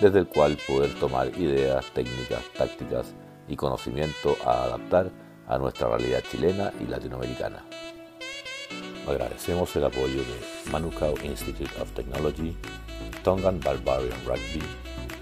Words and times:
desde 0.00 0.20
el 0.20 0.26
cual 0.26 0.56
poder 0.66 0.92
tomar 0.98 1.28
ideas, 1.38 1.84
técnicas, 1.92 2.42
tácticas 2.56 3.14
y 3.48 3.56
conocimiento 3.56 4.36
a 4.44 4.64
adaptar 4.64 5.10
a 5.46 5.58
nuestra 5.58 5.88
realidad 5.88 6.22
chilena 6.30 6.72
y 6.80 6.86
latinoamericana. 6.86 7.64
Agradecemos 9.06 9.74
el 9.76 9.84
apoyo 9.84 10.20
de 10.20 10.70
Manukau 10.70 11.14
Institute 11.24 11.70
of 11.80 11.90
Technology, 11.92 12.56
Tongan 13.24 13.60
Barbarian 13.60 14.18
Rugby, 14.24 14.62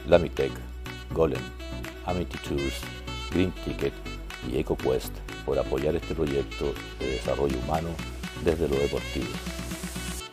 Lamitech, 0.06 0.52
Golem, 1.12 1.42
Amity 2.06 2.38
Tours, 2.38 2.80
Green 3.30 3.52
Ticket 3.64 3.94
y 4.50 4.58
EcoQuest 4.58 5.14
por 5.44 5.58
apoyar 5.58 5.96
este 5.96 6.14
proyecto 6.14 6.72
de 7.00 7.12
desarrollo 7.12 7.58
humano 7.64 7.88
desde 8.44 8.68
lo 8.68 8.76
deportivo. 8.76 9.28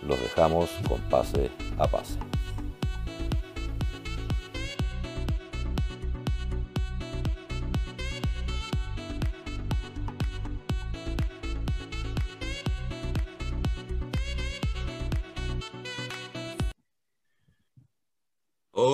Los 0.05 0.19
dejamos 0.19 0.69
con 0.87 0.99
pase 1.09 1.49
a 1.77 1.87
pase. 1.87 2.34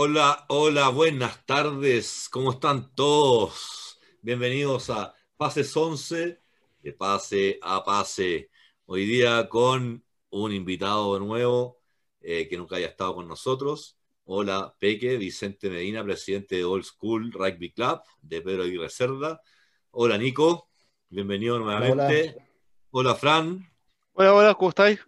Hola, 0.03 0.45
hola, 0.47 0.89
buenas 0.89 1.45
tardes. 1.45 2.27
¿Cómo 2.31 2.53
están 2.53 2.91
todos? 2.95 3.99
Bienvenidos 4.23 4.89
a 4.89 5.13
Pases 5.37 5.77
11, 5.77 6.39
de 6.81 6.93
Pase 6.93 7.59
a 7.61 7.83
Pase. 7.83 8.49
Hoy 8.87 9.05
día 9.05 9.47
con 9.47 10.03
un 10.31 10.51
invitado 10.53 11.19
nuevo 11.19 11.77
eh, 12.19 12.47
que 12.49 12.57
nunca 12.57 12.77
haya 12.77 12.87
estado 12.87 13.13
con 13.13 13.27
nosotros. 13.27 13.95
Hola, 14.23 14.75
Peque, 14.79 15.17
Vicente 15.17 15.69
Medina, 15.69 16.03
presidente 16.03 16.55
de 16.55 16.63
Old 16.65 16.83
School 16.83 17.31
Rugby 17.31 17.71
Club 17.71 18.01
de 18.23 18.41
Pedro 18.41 18.63
Aguirre 18.63 18.89
Cerda. 18.89 19.39
Hola, 19.91 20.17
Nico. 20.17 20.67
Bienvenido 21.09 21.59
nuevamente. 21.59 22.37
Hola, 22.89 23.13
Fran. 23.13 23.71
Hola, 24.13 24.33
hola, 24.33 24.55
¿cómo 24.55 24.69
estáis? 24.69 24.99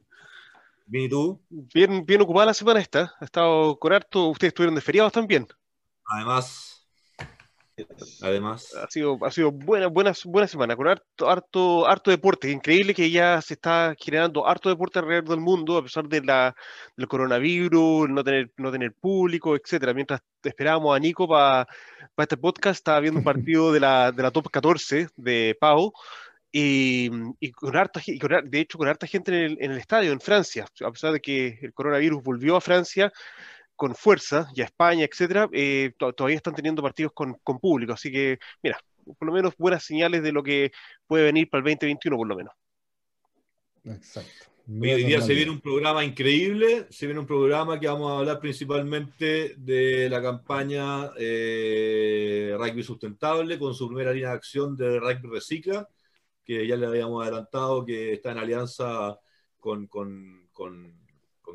Bien, 0.86 1.06
¿y 1.06 1.10
tú? 1.10 1.42
Bien, 1.50 2.06
bien 2.06 2.22
ocupada 2.22 2.48
la 2.48 2.54
semana 2.54 2.80
esta. 2.80 3.14
Ha 3.20 3.26
estado 3.26 3.78
con 3.78 3.94
harto. 3.94 4.30
Ustedes 4.30 4.50
estuvieron 4.50 4.76
de 4.76 4.82
feriados 4.82 5.14
también. 5.14 5.48
Además, 6.06 6.74
además. 8.22 8.74
Ha 8.76 8.90
sido, 8.90 9.18
ha 9.26 9.32
sido 9.32 9.52
buena, 9.52 9.88
buena, 9.88 10.14
buena 10.26 10.48
semana, 10.48 10.76
con 10.76 10.88
harto, 10.88 11.30
harto, 11.30 11.88
harto 11.88 12.12
deporte. 12.12 12.52
Increíble 12.52 12.94
que 12.94 13.10
ya 13.10 13.42
se 13.42 13.56
está 13.56 13.96
generando 13.98 14.48
harto 14.48 14.70
deporte 14.70 15.00
alrededor 15.00 15.30
del 15.30 15.40
mundo, 15.40 15.78
a 15.78 15.84
pesar 15.84 16.08
de 16.08 16.22
la, 16.22 16.56
del 16.96 17.08
coronavirus, 17.08 18.10
no 18.10 18.24
tener, 18.24 18.52
no 18.58 18.72
tener 18.72 18.94
público, 18.94 19.56
etcétera. 19.56 19.94
Mientras 19.94 20.22
esperábamos 20.44 20.96
a 20.96 21.00
Nico 21.00 21.28
para 21.28 21.68
este 22.18 22.38
podcast, 22.38 22.78
estaba 22.78 23.00
viendo 23.00 23.20
un 23.20 23.26
partido 23.46 23.72
de 23.72 23.80
la, 23.80 24.12
de 24.12 24.24
la 24.24 24.32
top 24.32 24.50
14 24.52 25.08
de 25.16 25.58
Pau 25.60 25.94
y, 26.56 27.52
con 27.52 27.76
harta, 27.76 28.00
de 28.06 28.60
hecho 28.60 28.78
con 28.78 28.88
harta 28.88 29.08
gente 29.08 29.32
en 29.32 29.44
el, 29.44 29.58
en 29.60 29.72
el, 29.72 29.80
estadio 29.80 30.12
en 30.12 30.22
Francia, 30.22 30.68
a 30.82 30.92
pesar 30.92 31.12
de 31.12 31.20
que 31.20 31.58
el 31.64 31.74
coronavirus 31.74 32.22
volvió 32.24 32.56
a 32.56 32.62
Francia 32.62 33.12
con 33.76 33.96
fuerza, 33.96 34.48
y 34.56 34.62
a 34.62 34.66
España, 34.66 35.04
etcétera, 35.04 35.50
eh, 35.52 35.94
todavía 35.98 36.38
están 36.38 36.54
teniendo 36.54 36.84
partidos 36.84 37.12
con, 37.14 37.34
con, 37.44 37.60
público, 37.60 37.94
así 37.94 38.12
que 38.12 38.38
mira, 38.62 38.80
por 39.18 39.28
lo 39.28 39.34
menos 39.34 39.56
buenas 39.58 39.84
señales 39.84 40.22
de 40.22 40.32
lo 40.32 40.44
que 40.44 40.72
puede 41.08 41.24
venir 41.24 41.50
para 41.50 41.60
el 41.60 41.72
2021 41.72 42.18
por 42.18 42.28
lo 42.28 42.36
menos. 42.36 42.54
Exacto. 43.86 44.46
Hoy 44.66 45.04
día 45.04 45.22
se 45.22 45.34
viene 45.34 45.52
un 45.52 45.60
programa 45.60 46.06
increíble, 46.06 46.86
se 46.90 47.08
viene 47.08 47.20
un 47.20 47.28
programa 47.28 47.80
que 47.80 47.88
vamos 47.88 48.12
a 48.12 48.20
hablar 48.20 48.40
principalmente 48.40 49.56
de 49.58 50.08
la 50.08 50.22
campaña 50.22 51.12
eh, 51.18 52.56
Rugby 52.58 52.84
Sustentable 52.84 53.60
con 53.60 53.74
su 53.74 53.88
primera 53.88 54.14
línea 54.14 54.30
de 54.30 54.36
acción 54.36 54.78
de 54.78 55.00
Rugby 55.00 55.28
Recicla 55.28 55.90
que 56.44 56.68
ya 56.68 56.76
le 56.76 56.88
habíamos 56.88 57.24
adelantado 57.24 57.86
que 57.86 58.14
está 58.14 58.32
en 58.32 58.38
alianza 58.40 59.20
con, 59.60 59.88
con, 59.88 60.50
con, 60.52 61.02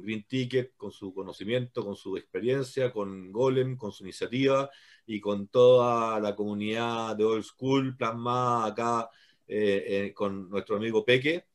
Green 0.00 0.24
Ticket, 0.28 0.76
con 0.76 0.92
su 0.92 1.12
conocimiento, 1.12 1.84
con 1.84 1.96
su 1.96 2.16
experiencia, 2.16 2.92
con 2.92 3.32
Golem, 3.32 3.76
con 3.76 3.90
su 3.90 4.04
iniciativa 4.04 4.70
y 5.06 5.20
con 5.20 5.48
toda 5.48 6.20
la 6.20 6.36
comunidad 6.36 7.16
de 7.16 7.24
Old 7.24 7.42
School 7.42 7.96
plasmada 7.96 8.66
acá 8.66 9.10
eh, 9.48 10.06
eh, 10.06 10.14
con 10.14 10.48
nuestro 10.50 10.76
amigo 10.76 11.04
Peque. 11.04 11.46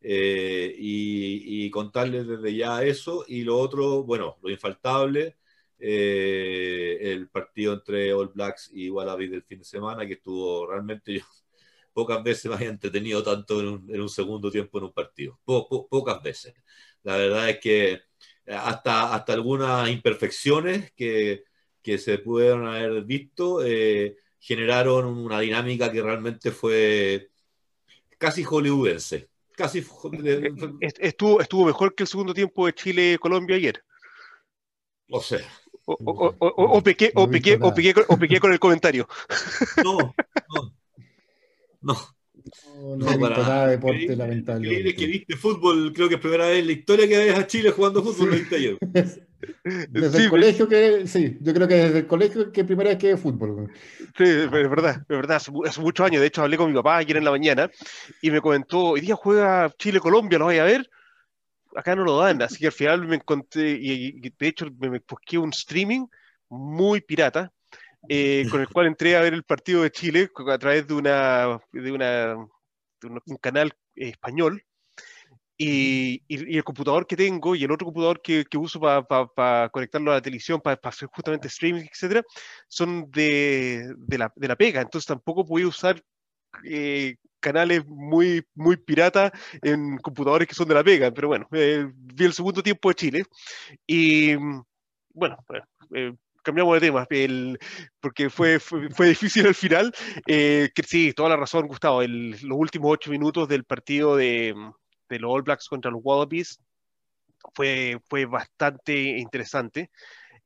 Eh, 0.00 0.76
y, 0.78 1.64
y, 1.66 1.70
contarles 1.70 2.28
desde 2.28 2.54
ya 2.54 2.84
eso 2.84 3.24
y 3.26 3.42
lo 3.42 3.58
otro, 3.58 4.04
bueno, 4.04 4.38
lo 4.42 4.50
infaltable, 4.50 5.36
el 5.78 7.28
partido 7.30 7.74
entre 7.74 8.12
All 8.12 8.28
Blacks 8.28 8.70
y 8.72 8.90
Wallaby 8.90 9.28
del 9.28 9.42
fin 9.42 9.58
de 9.58 9.64
semana, 9.64 10.06
que 10.06 10.14
estuvo 10.14 10.66
realmente 10.68 11.14
yo 11.14 11.24
pocas 11.98 12.22
veces 12.22 12.48
me 12.48 12.54
haya 12.54 12.68
entretenido 12.68 13.24
tanto 13.24 13.58
en 13.58 14.00
un, 14.00 14.08
segundo 14.08 14.52
tiempo 14.52 14.78
en 14.78 14.84
un 14.84 14.92
partido. 14.92 15.36
pocas 15.44 16.22
veces. 16.22 16.54
La 17.02 17.16
verdad 17.16 17.50
es 17.50 17.58
que 17.58 17.92
eh, 17.92 18.00
hasta, 18.46 19.12
hasta 19.12 19.32
algunas 19.32 19.90
imperfecciones 19.90 20.92
que, 20.92 21.42
que 21.82 21.98
se 21.98 22.18
pudieron 22.18 22.68
haber 22.68 23.02
visto 23.02 23.64
eh, 23.64 24.14
generaron 24.38 25.06
una 25.06 25.40
dinámica 25.40 25.90
que 25.90 26.00
realmente 26.00 26.52
fue 26.52 27.30
casi 28.16 28.44
hollywoodense. 28.44 29.28
Casi 29.56 29.84
estuvo, 31.00 31.40
estuvo 31.40 31.66
mejor 31.66 31.96
que 31.96 32.04
el 32.04 32.08
segundo 32.08 32.32
tiempo 32.32 32.66
de 32.66 32.74
Chile-Colombia 32.74 33.56
ayer. 33.56 33.82
O 35.10 35.20
sea. 35.20 35.40
O, 35.84 35.96
o, 35.98 36.36
o, 36.38 36.80
pequé, 36.80 37.10
o, 37.16 37.28
pequé, 37.28 37.58
o, 37.60 37.74
pequé, 37.74 37.94
o 38.06 38.16
pequé 38.16 38.38
con 38.38 38.52
el 38.52 38.60
comentario. 38.60 39.08
No, 39.82 40.14
no. 40.54 40.77
No. 41.80 41.96
No, 42.76 42.96
no, 42.96 43.20
para 43.20 43.38
nada 43.38 43.66
de 43.66 43.70
deporte 43.72 44.16
lamentable. 44.16 44.68
Increíble 44.68 44.94
que 44.94 45.06
viste 45.06 45.36
fútbol, 45.36 45.92
creo 45.92 46.08
que 46.08 46.14
es 46.14 46.20
primera 46.20 46.46
vez 46.46 46.60
en 46.60 46.66
la 46.66 46.72
historia 46.72 47.08
que 47.08 47.18
ves 47.18 47.38
a 47.38 47.46
Chile 47.46 47.70
jugando 47.70 48.02
fútbol 48.02 48.46
sí. 48.48 48.54
ayer. 48.54 48.78
Desde 49.90 50.24
el 50.24 50.30
colegio 50.30 50.68
que, 50.68 51.06
sí, 51.06 51.38
yo 51.40 51.54
creo 51.54 51.68
que 51.68 51.74
desde 51.74 51.98
el 52.00 52.06
colegio 52.08 52.50
que 52.50 52.64
primera 52.64 52.90
vez 52.90 52.98
que 52.98 53.08
ve 53.08 53.16
fútbol. 53.16 53.70
Sí, 54.16 54.24
es 54.24 54.50
verdad, 54.50 55.02
es 55.02 55.16
verdad, 55.16 55.36
hace, 55.36 55.80
muchos 55.80 56.04
años, 56.04 56.20
de 56.20 56.26
hecho 56.26 56.42
hablé 56.42 56.56
con 56.56 56.68
mi 56.70 56.76
papá 56.76 56.96
ayer 56.96 57.16
en 57.18 57.24
la 57.24 57.30
mañana 57.30 57.70
y 58.20 58.32
me 58.32 58.40
comentó, 58.40 58.80
hoy 58.80 59.00
día 59.00 59.14
juega 59.14 59.72
Chile-Colombia, 59.78 60.40
¿lo 60.40 60.46
voy 60.46 60.58
a 60.58 60.64
ver? 60.64 60.90
Acá 61.76 61.94
no 61.94 62.02
lo 62.02 62.18
dan, 62.18 62.42
así 62.42 62.58
que 62.58 62.66
al 62.66 62.72
final 62.72 63.06
me 63.06 63.16
encontré, 63.16 63.78
y, 63.80 64.16
y 64.16 64.20
de 64.20 64.48
hecho 64.48 64.66
me, 64.76 64.90
me 64.90 65.02
busqué 65.08 65.38
un 65.38 65.50
streaming 65.50 66.06
muy 66.48 67.00
pirata, 67.00 67.52
eh, 68.08 68.46
con 68.50 68.60
el 68.60 68.68
cual 68.68 68.86
entré 68.86 69.16
a 69.16 69.20
ver 69.20 69.34
el 69.34 69.44
partido 69.44 69.82
de 69.82 69.90
Chile 69.90 70.30
a 70.48 70.58
través 70.58 70.86
de, 70.86 70.94
una, 70.94 71.58
de, 71.72 71.92
una, 71.92 72.36
un 73.02 73.36
canal 73.36 73.72
español. 73.94 74.62
Y, 75.60 76.22
y, 76.28 76.56
el 76.56 76.62
computador 76.62 77.04
que 77.04 77.16
tengo 77.16 77.56
y 77.56 77.64
el 77.64 77.72
otro 77.72 77.86
computador 77.86 78.22
que, 78.22 78.44
que 78.44 78.56
uso 78.56 78.78
para 78.78 79.02
pa, 79.02 79.68
conectarlo 79.70 80.12
a 80.12 80.14
la 80.14 80.22
televisión, 80.22 80.60
para 80.60 80.78
hacer 80.84 81.08
justamente 81.08 81.48
streaming, 81.48 81.82
etcétera, 81.82 82.22
son 82.68 83.10
de, 83.10 83.92
de, 83.96 84.18
la, 84.18 84.32
de 84.36 84.48
la 84.48 84.54
pega. 84.54 84.80
Entonces 84.80 85.06
tampoco 85.06 85.44
podía 85.44 85.66
usar 85.66 86.00
eh, 86.64 87.16
canales 87.40 87.84
muy, 87.86 88.44
muy 88.54 88.76
pirata 88.76 89.32
en 89.62 89.98
computadores 89.98 90.46
que 90.46 90.54
son 90.54 90.68
de 90.68 90.74
la 90.74 90.84
pega. 90.84 91.10
Pero 91.10 91.28
bueno, 91.28 91.48
eh, 91.52 91.90
vi 91.92 92.24
el 92.24 92.32
segundo 92.32 92.62
tiempo 92.62 92.88
de 92.88 92.94
Chile 92.94 93.22
y 93.86 94.36
bueno, 95.12 95.36
eh, 95.94 96.14
cambiamos 96.48 96.74
de 96.74 96.80
tema, 96.80 97.06
el, 97.10 97.58
porque 98.00 98.30
fue, 98.30 98.58
fue, 98.58 98.88
fue, 98.88 99.08
difícil 99.08 99.46
al 99.46 99.54
final. 99.54 99.92
Eh, 100.26 100.70
que 100.74 100.82
sí, 100.82 101.12
toda 101.12 101.28
la 101.28 101.36
razón, 101.36 101.66
Gustavo. 101.66 102.00
El, 102.00 102.30
los 102.30 102.58
últimos 102.58 102.90
ocho 102.90 103.10
minutos 103.10 103.48
del 103.48 103.64
partido 103.64 104.16
de, 104.16 104.54
de, 105.10 105.18
los 105.18 105.30
All 105.30 105.42
Blacks 105.42 105.68
contra 105.68 105.90
los 105.90 106.00
Wallabies 106.02 106.58
fue, 107.54 108.00
fue 108.08 108.24
bastante 108.24 109.18
interesante. 109.18 109.90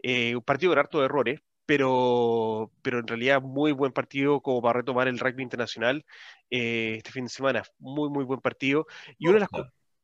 Eh, 0.03 0.35
un 0.35 0.43
partido 0.43 0.73
con 0.73 0.81
harto 0.81 0.99
de 0.99 1.05
errores, 1.05 1.41
pero, 1.67 2.73
pero 2.83 2.99
en 2.99 3.07
realidad 3.07 3.41
muy 3.41 3.71
buen 3.71 3.93
partido 3.93 4.41
como 4.41 4.61
para 4.61 4.81
retomar 4.81 5.07
el 5.07 5.21
rugby 5.21 5.45
internacional 5.45 6.05
eh, 6.51 6.95
este 6.97 7.13
fin 7.13 7.25
de 7.25 7.31
semana. 7.31 7.63
Muy, 7.79 8.11
muy 8.11 8.25
buen 8.25 8.41
partido. 8.41 8.87
Y 9.19 9.29
una 9.29 9.35
de 9.35 9.41
las 9.41 9.51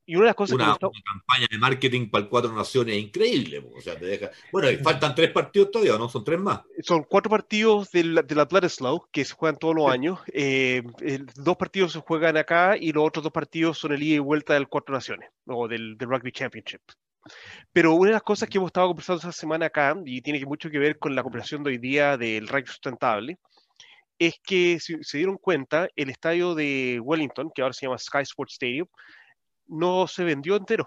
Y 0.09 0.17
una 0.17 0.25
de 0.25 0.29
las 0.29 0.37
cosas 0.37 0.55
una, 0.55 0.75
campaña 0.79 1.47
de 1.51 1.59
marketing 1.59 2.09
para 2.09 2.25
el 2.25 2.31
Cuatro 2.31 2.51
Naciones 2.51 2.97
increíble. 2.97 3.63
O 3.77 3.79
sea, 3.83 3.95
te 3.95 4.07
deja... 4.07 4.31
Bueno, 4.51 4.69
faltan 4.83 5.15
tres 5.15 5.31
partidos 5.33 5.71
todavía, 5.71 5.99
¿no? 5.99 6.09
Son 6.09 6.25
tres 6.25 6.41
más. 6.41 6.63
Son 6.83 7.03
cuatro 7.03 7.29
partidos 7.29 7.91
del, 7.91 8.15
de 8.15 8.35
la 8.35 8.69
Slow 8.71 9.07
que 9.13 9.27
se 9.27 9.35
juegan 9.35 9.59
todos 9.59 9.75
los 9.75 9.91
años. 9.91 10.19
Eh, 10.33 10.83
dos 11.37 11.59
partidos 11.59 11.93
se 11.93 12.01
juegan 12.01 12.39
acá 12.39 12.79
y 12.81 12.91
los 12.93 13.07
otros 13.07 13.23
dos 13.23 13.35
partidos 13.35 13.77
son 13.77 13.93
el 13.93 14.03
ida 14.03 14.17
y 14.17 14.19
vuelta 14.19 14.55
del 14.55 14.69
Cuatro 14.69 14.95
Naciones, 14.95 15.29
o 15.47 15.69
del, 15.69 15.99
del 15.99 16.09
Rugby 16.09 16.33
Championship. 16.33 16.81
Pero 17.71 17.93
una 17.93 18.09
de 18.09 18.15
las 18.15 18.23
cosas 18.23 18.49
que 18.49 18.57
hemos 18.57 18.69
estado 18.69 18.87
conversando 18.87 19.19
esta 19.19 19.33
semana 19.33 19.67
acá, 19.67 19.95
y 20.07 20.23
tiene 20.23 20.43
mucho 20.47 20.71
que 20.71 20.79
ver 20.79 20.99
con 20.99 21.15
la 21.15 21.23
conversación 21.23 21.63
de 21.65 21.73
hoy 21.73 21.79
día 21.79 22.17
del 22.17 22.49
rugby 22.49 22.67
sustentable, 22.67 23.39
es 24.19 24.41
que 24.43 24.81
si 24.81 24.97
se 25.03 25.19
dieron 25.19 25.37
cuenta, 25.37 25.87
el 25.97 26.09
estadio 26.09 26.55
de 26.55 26.99
Wellington, 26.99 27.51
que 27.55 27.61
ahora 27.61 27.75
se 27.75 27.85
llama 27.85 27.99
Sky 27.99 28.23
Sports 28.23 28.55
Stadium, 28.55 28.89
no 29.69 30.07
se 30.07 30.25
vendió 30.25 30.57
entero. 30.57 30.87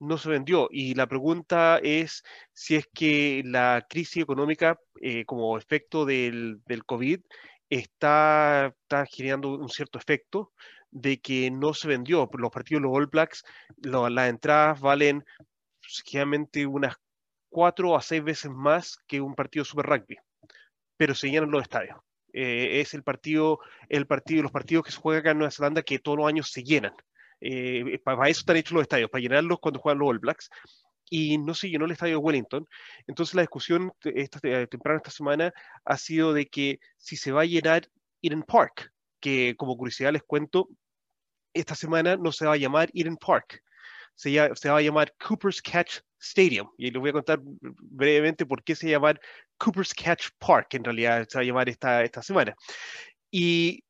No 0.00 0.16
se 0.16 0.28
vendió. 0.28 0.68
Y 0.70 0.94
la 0.94 1.06
pregunta 1.06 1.78
es 1.82 2.22
si 2.52 2.76
es 2.76 2.88
que 2.94 3.42
la 3.44 3.84
crisis 3.88 4.22
económica, 4.22 4.78
eh, 5.00 5.24
como 5.24 5.58
efecto 5.58 6.04
del, 6.04 6.62
del 6.66 6.84
COVID, 6.84 7.20
está, 7.68 8.74
está, 8.82 9.06
generando 9.06 9.50
un 9.54 9.68
cierto 9.68 9.98
efecto 9.98 10.52
de 10.90 11.20
que 11.20 11.50
no 11.50 11.74
se 11.74 11.88
vendió. 11.88 12.28
Los 12.32 12.50
partidos 12.50 12.82
los 12.82 12.92
All 12.94 13.06
Blacks, 13.06 13.44
las 13.82 14.28
entradas 14.28 14.80
valen 14.80 15.24
generalmente 16.04 16.66
unas 16.66 16.96
cuatro 17.48 17.96
a 17.96 18.02
seis 18.02 18.22
veces 18.22 18.50
más 18.50 18.98
que 19.06 19.20
un 19.20 19.34
partido 19.34 19.64
Super 19.64 19.86
Rugby, 19.86 20.16
pero 20.96 21.14
se 21.14 21.30
llenan 21.30 21.50
los 21.50 21.62
estadios. 21.62 21.98
Eh, 22.32 22.80
es 22.80 22.94
el 22.94 23.02
partido, 23.02 23.58
el 23.88 24.06
partido, 24.06 24.42
los 24.42 24.52
partidos 24.52 24.84
que 24.84 24.92
se 24.92 25.00
juegan 25.00 25.20
acá 25.20 25.30
en 25.30 25.38
Nueva 25.38 25.50
Zelanda 25.50 25.82
que 25.82 25.98
todos 25.98 26.18
los 26.18 26.28
años 26.28 26.50
se 26.50 26.62
llenan. 26.62 26.94
Eh, 27.40 27.98
para, 28.04 28.28
eso 28.28 28.40
están 28.40 28.56
hechos 28.56 28.72
los 28.72 28.82
estadios, 28.82 29.10
para 29.10 29.22
llenarlos 29.22 29.58
cuando 29.60 29.80
juegan 29.80 29.98
los 29.98 30.08
All 30.08 30.18
Blacks. 30.18 30.50
Y 31.10 31.38
no 31.38 31.54
se 31.54 31.70
llenó 31.70 31.86
el 31.86 31.92
estadio 31.92 32.14
de 32.14 32.24
Wellington. 32.24 32.66
Entonces 33.06 33.34
la 33.34 33.42
discusión 33.42 33.92
esta, 34.04 34.40
eh, 34.42 34.66
temprano 34.66 34.98
esta 34.98 35.10
semana 35.10 35.52
ha 35.84 35.96
sido 35.96 36.34
de 36.34 36.46
que 36.46 36.80
si 36.98 37.16
se 37.16 37.32
va 37.32 37.42
a 37.42 37.46
llenar 37.46 37.88
Eden 38.20 38.42
Park, 38.42 38.92
que 39.20 39.54
como 39.56 39.76
curiosidad 39.76 40.12
les 40.12 40.22
cuento, 40.22 40.68
esta 41.54 41.74
semana 41.74 42.16
no 42.16 42.30
se 42.30 42.46
va 42.46 42.52
a 42.54 42.58
llamar 42.58 42.90
Eden 42.92 43.16
Park, 43.16 43.62
se, 44.14 44.30
se, 44.54 44.68
va 44.68 44.78
a 44.78 44.82
llamar 44.82 45.14
Cooper's 45.16 45.62
Catch 45.62 46.00
Stadium. 46.20 46.68
Y 46.76 46.90
les 46.90 47.00
voy 47.00 47.10
a 47.10 47.14
contar 47.14 47.40
brevemente 47.42 48.44
por 48.44 48.62
qué 48.62 48.74
se 48.74 48.90
llama 48.90 49.14
Cooper's 49.56 49.94
Catch 49.94 50.30
Park, 50.38 50.74
en 50.74 50.84
realidad 50.84 51.26
se 51.28 51.38
va 51.38 51.42
a 51.42 51.46
llamar 51.46 51.68
esta, 51.68 52.04
esta 52.04 52.22
semana. 52.22 52.54
Y 53.30 53.82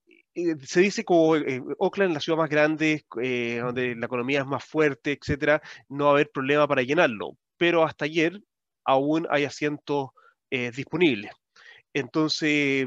se 0.64 0.81
dice 0.81 1.05
como 1.05 1.37
eh, 1.37 1.62
Oakland, 1.79 2.14
la 2.14 2.20
ciudad 2.20 2.38
más 2.38 2.50
grande, 2.50 3.05
eh, 3.23 3.61
donde 3.62 3.94
la 3.94 4.06
economía 4.06 4.40
es 4.40 4.46
más 4.46 4.64
fuerte, 4.64 5.12
etcétera, 5.12 5.62
no 5.88 6.05
va 6.05 6.11
a 6.11 6.14
haber 6.14 6.31
problema 6.31 6.67
para 6.67 6.82
llenarlo. 6.82 7.37
Pero 7.56 7.85
hasta 7.85 8.05
ayer 8.05 8.40
aún 8.85 9.26
hay 9.31 9.44
asientos 9.44 10.11
disponibles. 10.50 11.31
Entonces, 11.99 12.87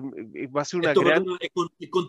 va 0.55 0.61
a 0.61 0.65
ser 0.65 0.79
una 0.79 0.93
gran... 0.93 1.25
con, 1.53 1.69
con 1.89 2.07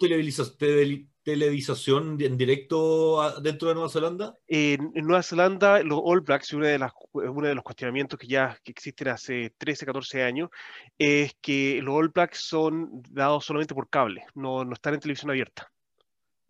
televisación 1.23 2.21
en 2.21 2.37
directo 2.37 3.41
dentro 3.41 3.69
de 3.69 3.75
Nueva 3.75 3.89
Zelanda? 3.89 4.37
en 4.49 4.93
Nueva 4.95 5.23
Zelanda, 5.23 5.83
los 5.83 6.01
All 6.03 6.21
Blacks, 6.21 6.53
uno 6.53 6.67
de, 6.67 6.79
las, 6.79 6.93
uno 7.13 7.47
de 7.47 7.55
los 7.55 7.65
cuestionamientos 7.65 8.19
que 8.19 8.27
ya 8.27 8.59
que 8.63 8.73
existen 8.73 9.09
hace 9.09 9.55
13, 9.57 9.87
14 9.87 10.23
años, 10.23 10.51
es 10.99 11.35
que 11.41 11.81
los 11.83 11.95
All 11.95 12.09
Blacks 12.09 12.39
son 12.39 13.03
dados 13.11 13.45
solamente 13.45 13.75
por 13.75 13.89
cable, 13.89 14.25
no, 14.35 14.65
no 14.65 14.75
están 14.75 14.95
en 14.95 15.01
televisión 15.01 15.31
abierta. 15.31 15.72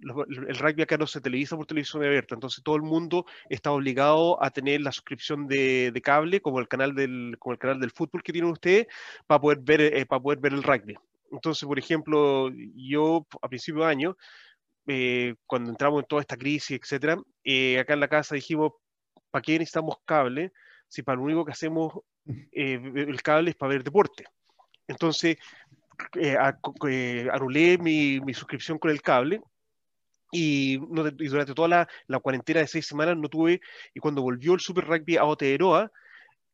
El 0.02 0.56
rugby 0.56 0.82
acá 0.82 0.96
no 0.99 1.06
se 1.06 1.20
televisa 1.20 1.56
por 1.56 1.66
televisión 1.66 2.02
abierta, 2.04 2.34
entonces 2.34 2.62
todo 2.64 2.76
el 2.76 2.82
mundo 2.82 3.25
está 3.49 3.70
obligado 3.70 4.43
a 4.43 4.50
tener 4.50 4.81
la 4.81 4.93
suscripción 4.93 5.46
de, 5.46 5.93
de 5.93 6.02
cable, 6.02 6.40
como 6.40 6.58
el 6.58 6.69
canal 6.69 6.94
del, 6.94 7.37
como 7.38 7.52
el 7.52 7.58
canal 7.58 7.81
del 7.81 7.90
fútbol 7.93 8.22
que 8.22 8.32
tienen 8.32 8.50
ustedes, 8.50 8.87
para 9.26 9.40
poder 9.40 9.58
ver, 9.62 9.81
eh, 9.81 10.06
para 10.06 10.20
poder 10.20 10.40
ver 10.40 10.52
el 10.52 10.62
rugby. 10.62 10.96
Entonces, 11.31 11.66
por 11.66 11.78
ejemplo, 11.78 12.50
yo 12.75 13.26
a 13.40 13.49
principio 13.49 13.84
de 13.84 13.90
año 13.90 14.16
eh, 14.87 15.37
cuando 15.46 15.70
entramos 15.70 16.02
en 16.02 16.08
toda 16.08 16.20
esta 16.20 16.37
crisis, 16.37 16.78
etcétera, 16.81 17.16
eh, 17.44 17.78
acá 17.78 17.94
en 17.94 18.00
la 18.00 18.08
casa 18.08 18.34
dijimos, 18.34 18.72
¿para 19.31 19.43
qué 19.43 19.52
necesitamos 19.52 19.96
cable? 20.04 20.52
Si 20.88 21.02
para 21.02 21.16
lo 21.16 21.25
único 21.25 21.44
que 21.44 21.52
hacemos 21.52 21.93
eh, 22.52 22.81
el 22.94 23.22
cable 23.22 23.50
es 23.50 23.56
para 23.56 23.70
ver 23.70 23.84
deporte. 23.84 24.25
Entonces, 24.88 25.37
anulé 27.31 27.78
mi, 27.78 28.20
mi, 28.20 28.34
suscripción 28.34 28.78
con 28.78 28.90
el 28.90 29.00
cable 29.02 29.40
y, 30.32 30.79
durante 30.79 31.55
toda 31.55 31.69
la, 31.69 31.88
la, 32.08 32.19
cuarentena 32.19 32.61
de 32.61 32.67
seis 32.67 32.87
semanas 32.87 33.17
no 33.17 33.29
tuve, 33.29 33.61
y 33.94 34.00
cuando 34.00 34.23
volvió 34.23 34.55
el 34.55 34.61
Super 34.61 34.87
Rugby 34.87 35.17
a 35.17 35.20
Aotearoa, 35.23 35.93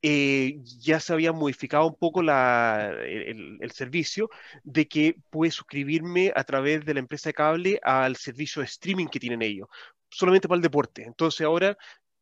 eh, 0.02 0.60
ya 0.80 1.00
se 1.00 1.12
había 1.12 1.32
modificado 1.32 1.86
un 1.88 1.96
poco 1.96 2.20
el, 2.20 3.70
servicio 3.72 4.30
de 4.62 4.86
que 4.86 5.16
puede 5.30 5.50
suscribirme 5.50 6.32
a 6.36 6.44
través 6.44 6.84
de 6.84 6.94
la 6.94 7.00
empresa 7.00 7.30
de 7.30 7.34
cable 7.34 7.80
al 7.82 8.16
servicio 8.16 8.60
de 8.60 8.66
streaming 8.66 9.08
que 9.08 9.18
tienen 9.20 9.42
ellos, 9.42 9.68
solamente 10.10 10.48
para 10.48 10.56
el 10.56 10.62
deporte. 10.62 11.02
Entonces 11.04 11.44
ahora 11.44 11.76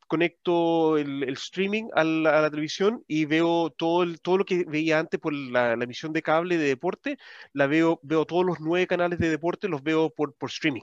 conecto 0.08 0.98
el, 0.98 1.24
streaming 1.34 1.88
a 1.94 2.04
la, 2.04 2.50
televisión 2.50 3.04
y 3.06 3.26
veo 3.26 3.70
todo, 3.70 4.06
todo 4.22 4.38
lo 4.38 4.44
que 4.46 4.64
veía 4.64 4.98
antes 4.98 5.20
por 5.20 5.34
la, 5.34 5.72
emisión 5.74 6.12
de 6.12 6.22
cable 6.22 6.58
de 6.58 6.68
deporte, 6.68 7.18
la 7.52 7.66
veo, 7.66 8.00
veo 8.02 8.24
todos 8.26 8.46
los 8.46 8.60
nueve 8.60 8.86
canales 8.86 9.18
de 9.18 9.30
deporte, 9.30 9.68
los 9.68 9.82
veo 9.82 10.10
por, 10.10 10.34
por 10.34 10.50
streaming. 10.50 10.82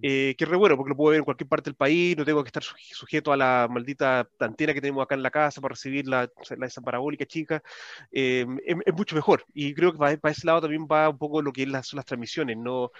Eh, 0.00 0.34
es 0.38 0.48
re 0.48 0.56
bueno 0.56 0.76
porque 0.76 0.90
lo 0.90 0.96
puedo 0.96 1.10
ver 1.10 1.18
en 1.18 1.24
cualquier 1.24 1.48
parte 1.48 1.70
del 1.70 1.74
país, 1.74 2.16
no 2.16 2.24
tengo 2.24 2.42
que 2.42 2.48
estar 2.48 2.62
sujeto 2.62 3.32
a 3.32 3.36
la 3.36 3.68
maldita 3.70 4.28
antena 4.38 4.74
que 4.74 4.80
tenemos 4.80 5.02
acá 5.02 5.14
en 5.14 5.22
la 5.22 5.30
casa 5.30 5.60
para 5.60 5.72
recibir 5.72 6.06
la, 6.06 6.28
la 6.56 6.66
esa 6.66 6.80
parabólica 6.80 7.26
chica. 7.26 7.62
Eh, 8.10 8.46
es, 8.64 8.94
mucho 8.94 9.16
mejor 9.16 9.44
y 9.54 9.74
creo 9.74 9.92
que 9.92 9.98
para, 9.98 10.32
ese 10.32 10.46
lado 10.46 10.62
también 10.62 10.86
va 10.90 11.08
un 11.08 11.18
poco 11.18 11.42
lo 11.42 11.52
que 11.52 11.64
son 11.82 11.96
las 11.96 12.06
transmisiones, 12.06 12.56
no 12.56 12.90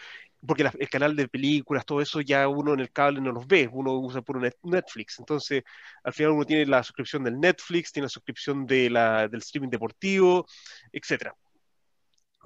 porque 0.45 0.69
el 0.79 0.89
canal 0.89 1.15
de 1.15 1.29
películas, 1.29 1.87
todo 1.87 2.01
eso 2.01 2.21
ya 2.21 2.49
uno 2.49 2.75
en 2.75 2.81
el 2.81 2.91
cable 2.91 3.21
no 3.21 3.31
los 3.31 3.47
ve, 3.47 3.69
uno 3.73 3.93
usa 4.01 4.23
por 4.23 4.41
Netflix, 4.41 5.19
entonces 5.21 5.63
al 6.03 6.13
final 6.13 6.33
uno 6.33 6.45
tiene 6.45 6.67
la 6.67 6.83
suscripción 6.83 7.23
del 7.23 7.39
Netflix, 7.39 7.93
tiene 7.93 8.07
la 8.07 8.11
suscripción 8.11 8.67
de 8.67 8.91
la, 8.91 9.29
del 9.29 9.41
streaming 9.41 9.71
deportivo, 9.71 10.47
etcétera. 10.93 11.35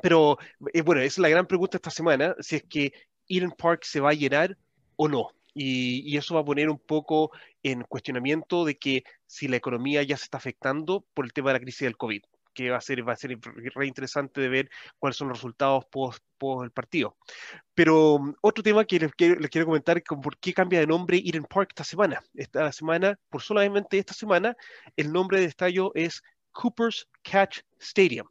Pero 0.02 0.38
eh, 0.74 0.82
bueno, 0.82 1.00
esa 1.00 1.06
es 1.06 1.18
la 1.18 1.28
gran 1.30 1.46
pregunta 1.46 1.78
esta 1.78 1.90
semana, 1.90 2.34
si 2.40 2.56
es 2.56 2.64
que 2.64 2.92
Eden 3.28 3.52
Park 3.52 3.84
se 3.84 4.00
va 4.00 4.10
a 4.10 4.14
llenar 4.14 4.56
o 4.96 5.08
no. 5.08 5.30
Y, 5.54 6.16
eso 6.16 6.34
va 6.34 6.42
a 6.42 6.44
poner 6.44 6.68
un 6.68 6.78
poco 6.78 7.30
en 7.62 7.82
cuestionamiento 7.82 8.64
de 8.64 8.76
que 8.76 9.04
si 9.26 9.48
la 9.48 9.56
economía 9.56 10.02
ya 10.02 10.16
se 10.16 10.24
está 10.24 10.36
afectando 10.38 11.06
por 11.14 11.24
el 11.24 11.32
tema 11.32 11.50
de 11.50 11.54
la 11.54 11.60
crisis 11.60 11.80
del 11.80 11.96
COVID, 11.96 12.22
que 12.52 12.70
va 12.70 12.76
a 12.76 12.80
ser, 12.80 13.08
va 13.08 13.14
a 13.14 13.16
ser 13.16 13.38
re 13.40 13.86
interesante 13.86 14.40
de 14.40 14.48
ver 14.48 14.70
cuáles 14.98 15.16
son 15.16 15.28
los 15.28 15.38
resultados 15.38 15.86
post, 15.86 16.22
el 16.62 16.70
partido. 16.70 17.16
Pero 17.74 18.14
um, 18.14 18.34
otro 18.42 18.62
tema 18.62 18.84
que 18.84 18.98
les 18.98 19.12
quiero, 19.14 19.66
comentar 19.66 19.96
es 19.96 20.04
por 20.04 20.36
qué 20.38 20.52
cambia 20.52 20.80
de 20.80 20.86
nombre 20.86 21.22
Eden 21.24 21.44
Park 21.44 21.70
esta 21.70 21.84
semana. 21.84 22.22
Esta 22.34 22.70
semana, 22.72 23.18
por 23.30 23.40
solamente 23.40 23.98
esta 23.98 24.12
semana, 24.14 24.56
el 24.96 25.12
nombre 25.12 25.40
de 25.40 25.46
estadio 25.46 25.92
es 25.94 26.22
Cooper's 26.56 27.06
Catch 27.22 27.60
Stadium. 27.78 28.26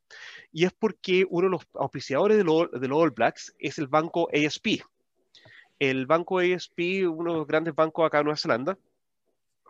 Y 0.51 0.65
es 0.65 0.73
porque 0.73 1.25
uno 1.29 1.47
de 1.47 1.51
los 1.51 1.67
auspiciadores 1.75 2.37
de, 2.37 2.43
los 2.43 2.67
All 2.71 3.11
Blacks 3.11 3.53
es 3.59 3.77
el 3.77 3.87
banco 3.87 4.27
ASP. 4.33 4.81
El 5.77 6.05
banco 6.07 6.39
ASP, 6.39 7.07
uno 7.07 7.33
de 7.33 7.37
los 7.39 7.47
grandes 7.47 7.75
bancos 7.75 8.05
acá 8.05 8.19
en 8.19 8.25
Nueva 8.25 8.37
Zelanda, 8.37 8.77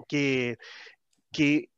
que, 0.07 0.57
que 1.31 1.69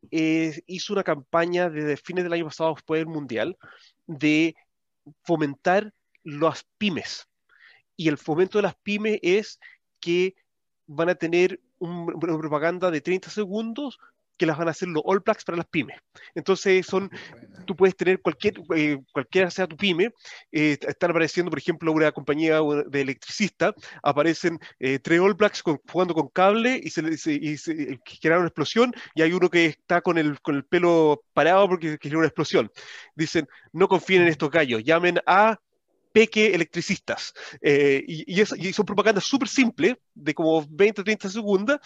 hizo 0.68 0.94
una 0.94 1.04
campaña 1.04 1.70
desde 1.70 1.98
fines 1.98 2.24
del 2.24 2.34
año 2.34 2.46
pasado, 2.46 2.76
después 2.76 3.00
del 3.00 3.08
Mundial, 3.08 3.58
de 4.06 4.56
fomentar 5.24 5.94
las 6.24 6.64
pymes. 6.78 7.28
Y 7.96 8.08
el 8.10 8.18
fomento 8.18 8.60
de 8.60 8.64
las 8.64 8.76
pymes 8.76 9.20
es 9.24 9.60
que 10.00 10.36
van 10.86 11.10
a 11.10 11.16
tener 11.16 11.60
una 11.80 12.38
propaganda 12.38 12.92
de 12.92 13.02
30 13.02 13.30
segundos 13.30 14.00
que 14.38 14.46
las 14.46 14.58
van 14.58 14.68
a 14.68 14.72
hacer 14.72 14.88
los 14.88 15.04
All 15.06 15.20
Blacks 15.20 15.44
para 15.44 15.58
las 15.58 15.68
pymes. 15.68 15.98
Entonces, 16.36 16.86
son, 16.86 17.10
tú 17.66 17.76
puedes 17.76 17.96
tener 17.96 18.22
cualquier, 18.22 18.56
eh, 18.76 19.00
cualquiera 19.12 19.50
sea 19.50 19.68
tu 19.68 19.76
pyme, 19.76 20.12
eh, 20.52 20.78
están 20.82 21.12
apareciendo, 21.12 21.50
por 21.50 21.60
ejemplo, 21.60 21.92
una 21.92 22.12
compañía 22.12 22.60
de 22.88 23.02
electricista, 23.02 23.74
aparecen 24.04 24.60
eh, 24.80 25.00
tres 25.00 25.20
All 25.20 25.34
Blacks 25.34 25.62
jugando 25.62 26.14
con 26.14 26.28
cable 26.30 26.80
y 26.82 26.90
se, 26.90 27.02
y 27.34 27.58
se 27.58 28.00
genera 28.06 28.40
una 28.40 28.48
explosión, 28.48 28.94
y 29.16 29.22
hay 29.22 29.34
uno 29.34 29.50
que 29.50 29.66
está 29.66 30.02
con 30.02 30.18
el, 30.18 30.40
con 30.42 30.56
el 30.56 30.64
pelo 30.66 31.24
parado 31.34 31.68
porque 31.68 31.98
genera 32.02 32.20
una 32.20 32.28
explosión. 32.28 32.72
Dicen, 33.16 33.48
no 33.74 33.88
confíen 33.88 34.22
en 34.22 34.28
estos 34.30 34.52
gallos, 34.52 34.84
llamen 34.84 35.20
a 35.26 35.60
peque 36.14 36.56
electricistas. 36.56 37.34
y, 37.62 38.42
y, 38.42 38.74
son 38.74 38.86
propagandas 38.86 39.24
súper 39.24 39.48
simples, 39.48 39.98
de 40.16 40.34
como 40.34 40.66
20 40.68 41.04
30 41.04 41.30
segundos, 41.30 41.80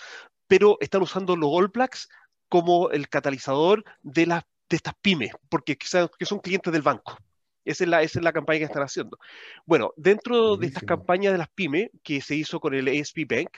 pero 0.52 0.76
están 0.82 1.02
usando 1.02 1.34
los 1.38 1.50
All 1.50 1.70
Blacks 1.70 2.10
como 2.52 2.90
el 2.92 3.08
catalizador 3.08 3.86
de, 4.04 4.26
las 4.26 4.44
de 4.70 4.76
estas 4.76 4.94
pymes, 5.02 5.32
porque 5.48 5.78
quizás 5.78 6.10
que 6.20 6.26
son 6.26 6.40
clientes 6.40 6.74
del 6.74 6.82
banco. 6.82 7.18
Esa 7.64 7.86
es, 7.86 7.90
la, 7.90 8.02
esa 8.02 8.20
es 8.20 8.26
la 8.26 8.34
campaña 8.34 8.60
que 8.60 8.66
están 8.66 8.84
haciendo. 8.84 9.18
Bueno, 9.66 9.94
dentro 9.96 10.58
de 10.58 10.68
estas 10.68 10.84
campañas 10.84 11.32
de 11.32 11.38
las 11.38 11.48
pymes 11.48 11.92
que 12.04 12.20
se 12.20 12.36
hizo 12.36 12.60
con 12.60 12.74
el 12.74 12.90
ASP 12.90 13.20
Bank, 13.26 13.52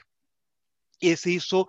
ese 0.99 1.31
hizo, 1.31 1.67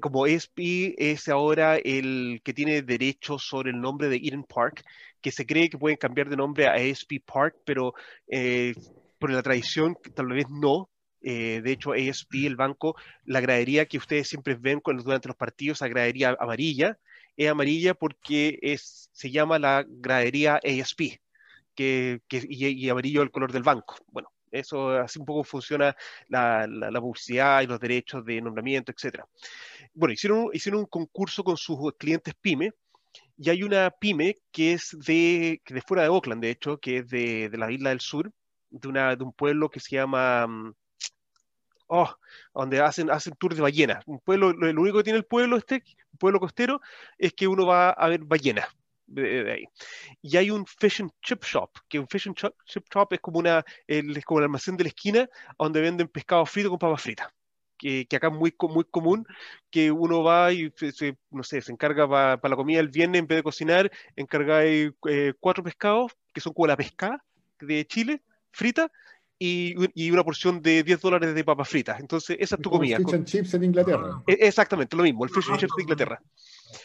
como 0.00 0.26
ESP 0.26 0.94
es 0.98 1.28
ahora 1.28 1.76
el 1.76 2.42
que 2.44 2.52
tiene 2.52 2.82
derechos 2.82 3.44
sobre 3.44 3.70
el 3.70 3.80
nombre 3.80 4.10
de 4.10 4.16
Eden 4.16 4.44
Park, 4.44 4.84
que 5.22 5.32
se 5.32 5.46
cree 5.46 5.70
que 5.70 5.78
pueden 5.78 5.96
cambiar 5.96 6.28
de 6.28 6.36
nombre 6.36 6.66
a 6.66 6.76
ESP 6.76 7.24
Park, 7.24 7.56
pero 7.64 7.94
eh, 8.28 8.74
por 9.18 9.30
la 9.30 9.42
tradición 9.42 9.96
tal 10.14 10.26
vez 10.26 10.44
no. 10.50 10.90
Eh, 11.22 11.60
de 11.62 11.72
hecho, 11.72 11.94
ESP, 11.94 12.46
el 12.46 12.56
banco, 12.56 12.96
la 13.24 13.40
gradería 13.40 13.86
que 13.86 13.98
ustedes 13.98 14.28
siempre 14.28 14.54
ven 14.54 14.80
durante 14.84 15.28
los 15.28 15.36
partidos, 15.36 15.80
la 15.80 15.88
gradería 15.88 16.36
amarilla, 16.38 16.98
es 17.36 17.50
amarilla 17.50 17.94
porque 17.94 18.58
es, 18.62 19.10
se 19.12 19.30
llama 19.30 19.58
la 19.58 19.84
gradería 19.86 20.58
ESP, 20.62 21.20
que, 21.74 22.20
y, 22.30 22.88
amarillo 22.88 23.22
el 23.22 23.30
color 23.30 23.52
del 23.52 23.62
banco. 23.62 23.96
Bueno, 24.08 24.30
eso 24.50 24.90
así 24.90 25.18
un 25.18 25.26
poco 25.26 25.44
funciona 25.44 25.94
la, 26.28 26.66
publicidad 27.00 27.62
y 27.62 27.66
los 27.66 27.80
derechos 27.80 28.24
de 28.24 28.40
nombramiento, 28.40 28.92
etc. 28.92 29.20
Bueno, 29.94 30.14
hicieron, 30.14 30.50
hicieron 30.52 30.80
un 30.80 30.86
concurso 30.86 31.44
con 31.44 31.56
sus 31.56 31.78
clientes 31.98 32.34
pyme 32.40 32.72
y 33.38 33.50
hay 33.50 33.62
una 33.62 33.90
pyme 33.90 34.36
que 34.50 34.72
es 34.72 34.96
de, 35.04 35.60
de 35.68 35.82
fuera 35.82 36.04
de 36.04 36.08
Oakland, 36.08 36.42
de 36.42 36.50
hecho, 36.50 36.78
que 36.78 36.98
es 36.98 37.08
de, 37.08 37.48
de 37.50 37.58
la 37.58 37.70
isla 37.70 37.90
del 37.90 38.00
sur, 38.00 38.32
de, 38.70 38.88
una, 38.88 39.14
de 39.14 39.24
un 39.24 39.32
pueblo 39.32 39.68
que 39.70 39.80
se 39.80 39.96
llama... 39.96 40.46
Oh, 41.88 42.12
donde 42.52 42.80
hacen, 42.80 43.10
hacen 43.10 43.34
tours 43.38 43.56
de 43.56 43.62
ballenas. 43.62 44.02
Un 44.06 44.18
pueblo, 44.20 44.52
lo, 44.52 44.80
único 44.80 44.98
que 44.98 45.04
tiene 45.04 45.18
el 45.18 45.24
pueblo 45.24 45.56
este, 45.56 45.82
pueblo 46.18 46.40
costero, 46.40 46.80
es 47.18 47.32
que 47.32 47.46
uno 47.46 47.66
va 47.66 47.90
a 47.90 48.08
ver 48.08 48.24
ballenas. 48.24 48.68
De, 49.06 49.52
ahí. 49.52 49.64
Y 50.20 50.36
hay 50.36 50.50
un 50.50 50.66
fish 50.66 51.00
and 51.00 51.12
chip 51.22 51.44
shop, 51.44 51.70
que 51.88 52.00
un 52.00 52.08
fish 52.08 52.26
and 52.26 52.36
chip 52.36 52.84
shop 52.92 53.12
es 53.12 53.20
como, 53.20 53.38
una, 53.38 53.64
el, 53.86 54.16
es 54.16 54.24
como 54.24 54.40
el 54.40 54.44
almacén 54.44 54.76
de 54.76 54.84
la 54.84 54.88
esquina 54.88 55.28
donde 55.56 55.80
venden 55.80 56.08
pescado 56.08 56.44
frito 56.44 56.70
con 56.70 56.78
papas 56.78 57.02
fritas. 57.02 57.28
Que, 57.78 58.06
que, 58.06 58.16
acá 58.16 58.28
es 58.28 58.32
muy, 58.32 58.54
muy 58.58 58.84
común, 58.84 59.26
que 59.70 59.92
uno 59.92 60.24
va 60.24 60.50
y 60.52 60.72
se, 60.76 61.18
no 61.30 61.44
sé, 61.44 61.60
se 61.60 61.70
encarga 61.70 62.08
para 62.08 62.48
la 62.48 62.56
comida 62.56 62.80
el 62.80 62.88
viernes, 62.88 63.20
en 63.20 63.26
vez 63.26 63.36
de 63.36 63.42
cocinar, 63.42 63.92
encarga 64.16 64.64
eh, 64.64 64.92
cuatro 65.38 65.62
pescados, 65.62 66.12
que 66.32 66.40
son 66.40 66.54
como 66.54 66.66
la 66.66 66.76
pesca 66.76 67.22
de 67.60 67.86
Chile, 67.86 68.22
frita, 68.50 68.90
y, 69.38 69.74
y, 69.94 70.10
una 70.10 70.24
porción 70.24 70.62
de 70.62 70.82
10 70.82 71.00
dólares 71.00 71.34
de 71.34 71.44
papas 71.44 71.68
fritas. 71.68 72.00
Entonces, 72.00 72.36
esa 72.40 72.56
es 72.56 72.62
tu 72.62 72.70
comida. 72.70 72.96
Fish 72.96 73.14
and 73.14 73.24
chips 73.24 73.54
en 73.54 73.64
Inglaterra. 73.64 74.22
E, 74.26 74.38
exactamente, 74.40 74.96
lo 74.96 75.02
mismo, 75.02 75.24
el 75.24 75.30
fish 75.30 75.48
and 75.50 75.58
chips 75.58 75.74
de 75.76 75.82
Inglaterra. 75.82 76.22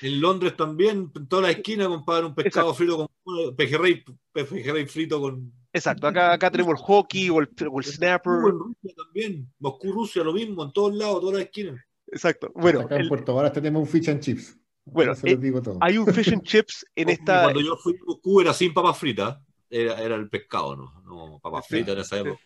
En 0.01 0.19
Londres 0.19 0.55
también, 0.57 1.11
en 1.15 1.27
toda 1.27 1.43
la 1.43 1.51
esquina, 1.51 1.87
compadre, 1.87 2.25
un 2.25 2.35
pescado 2.35 2.73
frito 2.73 3.07
con 3.23 3.55
pejerrey, 3.55 4.03
pejerrey 4.33 4.85
frito 4.85 5.21
con. 5.21 5.51
Exacto, 5.73 6.07
acá, 6.07 6.33
acá 6.33 6.51
tenemos 6.51 6.73
el 6.73 6.83
hockey 6.83 7.29
o 7.29 7.39
el, 7.39 7.49
o 7.69 7.79
el 7.79 7.85
snapper. 7.85 8.33
En 8.33 8.59
Rusia 8.59 8.93
también, 8.97 9.53
Moscú, 9.59 9.93
Rusia, 9.93 10.23
lo 10.23 10.33
mismo, 10.33 10.63
en 10.63 10.73
todos 10.73 10.93
lados, 10.93 11.21
todas 11.21 11.35
las 11.35 11.43
esquinas. 11.45 11.81
Exacto. 12.07 12.51
Bueno, 12.53 12.81
acá 12.81 12.97
en 12.97 13.07
Puerto 13.07 13.33
Varas 13.33 13.53
tenemos 13.53 13.81
un 13.81 13.87
fish 13.87 14.09
and 14.09 14.19
chips. 14.19 14.57
Bueno, 14.83 15.13
eh, 15.23 15.37
digo 15.37 15.61
todo. 15.61 15.77
hay 15.79 15.97
un 15.97 16.07
fish 16.07 16.33
and 16.33 16.43
chips 16.43 16.85
en 16.95 17.09
esta. 17.09 17.43
Cuando 17.43 17.61
yo 17.61 17.77
fui 17.77 17.93
a 17.93 18.03
Moscú 18.05 18.41
era 18.41 18.53
sin 18.53 18.73
papas 18.73 18.97
fritas 18.97 19.37
era, 19.71 19.99
era 20.01 20.15
el 20.15 20.29
pescado, 20.29 20.75
¿no? 20.75 21.01
No, 21.05 21.39
papas 21.39 21.67
fritas 21.67 21.95
en 21.95 22.01
esa 22.01 22.19
época. 22.19 22.41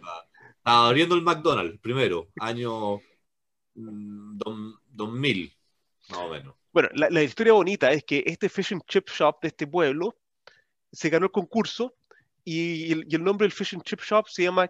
Estaba 0.57 0.87
abriendo 0.87 1.15
el 1.15 1.21
McDonald's 1.21 1.79
primero, 1.79 2.29
año 2.39 3.01
2000, 3.73 4.93
mm, 4.95 6.11
más 6.11 6.19
o 6.19 6.29
menos. 6.29 6.55
Bueno, 6.71 6.89
la, 6.93 7.09
la, 7.09 7.23
historia 7.23 7.53
bonita 7.53 7.91
es 7.91 8.03
que 8.03 8.23
este 8.25 8.49
fish 8.49 8.73
and 8.73 8.83
chip 8.85 9.09
shop 9.09 9.41
de 9.41 9.47
este 9.49 9.65
pueblo 9.65 10.15
se 10.91 11.09
ganó 11.09 11.25
el 11.25 11.31
concurso 11.31 11.95
y 12.43 12.91
el, 12.91 13.05
y 13.09 13.15
el 13.15 13.23
nombre 13.23 13.45
del 13.45 13.51
fish 13.51 13.73
and 13.73 13.83
chip 13.83 14.01
shop 14.01 14.27
se 14.27 14.43
llama 14.43 14.69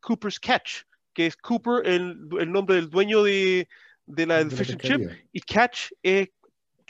Cooper's 0.00 0.38
Catch, 0.38 0.82
que 1.12 1.26
es 1.26 1.36
Cooper 1.36 1.86
el, 1.86 2.28
el 2.38 2.52
nombre 2.52 2.76
del 2.76 2.90
dueño 2.90 3.22
de, 3.22 3.68
de 4.06 4.26
la, 4.26 4.38
del 4.38 4.50
fish 4.50 4.72
and 4.72 4.80
chip 4.80 5.10
y 5.32 5.40
catch 5.40 5.90
es 6.02 6.28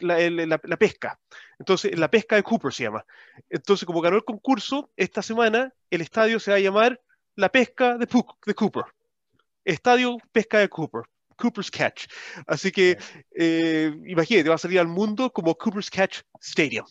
la, 0.00 0.18
la, 0.30 0.60
la, 0.62 0.76
pesca. 0.76 1.18
Entonces, 1.58 1.98
la 1.98 2.10
pesca 2.10 2.36
de 2.36 2.42
Cooper 2.42 2.72
se 2.72 2.84
llama. 2.84 3.04
Entonces, 3.48 3.86
como 3.86 4.00
ganó 4.00 4.16
el 4.16 4.24
concurso, 4.24 4.90
esta 4.96 5.22
semana 5.22 5.72
el 5.90 6.00
estadio 6.00 6.40
se 6.40 6.50
va 6.50 6.56
a 6.56 6.60
llamar 6.60 7.00
La 7.34 7.50
Pesca 7.50 7.96
de, 7.98 8.06
de 8.46 8.54
Cooper. 8.54 8.84
Estadio 9.64 10.18
Pesca 10.32 10.58
de 10.58 10.68
Cooper. 10.68 11.02
Cooper's 11.36 11.70
Catch. 11.70 12.06
Así 12.46 12.70
que, 12.72 12.98
eh, 13.34 13.94
imagínate, 14.06 14.48
va 14.48 14.56
a 14.56 14.58
salir 14.58 14.80
al 14.80 14.88
mundo 14.88 15.32
como 15.32 15.56
Cooper's 15.56 15.88
Catch 15.88 16.22
Stadium. 16.40 16.86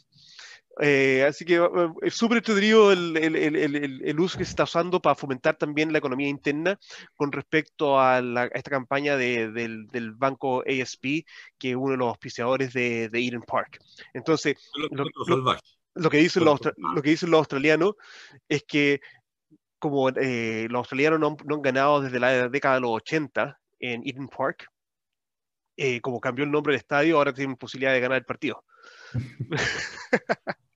Eh, 0.79 1.25
así 1.27 1.43
que 1.43 1.60
es 2.03 2.13
súper 2.13 2.38
entretenido 2.38 2.91
el, 2.91 3.17
el, 3.17 3.36
el, 3.36 4.01
el, 4.03 4.19
uso 4.19 4.38
que 4.38 4.46
se 4.46 4.51
está 4.51 4.63
usando 4.63 5.01
para 5.01 5.15
fomentar 5.15 5.57
también 5.57 5.91
la 5.91 5.98
economía 5.98 6.27
interna 6.27 6.79
con 7.15 7.31
respecto 7.31 8.00
a, 8.00 8.19
esta 8.53 8.69
campaña 8.69 9.17
de, 9.17 9.51
del, 9.51 9.88
del, 9.88 10.12
banco 10.12 10.62
ASP, 10.62 11.25
que 11.57 11.72
es 11.72 11.75
uno 11.75 11.91
de 11.91 11.98
los 11.98 12.10
auspiciadores 12.10 12.74
de, 12.74 13.10
de 13.10 13.19
Eden 13.19 13.41
Park. 13.41 13.79
Entonces, 14.13 14.55
lo, 14.91 15.05
lo, 15.96 16.10
que 16.10 16.17
dicen 16.17 16.46
los, 16.46 16.60
lo 16.77 17.01
que 17.01 17.10
dicen 17.10 17.31
los 17.31 17.39
australianos 17.39 17.93
es 18.48 18.63
que 18.63 19.01
como 19.79 20.10
eh, 20.10 20.67
los 20.69 20.79
australianos 20.79 21.19
no, 21.19 21.38
no, 21.43 21.55
han 21.55 21.62
ganado 21.62 22.01
desde 22.01 22.19
la 22.19 22.50
década 22.50 22.75
de 22.75 22.81
los 22.81 22.91
80 22.91 23.60
en 23.79 24.01
Eden 24.05 24.27
Park, 24.27 24.67
eh, 25.75 26.01
como 26.01 26.19
cambió 26.19 26.43
el 26.46 26.51
nombre 26.51 26.74
del 26.74 26.79
estadio, 26.79 27.17
ahora 27.17 27.34
tienen 27.34 27.55
posibilidad 27.55 27.93
de 27.93 28.00
ganar 28.00 28.17
el 28.17 28.25
partido. 28.25 28.63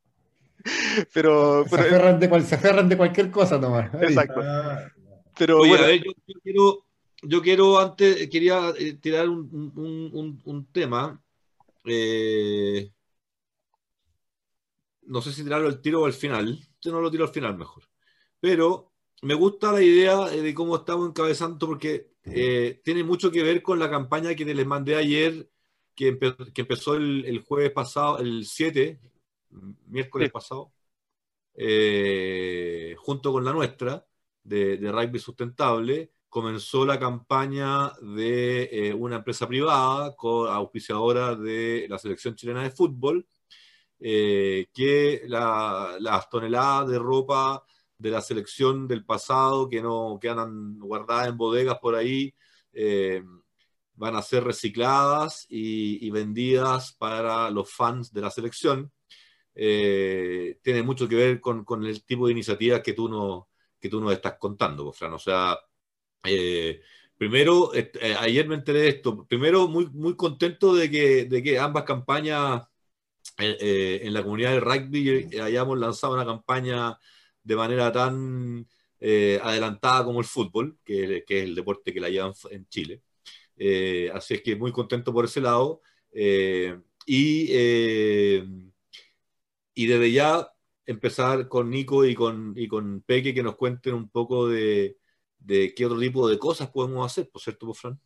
pero, 1.14 1.66
se, 1.68 1.76
aferran 1.76 2.20
de 2.20 2.30
cual, 2.30 2.44
se, 2.44 2.56
aferran 2.56 2.90
de 2.90 2.98
cualquier 2.98 3.32
cosa 3.32 3.58
nomás. 3.58 3.94
Exacto. 4.02 4.42
Ah. 4.44 4.88
Pero 5.38 5.60
bueno, 5.60 5.84
a 5.84 5.88
ver, 5.88 6.04
yo, 6.04 6.12
yo, 6.28 6.40
quiero, 6.44 6.86
yo 7.24 7.42
quiero 7.42 7.80
antes, 7.80 8.30
quería 8.30 8.74
eh, 8.78 8.94
tirar 8.94 9.30
un, 9.30 9.72
un, 9.76 10.10
un, 10.14 10.42
un 10.44 10.66
tema. 10.72 11.22
Eh, 11.86 12.92
no 15.04 15.22
sé 15.22 15.32
si 15.32 15.44
tirarlo 15.44 15.68
al 15.68 15.82
tiro 15.82 16.02
o 16.02 16.06
al 16.06 16.14
final. 16.14 16.60
Yo 16.82 16.92
no 16.92 17.02
lo 17.02 17.12
tiro 17.12 17.24
al 17.24 17.34
final 17.34 17.58
mejor. 17.58 17.84
Pero 18.40 18.92
me 19.22 19.34
gusta 19.34 19.72
la 19.72 19.82
idea 19.82 20.28
de 20.28 20.54
cómo 20.54 20.76
estamos 20.76 21.10
encabezando 21.10 21.68
porque 21.68 22.12
eh, 22.24 22.82
tiene 22.84 23.04
mucho 23.04 23.32
que 23.32 23.44
ver 23.44 23.62
con 23.62 23.80
la 23.80 23.90
campaña 23.90 24.36
que 24.36 24.46
les 24.46 24.66
mandé 24.66 24.96
ayer, 24.96 25.50
que, 25.96 26.10
empe 26.10 26.36
que 26.54 26.62
empezó 26.62 26.96
el, 26.96 27.26
el, 27.26 27.42
jueves 27.42 27.72
pasado, 27.72 28.20
el 28.20 28.46
7, 28.46 29.00
miércoles 29.88 30.28
sí. 30.28 30.32
pasado, 30.32 30.74
eh, 31.56 32.96
junto 32.98 33.32
con 33.32 33.44
la 33.46 33.54
nuestra, 33.54 34.06
de, 34.44 34.78
de, 34.78 34.92
rugby 34.92 35.20
sustentable, 35.20 36.12
comenzó 36.32 36.86
la 36.86 36.98
campaña 37.00 37.92
de 38.02 38.64
eh, 38.72 38.94
una 38.94 39.18
empresa 39.18 39.48
privada, 39.48 40.16
auspiciadora 40.18 41.36
de 41.36 41.88
la 41.90 41.98
selección 41.98 42.36
chilena 42.36 42.64
de 42.64 42.72
fútbol, 42.72 43.28
eh, 44.00 44.68
que 44.74 45.24
la, 45.28 45.98
las 46.00 46.30
toneladas 46.30 46.90
de 46.90 47.00
ropa 47.00 47.64
de 47.98 48.12
la 48.12 48.22
selección 48.22 48.88
del 48.88 49.06
pasado 49.06 49.70
que 49.70 49.82
no 49.82 50.18
quedan 50.22 50.80
guardadas 50.80 51.28
en 51.28 51.38
bodegas 51.38 51.78
por 51.80 51.96
ahí, 51.96 52.34
eh, 52.74 53.24
van 53.94 54.16
a 54.16 54.22
ser 54.22 54.44
recicladas 54.44 55.46
y, 55.50 56.06
y, 56.06 56.10
vendidas 56.12 56.94
para 56.94 57.52
los 57.52 57.72
fans 57.72 58.12
de 58.14 58.22
la 58.22 58.32
selección 58.32 58.92
eh, 59.56 60.60
tiene 60.62 60.84
mucho 60.84 61.08
que 61.08 61.16
ver 61.16 61.42
con, 61.42 61.66
con, 61.66 61.86
el 61.86 62.04
tipo 62.06 62.28
de 62.28 62.34
iniciativas 62.34 62.82
que 62.82 62.94
tú, 62.94 63.10
no, 63.10 63.50
que 63.80 63.90
tú 63.90 64.00
nos 64.00 64.14
estás 64.14 64.38
contando, 64.40 64.94
Fran. 64.94 65.14
O 65.14 65.20
sea, 65.20 65.58
eh, 66.24 66.82
primero, 67.18 67.74
eh, 67.74 67.92
ayer 68.20 68.48
me 68.48 68.56
enteré 68.56 68.82
de 68.82 68.90
esto. 68.90 69.26
Primero, 69.28 69.68
muy, 69.68 69.88
muy 69.90 70.16
contento 70.16 70.76
de 70.76 70.90
que, 70.90 71.26
de 71.26 71.44
que 71.44 71.60
ambas 71.60 71.84
campañas 71.84 72.64
eh, 73.38 74.02
en 74.04 74.14
la 74.14 74.24
comunidad 74.24 74.52
del 74.52 74.62
rugby 74.62 75.40
hayamos 75.40 75.80
lanzado 75.80 76.14
una 76.14 76.26
campaña 76.26 76.98
de 77.44 77.56
manera 77.56 77.92
tan 77.92 78.68
adelantada 79.44 80.06
como 80.06 80.20
el 80.20 80.26
fútbol, 80.26 80.78
que, 80.86 81.24
que, 81.26 81.40
es 81.40 81.44
el 81.46 81.56
deporte 81.56 81.94
que 81.94 82.00
la 82.00 82.10
llevan 82.10 82.34
en 82.52 82.68
Chile. 82.68 83.02
así 84.14 84.36
es 84.36 84.42
que 84.44 84.56
muy 84.56 84.72
contento 84.72 85.14
por 85.14 85.26
ese 85.26 85.42
lado. 85.42 85.82
y 87.06 88.71
y 89.82 89.88
desde 89.88 90.12
ya 90.12 90.48
empezar 90.86 91.48
con 91.48 91.72
Nico 91.72 92.06
y 92.06 92.14
con, 92.14 92.54
y 92.56 92.68
con 92.68 93.02
Peque 93.02 93.34
que 93.34 93.42
nos 93.42 93.56
cuenten 93.56 93.96
un 93.96 94.10
poco 94.10 94.48
de, 94.48 94.98
de 95.40 95.74
qué 95.74 95.88
otro 95.88 96.00
tipo 96.00 96.30
de 96.30 96.38
cosas 96.38 96.70
podemos 96.70 97.04
hacer, 97.04 97.32
¿por 97.32 97.42
cierto, 97.42 97.66
pues, 97.66 97.80
Fran? 97.80 98.00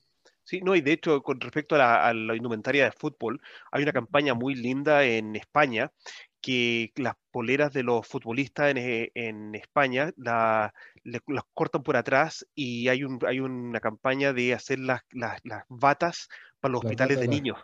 Sí, 0.45 0.61
no, 0.61 0.73
y 0.73 0.79
de 0.79 0.93
hecho, 0.93 1.21
con 1.21 1.41
respecto 1.41 1.75
a 1.75 1.79
la, 1.79 2.07
a 2.07 2.13
la, 2.13 2.35
indumentaria 2.35 2.85
de 2.85 2.91
fútbol, 2.93 3.41
hay 3.71 3.83
una 3.83 3.91
campaña 3.91 4.35
muy 4.35 4.55
linda 4.55 5.03
en 5.03 5.35
España 5.35 5.91
que 6.39 6.93
las 6.95 7.15
poleras 7.29 7.73
de 7.73 7.83
los 7.83 8.07
futbolistas 8.07 8.71
en, 8.71 8.77
eh, 8.77 9.11
en 9.15 9.53
España 9.55 10.13
la, 10.15 10.73
le, 11.03 11.19
las 11.27 11.43
cortan 11.53 11.83
por 11.83 11.97
atrás 11.97 12.47
y 12.55 12.87
hay, 12.87 13.03
un, 13.03 13.19
hay 13.27 13.41
una 13.41 13.81
campaña 13.81 14.31
de 14.31 14.53
hacer 14.53 14.79
las, 14.79 15.01
las, 15.11 15.41
las 15.43 15.65
batas 15.67 16.29
para 16.61 16.71
los 16.71 16.83
la 16.83 16.87
hospitales 16.87 17.19
de 17.19 17.27
niños. 17.27 17.57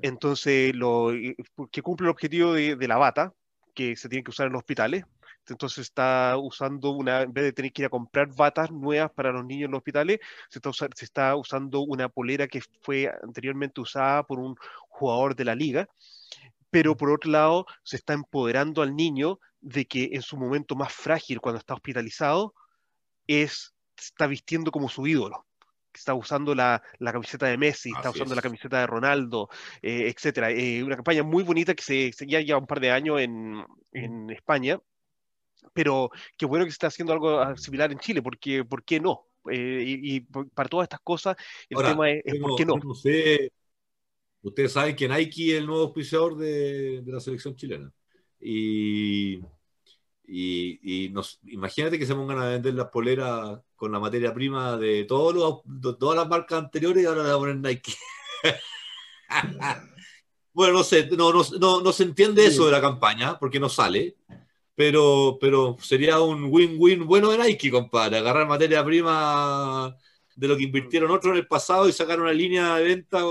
Entonces, 0.00 0.74
lo, 0.74 1.10
que 1.70 1.82
cumple 1.82 2.06
el 2.06 2.10
objetivo 2.10 2.52
de, 2.54 2.76
de, 2.76 2.88
la 2.88 2.96
bata, 2.96 3.34
que 3.74 3.96
se 3.96 4.08
tiene 4.08 4.24
que 4.24 4.30
usar 4.30 4.46
en 4.46 4.52
los 4.52 4.60
hospitales, 4.60 5.04
Entonces 5.48 5.78
está 5.78 6.36
usando 6.38 6.90
una, 6.90 7.22
en 7.22 7.32
vez 7.32 7.44
de 7.44 7.52
tener 7.52 7.72
que 7.72 7.82
ir 7.82 7.86
a 7.86 7.90
comprar 7.90 8.28
batas 8.34 8.70
nuevas 8.70 9.10
para 9.12 9.32
los 9.32 9.44
niños 9.44 9.66
en 9.66 9.72
los 9.72 9.78
hospitales, 9.78 10.20
se 10.48 10.58
está, 10.58 10.70
se 10.72 11.04
está 11.04 11.36
usando 11.36 11.80
una 11.80 12.08
polera 12.08 12.46
que 12.48 12.62
fue 12.82 13.10
anteriormente 13.22 13.80
usada 13.80 14.22
por 14.22 14.38
un 14.38 14.56
jugador 14.88 15.34
de 15.34 15.44
la 15.44 15.54
liga, 15.54 15.88
pero 16.70 16.96
por 16.96 17.10
otro 17.10 17.30
lado 17.30 17.66
se 17.82 17.96
está 17.96 18.14
empoderando 18.14 18.82
al 18.82 18.96
niño 18.96 19.40
de 19.60 19.84
que 19.86 20.10
en 20.12 20.22
su 20.22 20.36
momento 20.36 20.74
más 20.74 20.92
frágil, 20.92 21.40
cuando 21.40 21.58
está 21.58 21.74
hospitalizado, 21.74 22.54
es, 23.26 23.74
está 23.96 24.26
vistiendo 24.26 24.70
como 24.70 24.88
su 24.88 25.06
ídolo 25.06 25.44
está 25.98 26.14
usando 26.14 26.54
la, 26.54 26.82
la, 26.98 27.12
camiseta 27.12 27.46
de 27.46 27.58
Messi, 27.58 27.90
está 27.90 28.10
usando 28.10 28.34
la 28.34 28.42
camiseta 28.42 28.80
de 28.80 28.86
Ronaldo, 28.86 29.48
eh, 29.80 30.12
etcétera. 30.14 30.50
Eh, 30.50 30.82
una 30.82 30.96
campaña 30.96 31.22
muy 31.22 31.42
bonita 31.42 31.74
que 31.74 31.82
se, 31.82 32.10
ya 32.26 32.40
lleva 32.40 32.58
un 32.58 32.66
par 32.66 32.80
de 32.80 32.90
años 32.90 33.20
en, 33.20 33.64
en 33.92 34.30
España, 34.30 34.80
pero 35.72 36.10
qué 36.36 36.46
bueno 36.46 36.64
que 36.64 36.70
se 36.70 36.74
está 36.74 36.86
haciendo 36.88 37.12
algo 37.12 37.40
ah, 37.40 37.56
similar 37.56 37.92
en 37.92 37.98
Chile, 37.98 38.22
porque 38.22 38.64
¿por 38.64 38.84
qué 38.84 39.00
no? 39.00 39.26
Eh, 39.50 39.84
y, 39.86 40.20
para 40.20 40.68
todas 40.68 40.84
estas 40.86 41.00
cosas, 41.00 41.36
el 41.68 41.78
tema 41.78 42.10
es, 42.10 42.22
¿por 42.40 42.56
qué 42.56 42.64
no? 42.64 42.74
ustedes 44.42 44.72
saben 44.72 44.96
que 44.96 45.08
Nike 45.08 45.52
es 45.52 45.58
el 45.58 45.66
nuevo 45.66 45.82
auspiciador 45.82 46.36
de, 46.36 47.00
de 47.02 47.12
la 47.12 47.20
selección 47.20 47.54
chilena. 47.54 47.92
Y, 48.40 49.40
y, 50.24 51.10
nos, 51.12 51.40
imagínate 51.46 51.98
que 51.98 52.06
se 52.06 52.14
pongan 52.14 52.38
a 52.38 52.48
vender 52.48 52.74
las 52.74 52.88
poleras 52.88 53.60
con 53.76 53.92
la 53.92 53.98
materia 53.98 54.32
prima 54.32 54.76
de, 54.76 55.04
todos 55.04 55.34
los, 55.34 55.98
todas 55.98 56.16
las 56.16 56.28
marcas 56.28 56.58
anteriores 56.58 57.02
y 57.02 57.06
ahora 57.06 57.22
le 57.22 57.28
van 57.28 57.36
a 57.36 57.38
poner 57.38 57.56
Nike. 57.56 57.94
bueno, 60.52 60.74
no 60.74 60.84
sé, 60.84 61.08
no, 61.16 61.32
no, 61.32 61.80
no, 61.80 61.92
se 61.92 62.04
entiende 62.04 62.46
eso 62.46 62.66
de 62.66 62.72
la 62.72 62.80
campaña 62.80 63.38
porque 63.38 63.60
no 63.60 63.68
sale, 63.68 64.16
pero, 64.74 65.38
pero 65.40 65.76
sería 65.80 66.20
un 66.20 66.44
win-win 66.44 67.06
bueno 67.06 67.30
de 67.30 67.38
Nike, 67.38 67.70
compadre. 67.70 68.18
Agarrar 68.18 68.46
materia 68.46 68.84
prima 68.84 69.94
de 70.34 70.48
lo 70.48 70.56
que 70.56 70.64
invirtieron 70.64 71.10
otros 71.10 71.32
en 71.32 71.38
el 71.38 71.46
pasado 71.46 71.88
y 71.88 71.92
sacar 71.92 72.20
una 72.20 72.32
línea 72.32 72.76
de 72.76 72.84
venta 72.84 73.22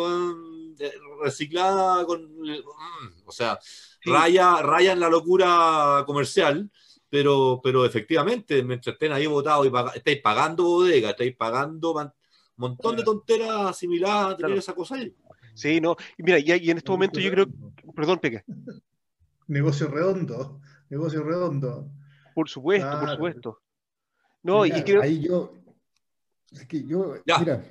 reciclada 1.22 2.06
con. 2.06 2.24
Mm, 2.24 3.26
o 3.26 3.32
sea, 3.32 3.60
raya, 4.06 4.62
raya 4.62 4.94
en 4.94 5.00
la 5.00 5.10
locura 5.10 6.04
comercial 6.06 6.70
pero, 7.12 7.60
pero 7.62 7.86
efectivamente, 7.86 8.64
mientras 8.64 8.94
estén 8.94 9.12
ahí 9.12 9.28
votados 9.28 9.68
y 9.68 9.98
estáis 9.98 10.22
pagando 10.22 10.64
bodega, 10.64 11.10
estáis 11.10 11.36
pagando 11.36 11.92
un 11.92 12.10
montón 12.56 12.96
de 12.96 13.04
tonteras 13.04 13.78
similares 13.78 14.34
a 14.34 14.38
tener 14.38 14.58
esa 14.58 14.74
cosa 14.74 14.96
ahí. 14.96 15.14
Sí, 15.54 15.82
no, 15.82 15.98
y 16.18 16.24
mira, 16.24 16.40
y, 16.40 16.70
en 16.70 16.78
este 16.78 16.90
momento 16.90 17.20
yo 17.20 17.30
creo, 17.30 17.48
perdón, 17.94 18.20
Peque. 18.20 18.46
Negocio 19.48 19.90
redondo, 19.90 20.62
negocio 20.90 21.22
redondo. 21.22 21.92
Por 22.34 22.48
supuesto, 22.48 23.00
por 23.02 23.10
supuesto. 23.10 23.62
No, 24.44 24.66
y 24.66 24.72
creo... 24.72 25.02
Ahí 25.02 25.20
yo, 25.20 25.54
es 26.50 26.66
que 26.66 26.82
yo, 26.86 27.16
mira, 27.26 27.62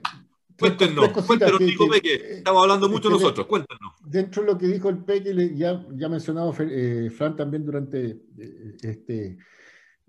Cuéntenos, 0.60 1.08
cuéntenos, 1.26 1.58
dijo 1.58 1.88
Peque. 1.88 2.14
Estamos 2.38 2.62
hablando 2.62 2.88
mucho 2.88 3.08
nosotros, 3.08 3.46
cuéntenos. 3.46 3.94
Dentro 4.04 4.42
de 4.42 4.52
lo 4.52 4.58
que 4.58 4.66
dijo 4.66 4.90
el 4.90 4.98
Peque, 4.98 5.54
ya, 5.56 5.84
ya 5.94 6.08
mencionado 6.08 6.54
eh, 6.60 7.10
Fran 7.10 7.34
también 7.34 7.64
durante 7.64 8.10
eh, 8.38 8.76
este. 8.82 9.38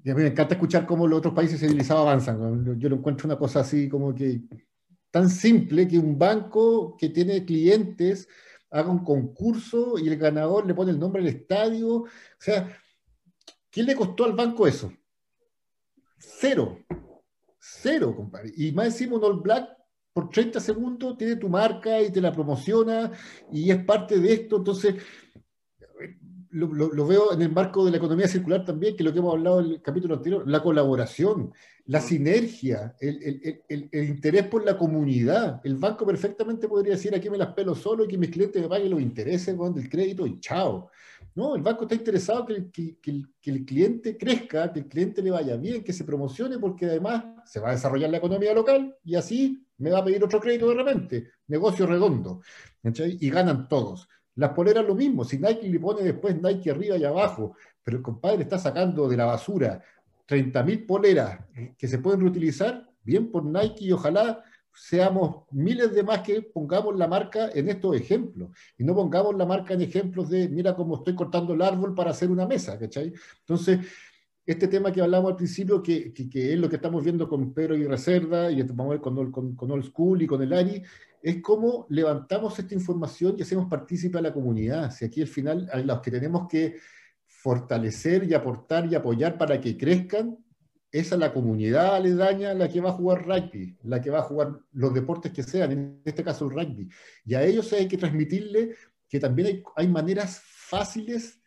me 0.04 0.28
encanta 0.28 0.56
escuchar 0.56 0.86
cómo 0.86 1.08
los 1.08 1.20
otros 1.20 1.34
países 1.34 1.60
civilizados 1.60 2.02
avanzan. 2.02 2.78
Yo 2.78 2.90
lo 2.90 2.98
encuentro 2.98 3.28
una 3.28 3.38
cosa 3.38 3.62
así 3.62 3.88
como 3.88 4.14
que 4.14 4.42
tan 5.10 5.30
simple 5.30 5.88
que 5.88 5.98
un 5.98 6.20
banco 6.20 6.96
que 6.98 7.10
tiene 7.10 7.46
clientes 7.46 8.28
haga 8.70 8.90
un 8.90 9.04
concurso 9.04 9.98
y 9.98 10.08
el 10.08 10.18
ganador 10.18 10.66
le 10.66 10.74
pone 10.74 10.92
el 10.92 11.00
nombre 11.00 11.24
del 11.24 11.36
estadio. 11.36 11.96
O 11.96 12.08
sea, 12.38 12.78
¿qué 13.70 13.84
le 13.84 13.96
costó 13.96 14.26
al 14.26 14.34
banco 14.34 14.68
eso? 14.68 14.92
Cero. 16.18 16.78
Cero, 17.60 18.16
compadre. 18.16 18.52
Y 18.58 18.72
más 18.72 18.88
encima 18.88 19.18
un 19.18 19.24
All 19.24 19.40
Black 19.40 19.81
por 20.14 20.30
30 20.30 20.60
segundos 20.60 21.18
tiene 21.18 21.36
tu 21.38 21.50
marca 21.50 22.02
y 22.02 22.12
te 22.12 22.22
la 22.22 22.32
promociona 22.32 23.12
y 23.52 23.72
es 23.72 23.84
parte 23.84 24.20
de 24.20 24.34
esto. 24.34 24.58
Entonces, 24.58 24.96
lo, 26.52 27.08
veo 27.08 27.34
en 27.34 27.42
el 27.42 27.52
marco 27.52 27.86
de 27.86 27.92
la 27.92 27.98
economía 27.98 28.28
circular 28.28 28.66
también, 28.66 28.96
que 28.96 29.04
lo 29.04 29.14
que 29.14 29.20
hemos 29.20 29.34
hablado 29.34 29.62
en 29.62 29.66
el 29.68 29.82
capítulo 29.82 30.16
anterior, 30.16 30.44
la 30.48 30.62
colaboración, 30.62 31.54
la 31.86 32.02
sinergia, 32.02 32.96
el, 33.00 33.60
interés 33.94 34.48
por 34.48 34.66
la 34.66 34.78
comunidad. 34.78 35.62
El 35.64 35.78
banco 35.78 36.06
perfectamente 36.06 36.68
podría 36.68 36.94
decir, 36.94 37.16
aquí 37.16 37.30
me 37.30 37.38
las 37.38 37.54
pelo 37.54 37.74
solo 37.74 38.04
y 38.04 38.08
que 38.08 38.18
mis 38.18 38.30
clientes 38.30 38.62
me 38.62 38.68
paguen 38.68 38.92
los 38.92 39.02
intereses 39.02 39.58
del 39.58 39.90
crédito 39.90 40.28
y 40.28 40.40
chao. 40.40 40.90
No, 41.36 41.56
el 41.56 41.62
banco 41.62 41.84
está 41.84 41.96
interesado 41.96 42.46
que, 42.46 42.98
que, 43.00 43.24
el 43.46 43.66
cliente 43.66 44.18
crezca, 44.18 44.74
que 44.74 44.80
el 44.82 44.88
cliente 44.88 45.22
le 45.22 45.32
vaya 45.32 45.56
bien, 45.56 45.84
que 45.84 45.94
se 45.94 46.04
promocione, 46.04 46.60
porque 46.60 46.88
además 46.88 47.24
se 47.46 47.62
va 47.62 47.70
a 47.70 47.74
desarrollar 47.74 48.10
la 48.10 48.18
economía 48.18 48.54
local 48.54 48.98
y 49.04 49.16
así 49.16 49.66
me 49.82 49.90
va 49.90 50.00
a 50.00 50.06
pedir 50.06 50.24
otro 50.24 50.40
crédito 50.40 50.70
de 50.70 50.76
repente. 50.76 51.32
Negocio 51.48 51.86
redondo. 51.86 52.42
Y 52.84 53.30
ganan 53.30 53.68
todos. 53.68 54.08
Las 54.36 54.52
poleras 54.52 54.86
lo 54.86 54.96
mismo. 54.96 55.26
Si 55.26 55.38
Nike 55.38 55.68
le 55.68 55.80
pone 55.80 56.04
después 56.04 56.42
Nike 56.42 56.72
arriba 56.72 56.98
y 56.98 57.04
abajo, 57.04 57.56
pero 57.84 57.98
el 57.98 58.04
compadre 58.04 58.44
está 58.44 58.58
sacando 58.58 59.10
de 59.10 59.18
la 59.18 59.26
basura 59.26 59.82
30.000 60.28 60.86
poleras 60.86 61.40
que 61.78 61.88
se 61.88 61.98
pueden 61.98 62.22
reutilizar, 62.22 62.88
bien 63.04 63.32
por 63.32 63.44
Nike 63.44 63.86
y 63.86 63.92
ojalá 63.92 64.44
seamos 64.74 65.44
miles 65.52 65.94
de 65.94 66.04
más 66.04 66.22
que 66.22 66.42
pongamos 66.42 66.96
la 66.96 67.08
marca 67.08 67.50
en 67.54 67.68
estos 67.68 67.96
ejemplos 67.96 68.52
y 68.78 68.86
no 68.86 68.96
pongamos 68.96 69.36
la 69.36 69.46
marca 69.46 69.74
en 69.74 69.82
ejemplos 69.82 70.30
de 70.30 70.48
mira 70.48 70.76
cómo 70.76 70.98
estoy 70.98 71.14
cortando 71.14 71.54
el 71.54 71.62
árbol 71.62 71.94
para 71.94 72.12
hacer 72.12 72.32
una 72.32 72.48
mesa, 72.48 72.80
¿cachai? 72.80 73.14
Entonces, 73.40 73.80
este 74.46 74.68
tema 74.68 74.92
que 74.92 75.02
hablamos 75.02 75.32
al 75.32 75.38
principio, 75.38 75.82
que, 75.82 76.14
que, 76.14 76.54
es 76.54 76.60
lo 76.60 76.70
que 76.70 76.78
estamos 76.78 77.04
viendo 77.04 77.28
con 77.28 77.54
Pedro 77.54 77.76
y 77.76 77.86
Reserva, 77.86 78.52
y 78.52 78.62
vamos 78.64 78.88
a 78.88 78.90
ver 78.90 79.02
con, 79.02 79.32
con, 79.32 79.56
con 79.56 79.72
Old 79.72 79.86
School 79.86 80.22
y 80.24 80.28
con 80.28 80.42
el 80.42 80.54
ARI, 80.54 80.82
es 81.22 81.42
cómo 81.42 81.86
levantamos 81.90 82.58
esta 82.58 82.74
información 82.74 83.36
y 83.38 83.44
hacemos 83.44 83.70
partícipe 83.70 84.18
a 84.18 84.22
la 84.22 84.34
comunidad. 84.34 84.92
Si 84.92 85.06
aquí 85.06 85.22
al 85.22 85.28
final 85.28 85.70
a 85.72 85.80
los 85.80 86.02
que 86.02 86.12
tenemos 86.12 86.48
que 86.48 86.78
fortalecer 87.28 88.24
y 88.24 88.34
aportar 88.34 88.86
y 88.92 88.96
apoyar 88.96 89.38
para 89.38 89.62
que 89.62 89.78
crezcan, 89.78 90.38
es 90.92 91.14
a 91.14 91.18
la 91.18 91.32
comunidad 91.32 91.96
aledaña 91.96 92.54
la 92.54 92.68
que 92.68 92.82
va 92.82 92.90
a 92.90 92.94
jugar 92.94 93.26
rugby, 93.26 93.78
la 93.84 94.02
que 94.02 94.10
va 94.10 94.20
a 94.20 94.24
jugar 94.24 94.60
los 94.74 94.94
deportes 94.94 95.32
que 95.32 95.42
sean, 95.42 95.72
en 95.72 96.02
este 96.04 96.24
caso 96.24 96.46
el 96.46 96.52
rugby. 96.52 96.90
Y 97.26 97.36
a 97.36 97.44
ellos 97.44 97.72
hay 97.72 97.88
que 97.88 97.98
transmitirle 97.98 98.76
que 99.08 99.20
también 99.20 99.48
hay, 99.48 99.64
hay 99.76 99.88
maneras 99.88 100.42
fáciles 100.44 101.41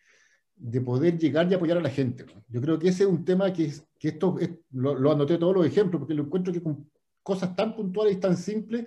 de 0.64 0.80
poder 0.80 1.18
llegar 1.18 1.50
y 1.50 1.54
apoyar 1.54 1.76
a 1.76 1.82
la 1.82 1.90
gente. 1.90 2.24
Yo 2.48 2.58
creo 2.62 2.78
que 2.78 2.88
ese 2.88 3.02
es 3.02 3.08
un 3.08 3.22
tema 3.22 3.52
que, 3.52 3.70
que 3.98 4.08
esto 4.08 4.38
lo, 4.72 5.12
anoté 5.12 5.36
todos 5.36 5.54
los 5.54 5.66
ejemplos, 5.66 6.00
porque 6.00 6.14
lo 6.14 6.22
encuentro 6.22 6.54
que 6.54 6.62
con 6.62 6.90
cosas 7.22 7.54
tan 7.54 7.76
puntuales 7.76 8.16
y 8.16 8.20
tan 8.20 8.34
simples, 8.34 8.86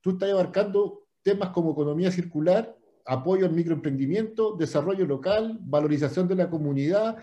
tú 0.00 0.12
estás 0.12 0.30
abarcando 0.30 1.06
temas 1.22 1.50
como 1.50 1.72
economía 1.72 2.10
circular, 2.10 2.74
apoyo 3.04 3.44
al 3.44 3.52
microemprendimiento, 3.52 4.56
desarrollo 4.56 5.04
local, 5.04 5.58
valorización 5.60 6.28
de 6.28 6.34
la 6.34 6.48
comunidad, 6.48 7.18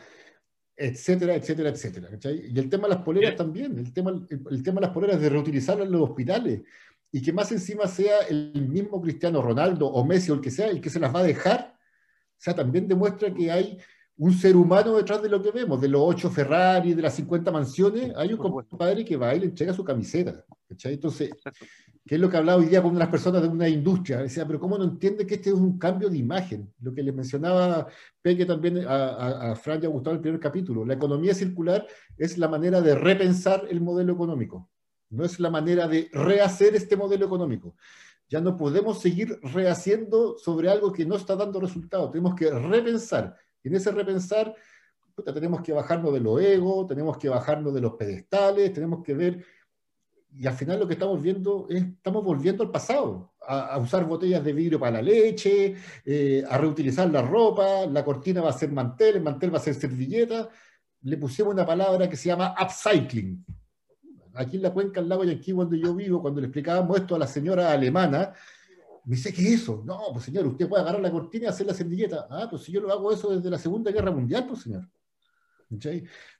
etcétera, 0.77 1.33
etcétera, 1.33 1.69
etcétera. 1.69 2.09
Y 2.31 2.59
el 2.59 2.69
tema 2.69 2.87
de 2.87 2.93
las 2.93 3.03
poleras 3.03 3.35
también, 3.35 3.75
el 3.79 3.91
tema, 3.91 4.11
el, 4.29 4.61
tema 4.61 4.81
de 4.81 4.85
las 4.85 4.93
poleras 4.93 5.19
de 5.19 5.29
reutilizar 5.29 5.81
en 5.81 5.91
los 5.91 6.01
hospitales 6.01 6.61
y 7.11 7.23
que 7.23 7.33
más 7.33 7.51
encima 7.51 7.87
sea 7.87 8.19
el 8.29 8.67
mismo 8.67 9.01
Cristiano 9.01 9.41
Ronaldo 9.41 9.87
o 9.87 10.05
Messi 10.05 10.29
o 10.29 10.35
el 10.35 10.41
que 10.41 10.51
sea 10.51 10.67
el 10.67 10.79
que 10.79 10.91
se 10.91 10.99
las 10.99 11.13
va 11.13 11.21
a 11.21 11.23
dejar, 11.23 11.75
o 12.37 12.41
sea, 12.45 12.53
también 12.53 12.87
demuestra 12.87 13.33
que 13.33 13.49
hay 13.49 13.79
un 14.17 14.33
ser 14.33 14.55
humano 14.55 14.95
detrás 14.95 15.21
de 15.21 15.29
lo 15.29 15.41
que 15.41 15.51
vemos, 15.51 15.81
de 15.81 15.89
los 15.89 16.01
ocho 16.01 16.29
Ferrari, 16.29 16.93
de 16.93 17.01
las 17.01 17.15
50 17.15 17.51
mansiones, 17.51 18.13
hay 18.15 18.31
un 18.31 18.39
compadre 18.39 19.03
que 19.03 19.17
va 19.17 19.35
y 19.35 19.41
le 19.41 19.45
entrega 19.47 19.73
su 19.73 19.83
camiseta. 19.83 20.45
Entonces, 20.69 21.31
¿qué 22.05 22.15
es 22.15 22.21
lo 22.21 22.29
que 22.29 22.37
hablaba 22.37 22.61
hoy 22.61 22.67
día 22.67 22.81
con 22.81 22.95
unas 22.95 23.09
personas 23.09 23.41
de 23.41 23.49
una 23.49 23.67
industria? 23.67 24.19
Decía, 24.19 24.47
pero 24.47 24.59
¿cómo 24.59 24.77
no 24.77 24.85
entiende 24.85 25.27
que 25.27 25.35
este 25.35 25.49
es 25.49 25.55
un 25.55 25.77
cambio 25.77 26.09
de 26.09 26.17
imagen? 26.17 26.71
Lo 26.79 26.93
que 26.93 27.03
le 27.03 27.11
mencionaba 27.11 27.87
Peque 28.21 28.45
también 28.45 28.85
a, 28.87 29.51
a, 29.51 29.55
Fran 29.55 29.83
y 29.83 29.85
a 29.85 29.89
Gustavo 29.89 30.13
en 30.13 30.17
el 30.17 30.21
primer 30.21 30.39
capítulo. 30.39 30.85
La 30.85 30.93
economía 30.93 31.33
circular 31.33 31.85
es 32.17 32.37
la 32.37 32.47
manera 32.47 32.81
de 32.81 32.95
repensar 32.95 33.67
el 33.69 33.81
modelo 33.81 34.13
económico, 34.13 34.69
no 35.09 35.25
es 35.25 35.39
la 35.39 35.49
manera 35.49 35.87
de 35.87 36.09
rehacer 36.13 36.73
este 36.75 36.95
modelo 36.95 37.25
económico. 37.25 37.75
Ya 38.27 38.41
no 38.41 38.57
podemos 38.57 39.01
seguir 39.01 39.39
rehaciendo 39.43 40.37
sobre 40.37 40.69
algo 40.69 40.91
que 40.91 41.05
no 41.05 41.15
está 41.15 41.35
dando 41.35 41.59
resultados. 41.59 42.11
Tenemos 42.11 42.33
que 42.33 42.49
repensar 42.49 43.35
y 43.65 43.67
en 43.67 43.75
ese 43.75 43.91
repensar, 43.91 44.55
tenemos 45.33 45.61
que 45.61 45.73
bajarnos 45.73 46.13
de 46.13 46.19
los 46.19 46.39
egos, 46.39 46.87
tenemos 46.87 47.17
que 47.17 47.29
bajarnos 47.29 47.73
de 47.73 47.81
los 47.81 47.93
pedestales, 47.93 48.71
tenemos 48.71 49.03
que 49.03 49.15
ver, 49.15 49.43
y 50.31 50.45
al 50.45 50.53
final 50.53 50.79
lo 50.79 50.87
que 50.87 50.93
estamos 50.93 51.19
viendo 51.19 51.65
es, 51.67 51.83
estamos 51.83 52.23
volviendo 52.23 52.61
al 52.63 52.69
pasado, 52.69 53.33
a, 53.41 53.79
usar 53.79 54.05
botellas 54.05 54.43
de 54.43 54.53
vidrio 54.53 54.79
para 54.79 54.97
la 54.97 55.01
leche, 55.01 55.73
eh, 56.05 56.43
a 56.47 56.59
reutilizar 56.59 57.09
la 57.09 57.23
ropa, 57.23 57.87
la 57.87 58.05
cortina 58.05 58.39
va 58.41 58.51
a 58.51 58.53
ser 58.53 58.71
mantel, 58.71 59.15
el 59.15 59.23
mantel 59.23 59.51
va 59.51 59.57
a 59.57 59.61
ser 59.61 59.73
servilleta, 59.73 60.47
le 61.01 61.17
pusimos 61.17 61.55
una 61.55 61.65
palabra 61.65 62.07
que 62.07 62.17
se 62.17 62.27
llama 62.29 62.53
upcycling. 62.61 63.43
Aquí 64.35 64.57
en 64.57 64.61
la 64.61 64.71
cuenca 64.71 64.99
del 64.99 65.09
lago 65.09 65.23
aquí 65.23 65.53
donde 65.53 65.79
yo 65.79 65.95
vivo, 65.95 66.21
cuando 66.21 66.39
le 66.39 66.47
explicábamos 66.47 66.99
esto 66.99 67.15
a 67.15 67.19
la 67.19 67.27
señora 67.27 67.71
alemana, 67.71 68.31
me 69.05 69.15
dice, 69.15 69.31
¿qué 69.31 69.41
es 69.41 69.61
eso? 69.61 69.83
No, 69.85 69.99
pues 70.11 70.25
señor, 70.25 70.47
usted 70.47 70.67
puede 70.67 70.81
agarrar 70.81 71.01
la 71.01 71.11
cortina 71.11 71.45
y 71.45 71.47
hacer 71.47 71.67
la 71.67 71.73
servilleta. 71.73 72.27
Ah, 72.29 72.47
pues 72.49 72.63
si 72.63 72.71
yo 72.71 72.81
lo 72.81 72.91
hago 72.91 73.11
eso 73.11 73.35
desde 73.35 73.49
la 73.49 73.59
Segunda 73.59 73.91
Guerra 73.91 74.11
Mundial, 74.11 74.47
pues 74.47 74.61
señor. 74.61 74.89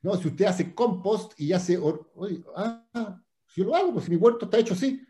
No, 0.02 0.16
si 0.16 0.28
usted 0.28 0.46
hace 0.46 0.74
compost 0.74 1.40
y 1.40 1.54
hace, 1.54 1.80
ah, 2.56 3.22
yo 3.56 3.64
lo 3.64 3.76
hago, 3.76 3.94
pues 3.94 4.06
si 4.06 4.12
mi 4.12 4.18
huerto 4.18 4.46
está 4.46 4.58
hecho 4.58 4.74
así. 4.74 5.02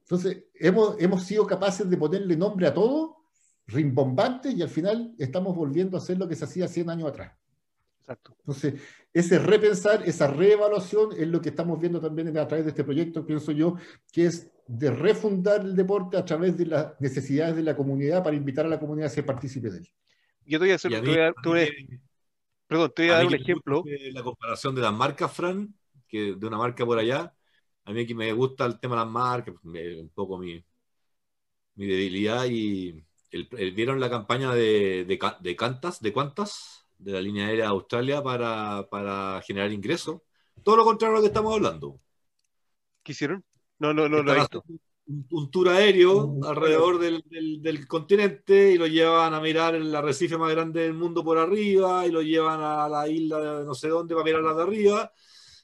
Entonces, 0.00 0.44
hemos, 0.54 0.96
hemos 0.98 1.22
sido 1.22 1.46
capaces 1.46 1.88
de 1.88 1.96
ponerle 1.96 2.36
nombre 2.36 2.66
a 2.66 2.74
todo, 2.74 3.16
rimbombante, 3.66 4.50
y 4.50 4.62
al 4.62 4.68
final 4.68 5.14
estamos 5.18 5.54
volviendo 5.54 5.96
a 5.96 6.00
hacer 6.00 6.18
lo 6.18 6.28
que 6.28 6.36
se 6.36 6.44
hacía 6.44 6.68
100 6.68 6.90
años 6.90 7.08
atrás. 7.08 7.32
Exacto. 8.00 8.34
Entonces, 8.40 8.80
ese 9.12 9.38
repensar, 9.38 10.02
esa 10.06 10.26
reevaluación 10.28 11.10
es 11.16 11.28
lo 11.28 11.40
que 11.40 11.50
estamos 11.50 11.78
viendo 11.78 12.00
también 12.00 12.36
a 12.36 12.48
través 12.48 12.64
de 12.64 12.70
este 12.70 12.84
proyecto, 12.84 13.26
pienso 13.26 13.52
yo, 13.52 13.76
que 14.12 14.26
es 14.26 14.50
de 14.68 14.90
refundar 14.90 15.62
el 15.62 15.74
deporte 15.74 16.16
a 16.16 16.24
través 16.24 16.56
de 16.56 16.66
las 16.66 17.00
necesidades 17.00 17.56
de 17.56 17.62
la 17.62 17.74
comunidad 17.74 18.22
para 18.22 18.36
invitar 18.36 18.66
a 18.66 18.68
la 18.68 18.78
comunidad 18.78 19.06
a 19.06 19.10
ser 19.10 19.26
partícipe 19.26 19.70
de 19.70 19.78
él. 19.78 19.88
Yo 20.44 20.58
te 20.58 20.64
voy 20.64 20.72
a 20.72 20.74
hacer, 20.76 20.92
perdón, 22.66 22.92
te 22.94 23.02
voy 23.02 23.10
a 23.10 23.16
dar 23.16 23.26
un 23.26 23.34
ejemplo. 23.34 23.82
La 24.12 24.22
comparación 24.22 24.74
de 24.74 24.82
las 24.82 24.92
marcas, 24.92 25.32
Fran, 25.32 25.74
que 26.06 26.34
de 26.36 26.46
una 26.46 26.58
marca 26.58 26.84
por 26.86 26.98
allá, 26.98 27.34
a 27.84 27.92
mí 27.92 28.06
que 28.06 28.14
me 28.14 28.32
gusta 28.32 28.66
el 28.66 28.78
tema 28.78 28.96
de 28.96 29.04
las 29.04 29.10
marcas, 29.10 29.54
un 29.64 30.10
poco 30.14 30.38
mi, 30.38 30.62
mi 31.74 31.86
debilidad 31.86 32.44
y 32.46 33.04
vieron 33.74 34.00
la 34.00 34.10
campaña 34.10 34.54
de, 34.54 35.04
de, 35.04 35.18
de 35.40 35.56
Cantas, 35.56 36.00
de 36.00 36.12
cuántas 36.12 36.78
de 36.98 37.12
la 37.12 37.20
línea 37.20 37.46
aérea 37.46 37.66
de 37.66 37.70
Australia 37.70 38.22
para, 38.22 39.40
generar 39.46 39.72
ingresos. 39.72 40.20
Todo 40.62 40.76
lo 40.76 40.84
contrario 40.84 41.14
a 41.14 41.18
lo 41.18 41.22
que 41.22 41.28
estamos 41.28 41.54
hablando. 41.54 42.00
¿Qué 43.02 43.12
hicieron? 43.12 43.44
No, 43.78 43.94
no, 43.94 44.08
no, 44.08 44.22
no 44.22 44.32
Un, 45.30 45.50
tour 45.50 45.68
aéreo 45.68 46.38
alrededor 46.44 46.98
del, 46.98 47.88
continente 47.88 48.72
y 48.72 48.78
lo 48.78 48.86
llevan 48.86 49.32
a 49.34 49.40
mirar 49.40 49.74
el 49.74 49.94
arrecife 49.94 50.36
más 50.36 50.50
grande 50.50 50.82
del 50.82 50.94
mundo 50.94 51.24
por 51.24 51.38
arriba 51.38 52.06
y 52.06 52.10
lo 52.10 52.20
llevan 52.20 52.60
a 52.60 52.88
la 52.88 53.08
isla 53.08 53.58
de 53.58 53.64
no 53.64 53.74
sé 53.74 53.88
dónde 53.88 54.14
para 54.14 54.24
mirar 54.24 54.42
la 54.42 54.54
de 54.54 54.62
arriba 54.62 55.12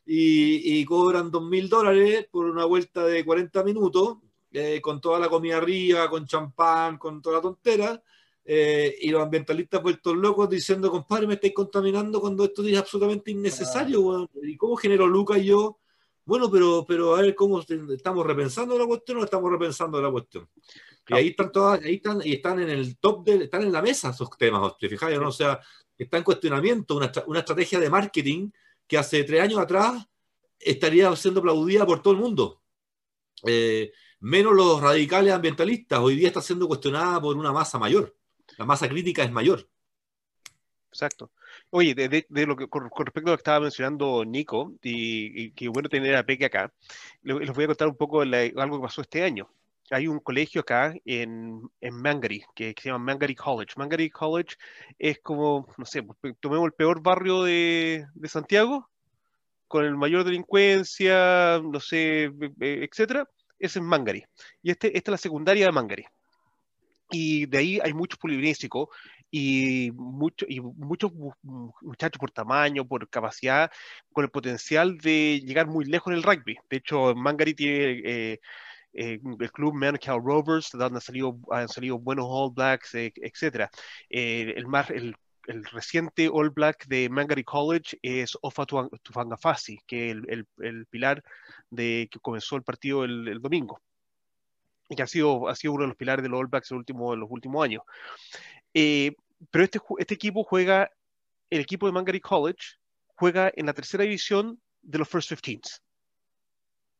y, 0.06 0.80
y 0.80 0.84
cobran 0.84 1.30
dos 1.30 1.42
mil 1.42 1.68
dólares 1.68 2.26
por 2.30 2.46
una 2.46 2.64
vuelta 2.64 3.04
de 3.04 3.24
40 3.24 3.64
minutos 3.64 4.18
eh, 4.56 4.80
con 4.80 5.00
toda 5.00 5.18
la 5.18 5.28
comida 5.28 5.56
arriba, 5.56 6.08
con 6.08 6.26
champán, 6.26 6.96
con 6.96 7.20
toda 7.20 7.36
la 7.36 7.42
tontera 7.42 8.00
eh, 8.44 8.94
y 9.00 9.10
los 9.10 9.20
ambientalistas 9.20 9.82
vueltos 9.82 10.16
locos 10.16 10.48
diciendo, 10.48 10.92
compadre, 10.92 11.26
me 11.26 11.34
estáis 11.34 11.54
contaminando 11.54 12.20
cuando 12.20 12.44
esto 12.44 12.62
es 12.62 12.78
absolutamente 12.78 13.32
innecesario. 13.32 14.30
¿Y 14.44 14.56
cómo 14.56 14.76
generó 14.76 15.08
Lucas 15.08 15.38
y 15.38 15.46
yo? 15.46 15.78
Bueno, 16.24 16.50
pero, 16.50 16.84
pero 16.86 17.14
a 17.14 17.22
ver 17.22 17.34
cómo 17.34 17.60
estamos 17.60 18.26
repensando 18.26 18.78
la 18.78 18.86
cuestión 18.86 19.18
o 19.18 19.24
estamos 19.24 19.50
repensando 19.50 20.00
la 20.00 20.10
cuestión. 20.10 20.48
Y 21.06 21.14
ahí 21.14 21.28
están 21.28 21.52
todas, 21.52 21.82
ahí 21.82 21.96
están, 21.96 22.20
y 22.24 22.32
están 22.34 22.60
en 22.60 22.70
el 22.70 22.96
top 22.98 23.24
de, 23.24 23.44
están 23.44 23.62
en 23.62 23.72
la 23.72 23.82
mesa 23.82 24.10
esos 24.10 24.30
temas, 24.38 24.76
¿te 24.78 24.88
fijáis? 24.88 25.18
¿no? 25.18 25.28
O 25.28 25.32
sea, 25.32 25.60
está 25.96 26.16
en 26.16 26.24
cuestionamiento 26.24 26.96
una, 26.96 27.12
una 27.26 27.40
estrategia 27.40 27.78
de 27.78 27.90
marketing 27.90 28.50
que 28.86 28.96
hace 28.96 29.24
tres 29.24 29.42
años 29.42 29.58
atrás 29.58 30.06
estaría 30.58 31.14
siendo 31.16 31.40
aplaudida 31.40 31.84
por 31.84 32.00
todo 32.00 32.14
el 32.14 32.20
mundo. 32.20 32.62
Eh, 33.46 33.92
menos 34.20 34.54
los 34.54 34.80
radicales 34.80 35.34
ambientalistas, 35.34 35.98
hoy 36.00 36.16
día 36.16 36.28
está 36.28 36.40
siendo 36.40 36.66
cuestionada 36.66 37.20
por 37.20 37.36
una 37.36 37.52
masa 37.52 37.78
mayor 37.78 38.14
la 38.58 38.64
masa 38.64 38.88
crítica 38.88 39.22
es 39.22 39.32
mayor. 39.32 39.68
Exacto. 40.88 41.32
Oye, 41.76 41.92
de, 41.96 42.46
lo 42.46 42.54
que, 42.54 42.68
con, 42.68 42.84
respecto 42.84 43.30
a 43.30 43.32
lo 43.32 43.36
que 43.36 43.40
estaba 43.40 43.58
mencionando 43.58 44.24
Nico, 44.24 44.74
y, 44.80 45.50
que 45.50 45.66
bueno 45.68 45.88
tener 45.88 46.14
a 46.14 46.22
Peque 46.24 46.44
acá, 46.44 46.72
les 47.24 47.52
voy 47.52 47.64
a 47.64 47.66
contar 47.66 47.88
un 47.88 47.96
poco 47.96 48.20
algo 48.20 48.76
que 48.78 48.82
pasó 48.82 49.00
este 49.00 49.24
año. 49.24 49.50
Hay 49.90 50.06
un 50.06 50.20
colegio 50.20 50.60
acá 50.60 50.94
en, 51.04 51.68
en 51.80 51.94
Mangary, 51.96 52.44
que, 52.54 52.76
se 52.80 52.90
llama 52.90 53.04
Mangary 53.04 53.34
College. 53.34 53.74
Mangary 53.76 54.08
College 54.08 54.54
es 55.00 55.18
como, 55.18 55.66
no 55.76 55.84
sé, 55.84 56.06
tomemos 56.38 56.66
el 56.66 56.74
peor 56.74 57.02
barrio 57.02 57.42
de, 57.42 58.06
de 58.14 58.28
Santiago, 58.28 58.88
con 59.66 59.84
el 59.84 59.96
mayor 59.96 60.22
delincuencia, 60.22 61.60
no 61.60 61.80
sé, 61.80 62.30
etcétera. 62.60 63.28
Es 63.58 63.74
en 63.74 63.82
Mangary. 63.82 64.24
Y 64.62 64.70
este, 64.70 64.96
esta 64.96 65.10
es 65.10 65.14
la 65.14 65.18
secundaria 65.18 65.66
de 65.66 65.72
Mangary 65.72 66.06
y 67.10 67.46
de 67.46 67.58
ahí 67.58 67.80
hay 67.82 67.92
muchos 67.92 68.18
polivínésicos 68.18 68.88
y, 69.30 69.90
mucho, 69.92 70.46
y 70.48 70.60
muchos 70.60 71.12
muchachos 71.42 72.18
por 72.18 72.30
tamaño, 72.30 72.86
por 72.86 73.08
capacidad, 73.08 73.70
con 74.12 74.24
el 74.24 74.30
potencial 74.30 74.98
de 74.98 75.40
llegar 75.44 75.66
muy 75.66 75.84
lejos 75.84 76.12
en 76.12 76.18
el 76.18 76.22
rugby. 76.22 76.56
De 76.70 76.76
hecho, 76.78 77.14
Mangari 77.14 77.54
tiene 77.54 78.00
eh, 78.04 78.40
eh, 78.92 79.20
el 79.40 79.52
club 79.52 79.74
Manukau 79.74 80.20
Rovers, 80.20 80.70
donde 80.72 80.96
han 80.96 81.00
salido, 81.00 81.38
han 81.50 81.68
salido 81.68 81.98
buenos 81.98 82.26
All 82.28 82.52
Blacks, 82.54 82.94
eh, 82.94 83.12
etc. 83.16 83.68
el, 84.08 84.66
más, 84.66 84.90
el, 84.90 85.16
el, 85.48 85.64
reciente 85.64 86.28
All 86.32 86.50
Black 86.50 86.86
de 86.86 87.08
Mangari 87.08 87.44
College 87.44 87.98
es 88.02 88.38
Ofa 88.42 88.66
Tufangafasi, 88.66 89.78
que 89.86 90.10
es 90.10 90.16
el, 90.28 90.46
el, 90.58 90.86
pilar 90.86 91.22
de 91.70 92.08
que 92.10 92.20
comenzó 92.20 92.56
el 92.56 92.62
partido 92.62 93.04
el 93.04 93.40
domingo 93.40 93.80
que 94.94 95.02
ha 95.02 95.06
sido, 95.06 95.48
ha 95.48 95.54
sido 95.54 95.74
uno 95.74 95.82
de 95.82 95.88
los 95.88 95.96
pilares 95.96 96.22
de 96.22 96.28
los 96.28 96.40
All 96.40 96.46
Blacks 96.46 96.70
en, 96.70 96.78
último, 96.78 97.16
los 97.16 97.30
últimos 97.30 97.64
años. 97.64 97.82
Eh, 98.74 99.14
pero 99.50 99.64
este, 99.64 99.80
este 99.98 100.14
equipo 100.14 100.44
juega, 100.44 100.90
el 101.50 101.60
equipo 101.60 101.86
de 101.86 101.92
Mangary 101.92 102.20
College 102.20 102.76
juega 103.14 103.52
en 103.54 103.66
la 103.66 103.72
tercera 103.72 104.02
división 104.04 104.60
de 104.82 104.98
los 104.98 105.08
First 105.08 105.32
15 105.32 105.84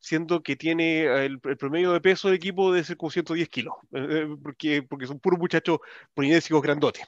siendo 0.04 0.42
que 0.42 0.54
tiene 0.54 1.24
el, 1.24 1.40
promedio 1.40 1.92
de 1.92 2.00
peso 2.00 2.28
del 2.28 2.36
equipo 2.36 2.72
de 2.72 2.84
ser 2.84 2.98
como 2.98 3.10
110 3.10 3.48
kilos, 3.48 3.74
eh, 3.92 4.06
eh, 4.10 4.36
porque, 4.42 4.82
porque 4.82 5.06
son 5.06 5.18
puros 5.18 5.40
muchachos 5.40 5.78
polinésicos 6.12 6.60
grandotes. 6.60 7.06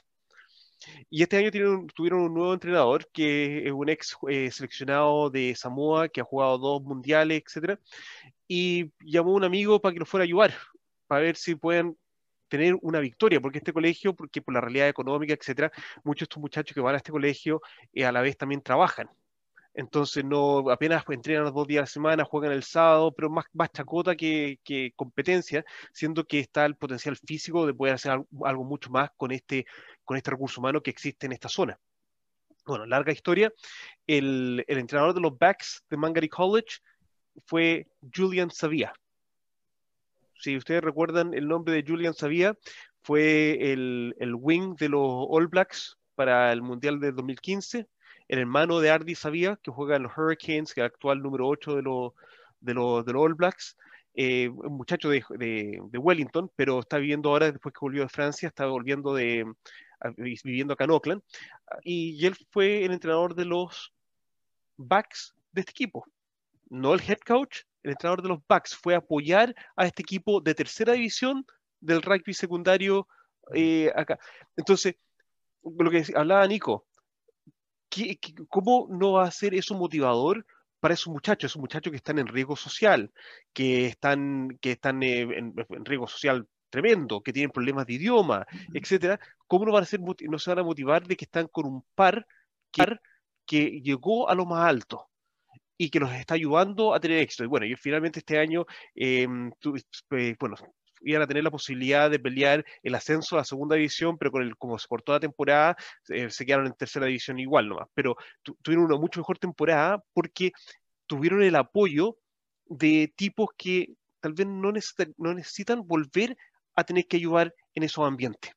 Y 1.09 1.21
este 1.21 1.37
año 1.37 1.51
tuvieron 1.93 2.21
un 2.21 2.33
nuevo 2.33 2.53
entrenador 2.53 3.07
que 3.11 3.67
es 3.67 3.71
un 3.71 3.89
ex 3.89 4.17
seleccionado 4.51 5.29
de 5.29 5.53
Samoa 5.55 6.09
que 6.09 6.21
ha 6.21 6.23
jugado 6.23 6.57
dos 6.57 6.81
mundiales, 6.81 7.43
etc. 7.45 7.79
Y 8.47 8.91
llamó 8.99 9.31
a 9.31 9.35
un 9.35 9.43
amigo 9.43 9.79
para 9.79 9.93
que 9.93 9.99
lo 9.99 10.05
fuera 10.05 10.23
a 10.23 10.25
ayudar 10.25 10.53
para 11.07 11.21
ver 11.21 11.35
si 11.35 11.55
pueden 11.55 11.97
tener 12.47 12.75
una 12.81 12.99
victoria, 12.99 13.39
porque 13.41 13.59
este 13.59 13.73
colegio, 13.73 14.15
porque 14.15 14.41
por 14.41 14.53
la 14.53 14.61
realidad 14.61 14.87
económica, 14.89 15.33
etcétera, 15.33 15.71
muchos 16.03 16.21
de 16.21 16.23
estos 16.25 16.41
muchachos 16.41 16.73
que 16.73 16.81
van 16.81 16.95
a 16.95 16.97
este 16.97 17.11
colegio 17.11 17.61
eh, 17.93 18.05
a 18.05 18.11
la 18.11 18.21
vez 18.21 18.37
también 18.37 18.61
trabajan. 18.61 19.09
Entonces 19.73 20.25
no 20.25 20.71
apenas 20.71 21.03
entrenan 21.07 21.43
los 21.43 21.53
dos 21.53 21.67
días 21.67 21.81
a 21.81 21.83
la 21.83 21.87
semana, 21.87 22.23
juegan 22.23 22.51
el 22.51 22.63
sábado, 22.63 23.11
pero 23.11 23.29
más, 23.29 23.45
más 23.53 23.71
chacota 23.71 24.15
que, 24.15 24.59
que, 24.63 24.91
competencia, 24.95 25.63
siendo 25.93 26.25
que 26.25 26.39
está 26.39 26.65
el 26.65 26.75
potencial 26.75 27.15
físico 27.15 27.67
de 27.67 27.75
poder 27.75 27.93
hacer 27.93 28.11
algo, 28.11 28.63
mucho 28.63 28.89
más 28.89 29.11
con 29.15 29.31
este, 29.31 29.67
con 30.03 30.17
este 30.17 30.31
recurso 30.31 30.61
humano 30.61 30.81
que 30.81 30.89
existe 30.89 31.27
en 31.27 31.33
esta 31.33 31.47
zona. 31.47 31.79
Bueno, 32.65 32.87
larga 32.87 33.11
historia. 33.11 33.53
El, 34.07 34.65
el 34.67 34.77
entrenador 34.79 35.13
de 35.13 35.21
los 35.21 35.37
backs 35.37 35.83
de 35.89 35.97
Mangary 35.97 36.27
College 36.27 36.79
fue 37.45 37.87
Julian 38.11 38.49
Savia 38.49 38.93
si 40.39 40.57
ustedes 40.57 40.81
recuerdan 40.81 41.33
el 41.33 41.47
nombre 41.47 41.73
de 41.73 41.83
Julian 41.87 42.13
Savia, 42.13 42.57
fue 43.01 43.71
el, 43.71 44.15
el 44.19 44.35
wing 44.35 44.75
de 44.75 44.89
los 44.89 45.01
All 45.29 45.47
Blacks 45.47 45.97
para 46.15 46.51
el 46.51 46.61
Mundial 46.61 46.99
de 46.99 47.11
2015, 47.11 47.87
el 48.27 48.39
hermano 48.39 48.79
de 48.79 48.89
Ardi 48.89 49.15
Savia, 49.15 49.57
que 49.61 49.71
juega 49.71 49.95
en 49.95 50.03
los 50.03 50.17
Hurricanes, 50.17 50.73
que 50.73 50.81
es 50.81 50.85
el 50.85 50.91
actual 50.91 51.21
número 51.21 51.47
8 51.47 51.75
de 51.75 51.81
los, 51.83 52.13
de 52.59 52.73
los, 52.73 53.05
de 53.05 53.13
los 53.13 53.23
All 53.23 53.35
Blacks, 53.35 53.77
eh, 54.19 54.49
un 54.49 54.77
muchacho 54.77 55.09
de, 55.09 55.23
de, 55.37 55.97
Wellington, 55.97 56.51
pero 56.55 56.79
está 56.79 56.97
viviendo 56.97 57.29
ahora, 57.29 57.51
después 57.51 57.71
que 57.71 57.79
volvió 57.81 58.01
de 58.01 58.09
Francia, 58.09 58.47
está 58.47 58.65
volviendo 58.65 59.13
de, 59.13 59.45
viviendo 60.43 60.73
acá 60.73 60.85
en 60.85 60.91
Oakland, 60.91 61.21
y 61.83 62.25
él 62.25 62.35
fue 62.49 62.83
el 62.83 62.93
entrenador 62.93 63.35
de 63.35 63.45
los 63.45 63.93
backs 64.75 65.35
de 65.51 65.61
este 65.61 65.71
equipo, 65.71 66.03
no 66.69 66.95
el 66.95 67.01
head 67.01 67.19
coach, 67.19 67.59
el 67.87 67.91
entrenador 67.93 68.21
de 68.21 68.29
los 68.29 68.39
Bucks 68.47 68.75
fue 68.75 68.95
apoyar 68.95 69.55
a 69.75 69.85
este 69.85 70.01
equipo 70.01 70.41
de 70.41 70.53
tercera 70.53 70.93
división 70.93 71.45
del 71.79 72.01
rugby 72.01 72.33
secundario 72.33 73.07
eh, 73.53 73.91
acá. 73.95 74.19
Entonces, 74.57 74.95
lo 75.63 75.89
que 75.89 76.03
hablaba 76.15 76.45
Nico, 76.47 76.85
cómo 78.49 78.87
no 78.89 79.13
va 79.13 79.23
a 79.23 79.31
ser 79.31 79.53
eso 79.55 79.73
motivador 79.75 80.45
para 80.81 80.93
esos 80.93 81.07
muchachos, 81.07 81.51
esos 81.51 81.61
muchachos 81.61 81.91
que 81.91 81.97
están 81.97 82.19
en 82.19 82.27
riesgo 82.27 82.55
social, 82.55 83.11
que 83.53 83.85
están, 83.85 84.57
que 84.61 84.73
están 84.73 85.01
eh, 85.01 85.21
en, 85.21 85.55
riesgo 85.85 86.07
social 86.07 86.45
tremendo, 86.69 87.21
que 87.21 87.31
tienen 87.31 87.51
problemas 87.51 87.87
de 87.87 87.93
idioma, 87.93 88.45
etcétera, 88.73 89.17
¿cómo 89.47 89.65
no 89.65 89.71
van 89.71 89.83
a 89.83 89.85
ser, 89.85 90.01
no 90.01 90.39
se 90.39 90.49
van 90.49 90.59
a 90.59 90.63
motivar 90.63 91.07
de 91.07 91.15
que 91.15 91.23
están 91.23 91.47
con 91.47 91.65
un 91.65 91.85
par 91.95 92.27
que 93.45 93.81
llegó 93.81 94.29
a 94.29 94.35
lo 94.35 94.45
más 94.45 94.67
alto? 94.67 95.07
Y 95.77 95.89
que 95.89 95.99
los 95.99 96.11
está 96.13 96.33
ayudando 96.33 96.93
a 96.93 96.99
tener 96.99 97.19
éxito. 97.19 97.43
Y 97.43 97.47
bueno, 97.47 97.65
y 97.65 97.75
finalmente 97.75 98.19
este 98.19 98.39
año, 98.39 98.65
em, 98.95 99.51
eh, 100.11 100.35
bueno, 100.39 100.55
iban 101.01 101.21
a 101.21 101.27
tener 101.27 101.43
la 101.43 101.51
posibilidad 101.51 102.09
de 102.09 102.19
pelear 102.19 102.65
el 102.81 102.95
ascenso 102.95 103.35
a 103.35 103.39
la 103.39 103.45
segunda 103.45 103.75
división, 103.75 104.17
pero 104.17 104.31
con 104.31 104.41
el, 104.41 104.57
como 104.57 104.77
por 104.89 105.03
toda 105.03 105.19
temporada 105.19 105.77
eh, 106.09 106.29
se 106.29 106.45
quedaron 106.45 106.67
en 106.67 106.73
tercera 106.73 107.05
división 107.05 107.39
igual 107.39 107.69
nomás. 107.69 107.87
Pero 107.93 108.15
tuvieron 108.61 108.85
una 108.85 108.97
mucho 108.97 109.19
mejor 109.19 109.37
temporada 109.37 110.03
porque 110.13 110.51
tuvieron 111.05 111.43
el 111.43 111.55
apoyo 111.55 112.17
de 112.65 113.13
tipos 113.15 113.49
que 113.55 113.93
tal 114.19 114.33
vez 114.33 114.47
no 114.47 114.71
necesitan, 114.71 115.87
volver 115.87 116.35
a 116.75 116.83
tener 116.83 117.07
que 117.07 117.17
ayudar 117.17 117.53
en 117.75 117.83
esos 117.83 118.05
ambientes. 118.05 118.51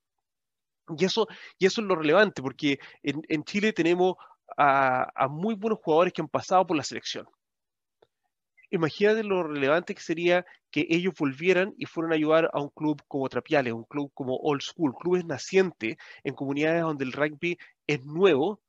Y 0.98 1.04
eso, 1.04 1.28
y 1.58 1.66
eso 1.66 1.80
es 1.80 1.86
lo 1.86 1.94
relevante, 1.94 2.42
porque 2.42 2.80
en 3.02 3.44
Chile 3.44 3.72
tenemos 3.72 4.16
a, 4.56 5.28
muy 5.28 5.54
buenos 5.54 5.80
jugadores 5.82 6.12
que 6.12 6.22
han 6.22 6.28
pasado 6.28 6.66
por 6.66 6.76
la 6.76 6.82
selección. 6.82 7.26
Imagínate 8.70 9.24
lo 9.24 9.42
relevante 9.42 9.94
que 9.94 10.00
sería 10.00 10.46
que 10.70 10.86
ellos 10.88 11.14
volvieran 11.18 11.74
y 11.76 11.86
fueran 11.86 12.12
a 12.12 12.14
ayudar 12.14 12.50
a 12.52 12.60
un 12.60 12.68
club 12.68 13.02
como 13.08 13.28
Trapiales, 13.28 13.72
un 13.72 13.84
club 13.84 14.12
como 14.14 14.36
Old 14.36 14.62
School, 14.62 14.94
clubes 14.94 15.24
nacientes 15.24 15.96
en 16.22 16.34
comunidades 16.34 16.82
donde 16.82 17.04
el 17.04 17.12
rugby 17.12 17.58
es 17.88 18.04
nuevo, 18.04 18.60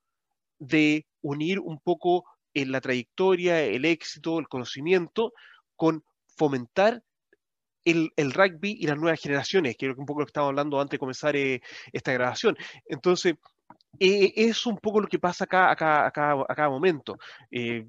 de 0.58 1.06
unir 1.22 1.60
un 1.60 1.80
poco 1.80 2.26
en 2.54 2.72
la 2.72 2.82
trayectoria, 2.82 3.62
el 3.62 3.86
éxito, 3.86 4.40
el 4.40 4.48
conocimiento, 4.48 5.34
con 5.76 6.04
fomentar 6.36 7.04
el, 7.86 8.34
rugby 8.34 8.78
y 8.80 8.88
las 8.88 8.98
nuevas 8.98 9.20
generaciones, 9.20 9.76
que 9.76 9.90
es 9.90 9.98
un 9.98 10.06
poco 10.06 10.22
lo 10.22 10.26
que 10.26 10.30
estaba 10.30 10.48
hablando 10.48 10.80
antes 10.80 10.92
de 10.92 11.00
comenzar 11.00 11.36
eh, 11.36 11.62
esta 11.92 12.14
grabación. 12.14 12.58
Entonces, 12.86 13.36
eh, 14.00 14.34
es 14.36 14.66
un 14.66 14.78
poco 14.78 15.02
lo 15.02 15.08
que 15.08 15.20
pasa 15.20 15.44
acá, 15.44 15.72
acá, 15.72 16.08
acá 16.08 16.34
a 16.48 16.56
cada 16.56 16.70
momento. 16.70 17.18
Eh, 17.50 17.86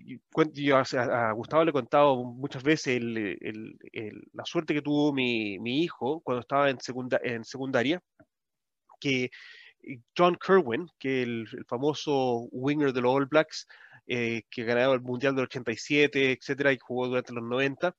yo 0.53 0.77
a, 0.77 1.33
Gustavo 1.33 1.65
le 1.65 1.71
he 1.71 1.73
contado 1.73 2.23
muchas 2.25 2.63
veces 2.63 3.01
la 3.03 4.45
suerte 4.45 4.75
que 4.75 4.83
tuvo 4.83 5.13
mi, 5.13 5.83
hijo 5.83 6.21
cuando 6.21 6.41
estaba 6.41 6.71
en, 6.71 6.81
segunda, 6.81 7.19
en 7.23 7.45
secundaria, 7.45 8.03
que 9.01 9.31
John 10.17 10.37
Kerwin, 10.37 10.89
que 10.99 11.23
el, 11.23 11.47
el 11.53 11.65
famoso 11.67 12.49
winger 12.53 12.93
de 12.93 13.01
los 13.01 13.15
All 13.15 13.27
Blacks, 13.27 13.67
eh, 14.07 14.43
que 14.51 14.65
ganó 14.65 14.95
el 14.95 15.01
Mundial 15.01 15.35
del 15.35 15.45
87, 15.45 16.33
etcétera, 16.33 16.73
y 16.73 16.79
jugó 16.79 17.07
durante 17.09 17.33
los 17.33 17.45
90, 17.45 17.95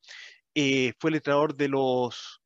eh, 0.54 0.94
fue 1.00 1.12
el 1.12 1.16
entrenador 1.16 1.56
de 1.56 1.70
los, 1.70 2.42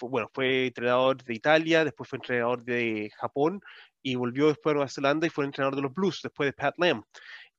bueno, 0.00 0.28
fue 0.32 0.66
entrenador 0.66 1.22
de 1.22 1.34
Italia, 1.34 1.84
después 1.84 2.10
fue 2.10 2.18
entrenador 2.18 2.64
de 2.64 3.10
Japón 3.16 3.60
y 4.06 4.14
volvió 4.14 4.46
después 4.46 4.70
a 4.70 4.74
Nueva 4.74 4.88
Zelanda 4.88 5.26
y 5.26 5.30
fue 5.30 5.44
entrenador 5.44 5.74
de 5.74 5.82
los 5.82 5.92
Blues, 5.92 6.20
después 6.22 6.46
de 6.46 6.52
Pat 6.52 6.78
Lam. 6.78 7.02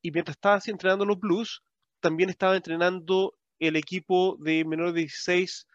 Y 0.02 0.12
mientras 0.12 0.38
estaba 0.38 0.62
entrenando 0.66 1.04
los 1.04 1.20
Blues, 1.20 1.62
también 2.00 2.30
estaba 2.30 2.56
entrenando 2.56 3.34
el 3.60 3.76
equipo 3.76 4.38
de 4.40 4.64
menor 4.64 4.94
de 4.94 5.02
16 5.02 5.68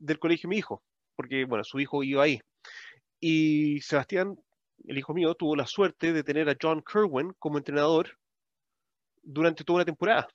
del 0.00 0.18
colegio 0.18 0.48
de 0.48 0.50
mi 0.50 0.58
hijo, 0.58 0.82
porque, 1.14 1.44
bueno, 1.44 1.62
su 1.62 1.78
hijo 1.78 2.02
iba 2.02 2.24
ahí. 2.24 2.40
Y 3.20 3.80
Sebastián, 3.82 4.36
el 4.88 4.98
hijo 4.98 5.14
mío, 5.14 5.32
tuvo 5.36 5.54
la 5.54 5.64
suerte 5.64 6.12
de 6.12 6.24
tener 6.24 6.48
a 6.48 6.56
John 6.60 6.82
Kerwin 6.82 7.32
como 7.38 7.58
entrenador 7.58 8.18
durante 9.22 9.62
toda 9.62 9.76
una 9.76 9.84
temporada. 9.84 10.26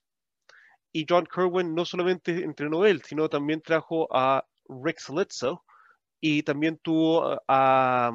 Y 0.94 1.06
John 1.08 1.26
Kerwin 1.26 1.76
no 1.76 1.84
solamente 1.84 2.46
entrenó 2.46 2.86
él, 2.86 3.02
sino 3.02 3.28
también 3.28 3.62
trajo 3.62 4.08
a 4.10 4.46
Rick 4.70 5.00
Selitzo 5.00 5.66
y 6.22 6.44
también 6.44 6.78
tuvo 6.78 7.26
a, 7.26 7.42
a 7.50 8.12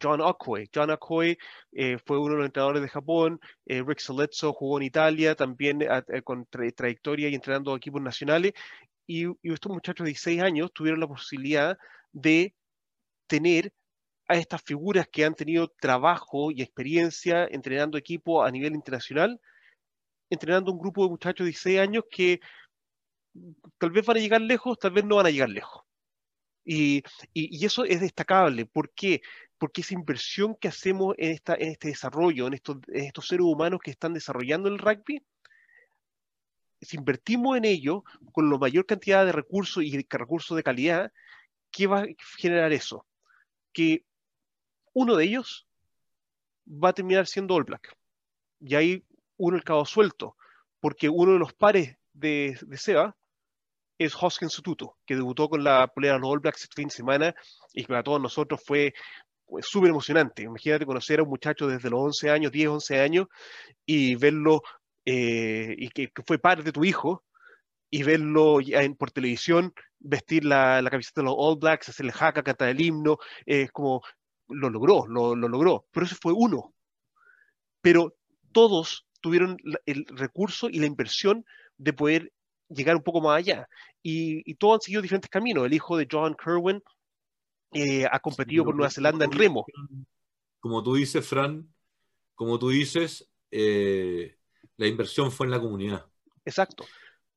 John 0.00 0.20
Okoye. 0.20 0.68
John 0.74 0.90
Okoye 0.90 1.38
eh, 1.72 1.98
fue 2.04 2.18
uno 2.18 2.32
de 2.32 2.38
los 2.38 2.46
entrenadores 2.46 2.82
de 2.82 2.88
Japón. 2.88 3.40
Eh, 3.66 3.82
Rick 3.86 4.00
Selitzo 4.00 4.52
jugó 4.52 4.78
en 4.78 4.84
Italia, 4.84 5.34
también 5.34 5.82
eh, 5.82 6.22
con 6.22 6.46
trayectoria 6.46 7.28
y 7.28 7.34
entrenando 7.34 7.76
equipos 7.76 8.02
nacionales. 8.02 8.52
Y, 9.06 9.26
y, 9.26 9.52
estos 9.52 9.72
muchachos 9.72 10.04
de 10.04 10.10
16 10.10 10.42
años 10.42 10.72
tuvieron 10.72 11.00
la 11.00 11.08
posibilidad 11.08 11.78
de 12.12 12.54
tener 13.28 13.72
a 14.28 14.36
estas 14.36 14.62
figuras 14.62 15.06
que 15.10 15.24
han 15.24 15.34
tenido 15.34 15.68
trabajo 15.80 16.50
y 16.50 16.62
experiencia 16.62 17.46
entrenando 17.50 17.98
equipo 17.98 18.42
a 18.42 18.50
nivel 18.50 18.74
internacional 18.74 19.40
entrenando 20.30 20.72
un 20.72 20.78
grupo 20.78 21.04
de 21.04 21.10
muchachos 21.10 21.44
de 21.44 21.50
16 21.50 21.80
años 21.80 22.04
que 22.10 22.40
tal 23.78 23.90
vez 23.90 24.04
van 24.06 24.16
a 24.16 24.20
llegar 24.20 24.40
lejos, 24.40 24.78
tal 24.78 24.92
vez 24.92 25.04
no 25.04 25.16
van 25.16 25.26
a 25.26 25.30
llegar 25.30 25.48
lejos. 25.48 25.82
Y, 26.64 27.02
eso 27.34 27.84
es 27.84 28.00
destacable. 28.00 28.66
¿Por 28.66 28.92
qué? 28.92 29.22
Porque 29.58 29.80
esa 29.80 29.94
inversión 29.94 30.54
que 30.54 30.68
hacemos 30.68 31.14
en, 31.18 31.32
esta, 31.32 31.54
en 31.54 31.68
este 31.72 31.88
desarrollo, 31.88 32.46
en 32.46 32.54
estos, 32.54 32.76
estos 32.88 33.26
seres 33.26 33.44
humanos 33.44 33.80
que 33.82 33.90
están 33.90 34.12
desarrollando 34.12 34.68
el 34.68 34.78
rugby, 34.78 35.24
si 36.80 36.96
invertimos 36.96 37.56
en 37.56 37.64
ello 37.64 38.04
con 38.32 38.50
la 38.50 38.58
mayor 38.58 38.86
cantidad 38.86 39.24
de 39.24 39.32
recursos 39.32 39.82
y 39.82 40.06
recursos 40.10 40.56
de 40.56 40.62
calidad, 40.62 41.12
¿qué 41.70 41.86
va 41.86 42.00
a 42.00 42.06
generar 42.38 42.72
eso? 42.72 43.06
Que 43.72 44.04
uno 44.92 45.16
de 45.16 45.24
ellos 45.24 45.66
va 46.66 46.90
a 46.90 46.92
terminar 46.92 47.26
siendo 47.26 47.54
All 47.54 47.64
Black. 47.64 47.96
Y 48.60 48.74
ahí 48.74 49.04
uno 49.36 49.56
el 49.56 49.64
cabo 49.64 49.84
suelto, 49.84 50.36
porque 50.80 51.08
uno 51.08 51.32
de 51.32 51.38
los 51.38 51.52
pares 51.52 51.96
de, 52.12 52.58
de 52.62 52.76
Seba 52.76 53.16
es 53.98 54.14
Hoskins 54.14 54.52
Sututo, 54.52 54.96
que 55.06 55.14
debutó 55.14 55.48
con 55.48 55.64
la 55.64 55.86
polera 55.88 56.14
de 56.14 56.20
los 56.20 56.30
All 56.30 56.40
Blacks 56.40 56.62
este 56.62 56.74
fin 56.74 56.88
de 56.88 56.94
semana 56.94 57.34
y 57.72 57.84
para 57.84 58.02
todos 58.02 58.20
nosotros 58.20 58.62
fue 58.64 58.94
súper 59.62 59.90
emocionante. 59.90 60.42
Imagínate 60.42 60.86
conocer 60.86 61.20
a 61.20 61.22
un 61.22 61.28
muchacho 61.28 61.66
desde 61.66 61.90
los 61.90 62.00
11 62.00 62.30
años, 62.30 62.52
10, 62.52 62.68
11 62.68 63.00
años, 63.00 63.26
y 63.84 64.14
verlo, 64.16 64.62
eh, 65.04 65.74
y 65.78 65.88
que, 65.90 66.10
fue 66.26 66.38
padre 66.38 66.62
de 66.64 66.72
tu 66.72 66.84
hijo, 66.84 67.24
y 67.90 68.02
verlo 68.02 68.58
en, 68.60 68.96
por 68.96 69.10
televisión 69.10 69.72
vestir 69.98 70.44
la, 70.44 70.82
la, 70.82 70.90
camiseta 70.90 71.20
de 71.20 71.26
los 71.26 71.34
All 71.36 71.58
Blacks, 71.58 71.88
hacer 71.88 72.06
el 72.06 72.12
jaca, 72.12 72.42
cantar 72.42 72.68
el 72.68 72.80
himno, 72.80 73.18
es 73.44 73.70
como 73.72 74.02
lo 74.48 74.70
logró, 74.70 75.06
lo, 75.06 75.34
lo 75.34 75.48
logró. 75.48 75.86
Pero 75.92 76.06
ese 76.06 76.16
fue 76.16 76.32
uno. 76.32 76.74
Pero 77.80 78.14
todos 78.52 79.06
tuvieron 79.20 79.56
el 79.86 80.06
recurso 80.06 80.68
y 80.68 80.78
la 80.78 80.86
inversión 80.86 81.44
de 81.78 81.92
poder 81.92 82.32
llegar 82.68 82.96
un 82.96 83.02
poco 83.02 83.20
más 83.20 83.38
allá. 83.38 83.68
Y, 84.02 84.54
todos 84.54 84.74
han 84.76 84.80
seguido 84.80 85.02
diferentes 85.02 85.30
caminos. 85.30 85.66
El 85.66 85.74
hijo 85.74 85.96
de 85.96 86.06
John 86.10 86.36
Kerwin 86.36 86.82
eh, 87.72 88.06
ha 88.10 88.20
competido 88.20 88.64
por 88.64 88.74
Nueva 88.74 88.90
Zelanda 88.90 89.24
en 89.24 89.32
remo. 89.32 89.64
Como 90.60 90.82
tú 90.82 90.94
dices, 90.94 91.26
Fran, 91.26 91.72
como 92.34 92.58
tú 92.58 92.70
dices, 92.70 93.30
eh, 93.50 94.36
la 94.76 94.86
inversión 94.86 95.30
fue 95.30 95.46
en 95.46 95.52
la 95.52 95.60
comunidad. 95.60 96.06
Exacto. 96.44 96.84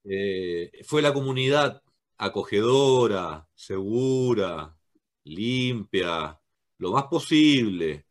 Eh, 0.03 0.71
fue 0.85 1.01
la 1.01 1.13
comunidad 1.13 1.81
acogedora, 2.17 3.47
segura, 3.55 4.75
limpia, 5.23 6.39
lo 6.77 6.91
más 6.91 7.05
posible, 7.05 8.05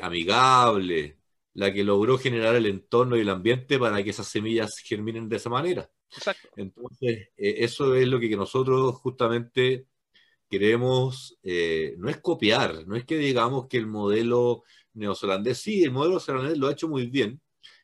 amigable, 0.00 1.20
la 1.54 1.72
que 1.72 1.84
logró 1.84 2.18
generar 2.18 2.54
el 2.56 2.66
entorno 2.66 3.16
y 3.16 3.20
el 3.20 3.28
ambiente 3.28 3.78
para 3.78 4.02
que 4.02 4.10
esas 4.10 4.28
semillas 4.28 4.78
germinen 4.78 5.28
de 5.28 5.36
esa 5.36 5.50
manera. 5.50 5.90
Exacto. 6.14 6.48
Entonces, 6.56 7.28
eh, 7.36 7.54
eso 7.58 7.94
es 7.94 8.06
lo 8.06 8.20
que, 8.20 8.34
nosotros 8.36 8.94
justamente 8.96 9.86
queremos, 10.50 11.38
eh, 11.42 11.94
no 11.98 12.08
es 12.08 12.18
copiar, 12.20 12.86
no 12.86 12.96
es 12.96 13.04
que 13.04 13.16
digamos 13.16 13.68
que 13.68 13.78
el 13.78 13.86
modelo 13.86 14.64
neozelandés, 14.94 15.58
sí, 15.58 15.82
el 15.82 15.92
modelo 15.92 16.12
neozelandés 16.12 16.58
lo 16.58 16.68
ha 16.68 16.72
hecho 16.72 16.88
muy 16.88 17.06
bien 17.06 17.40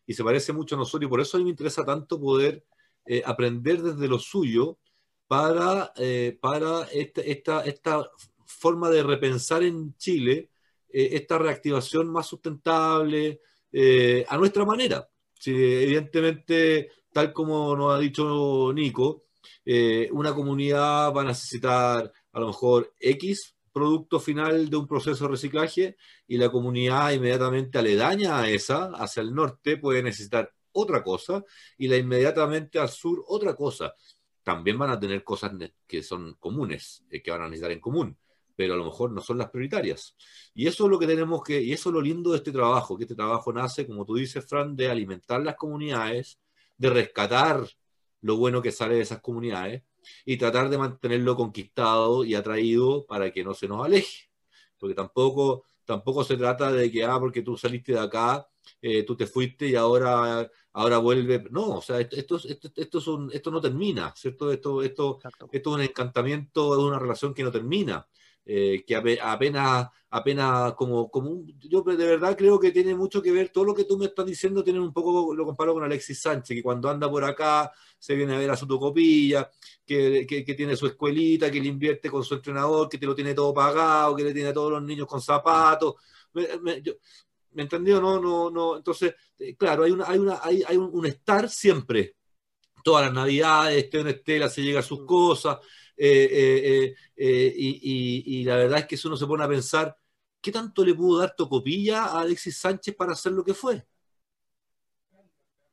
y 0.07 0.15
se 0.15 0.25
parece 0.25 0.53
mucho 0.53 0.75
a 0.75 0.79
nosotros 0.79 1.07
y 1.07 1.11
por 1.11 1.21
eso 1.21 1.37
a 1.37 1.41
mí 1.41 1.45
me 1.45 1.51
interesa 1.51 1.85
tanto 1.85 2.21
poder 2.21 2.65
eh, 3.07 3.23
aprender 3.25 3.81
desde 3.83 4.09
lo 4.09 4.19
suyo 4.19 4.79
para, 5.29 5.93
para 6.41 6.83
esta, 6.93 7.21
esta, 7.23 7.65
esta 7.65 8.11
forma 8.47 8.91
de 8.91 9.03
repensar 9.03 9.65
en 9.65 9.97
Chile 9.97 10.51
esta 10.89 11.37
reactivación 11.37 12.09
más 12.09 12.27
sustentable, 12.29 13.41
eh, 13.79 14.25
a 14.29 14.39
nuestra 14.39 14.65
manera. 14.65 15.07
evidentemente, 15.45 16.91
tal 17.13 17.31
como 17.31 17.77
nos 17.77 17.95
ha 17.95 17.99
dicho 17.99 18.73
Nico, 18.73 19.25
eh, 19.65 20.09
una 20.13 20.35
comunidad 20.35 21.13
va 21.15 21.21
a 21.21 21.27
necesitar 21.27 22.11
a 22.37 22.41
lo 22.41 22.49
mejor 22.49 22.93
X 23.01 23.57
producto 23.73 24.21
final 24.21 24.69
de 24.69 24.77
un 24.77 24.87
proceso 24.87 25.25
de 25.25 25.31
reciclaje 25.31 25.97
y 26.27 26.37
la 26.37 26.51
comunidad 26.51 27.13
inmediatamente 27.13 27.79
aledaña 27.79 28.39
a 28.39 28.51
esa, 28.51 28.91
hacia 28.95 29.23
el 29.23 29.35
norte, 29.35 29.79
puede 29.79 30.03
necesitar 30.03 30.53
otra 30.73 31.03
cosa 31.03 31.43
y 31.79 31.89
la 31.89 31.97
inmediatamente 31.97 32.79
al 32.79 32.91
sur 32.91 33.25
otra 33.27 33.57
cosa. 33.57 33.95
También 34.43 34.79
van 34.79 34.91
a 34.91 35.01
tener 35.01 35.25
cosas 35.25 35.53
que 35.87 36.03
son 36.03 36.35
comunes, 36.35 37.05
eh, 37.11 37.23
que 37.23 37.31
van 37.31 37.41
a 37.41 37.45
necesitar 37.49 37.73
en 37.73 37.81
común 37.81 38.19
pero 38.55 38.73
a 38.73 38.77
lo 38.79 38.87
mejor 38.87 39.13
no 39.13 39.21
son 39.21 39.37
las 39.37 39.51
prioritarias. 39.51 40.17
Y 40.55 40.67
eso 40.67 40.85
es 40.85 40.91
lo 40.91 40.99
que 40.99 41.07
tenemos 41.07 41.43
que, 41.43 41.61
y 41.61 41.75
eso 41.75 41.91
es 41.91 41.93
lo 41.93 42.01
lindo 42.01 42.31
de 42.31 42.39
este 42.39 42.53
trabajo, 42.53 42.97
que 42.97 43.05
este 43.05 43.15
trabajo 43.15 43.53
nace, 43.53 43.87
como 43.87 44.07
tú 44.07 44.15
dices, 44.15 44.47
Fran, 44.47 44.75
de 44.75 44.89
alimentar 44.89 45.43
las 45.43 45.57
comunidades, 45.57 46.41
de 46.79 46.89
rescatar 46.89 47.69
lo 48.23 48.39
bueno 48.39 48.63
que 48.63 48.73
sale 48.73 48.95
de 48.95 49.03
esas 49.03 49.21
comunidades 49.21 49.83
y 50.25 50.37
tratar 50.37 50.69
de 50.69 50.79
mantenerlo 50.79 51.37
conquistado 51.37 52.25
y 52.25 52.35
atraído 52.35 53.07
para 53.07 53.31
que 53.33 53.45
no 53.45 53.55
se 53.55 53.69
nos 53.69 53.85
aleje. 53.85 54.29
Porque 54.79 54.95
tampoco, 54.95 55.65
tampoco 55.85 56.25
se 56.25 56.37
trata 56.37 56.73
de 56.73 56.91
que, 56.91 57.05
ah, 57.05 57.19
porque 57.19 57.43
tú 57.43 57.57
saliste 57.57 57.93
de 57.93 58.01
acá, 58.01 58.47
eh, 58.83 59.03
tú 59.05 59.17
te 59.17 59.27
fuiste 59.27 59.69
y 59.69 59.75
ahora, 59.77 60.51
ahora 60.73 60.99
vuelve. 60.99 61.45
No, 61.51 61.77
o 61.77 61.83
sea, 61.83 62.01
esto, 62.01 62.37
esto, 62.37 62.71
esto, 62.77 63.29
esto 63.33 63.51
no 63.51 63.61
termina, 63.61 64.13
¿cierto? 64.17 64.53
Esto, 64.53 64.83
esto, 64.83 65.19
esto 65.53 65.71
es 65.71 65.77
un 65.77 65.81
encantamiento, 65.83 66.75
es 66.75 66.81
una 66.81 66.99
relación 66.99 67.35
que 67.35 67.43
no 67.43 67.51
termina. 67.53 68.07
Eh, 68.49 68.85
que 68.87 68.95
apenas, 68.95 69.89
apenas 70.09 70.75
como, 70.75 71.11
como 71.11 71.43
yo 71.59 71.83
de 71.83 71.97
verdad 71.97 72.37
creo 72.39 72.61
que 72.61 72.71
tiene 72.71 72.95
mucho 72.95 73.21
que 73.21 73.33
ver, 73.33 73.49
todo 73.49 73.65
lo 73.65 73.75
que 73.75 73.83
tú 73.83 73.99
me 73.99 74.07
estás 74.07 74.25
diciendo 74.25 74.63
tiene 74.63 74.79
un 74.79 74.93
poco, 74.93 75.35
lo 75.35 75.45
comparo 75.45 75.75
con 75.75 75.83
Alexis 75.83 76.21
Sánchez, 76.21 76.55
que 76.57 76.63
cuando 76.63 76.89
anda 76.89 77.11
por 77.11 77.25
acá 77.25 77.73
se 77.99 78.15
viene 78.15 78.37
a 78.37 78.39
ver 78.39 78.49
a 78.51 78.57
su 78.57 78.65
tocopilla, 78.69 79.51
que, 79.85 80.25
que, 80.29 80.55
tiene 80.55 80.77
su 80.77 80.87
escuelita, 80.87 81.51
que 81.51 81.61
le 81.61 81.67
invierte 81.67 82.09
con 82.09 82.23
su 82.23 82.35
entrenador, 82.35 82.89
que 82.89 82.99
te 82.99 83.07
lo 83.07 83.17
tiene 83.17 83.35
todo 83.35 83.53
pagado, 83.53 84.15
que 84.15 84.23
le 84.23 84.33
tiene 84.33 84.51
a 84.51 84.55
todos 84.55 84.71
los 84.71 84.83
niños 84.83 85.09
con 85.09 85.21
zapatos. 85.21 85.95
¿Me 87.53 87.63
entendió? 87.63 88.01
No, 88.01 88.21
no, 88.21 88.51
no. 88.51 88.77
Entonces, 88.77 89.15
eh, 89.39 89.57
claro, 89.57 89.85
hay, 89.85 89.91
una, 89.91 90.05
hay, 90.07 90.19
una, 90.19 90.41
hay, 90.43 90.63
hay 90.69 90.77
un, 90.77 91.07
estar 91.07 91.49
siempre. 91.49 92.15
Todas 92.85 93.07
las 93.07 93.15
navidades, 93.15 93.85
esté 93.85 94.01
en 94.01 94.09
Estela, 94.09 94.49
se 94.49 94.63
llega 94.63 94.81
a 94.81 94.83
sus 94.83 95.05
cosas. 95.05 95.59
Eh, 95.97 96.95
eh, 97.17 97.55
y, 97.57 98.41
y, 98.41 98.45
la 98.45 98.57
verdad 98.57 98.81
es 98.81 98.87
que 98.87 98.97
si 98.97 99.07
uno 99.09 99.17
se 99.17 99.27
pone 99.27 99.45
a 99.45 99.49
pensar, 99.49 99.97
¿qué 100.41 100.53
tanto 100.53 100.85
le 100.85 100.95
pudo 100.95 101.21
dar 101.21 101.35
Tocopilla 101.37 102.05
a 102.05 102.21
Alexis 102.21 102.59
Sánchez 102.59 102.95
para 102.95 103.13
hacer 103.13 103.33
lo 103.33 103.45
que 103.45 103.55
fue? 103.55 103.87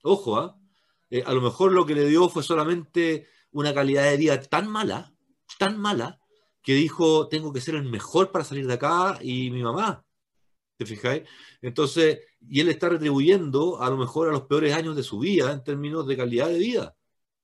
Ojo, 0.04 0.38
¿ah? 0.38 0.58
a 1.26 1.34
lo 1.34 1.42
mejor 1.42 1.72
lo 1.72 1.86
que 1.86 1.96
le 1.96 2.06
dio 2.06 2.28
fue 2.30 2.44
solamente 2.44 3.28
una 3.52 3.74
calidad 3.74 4.04
de 4.04 4.18
vida 4.18 4.42
tan 4.42 4.68
mala, 4.68 5.14
tan 5.60 5.80
mala, 5.80 6.20
que 6.64 6.74
dijo, 6.74 7.28
tengo 7.28 7.52
que 7.54 7.62
ser 7.62 7.76
el 7.76 7.84
mejor 7.84 8.32
para 8.32 8.46
salir 8.46 8.66
de 8.66 8.74
acá 8.74 9.20
y 9.22 9.52
mi 9.52 9.62
mamá. 9.62 10.06
¿Te 10.78 10.86
fijáis? 10.86 11.24
Entonces, 11.62 12.20
y 12.42 12.62
él 12.62 12.70
está 12.70 12.90
retribuyendo 12.90 13.82
a 13.82 13.90
lo 13.90 13.98
mejor 13.98 14.30
a 14.30 14.32
los 14.32 14.44
peores 14.44 14.74
años 14.74 14.96
de 14.96 15.04
su 15.04 15.20
vida 15.20 15.52
en 15.52 15.64
términos 15.64 16.08
de 16.08 16.18
calidad 16.18 16.48
de 16.48 16.58
vida. 16.58 16.96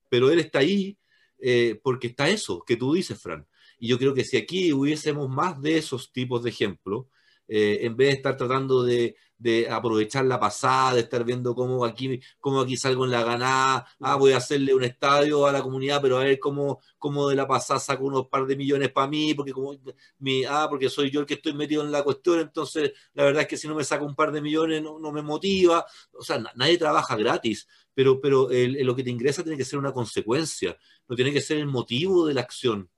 Pero 0.10 0.32
él 0.32 0.40
está 0.40 0.60
ahí 0.60 0.98
eh, 1.42 1.80
porque 1.84 2.08
está 2.08 2.30
eso 2.30 2.64
que 2.66 2.78
tú 2.78 2.94
dices, 2.94 3.22
Fran. 3.22 3.48
Y 3.80 3.88
yo 3.88 3.98
creo 3.98 4.14
que 4.14 4.24
si 4.24 4.38
aquí 4.38 4.74
hubiésemos 4.74 5.30
más 5.30 5.62
de 5.62 5.78
esos 5.78 6.12
tipos 6.12 6.44
de 6.44 6.50
ejemplos, 6.50 7.06
eh, 7.48 7.80
en 7.82 7.96
vez 7.96 8.10
de 8.10 8.14
estar 8.16 8.38
tratando 8.38 8.84
de, 8.84 9.16
de 9.40 9.70
aprovechar 9.70 10.26
la 10.26 10.40
pasada, 10.40 10.96
de 10.96 11.02
estar 11.02 11.24
viendo 11.24 11.56
cómo 11.56 11.86
aquí, 11.86 12.20
cómo 12.40 12.60
aquí 12.60 12.76
salgo 12.78 13.06
en 13.06 13.12
la 13.12 13.24
ganada, 13.24 13.88
ah, 14.02 14.16
voy 14.18 14.34
a 14.34 14.38
hacerle 14.38 14.76
un 14.76 14.84
estadio 14.84 15.48
a 15.48 15.52
la 15.52 15.64
comunidad, 15.64 16.02
pero 16.02 16.18
a 16.18 16.26
ver 16.26 16.40
cómo, 16.40 16.82
cómo 16.98 17.30
de 17.30 17.38
la 17.38 17.48
pasada 17.48 17.80
saco 17.80 18.04
unos 18.04 18.28
par 18.28 18.46
de 18.46 18.58
millones 18.58 18.92
para 18.92 19.08
mí, 19.08 19.34
porque 19.34 19.54
como 19.54 19.76
mi, 20.20 20.44
ah, 20.44 20.68
porque 20.70 20.90
soy 20.90 21.10
yo 21.10 21.22
el 21.22 21.26
que 21.26 21.36
estoy 21.36 21.54
metido 21.54 21.84
en 21.84 21.92
la 21.92 22.04
cuestión, 22.04 22.42
entonces 22.42 22.92
la 23.14 23.24
verdad 23.24 23.44
es 23.44 23.48
que 23.48 23.58
si 23.58 23.68
no 23.68 23.76
me 23.76 23.84
saco 23.86 24.06
un 24.06 24.16
par 24.16 24.32
de 24.32 24.42
millones 24.42 24.84
no, 24.84 25.12
me 25.12 25.22
motiva, 25.22 25.86
o 26.12 26.22
sea, 26.24 26.38
nadie 26.56 26.78
trabaja 26.78 27.16
gratis, 27.16 27.68
pero, 28.00 28.22
pero 28.22 28.48
lo 28.50 28.96
que 28.96 29.04
te 29.04 29.10
ingresa 29.10 29.44
tiene 29.44 29.58
que 29.58 29.66
ser 29.66 29.78
una 29.78 29.92
consecuencia, 29.92 30.78
no 31.10 31.18
tiene 31.18 31.34
que 31.34 31.42
ser 31.42 31.58
el 31.58 31.66
motivo 31.66 32.28
de 32.28 32.34
la 32.34 32.40
acción. 32.40 32.90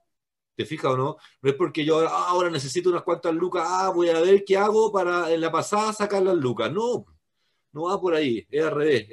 ¿Te 0.55 0.63
fijas 0.63 0.91
o 0.91 0.95
no? 0.95 1.17
No 1.41 1.49
es 1.49 1.55
porque 1.55 1.83
yo 1.83 2.07
ahora 2.07 2.51
necesito 2.51 2.91
unas 2.91 3.01
cuantas 3.01 3.33
lucas, 3.33 3.63
ah, 3.65 3.91
voy 3.95 4.09
a 4.09 4.19
ver 4.19 4.45
qué 4.45 4.57
hago 4.57 4.91
para 4.91 5.33
en 5.33 5.41
la 5.41 5.51
pasada 5.51 5.91
sacar 5.91 6.21
las 6.21 6.35
lucas. 6.35 6.71
No, 6.71 7.03
no 7.71 7.85
va 7.85 7.99
por 7.99 8.13
ahí, 8.13 8.45
es 8.51 8.63
al 8.63 8.75
revés. 8.75 9.07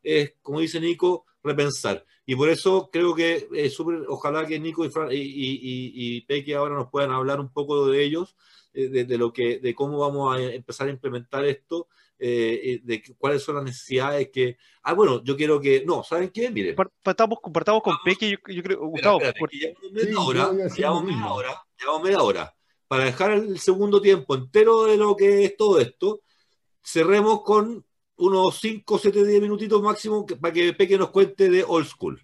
Es, 0.00 0.34
como 0.42 0.60
dice 0.60 0.78
Nico, 0.78 1.26
repensar. 1.42 2.06
Y 2.24 2.36
por 2.36 2.48
eso 2.48 2.88
creo 2.92 3.12
que 3.12 3.48
es 3.52 3.74
súper, 3.74 4.04
ojalá 4.06 4.46
que 4.46 4.60
Nico 4.60 4.84
y, 4.84 4.90
y, 5.10 5.90
y, 5.92 6.20
Peque 6.20 6.54
ahora 6.54 6.76
nos 6.76 6.88
puedan 6.88 7.10
hablar 7.10 7.40
un 7.40 7.52
poco 7.52 7.88
de 7.88 8.04
ellos, 8.04 8.36
eh, 8.74 9.04
de, 9.04 9.18
lo 9.18 9.32
que, 9.32 9.58
de 9.58 9.74
cómo 9.74 9.98
vamos 9.98 10.36
a 10.36 10.40
empezar 10.40 10.86
a 10.86 10.92
implementar 10.92 11.44
esto 11.46 11.88
eh, 12.18 12.80
de 12.82 13.02
cuáles 13.18 13.42
son 13.42 13.56
las 13.56 13.64
necesidades 13.64 14.30
que... 14.32 14.56
Ah, 14.82 14.94
bueno, 14.94 15.22
yo 15.22 15.36
quiero 15.36 15.60
que... 15.60 15.84
No, 15.84 16.02
¿saben 16.02 16.30
qué? 16.30 16.50
Miren. 16.50 16.76
Partamos, 17.02 17.40
compartamos 17.40 17.82
con 17.82 17.96
Peque, 18.04 18.30
yo, 18.30 18.38
yo 18.52 18.62
creo, 18.62 18.86
Gustavo. 18.86 19.20
llevamos 19.20 19.92
media 19.92 20.20
hora, 20.20 20.68
llevamos 20.68 21.04
media 21.04 21.32
hora, 21.32 21.66
llevamos 21.78 22.02
media 22.02 22.22
hora. 22.22 22.56
Para 22.88 23.04
dejar 23.04 23.32
el 23.32 23.58
segundo 23.58 24.00
tiempo 24.00 24.34
entero 24.34 24.84
de 24.84 24.96
lo 24.96 25.16
que 25.16 25.44
es 25.44 25.56
todo 25.56 25.80
esto, 25.80 26.20
cerremos 26.82 27.42
con 27.42 27.84
unos 28.16 28.58
5, 28.60 28.98
7, 28.98 29.24
10 29.24 29.42
minutitos 29.42 29.82
máximo 29.82 30.24
para 30.24 30.52
que 30.54 30.72
Peque 30.72 30.96
nos 30.96 31.10
cuente 31.10 31.50
de 31.50 31.64
Old 31.64 31.86
School. 31.86 32.22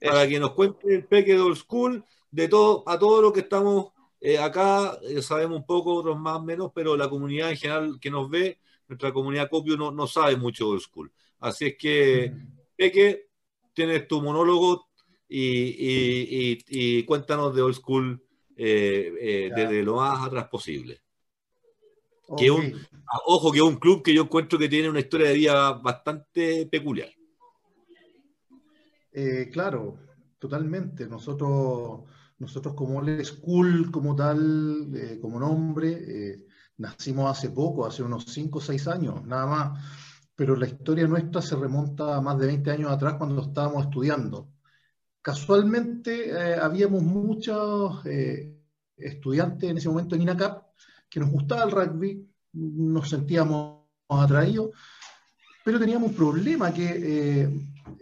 Para 0.00 0.26
que 0.26 0.40
nos 0.40 0.52
cuente 0.52 0.92
el 0.92 1.06
Peque 1.06 1.34
de 1.34 1.40
Old 1.40 1.56
School, 1.56 2.04
de 2.30 2.48
todo, 2.48 2.82
a 2.86 2.98
todo 2.98 3.22
lo 3.22 3.32
que 3.32 3.40
estamos 3.40 3.92
eh, 4.20 4.38
acá, 4.38 4.98
eh, 5.02 5.20
sabemos 5.20 5.58
un 5.58 5.66
poco, 5.66 5.94
otros 5.94 6.18
más 6.18 6.36
o 6.36 6.42
menos, 6.42 6.70
pero 6.74 6.96
la 6.96 7.08
comunidad 7.08 7.50
en 7.50 7.56
general 7.56 7.98
que 8.00 8.10
nos 8.10 8.30
ve 8.30 8.60
nuestra 8.92 9.12
comunidad 9.12 9.48
Copio 9.48 9.76
no, 9.76 9.90
no 9.90 10.06
sabe 10.06 10.36
mucho 10.36 10.66
de 10.66 10.70
Old 10.72 10.82
School. 10.82 11.12
Así 11.40 11.66
es 11.66 11.76
que, 11.78 12.32
Peque, 12.76 13.30
tienes 13.72 14.06
tu 14.06 14.20
monólogo 14.20 14.88
y, 15.28 17.02
cuéntanos 17.04 17.54
de 17.54 17.62
Old 17.62 17.74
School 17.74 18.22
eh, 18.54 19.12
eh, 19.18 19.50
desde 19.54 19.82
lo 19.82 19.96
más 19.96 20.26
atrás 20.26 20.48
posible. 20.48 21.00
Que 22.36 22.50
un, 22.50 22.74
ah, 23.06 23.18
ojo, 23.26 23.50
que 23.50 23.58
es 23.58 23.64
un 23.64 23.76
club 23.76 24.02
que 24.02 24.14
yo 24.14 24.22
encuentro 24.22 24.58
que 24.58 24.68
tiene 24.68 24.90
una 24.90 25.00
historia 25.00 25.28
de 25.28 25.34
vida 25.34 25.72
bastante 25.72 26.66
peculiar. 26.66 27.10
Eh, 29.12 29.48
claro, 29.50 29.98
totalmente. 30.38 31.06
Nosotros, 31.06 32.02
nosotros 32.38 32.74
como 32.74 32.98
Old 32.98 33.24
School, 33.24 33.90
como 33.90 34.14
tal, 34.14 35.18
como 35.20 35.40
nombre, 35.40 36.44
Nacimos 36.78 37.30
hace 37.30 37.50
poco, 37.50 37.86
hace 37.86 38.02
unos 38.02 38.24
5 38.26 38.58
o 38.58 38.60
6 38.60 38.88
años, 38.88 39.24
nada 39.24 39.46
más, 39.46 39.84
pero 40.34 40.56
la 40.56 40.66
historia 40.66 41.06
nuestra 41.06 41.42
se 41.42 41.56
remonta 41.56 42.16
a 42.16 42.20
más 42.20 42.38
de 42.38 42.46
20 42.46 42.70
años 42.70 42.90
atrás 42.90 43.14
cuando 43.14 43.42
estábamos 43.42 43.84
estudiando. 43.84 44.48
Casualmente 45.20 46.30
eh, 46.30 46.54
habíamos 46.56 47.02
muchos 47.02 48.04
eh, 48.06 48.52
estudiantes 48.96 49.70
en 49.70 49.78
ese 49.78 49.88
momento 49.88 50.16
en 50.16 50.22
INACAP 50.22 50.64
que 51.08 51.20
nos 51.20 51.30
gustaba 51.30 51.62
el 51.62 51.70
rugby, 51.70 52.28
nos 52.54 53.08
sentíamos 53.10 53.86
atraídos, 54.08 54.70
pero 55.64 55.78
teníamos 55.78 56.10
un 56.10 56.16
problema 56.16 56.72
que 56.72 57.42
eh, 57.44 57.50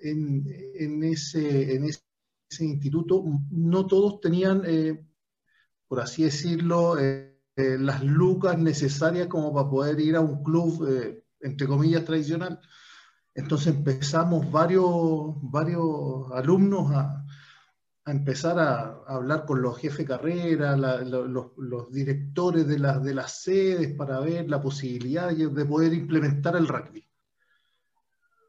en, 0.03 1.05
ese, 1.05 1.75
en 1.75 1.85
ese 1.85 2.65
instituto 2.65 3.23
no 3.51 3.87
todos 3.87 4.21
tenían, 4.21 4.63
por 5.89 6.01
así 6.01 6.23
decirlo, 6.23 6.97
eh, 7.57 7.77
las 7.79 8.03
lucas 8.03 8.59
necesarias 8.59 9.27
como 9.29 9.53
para 9.53 9.69
poder 9.69 10.01
ir 10.01 10.17
a 10.17 10.21
un 10.21 10.43
club, 10.43 10.87
eh, 10.89 11.25
entre 11.41 11.67
comillas, 11.67 12.05
tradicional. 12.05 12.61
Entonces 13.35 13.69
empezamos 13.69 14.51
varios, 14.51 15.35
varios 15.43 16.31
alumnos 16.33 16.93
a, 16.93 17.25
a 18.05 18.11
empezar 18.11 18.59
a, 18.59 19.03
hablar 19.07 19.45
con 19.45 19.63
los 19.63 19.79
jefes 19.79 19.99
de 19.99 20.05
carrera, 20.07 20.77
los, 20.77 21.93
directores 21.93 22.67
de, 22.67 22.79
las 22.79 23.03
de 23.03 23.15
las 23.15 23.43
sedes 23.43 23.95
para 23.95 24.21
ver 24.21 24.49
la 24.49 24.61
posibilidad 24.61 25.31
de 25.31 25.65
poder 25.65 25.93
implementar 25.93 26.57
el 26.57 26.69
rugby. 26.69 27.07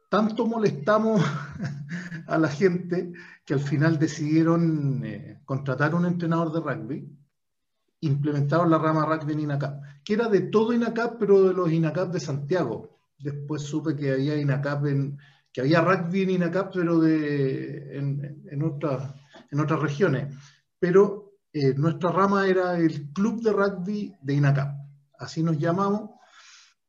Tanto 0.08 0.46
molestamos 0.46 1.22
a 2.26 2.38
la 2.38 2.48
gente 2.48 3.12
que 3.46 3.54
al 3.54 3.60
final 3.60 3.98
decidieron 3.98 5.02
eh, 5.04 5.40
contratar 5.44 5.94
un 5.94 6.06
entrenador 6.06 6.52
de 6.52 6.60
rugby 6.60 7.21
implementaron 8.02 8.70
la 8.70 8.78
rama 8.78 9.06
rugby 9.06 9.32
en 9.32 9.40
INACAP, 9.40 9.82
que 10.04 10.14
era 10.14 10.28
de 10.28 10.42
todo 10.42 10.72
INACAP, 10.72 11.18
pero 11.18 11.42
de 11.44 11.54
los 11.54 11.70
INACAP 11.70 12.12
de 12.12 12.20
Santiago. 12.20 12.98
Después 13.18 13.62
supe 13.62 13.94
que 13.94 14.12
había 14.12 14.36
INACAP 14.36 14.86
en, 14.86 15.18
que 15.52 15.60
había 15.60 15.80
rugby 15.80 16.22
en 16.22 16.30
INACAP, 16.30 16.74
pero 16.74 16.98
de, 16.98 17.96
en, 17.96 18.44
en, 18.50 18.62
otras, 18.62 19.80
regiones. 19.80 20.34
Pero 20.80 21.34
eh, 21.52 21.74
nuestra 21.74 22.10
rama 22.10 22.46
era 22.48 22.76
el 22.76 23.12
Club 23.12 23.40
de 23.40 23.52
Rugby 23.52 24.14
de 24.20 24.34
INACAP. 24.34 24.74
Así 25.18 25.42
nos 25.42 25.56
llamamos. 25.56 26.10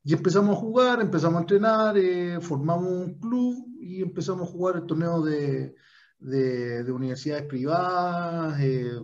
Y 0.03 0.13
empezamos 0.13 0.57
a 0.57 0.59
jugar, 0.59 0.99
empezamos 0.99 1.37
a 1.37 1.41
entrenar, 1.41 1.97
eh, 1.97 2.39
formamos 2.41 2.91
un 2.91 3.19
club 3.19 3.67
y 3.79 4.01
empezamos 4.01 4.49
a 4.49 4.51
jugar 4.51 4.77
el 4.77 4.85
torneo 4.85 5.21
de, 5.21 5.75
de, 6.17 6.83
de 6.83 6.91
universidades 6.91 7.45
privadas. 7.45 8.59
Eh, 8.59 8.99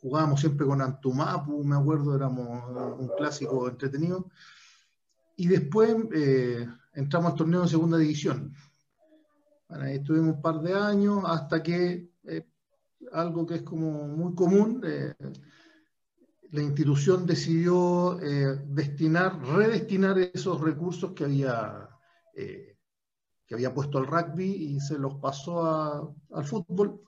jugábamos 0.00 0.40
siempre 0.40 0.66
con 0.66 0.80
Antumapu, 0.80 1.62
me 1.64 1.76
acuerdo, 1.76 2.16
éramos 2.16 2.98
un 2.98 3.08
clásico 3.16 3.68
entretenido. 3.68 4.30
Y 5.36 5.46
después 5.46 5.94
eh, 6.14 6.66
entramos 6.94 7.32
al 7.32 7.38
torneo 7.38 7.62
de 7.62 7.68
segunda 7.68 7.98
división. 7.98 8.54
ahí 9.68 9.96
estuvimos 9.96 10.36
un 10.36 10.42
par 10.42 10.60
de 10.60 10.74
años 10.74 11.22
hasta 11.26 11.62
que 11.62 12.10
eh, 12.24 12.46
algo 13.12 13.46
que 13.46 13.56
es 13.56 13.62
como 13.62 14.08
muy 14.08 14.34
común, 14.34 14.82
eh, 14.84 15.14
la 16.52 16.62
institución 16.62 17.26
decidió 17.26 18.18
destinar, 18.66 19.40
redestinar 19.40 20.18
esos 20.18 20.60
recursos 20.60 21.12
que 21.12 21.22
había, 21.22 21.88
que 22.34 23.54
había 23.54 23.72
puesto 23.72 23.98
al 23.98 24.08
rugby 24.08 24.50
y 24.50 24.80
se 24.80 24.98
los 24.98 25.14
pasó 25.20 26.16
al 26.32 26.44
fútbol 26.44 27.00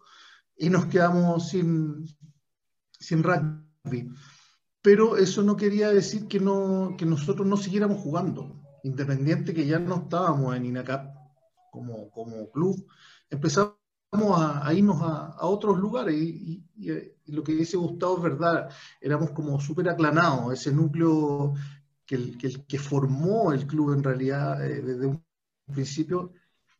y 0.56 0.70
nos 0.70 0.86
quedamos 0.86 1.48
sin, 1.48 2.06
sin 3.02 3.22
rugby. 3.22 4.10
Pero 4.80 5.16
eso 5.16 5.42
no 5.42 5.56
quería 5.56 5.90
decir 5.90 6.26
que, 6.26 6.40
no, 6.40 6.94
que 6.96 7.06
nosotros 7.06 7.46
no 7.46 7.56
siguiéramos 7.56 8.00
jugando, 8.00 8.60
independiente 8.82 9.54
que 9.54 9.66
ya 9.66 9.78
no 9.78 9.96
estábamos 9.96 10.56
en 10.56 10.66
INACAP 10.66 11.14
como, 11.70 12.10
como 12.10 12.50
club, 12.50 12.86
empezamos 13.30 13.76
a, 14.36 14.72
irnos 14.74 15.00
a, 15.00 15.46
otros 15.46 15.78
lugares 15.78 16.14
y, 16.14 16.64
lo 17.26 17.42
que 17.42 17.52
dice 17.54 17.76
Gustavo 17.76 18.16
es 18.16 18.22
verdad, 18.22 18.68
éramos 19.00 19.30
como 19.30 19.58
súper 19.60 19.88
aclanados, 19.88 20.52
ese 20.52 20.72
núcleo 20.72 21.54
que, 22.04 22.36
que, 22.36 22.64
que, 22.66 22.78
formó 22.78 23.52
el 23.52 23.66
club 23.66 23.94
en 23.94 24.02
realidad 24.02 24.64
eh, 24.66 24.82
desde 24.82 25.06
un 25.06 25.24
principio, 25.72 26.32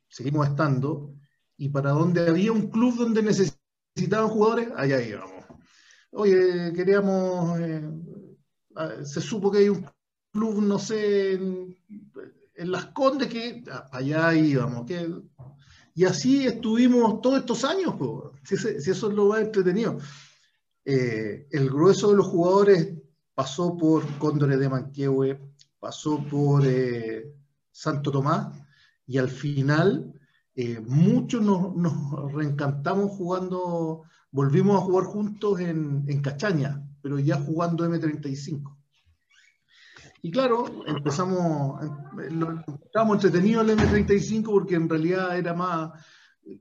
seguimos 0.08 0.48
estando, 0.48 1.14
y 1.56 1.68
para 1.68 1.90
donde 1.90 2.28
había 2.28 2.52
un 2.52 2.68
club 2.68 2.96
donde 2.98 3.22
necesitaban 3.22 4.28
jugadores, 4.28 4.68
allá 4.76 5.00
íbamos 5.00 5.41
oye, 6.12 6.72
queríamos, 6.74 7.58
eh, 7.60 7.82
se 9.04 9.20
supo 9.20 9.50
que 9.50 9.58
hay 9.58 9.68
un 9.68 9.86
club, 10.32 10.62
no 10.62 10.78
sé, 10.78 11.34
en, 11.34 11.76
Las 12.56 12.86
Condes, 12.86 13.28
que 13.28 13.64
allá 13.90 14.34
íbamos. 14.34 14.86
Que, 14.86 15.10
y 15.94 16.04
así 16.04 16.46
estuvimos 16.46 17.20
todos 17.20 17.40
estos 17.40 17.64
años, 17.64 17.94
si, 18.44 18.54
eso 18.54 18.90
es 18.90 19.14
lo 19.14 19.26
más 19.26 19.40
entretenido. 19.40 19.98
Eh, 20.84 21.46
el 21.50 21.70
grueso 21.70 22.10
de 22.10 22.16
los 22.16 22.26
jugadores 22.26 22.94
pasó 23.34 23.76
por 23.76 24.06
Cóndores 24.18 24.58
de 24.58 24.68
Manquehue, 24.68 25.40
pasó 25.78 26.24
por 26.24 26.62
eh, 26.66 27.34
Santo 27.70 28.10
Tomás, 28.10 28.56
y 29.06 29.18
al 29.18 29.28
final 29.28 30.12
muchos 30.86 31.42
nos, 31.42 32.32
reencantamos 32.32 33.10
jugando, 33.12 34.04
volvimos 34.32 34.76
a 34.76 34.84
jugar 34.84 35.04
juntos 35.04 35.60
en, 35.60 36.04
en 36.08 36.20
Cachaña, 36.20 36.82
pero 37.00 37.18
ya 37.18 37.36
jugando 37.36 37.86
M35. 37.86 38.76
Y 40.22 40.30
claro, 40.30 40.84
empezamos, 40.86 41.82
em, 41.82 42.62
estábamos 42.84 43.16
entretenidos 43.16 43.68
el 43.68 43.76
M35 43.76 44.44
porque 44.44 44.76
en 44.76 44.88
realidad 44.88 45.36
era 45.36 45.52
más, 45.52 45.92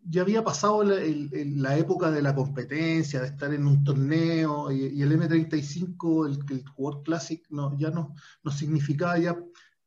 ya 0.04 0.22
había 0.22 0.44
pasado 0.44 0.84
la, 0.84 1.78
época 1.78 2.12
de 2.12 2.22
la 2.22 2.36
competencia, 2.36 3.22
de 3.22 3.28
estar 3.28 3.54
en 3.54 3.66
un 3.66 3.84
torneo, 3.84 4.72
y, 4.72 5.02
el 5.02 5.12
M35, 5.12 6.28
el, 6.28 6.58
el 6.58 6.68
jugador 6.70 7.04
Classic, 7.04 7.46
no, 7.50 7.78
ya 7.78 7.92
no, 7.92 8.16
nos 8.44 8.58
significaba 8.58 9.18
ya 9.18 9.38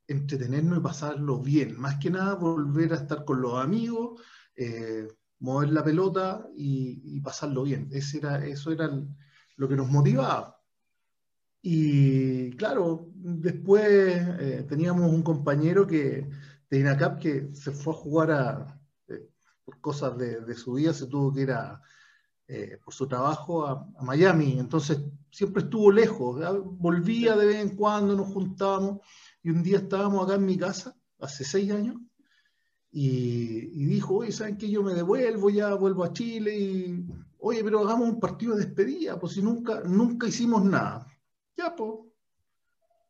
entretenernos 0.06 0.78
y 0.78 0.82
pasarlo 0.82 1.40
bien. 1.40 1.78
Más 1.78 1.96
que 1.96 2.10
nada, 2.10 2.34
volver 2.34 2.92
a 2.92 2.96
estar 2.96 3.24
con 3.24 3.40
los 3.40 3.54
amigos, 3.62 4.20
eh, 4.56 5.08
mover 5.44 5.70
la 5.72 5.84
pelota 5.84 6.48
y, 6.56 7.20
pasarlo 7.20 7.64
bien. 7.64 7.88
Ese 7.92 8.18
era, 8.18 8.44
eso 8.46 8.72
era 8.72 8.90
lo 9.56 9.68
que 9.68 9.76
nos 9.76 9.90
motivaba. 9.90 10.58
Y 11.60 12.50
claro, 12.56 13.10
después 13.14 13.84
eh, 13.86 14.66
teníamos 14.68 15.10
un 15.10 15.22
compañero 15.22 15.86
que, 15.86 16.28
de 16.70 16.78
INACAP 16.78 17.18
que 17.20 17.54
se 17.54 17.72
fue 17.72 17.92
a 17.92 17.96
jugar 17.96 18.30
a, 18.30 18.80
eh, 19.08 19.28
por 19.64 19.80
cosas 19.80 20.16
de, 20.16 20.54
su 20.54 20.74
vida, 20.74 20.94
se 20.94 21.06
tuvo 21.06 21.32
que 21.32 21.42
ir 21.42 21.52
a, 21.52 21.80
por 22.82 22.94
su 22.94 23.06
trabajo 23.06 23.66
a, 23.66 23.86
a, 23.98 24.02
Miami. 24.02 24.58
Entonces 24.58 24.98
siempre 25.30 25.64
estuvo 25.64 25.92
lejos. 25.92 26.40
Volvía 26.78 27.36
de 27.36 27.46
vez 27.46 27.56
en 27.56 27.76
cuando, 27.76 28.16
nos 28.16 28.32
juntábamos 28.32 29.00
y 29.42 29.50
un 29.50 29.62
día 29.62 29.78
estábamos 29.78 30.24
acá 30.24 30.36
en 30.36 30.46
mi 30.46 30.56
casa, 30.56 30.96
hace 31.20 31.44
seis 31.44 31.70
años, 31.70 31.96
y, 32.96 33.86
dijo, 33.86 34.18
oye, 34.18 34.30
¿saben 34.30 34.56
qué? 34.56 34.70
Yo 34.70 34.84
me 34.84 34.94
devuelvo, 34.94 35.50
ya 35.50 35.74
vuelvo 35.74 36.04
a 36.04 36.12
Chile, 36.12 36.56
y, 36.56 37.04
oye, 37.38 37.64
pero 37.64 37.80
hagamos 37.80 38.08
un 38.08 38.20
partido 38.20 38.54
de 38.54 38.66
despedida, 38.66 39.18
pues 39.18 39.32
si 39.32 39.42
nunca, 39.42 39.80
nunca 39.80 40.28
hicimos 40.28 40.64
nada. 40.64 41.04
Ya, 41.56 41.74
pues. 41.74 41.90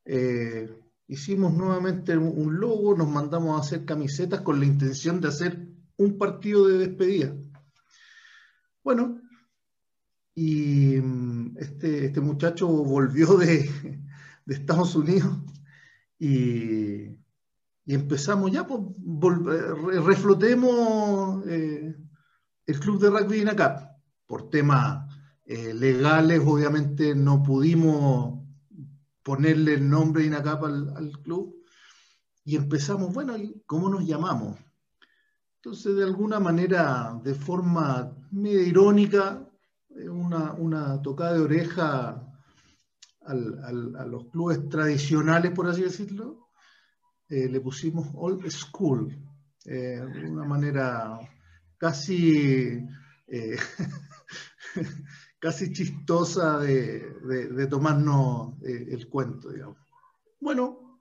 Eh, 0.06 0.74
hicimos 1.06 1.52
nuevamente 1.52 2.16
un 2.16 2.58
logo, 2.58 2.96
nos 2.96 3.08
mandamos 3.08 3.58
a 3.58 3.60
hacer 3.60 3.84
camisetas 3.84 4.40
con 4.40 4.58
la 4.58 4.64
intención 4.64 5.20
de 5.20 5.28
hacer 5.28 5.68
un 5.98 6.16
partido 6.16 6.66
de 6.66 6.78
despedida. 6.78 7.36
Bueno, 8.82 9.20
y 10.34 10.94
este, 11.56 12.06
este 12.06 12.20
muchacho 12.22 12.68
volvió 12.68 13.36
de, 13.36 13.68
de 14.46 14.54
Estados 14.54 14.96
Unidos 14.96 15.36
y, 16.18 17.22
empezamos 17.92 18.50
ya, 18.50 18.66
pues, 18.66 18.80
reflotemos 20.04 21.46
eh, 21.46 21.94
el 22.66 22.80
club 22.80 23.00
de 23.00 23.10
rugby 23.10 23.42
INACAP. 23.42 23.92
Por 24.26 24.48
temas 24.48 25.14
eh, 25.44 25.74
legales, 25.74 26.40
obviamente 26.44 27.14
no 27.14 27.42
pudimos 27.42 28.40
ponerle 29.22 29.74
el 29.74 29.88
nombre 29.88 30.24
INACAP 30.24 30.64
al, 30.64 30.96
al 30.96 31.12
club. 31.20 31.54
Y 32.44 32.56
empezamos, 32.56 33.12
bueno, 33.12 33.34
¿cómo 33.66 33.88
nos 33.88 34.06
llamamos? 34.06 34.58
Entonces, 35.56 35.96
de 35.96 36.04
alguna 36.04 36.40
manera, 36.40 37.18
de 37.22 37.34
forma 37.34 38.14
medio 38.30 38.62
irónica, 38.62 39.46
eh, 39.96 40.08
una, 40.08 40.52
una 40.52 41.00
tocada 41.02 41.34
de 41.34 41.40
oreja 41.40 42.30
a 43.26 44.04
los 44.04 44.26
clubes 44.26 44.68
tradicionales, 44.68 45.52
por 45.52 45.66
así 45.66 45.80
decirlo, 45.80 46.43
eh, 47.34 47.48
le 47.48 47.60
pusimos 47.60 48.06
old 48.14 48.48
school, 48.48 49.12
eh, 49.64 50.00
de 50.00 50.30
una 50.30 50.44
manera 50.44 51.18
casi, 51.76 52.78
eh, 53.26 53.56
casi 55.40 55.72
chistosa 55.72 56.60
de, 56.60 57.66
tomarnos 57.68 58.62
el 58.62 59.08
cuento, 59.08 59.50
digamos. 59.50 59.78
Bueno, 60.40 61.00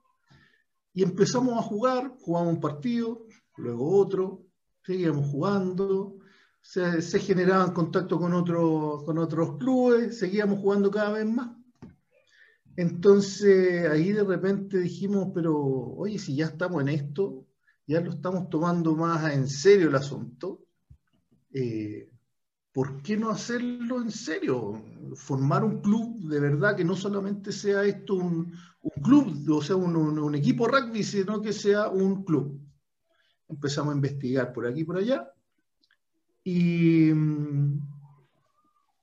y 0.92 1.04
empezamos 1.04 1.56
a 1.56 1.62
jugar, 1.62 2.16
jugamos 2.18 2.54
un 2.54 2.60
partido, 2.60 3.26
luego 3.56 3.96
otro, 3.96 4.42
seguíamos 4.82 5.30
jugando, 5.30 6.16
se, 6.60 7.00
se 7.00 7.20
generaban 7.20 7.72
contacto 7.72 8.18
con, 8.18 8.32
con 9.04 9.18
otros 9.18 9.56
clubes, 9.56 10.18
seguíamos 10.18 10.58
jugando 10.58 10.90
cada 10.90 11.12
vez 11.12 11.26
más. 11.26 11.63
Entonces 12.76 13.88
ahí 13.88 14.12
de 14.12 14.24
repente 14.24 14.78
dijimos, 14.78 15.28
pero 15.34 15.56
oye, 15.56 16.18
si 16.18 16.36
ya 16.36 16.46
estamos 16.46 16.82
en 16.82 16.88
esto, 16.88 17.46
ya 17.86 18.00
lo 18.00 18.10
estamos 18.10 18.48
tomando 18.48 18.96
más 18.96 19.32
en 19.32 19.48
serio 19.48 19.88
el 19.88 19.94
asunto, 19.94 20.64
eh, 21.52 22.10
¿por 22.72 23.02
qué 23.02 23.16
no 23.16 23.30
hacerlo 23.30 24.02
en 24.02 24.10
serio? 24.10 24.82
Formar 25.14 25.64
un 25.64 25.80
club 25.80 26.28
de 26.28 26.40
verdad 26.40 26.76
que 26.76 26.84
no 26.84 26.96
solamente 26.96 27.52
sea 27.52 27.84
esto 27.84 28.14
un, 28.14 28.52
club, 29.02 29.48
o 29.50 29.62
sea, 29.62 29.76
un, 29.76 30.34
equipo 30.34 30.66
rugby, 30.66 31.04
sino 31.04 31.40
que 31.40 31.52
sea 31.52 31.88
un 31.88 32.24
club. 32.24 32.60
Empezamos 33.48 33.92
a 33.92 33.96
investigar 33.96 34.52
por 34.52 34.66
aquí 34.66 34.80
y 34.80 34.84
por 34.84 34.96
allá 34.96 35.30
y 36.44 37.10
mm, 37.12 37.80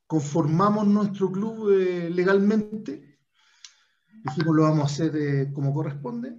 conformamos 0.06 0.88
nuestro 0.88 1.32
club 1.32 1.72
eh, 1.72 2.10
legalmente 2.12 3.11
dijimos 4.24 4.56
lo 4.56 4.64
vamos 4.64 4.82
a 4.82 4.94
hacer 4.94 5.16
eh, 5.16 5.52
como 5.54 5.74
corresponde, 5.74 6.36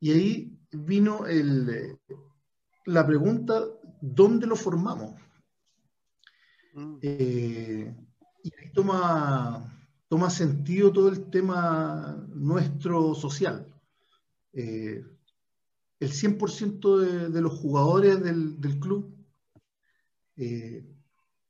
y 0.00 0.12
ahí 0.12 0.58
vino 0.70 1.26
el, 1.26 1.98
la 2.84 3.06
pregunta, 3.06 3.62
¿dónde 4.00 4.46
lo 4.46 4.56
formamos? 4.56 5.18
Mm. 6.74 6.98
Eh, 7.02 7.96
y 8.42 8.52
ahí 8.54 8.72
toma, 8.72 9.90
toma 10.08 10.30
sentido 10.30 10.92
todo 10.92 11.08
el 11.08 11.30
tema 11.30 12.26
nuestro 12.34 13.14
social. 13.14 13.66
Eh, 14.52 15.02
el 15.98 16.10
100% 16.12 16.98
de, 16.98 17.28
de, 17.30 17.40
los 17.40 17.54
jugadores 17.54 18.22
del, 18.22 18.60
del 18.60 18.78
club, 18.78 19.16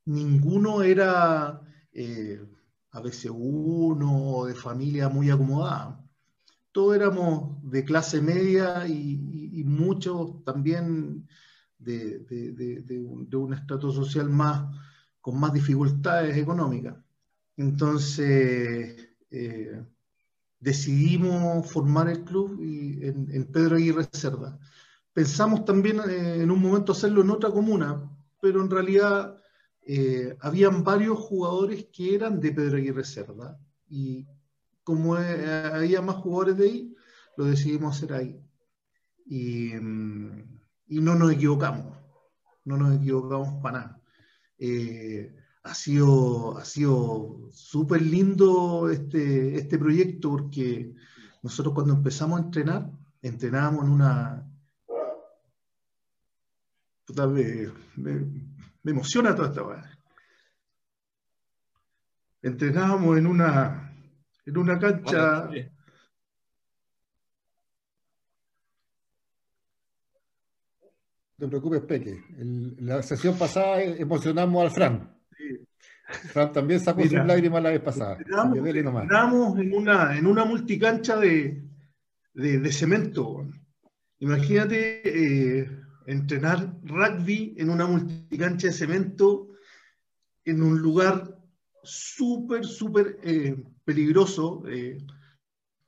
ninguno 0.04 0.82
era 0.84 1.60
a 2.92 3.00
veces 3.00 3.30
uno 3.34 4.44
de 4.46 4.54
familia 4.54 5.08
muy 5.08 5.30
acomodada. 5.30 6.02
Todos 6.72 6.96
éramos 6.96 7.58
de 7.62 7.84
clase 7.84 8.20
media 8.20 8.86
y, 8.86 9.64
muchos 9.64 10.44
también 10.44 11.26
de, 11.78 12.24
un, 13.06 13.54
estrato 13.54 13.90
social 13.90 14.28
más, 14.30 14.74
con 15.20 15.38
más 15.40 15.52
dificultades 15.52 16.36
económicas. 16.36 16.96
Entonces, 17.56 19.08
eh, 19.30 19.84
decidimos 20.60 21.70
formar 21.70 22.08
el 22.08 22.24
club 22.24 22.60
en, 22.60 23.44
Pedro 23.52 23.76
Aguirre 23.76 24.08
Cerda. 24.12 24.58
Pensamos 25.12 25.64
también 25.64 26.00
eh, 26.00 26.42
en 26.42 26.50
un 26.50 26.60
momento 26.60 26.92
hacerlo 26.92 27.22
en 27.22 27.30
otra 27.30 27.50
comuna, 27.50 28.10
pero 28.40 28.60
en 28.60 28.70
realidad 28.70 29.36
eh, 29.88 30.36
habían 30.40 30.82
varios 30.82 31.16
jugadores 31.16 31.86
que 31.92 32.16
eran 32.16 32.40
de 32.40 32.50
Pedro 32.50 32.76
Aguirre 32.76 33.04
Cerda 33.04 33.56
y 33.88 34.26
como 34.82 35.16
eh, 35.16 35.70
había 35.72 36.02
más 36.02 36.16
jugadores 36.16 36.56
de 36.58 36.64
ahí, 36.64 36.96
lo 37.36 37.44
decidimos 37.44 37.96
hacer 37.96 38.12
ahí. 38.12 38.40
Y, 39.26 39.74
mm, 39.74 40.60
y 40.88 41.00
no 41.00 41.14
nos 41.14 41.32
equivocamos, 41.32 41.96
no 42.64 42.76
nos 42.76 42.96
equivocamos 42.96 43.62
para 43.62 43.78
nada. 43.78 44.02
Eh, 44.58 45.36
ha 45.62 45.74
sido, 45.74 46.58
ha 46.58 46.64
sido 46.64 47.48
súper 47.52 48.02
lindo 48.02 48.90
este, 48.90 49.56
este 49.56 49.78
proyecto 49.78 50.30
porque 50.30 50.94
nosotros 51.42 51.74
cuando 51.74 51.94
empezamos 51.94 52.40
a 52.40 52.44
entrenar, 52.44 52.90
entrenábamos 53.22 53.84
en 53.84 53.90
una... 53.90 54.52
Me 57.96 58.55
emociona 58.90 59.34
toda 59.34 59.48
esta 59.48 59.62
cosa. 59.62 59.98
Entrenábamos 62.42 63.18
en 63.18 63.26
una, 63.26 63.92
en 64.44 64.56
una 64.56 64.78
cancha. 64.78 65.50
No 71.38 71.44
te 71.44 71.48
preocupes, 71.48 71.80
Peque. 71.82 72.22
la 72.78 73.02
sesión 73.02 73.36
pasada 73.36 73.82
emocionamos 73.82 74.62
al 74.62 74.70
Fran. 74.70 75.16
Fran 76.32 76.52
también 76.52 76.80
sacó 76.80 77.02
sus 77.02 77.12
lágrimas 77.12 77.62
la 77.62 77.70
vez 77.70 77.80
pasada. 77.80 78.16
Entrenamos, 78.18 79.58
en, 79.58 79.74
una, 79.74 80.16
en 80.16 80.26
una 80.26 80.44
multicancha 80.44 81.16
de, 81.16 81.62
de, 82.32 82.72
cemento. 82.72 83.46
Imagínate 84.20 85.02
eh, 85.04 85.70
entrenar 86.06 86.78
rugby 86.82 87.54
en 87.58 87.70
una 87.70 87.86
multicancha 87.86 88.68
de 88.68 88.72
cemento 88.72 89.48
en 90.44 90.62
un 90.62 90.78
lugar 90.78 91.38
súper, 91.82 92.64
súper 92.64 93.18
eh, 93.22 93.56
peligroso. 93.84 94.62
Eh, 94.68 94.98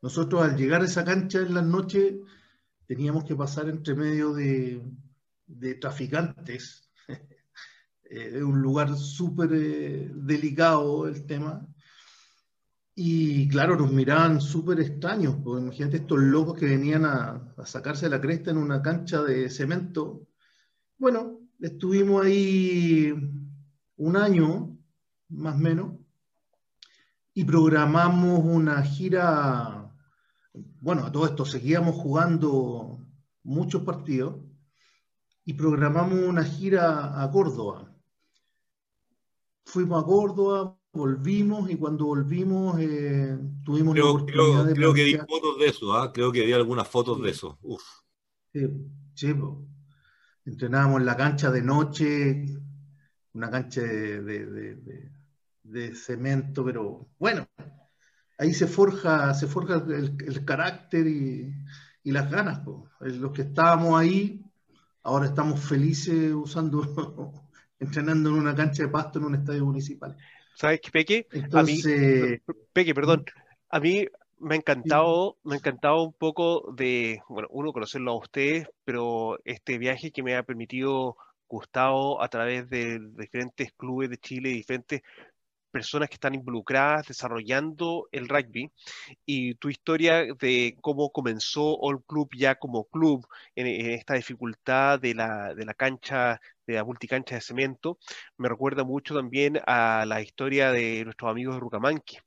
nosotros 0.03 0.43
al 0.43 0.57
llegar 0.57 0.83
a 0.83 0.87
esa 0.87 1.05
cancha 1.05 1.41
en 1.41 1.55
las 1.55 1.64
noches 1.64 2.14
teníamos 2.87 3.25
que 3.25 3.37
pasar 3.37 3.69
entre 3.69 3.95
medio 3.95 4.35
de, 4.35 4.83
de 5.47 5.75
traficantes. 5.75 6.91
Es 8.11 8.43
un 8.43 8.62
lugar 8.62 8.97
súper 8.97 9.51
delicado 9.51 11.07
el 11.07 11.27
tema. 11.27 11.69
Y 13.01 13.47
claro, 13.47 13.77
nos 13.77 13.93
miraban 13.93 14.41
súper 14.41 14.81
extraños, 14.81 15.37
porque 15.45 15.63
imagínate 15.63 15.99
estos 15.99 16.19
locos 16.19 16.59
que 16.59 16.67
venían 16.67 17.05
a, 17.05 17.55
sacarse 17.65 18.09
la 18.09 18.21
cresta 18.21 18.51
en 18.51 18.57
una 18.57 18.83
cancha 18.83 19.23
de 19.23 19.49
cemento. 19.51 20.27
Bueno, 20.99 21.39
estuvimos 21.61 22.25
ahí 22.25 23.15
un 23.99 24.17
año, 24.17 24.77
más 25.29 25.55
o 25.55 25.59
menos, 25.59 25.93
y 27.35 27.45
programamos 27.45 28.41
una 28.43 28.83
gira, 28.83 29.95
bueno, 30.81 31.05
a 31.05 31.13
todo 31.13 31.27
esto 31.27 31.45
seguíamos 31.45 31.95
jugando 31.95 33.07
muchos 33.45 33.85
partidos, 33.85 34.41
y 35.45 35.53
programamos 35.53 36.19
una 36.19 36.43
gira 36.43 37.23
a 37.23 37.31
Córdoba. 37.31 37.95
Fuimos 39.67 40.03
a 40.03 40.05
Córdoba, 40.05 40.78
volvimos 40.93 41.70
y 41.70 41.76
cuando 41.76 42.07
volvimos 42.07 42.80
eh, 42.80 43.39
tuvimos 43.64 43.95
creo, 43.95 44.07
la 44.07 44.11
oportunidad 44.12 44.64
de 44.64 44.74
creo 44.74 44.95
que 44.95 45.05
vi 45.05 45.16
fotos 45.16 45.59
de 45.59 45.66
eso, 45.66 45.93
¿ah? 45.95 46.12
creo 46.12 46.32
que 46.32 46.45
vi 46.45 46.53
algunas 46.53 46.89
fotos 46.89 47.22
de 47.22 47.30
eso. 47.30 47.59
Uf. 47.62 47.82
Sí, 49.14 49.34
entrenábamos 50.45 51.01
en 51.01 51.07
la 51.07 51.16
cancha 51.16 51.51
de 51.51 51.62
noche, 51.62 52.45
una 53.34 53.51
cancha 53.51 53.82
de, 53.82 54.78
de, 55.62 55.95
cemento, 55.95 56.64
pero 56.64 57.09
bueno, 57.18 57.47
ahí 58.39 58.55
se 58.55 58.66
forja, 58.66 59.34
se 59.34 59.47
forja 59.47 59.84
el, 59.89 60.45
carácter 60.45 61.07
y, 61.07 61.55
y, 62.03 62.11
las 62.11 62.30
ganas. 62.30 62.62
Los 63.01 63.32
que 63.32 63.43
estábamos 63.43 64.01
ahí, 64.01 64.43
ahora 65.03 65.26
estamos 65.26 65.61
felices 65.61 66.32
usando, 66.32 67.32
entrenando 67.78 68.30
en 68.30 68.36
una 68.36 68.55
cancha 68.55 68.82
de 68.82 68.89
pasto 68.89 69.18
en 69.18 69.26
un 69.26 69.34
estadio 69.34 69.66
municipal. 69.66 70.16
¿Sabes 70.59 70.81
qué, 70.81 70.91
Peque? 70.91 71.27
A 71.53 71.63
mí, 71.63 71.81
Peque, 72.73 72.93
perdón, 72.93 73.25
a 73.69 73.79
mí 73.79 74.09
me 74.41 74.57
ha 74.57 74.59
encantado, 74.59 75.39
me 75.45 75.55
ha 75.55 75.59
encantado 75.59 76.03
un 76.03 76.13
poco 76.13 76.73
de, 76.73 77.23
bueno, 77.29 77.47
uno 77.53 77.73
conocerlo 77.73 78.11
a 78.11 78.19
ustedes, 78.19 78.67
pero 78.85 79.39
este 79.45 79.79
viaje 79.79 80.11
que 80.11 80.25
me 80.25 80.35
ha 80.35 80.43
permitido 80.43 81.17
Gustavo 81.49 82.21
a 82.21 82.29
través 82.29 82.69
de 82.69 82.99
diferentes 83.17 83.73
clubes 83.75 84.11
de 84.11 84.19
Chile, 84.19 84.49
diferentes 84.49 85.03
personas 85.71 86.09
que 86.09 86.15
están 86.15 86.35
involucradas 86.35 87.07
desarrollando 87.07 88.09
el 88.11 88.29
rugby 88.29 88.73
y 89.25 89.55
tu 89.55 89.69
historia 89.69 90.25
de 90.41 90.77
cómo 90.81 91.11
comenzó 91.11 91.79
All 91.79 92.03
Club 92.03 92.31
ya 92.37 92.57
como 92.57 92.85
club 92.85 93.25
en, 93.55 93.69
esta 93.93 94.15
dificultad 94.15 94.99
de 94.99 95.15
la, 95.15 95.55
de 95.55 95.65
la 95.65 95.75
cancha, 95.75 96.41
de 96.73 96.79
la 96.79 96.85
multicancha 96.85 97.35
de 97.35 97.41
cemento, 97.41 97.99
me 98.37 98.49
recuerda 98.49 98.85
mucho 98.85 99.14
también 99.14 99.61
a 99.66 100.05
la 100.07 100.21
historia 100.21 100.71
de 100.71 101.05
nuestros 101.05 101.31
amigos 101.31 101.55
de 101.57 101.61
Rucamanque, 101.61 102.19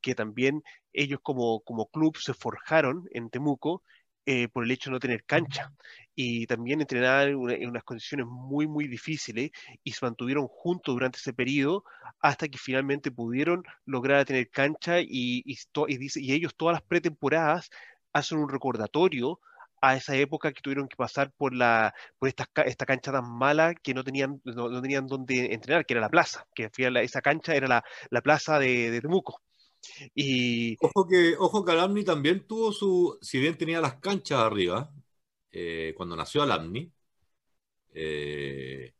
que 0.00 0.14
también 0.14 0.62
ellos 0.92 1.20
como, 1.22 1.60
como 1.60 1.86
club 1.86 2.16
se 2.18 2.34
forjaron 2.34 3.04
en 3.12 3.30
Temuco 3.30 3.82
eh, 4.24 4.48
por 4.48 4.64
el 4.64 4.70
hecho 4.70 4.90
de 4.90 4.92
no 4.92 5.00
tener 5.00 5.24
cancha 5.24 5.72
y 6.14 6.46
también 6.46 6.80
entrenaban 6.80 7.28
en, 7.28 7.68
unas 7.68 7.82
condiciones 7.84 8.26
muy, 8.26 8.66
muy 8.66 8.86
difíciles 8.86 9.50
y 9.82 9.92
se 9.92 10.04
mantuvieron 10.04 10.46
juntos 10.46 10.94
durante 10.94 11.18
ese 11.18 11.32
periodo 11.32 11.84
hasta 12.20 12.48
que 12.48 12.58
finalmente 12.58 13.10
pudieron 13.10 13.64
lograr 13.84 14.24
tener 14.24 14.48
cancha 14.48 15.00
y, 15.00 15.42
y, 15.44 15.58
y 15.86 16.32
ellos 16.32 16.54
todas 16.56 16.74
las 16.74 16.82
pretemporadas 16.82 17.70
hacen 18.12 18.38
un 18.38 18.48
recordatorio 18.48 19.40
a 19.82 19.96
esa 19.96 20.16
época 20.16 20.52
que 20.52 20.62
tuvieron 20.62 20.88
que 20.88 20.96
pasar 20.96 21.32
por 21.32 21.54
la 21.54 21.92
por 22.18 22.28
esta, 22.28 22.48
esta 22.64 22.86
cancha 22.86 23.12
tan 23.12 23.28
mala 23.30 23.74
que 23.74 23.92
no 23.92 24.04
tenían 24.04 24.40
no, 24.44 24.80
tenían 24.80 25.06
dónde 25.06 25.52
entrenar, 25.52 25.84
que 25.84 25.94
era 25.94 26.00
la 26.00 26.08
plaza, 26.08 26.46
que 26.54 26.70
esa 27.02 27.20
cancha 27.20 27.54
era 27.54 27.68
la, 27.68 27.84
la 28.10 28.22
plaza 28.22 28.58
de, 28.58 28.90
de 28.90 29.00
Temuco. 29.00 29.42
Y... 30.14 30.76
Ojo 30.80 31.08
que, 31.08 31.34
ojo 31.36 31.64
que 31.64 31.72
Alamni 31.72 32.04
también 32.04 32.46
tuvo 32.46 32.72
su, 32.72 33.18
si 33.20 33.40
bien 33.40 33.58
tenía 33.58 33.80
las 33.80 33.96
canchas 33.96 34.38
arriba, 34.38 34.88
eh, 35.50 35.92
cuando 35.96 36.14
nació 36.14 36.42
Alamni, 36.42 36.90
eh, 37.92 38.94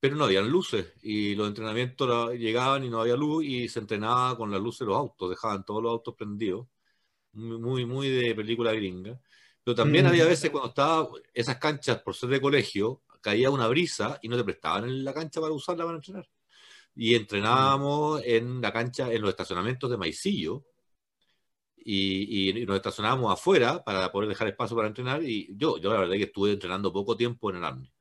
pero 0.00 0.16
no 0.16 0.24
habían 0.24 0.48
luces 0.48 0.94
y 1.02 1.34
los 1.34 1.46
entrenamientos 1.48 2.32
llegaban 2.32 2.84
y 2.84 2.88
no 2.90 3.00
había 3.02 3.16
luz 3.16 3.44
y 3.44 3.68
se 3.68 3.80
entrenaba 3.80 4.36
con 4.36 4.50
la 4.50 4.58
luz 4.58 4.78
de 4.78 4.86
los 4.86 4.96
autos, 4.96 5.30
dejaban 5.30 5.64
todos 5.64 5.82
los 5.82 5.92
autos 5.92 6.14
prendidos, 6.16 6.66
muy, 7.32 7.86
muy 7.86 8.08
de 8.08 8.34
película 8.34 8.72
gringa. 8.72 9.20
Pero 9.64 9.74
también 9.74 10.06
había 10.06 10.24
mm. 10.24 10.28
veces 10.28 10.50
cuando 10.50 10.70
estaba 10.70 11.08
esas 11.32 11.56
canchas, 11.58 12.02
por 12.02 12.14
ser 12.14 12.30
de 12.30 12.40
colegio, 12.40 13.02
caía 13.20 13.50
una 13.50 13.68
brisa 13.68 14.18
y 14.22 14.28
no 14.28 14.36
te 14.36 14.44
prestaban 14.44 14.84
en 14.84 15.04
la 15.04 15.14
cancha 15.14 15.40
para 15.40 15.52
usarla 15.52 15.84
para 15.84 15.96
entrenar. 15.96 16.28
Y 16.94 17.14
entrenábamos 17.14 18.22
en 18.24 18.60
la 18.60 18.72
cancha, 18.72 19.10
en 19.12 19.22
los 19.22 19.30
estacionamientos 19.30 19.90
de 19.90 19.96
Maicillo, 19.96 20.64
y, 21.84 22.64
nos 22.66 22.76
estacionábamos 22.76 23.32
afuera 23.32 23.82
para 23.82 24.10
poder 24.12 24.28
dejar 24.28 24.48
espacio 24.48 24.76
para 24.76 24.88
entrenar, 24.88 25.22
y 25.22 25.48
yo, 25.56 25.78
yo 25.78 25.92
la 25.92 26.00
verdad 26.00 26.14
que 26.14 26.24
estuve 26.24 26.52
entrenando 26.52 26.92
poco 26.92 27.16
tiempo 27.16 27.50
en 27.50 27.56
el 27.56 27.64
ARNI, 27.64 27.92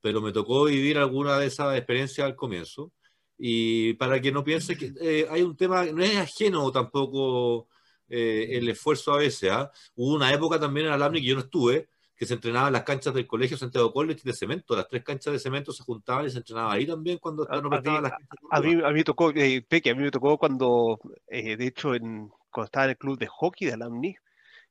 pero 0.00 0.20
me 0.20 0.32
tocó 0.32 0.64
vivir 0.64 0.98
alguna 0.98 1.38
de 1.38 1.46
esas 1.46 1.76
experiencias 1.76 2.26
al 2.26 2.36
comienzo, 2.36 2.92
y 3.36 3.94
para 3.94 4.20
que 4.20 4.30
no 4.30 4.44
piense 4.44 4.76
que 4.76 4.92
eh, 5.00 5.26
hay 5.28 5.42
un 5.42 5.56
tema, 5.56 5.84
no 5.86 6.02
es 6.02 6.16
ajeno 6.16 6.70
tampoco 6.70 7.68
eh, 8.08 8.48
el 8.50 8.68
esfuerzo 8.68 9.12
a 9.14 9.18
veces, 9.18 9.50
¿ah? 9.50 9.70
hubo 9.94 10.14
una 10.14 10.32
época 10.32 10.58
también 10.58 10.86
en 10.86 10.92
el 10.92 11.02
ARNI 11.02 11.20
que 11.20 11.28
yo 11.28 11.34
no 11.34 11.42
estuve, 11.42 11.88
que 12.16 12.26
se 12.26 12.34
entrenaba 12.34 12.68
en 12.68 12.74
las 12.74 12.84
canchas 12.84 13.12
del 13.14 13.26
Colegio 13.26 13.56
Santiago 13.56 13.92
College 13.92 14.20
de 14.24 14.32
cemento. 14.32 14.76
Las 14.76 14.88
tres 14.88 15.02
canchas 15.02 15.32
de 15.32 15.38
cemento 15.38 15.72
se 15.72 15.82
juntaban 15.82 16.26
y 16.26 16.30
se 16.30 16.38
entrenaba 16.38 16.72
ahí 16.72 16.86
también 16.86 17.18
cuando 17.18 17.46
a, 17.50 17.60
no 17.60 17.68
a, 17.74 17.80
mí, 17.80 18.00
las 18.02 18.12
a, 18.50 18.60
mí, 18.60 18.72
a 18.84 18.88
mí 18.88 18.94
me 18.94 19.04
tocó, 19.04 19.30
eh, 19.30 19.64
Peque, 19.68 19.90
a 19.90 19.94
mí 19.94 20.02
me 20.02 20.10
tocó 20.10 20.38
cuando, 20.38 20.98
eh, 21.26 21.56
de 21.56 21.66
hecho, 21.66 21.94
en, 21.94 22.30
cuando 22.50 22.66
estaba 22.66 22.84
en 22.84 22.90
el 22.90 22.98
club 22.98 23.18
de 23.18 23.26
hockey 23.26 23.66
de 23.66 23.74
Alumni, 23.74 24.16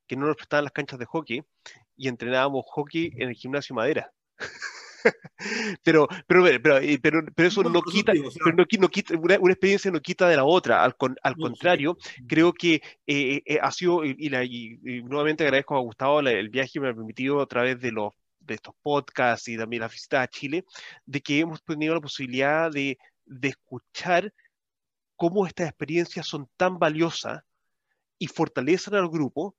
que 0.07 0.15
no 0.15 0.27
nos 0.27 0.37
prestaban 0.37 0.63
las 0.63 0.73
canchas 0.73 0.99
de 0.99 1.05
hockey 1.05 1.43
y 1.97 2.07
entrenábamos 2.07 2.63
hockey 2.67 3.11
en 3.17 3.29
el 3.29 3.35
gimnasio 3.35 3.75
Madera. 3.75 4.11
pero, 5.83 6.07
pero, 6.27 6.43
pero, 6.61 6.79
pero, 7.01 7.25
pero, 7.35 7.47
eso 7.47 7.63
no, 7.63 7.81
quita, 7.81 8.13
pero 8.13 8.55
no, 8.55 8.65
no 8.79 8.89
quita 8.89 9.17
una, 9.17 9.37
una, 9.39 9.53
experiencia 9.53 9.91
no 9.91 9.99
quita 9.99 10.27
de 10.27 10.35
la 10.35 10.45
otra, 10.45 10.83
al, 10.83 10.95
con, 10.95 11.15
al 11.23 11.35
contrario, 11.35 11.97
creo 12.27 12.53
que 12.53 12.81
eh, 13.07 13.41
eh, 13.45 13.59
ha 13.61 13.71
sido, 13.71 14.03
y, 14.05 14.29
la, 14.29 14.43
y, 14.43 14.79
nuevamente 15.03 15.43
agradezco 15.43 15.75
a 15.75 15.81
Gustavo 15.81 16.19
el 16.21 16.49
viaje 16.49 16.71
que 16.73 16.79
me 16.79 16.89
ha 16.89 16.93
permitido 16.93 17.41
a 17.41 17.47
través 17.47 17.79
de 17.79 17.91
los 17.91 18.13
de 18.39 18.55
estos 18.55 18.75
podcasts 18.81 19.47
y 19.47 19.57
también 19.57 19.81
la 19.81 19.87
visita 19.87 20.21
a 20.21 20.27
Chile, 20.27 20.65
de 21.05 21.21
que 21.21 21.39
hemos 21.39 21.63
tenido 21.63 21.93
la 21.93 22.01
posibilidad 22.01 22.69
de, 22.69 22.97
de 23.25 23.47
escuchar 23.47 24.33
cómo 25.15 25.47
estas 25.47 25.69
experiencias 25.69 26.27
son 26.27 26.49
tan 26.57 26.77
valiosas 26.77 27.43
y 28.19 28.27
fortalecen 28.27 28.95
al 28.95 29.09
grupo 29.09 29.55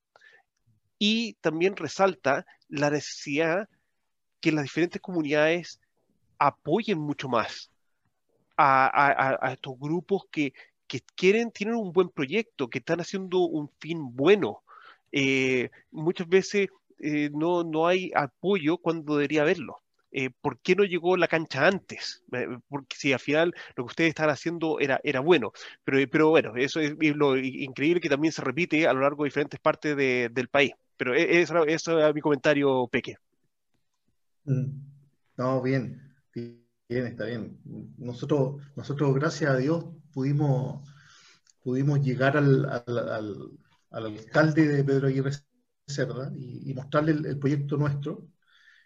y 0.99 1.35
también 1.35 1.77
resalta 1.77 2.47
la 2.69 2.91
necesidad 2.91 3.69
que 4.45 4.53
las 4.53 4.65
diferentes 4.65 5.01
comunidades 5.01 5.81
apoyen 6.39 6.99
mucho 6.99 7.31
más 7.31 7.71
a, 8.59 9.49
estos 9.55 9.79
grupos 9.79 10.25
que, 10.31 10.53
quieren, 11.15 11.51
tienen 11.51 11.77
un 11.77 11.95
buen 11.95 12.11
proyecto, 12.11 12.69
que 12.69 12.81
están 12.81 13.01
haciendo 13.01 13.39
un 13.39 13.71
fin 13.81 14.15
bueno. 14.15 14.63
Eh, 15.13 15.71
muchas 15.91 16.29
veces 16.29 16.69
eh, 16.99 17.31
no, 17.33 17.65
no 17.65 17.87
hay 17.87 18.11
apoyo 18.15 18.77
cuando 18.77 19.17
debería 19.17 19.41
haberlo. 19.41 19.79
Eh, 20.13 20.29
¿por 20.43 20.59
qué 20.59 20.77
no 20.77 20.85
llegó 20.85 21.17
la 21.17 21.27
cancha 21.27 21.67
antes? 21.67 22.23
porque 22.69 22.97
si 22.99 23.15
al 23.15 23.21
final 23.21 23.55
lo 23.77 23.85
que 23.85 23.93
ustedes 23.93 24.11
están 24.11 24.29
haciendo 24.29 24.79
era, 24.79 25.01
era 25.05 25.21
bueno. 25.21 25.53
Pero, 25.85 25.99
pero 26.11 26.29
bueno, 26.29 26.55
eso 26.57 26.81
es, 26.81 26.95
lo 27.17 27.39
increíble 27.39 28.03
que 28.03 28.11
también 28.11 28.33
se 28.33 28.43
repite 28.43 28.87
a 28.87 28.93
lo 28.93 29.01
largo 29.01 29.25
de 29.25 29.29
diferentes 29.29 29.59
partes 29.59 29.97
del 29.97 30.49
país. 30.49 30.73
Pero 30.99 31.15
e, 31.15 31.41
eso, 31.41 31.65
eso 31.65 32.07
es 32.07 32.15
mi 32.15 32.21
comentario, 32.21 32.87
Peque. 32.89 33.17
No, 34.45 35.63
bien, 35.63 36.01
bien, 36.35 37.07
está 37.07 37.25
bien. 37.25 37.59
Nosotros, 37.97 38.63
nosotros 38.77 39.15
gracias 39.15 39.51
a 39.51 39.57
Dios, 39.57 39.87
pudimos, 40.13 40.89
pudimos 41.63 42.01
llegar 42.01 42.37
al, 42.37 42.69
alcalde 43.91 44.69
de 44.69 44.85
Pedro 44.85 45.09
Aguirre 45.09 45.33
Cerda 45.87 46.31
y, 46.37 46.73
mostrarle 46.75 47.13
el, 47.13 47.39
proyecto 47.39 47.77
nuestro, 47.77 48.27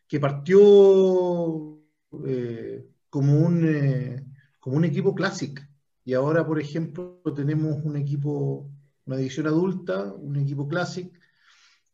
que 0.07 0.21
partió 0.21 1.81
eh, 2.27 2.87
como, 3.11 3.41
un, 3.41 3.65
eh, 3.67 4.25
como 4.61 4.77
un 4.77 4.85
equipo 4.85 5.15
clásico. 5.15 5.63
Y 6.05 6.15
ahora, 6.15 6.47
por 6.47 6.61
ejemplo, 6.61 7.21
tenemos 7.37 7.85
un 7.85 7.97
equipo, 7.97 8.71
una 9.07 9.17
división 9.17 9.47
adulta, 9.47 10.15
un 10.15 10.37
equipo 10.37 10.67
clásico, 10.69 11.18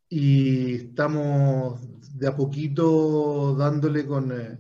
y 0.09 0.75
estamos 0.75 1.81
de 2.15 2.29
a 2.29 2.37
poquito 2.37 3.55
dándole 3.57 4.07
con, 4.07 4.33
eh, 4.33 4.59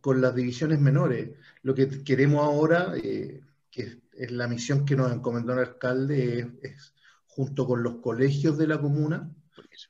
con 0.00 0.20
las 0.20 0.34
divisiones 0.34 0.80
menores. 0.80 1.30
Lo 1.62 1.74
que 1.74 2.02
queremos 2.02 2.42
ahora, 2.42 2.94
eh, 2.96 3.40
que 3.70 3.98
es 4.12 4.30
la 4.30 4.48
misión 4.48 4.84
que 4.84 4.96
nos 4.96 5.12
encomendó 5.12 5.52
el 5.52 5.60
alcalde, 5.60 6.52
es, 6.62 6.94
junto 7.26 7.66
con 7.66 7.82
los 7.82 7.96
colegios 7.96 8.56
de 8.56 8.66
la 8.66 8.80
comuna, 8.80 9.30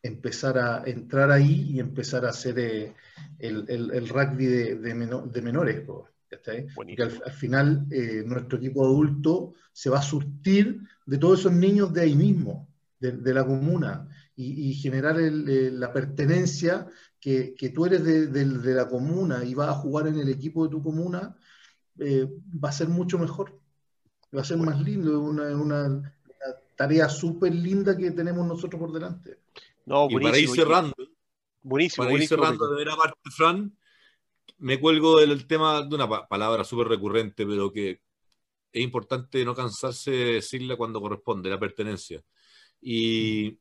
empezar 0.02 0.58
a 0.58 0.82
entrar 0.86 1.30
ahí 1.30 1.72
y 1.72 1.80
empezar 1.80 2.24
a 2.24 2.30
hacer 2.30 2.58
eh, 2.58 2.94
el, 3.38 3.66
el, 3.68 4.08
rugby 4.08 4.46
de, 4.46 4.74
de, 4.76 5.42
menores. 5.42 5.82
Porque 6.74 7.02
al, 7.02 7.32
final 7.32 7.86
nuestro 8.26 8.58
equipo 8.58 8.84
adulto 8.84 9.54
se 9.72 9.90
va 9.90 9.98
a 9.98 10.02
surtir 10.02 10.80
de 11.06 11.18
todos 11.18 11.40
esos 11.40 11.52
niños 11.52 11.92
de 11.92 12.00
ahí 12.00 12.16
mismo, 12.16 12.68
de, 12.98 13.12
de 13.12 13.34
la 13.34 13.44
comuna 13.44 14.08
y, 14.36 14.74
generar 14.74 15.16
la 15.16 15.92
pertenencia 15.92 16.86
que, 17.20 17.54
que, 17.54 17.70
tú 17.70 17.86
eres 17.86 18.04
de, 18.04 18.26
de, 18.26 18.74
la 18.74 18.88
comuna 18.88 19.44
y 19.44 19.54
vas 19.54 19.68
a 19.68 19.74
jugar 19.74 20.08
en 20.08 20.18
el 20.18 20.28
equipo 20.28 20.64
de 20.64 20.70
tu 20.70 20.82
comuna, 20.82 21.36
eh, 21.98 22.26
va 22.62 22.68
a 22.70 22.72
ser 22.72 22.88
mucho 22.88 23.18
mejor, 23.18 23.60
va 24.36 24.40
a 24.40 24.44
ser 24.44 24.58
más 24.58 24.80
lindo, 24.80 25.20
una, 25.20 25.44
una, 25.56 26.14
tarea 26.76 27.08
súper 27.08 27.54
linda 27.54 27.96
que 27.96 28.10
tenemos 28.10 28.46
nosotros 28.46 28.80
por 28.80 28.92
delante. 28.92 29.38
No, 29.86 30.08
y 30.10 30.18
para 30.18 30.38
ir 30.38 30.48
cerrando, 30.48 30.94
buenísimo, 31.62 32.04
para 32.04 32.18
ir 32.18 32.26
cerrando 32.26 32.68
de 32.68 32.76
ver 32.76 32.88
parte, 32.96 33.30
Fran, 33.30 33.76
me 34.58 34.80
cuelgo 34.80 35.20
del 35.20 35.46
tema 35.46 35.82
de 35.82 35.94
una 35.94 36.26
palabra 36.26 36.64
súper 36.64 36.88
recurrente, 36.88 37.46
pero 37.46 37.72
que 37.72 38.00
es 38.72 38.82
importante 38.82 39.44
no 39.44 39.54
cansarse 39.54 40.10
de 40.10 40.32
decirla 40.34 40.76
cuando 40.76 41.00
corresponde, 41.00 41.48
la 41.48 41.60
pertenencia. 41.60 42.22
Y, 42.80 43.56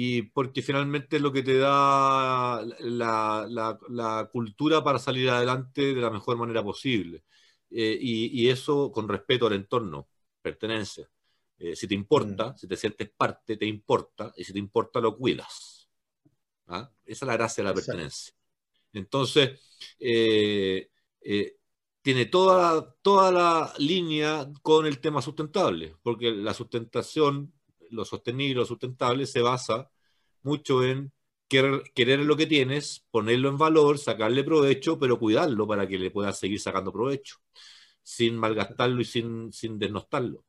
y 0.00 0.22
porque 0.22 0.62
finalmente 0.62 1.16
es 1.16 1.22
lo 1.22 1.32
que 1.32 1.42
te 1.42 1.58
da 1.58 2.64
la, 2.78 4.28
cultura 4.30 4.84
para 4.84 5.00
salir 5.00 5.28
adelante 5.28 5.92
de 5.92 6.00
la 6.00 6.08
mejor 6.08 6.36
manera 6.36 6.62
posible. 6.62 7.24
Eh, 7.68 7.98
y, 8.00 8.48
eso 8.48 8.92
con 8.92 9.08
respeto 9.08 9.48
al 9.48 9.54
entorno, 9.54 10.08
pertenencia. 10.40 11.10
Eh, 11.58 11.74
si 11.74 11.88
te 11.88 11.96
importa, 11.96 12.50
mm. 12.50 12.58
si 12.58 12.68
te 12.68 12.76
sientes 12.76 13.10
parte, 13.10 13.56
te 13.56 13.66
importa, 13.66 14.32
y 14.36 14.44
si 14.44 14.52
te 14.52 14.60
importa, 14.60 15.00
lo 15.00 15.16
cuidas. 15.16 15.88
¿Ah? 16.68 16.88
Esa 17.04 17.24
es 17.24 17.26
la 17.26 17.36
gracia 17.36 17.64
de 17.64 17.70
la 17.70 17.74
pertenencia. 17.74 18.32
Entonces, 18.92 19.58
eh, 19.98 20.88
tiene 22.02 22.26
toda, 22.26 22.94
toda 23.02 23.32
la 23.32 23.74
línea 23.78 24.48
con 24.62 24.86
el 24.86 25.00
tema 25.00 25.20
sustentable, 25.22 25.96
porque 26.04 26.30
la 26.30 26.54
sustentación 26.54 27.52
lo 27.90 28.04
sostenible, 28.04 28.56
lo 28.56 28.64
sustentable, 28.64 29.26
se 29.26 29.42
basa 29.42 29.90
mucho 30.42 30.84
en 30.84 31.12
querer, 31.48 31.82
querer 31.94 32.20
lo 32.20 32.36
que 32.36 32.46
tienes, 32.46 33.06
ponerlo 33.10 33.48
en 33.48 33.58
valor, 33.58 33.98
sacarle 33.98 34.44
provecho, 34.44 34.98
pero 34.98 35.18
cuidarlo 35.18 35.66
para 35.66 35.86
que 35.88 35.98
le 35.98 36.10
puedas 36.10 36.38
seguir 36.38 36.60
sacando 36.60 36.92
provecho, 36.92 37.36
sin 38.02 38.36
malgastarlo 38.36 39.00
y 39.00 39.04
sin, 39.04 39.52
sin 39.52 39.78
desnostarlo. 39.78 40.44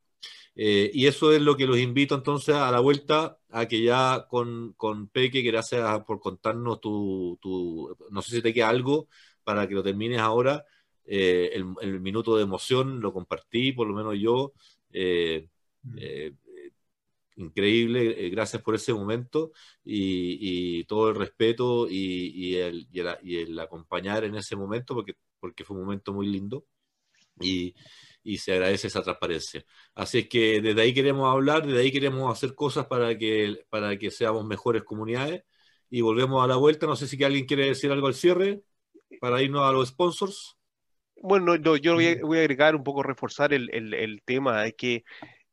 Eh, 0.56 0.92
y 0.94 1.08
eso 1.08 1.32
es 1.32 1.42
lo 1.42 1.56
que 1.56 1.66
los 1.66 1.80
invito 1.80 2.16
entonces 2.16 2.56
a 2.56 2.72
la 2.72 2.82
vuelta, 2.82 3.40
a 3.50 3.68
que 3.68 3.82
ya 3.82 4.28
con, 4.30 4.74
con 4.74 5.08
Peque, 5.08 5.42
gracias 5.42 6.04
por 6.06 6.20
contarnos 6.20 6.82
tu, 6.82 7.38
tu, 7.42 7.96
no 8.12 8.22
sé 8.22 8.36
si 8.36 8.42
te 8.42 8.54
queda 8.54 8.70
algo 8.70 9.08
para 9.44 9.68
que 9.68 9.76
lo 9.76 9.84
termines 9.84 10.20
ahora, 10.20 10.66
eh, 11.06 11.52
el, 11.54 12.00
minuto 12.02 12.36
de 12.36 12.44
emoción 12.44 13.00
lo 13.00 13.14
compartí, 13.14 13.72
por 13.72 13.88
lo 13.88 13.96
menos 13.96 14.16
yo. 14.20 14.54
Eh, 14.92 15.48
mm 15.84 16.49
increíble, 17.40 18.26
eh, 18.26 18.30
gracias 18.30 18.62
por 18.62 18.76
ese 18.76 18.94
momento 18.94 19.52
y, 19.84 20.84
todo 20.86 21.10
el 21.10 21.16
respeto 21.16 21.88
y, 21.90 22.56
el, 22.58 23.60
acompañar 23.60 24.24
en 24.24 24.36
ese 24.36 24.56
momento, 24.56 24.94
porque, 24.94 25.14
porque 25.40 25.64
fue 25.64 25.78
un 25.78 25.84
momento 25.84 26.14
muy 26.14 26.28
lindo 26.28 26.66
y, 27.40 27.74
se 28.38 28.54
agradece 28.54 28.88
esa 28.88 29.02
transparencia. 29.02 29.66
Así 29.96 30.20
es 30.20 30.30
que 30.30 30.62
desde 30.62 30.82
ahí 30.82 30.94
queremos 30.94 31.32
hablar, 31.32 31.66
desde 31.66 31.80
ahí 31.82 31.92
queremos 31.92 32.32
hacer 32.32 32.54
cosas 32.54 32.86
para 32.86 33.18
que, 33.18 33.66
para 33.70 33.98
que 33.98 34.12
seamos 34.12 34.46
mejores 34.46 34.84
comunidades 34.84 35.44
y 35.90 36.02
volvemos 36.02 36.44
a 36.44 36.48
la 36.48 36.56
vuelta. 36.58 36.86
No 36.86 36.96
sé 36.96 37.08
si 37.08 37.24
alguien 37.24 37.46
quiere 37.46 37.66
decir 37.66 37.92
algo 37.92 38.06
al 38.06 38.14
cierre 38.14 38.62
para 39.20 39.42
irnos 39.42 39.64
a 39.64 39.72
los 39.72 39.90
sponsors. 39.90 40.58
Bueno, 41.22 41.56
yo 41.56 41.96
voy 41.96 42.38
a, 42.38 42.42
agregar 42.42 42.76
un 42.76 42.84
poco, 42.84 43.02
reforzar 43.02 43.52
el, 43.52 43.74
el 43.74 44.22
tema 44.24 44.62
de 44.62 44.74
que 44.74 45.04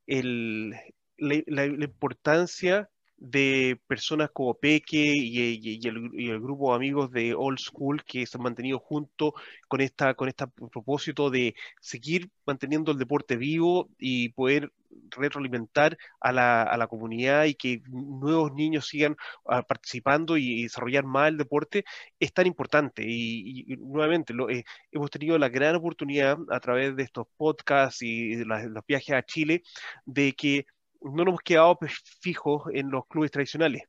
el, 0.07 0.75
la, 1.19 1.65
importancia 1.67 2.89
de 3.19 3.81
personas 3.87 4.31
como 4.33 4.55
Peque 4.55 5.05
y, 5.15 5.87
el, 5.87 6.41
grupo 6.41 6.71
de 6.71 6.77
amigos 6.77 7.11
de 7.11 7.35
Old 7.35 7.59
School 7.59 8.05
que 8.05 8.27
se 8.27 8.37
han 8.37 8.43
mantenido 8.43 8.79
juntos 8.79 9.33
con 9.69 9.81
esta 9.81 10.15
con 10.15 10.29
este 10.29 10.47
propósito 10.47 11.31
de 11.31 11.55
seguir 11.81 12.31
manteniendo 12.45 12.93
el 12.93 12.99
deporte 12.99 13.37
vivo 13.37 13.89
y 13.99 14.31
poder 14.31 14.71
retroalimentar 15.11 15.99
a 16.21 16.33
la, 16.33 16.63
a 16.63 16.77
la 16.77 16.87
comunidad 16.87 17.45
y 17.45 17.55
que 17.55 17.83
nuevos 17.89 18.53
niños 18.53 18.87
sigan 18.89 19.17
ah, 19.47 19.63
participando 19.63 20.37
y, 20.37 20.65
desarrollar 20.65 21.05
más 21.05 21.29
el 21.29 21.39
deporte 21.39 21.85
es 22.19 22.33
tan 22.33 22.47
importante. 22.47 23.05
Y, 23.07 23.77
nuevamente, 23.79 24.35
lo, 24.35 24.49
eh, 24.51 24.65
hemos 24.91 25.11
tenido 25.11 25.39
la 25.39 25.49
gran 25.49 25.77
oportunidad 25.77 26.39
a 26.51 26.61
través 26.61 26.97
de 26.97 27.03
estos 27.03 27.27
podcasts 27.37 28.03
y 28.03 28.37
los 28.45 28.87
viajes 28.87 29.15
a 29.15 29.23
Chile 29.25 29.63
de 30.05 30.33
que 30.33 30.67
no 31.03 31.25
nos 31.25 31.29
hemos 31.29 31.41
quedado 31.41 31.79
fijos 32.21 32.65
en 32.73 32.91
los 32.91 33.07
clubes 33.07 33.31
tradicionales. 33.31 33.83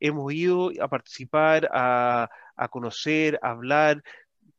Hemos 0.00 0.32
ido 0.32 0.70
a 0.80 0.88
participar, 0.88 1.68
a, 1.72 2.28
conocer, 2.70 3.38
a 3.42 3.50
hablar 3.50 4.02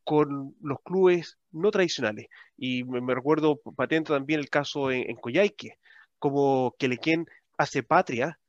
con 0.03 0.55
los 0.61 0.79
clubes 0.83 1.37
no 1.51 1.71
tradicionales. 1.71 2.27
Y 2.57 2.83
me, 2.83 3.13
recuerdo 3.13 3.57
patente 3.75 4.13
también 4.13 4.39
el 4.39 4.49
caso 4.49 4.91
en, 4.91 5.09
en 5.09 5.15
Coyhaique, 5.17 5.79
como 6.19 6.75
Quelequén 6.79 7.27
hace 7.57 7.83
patria, 7.83 8.39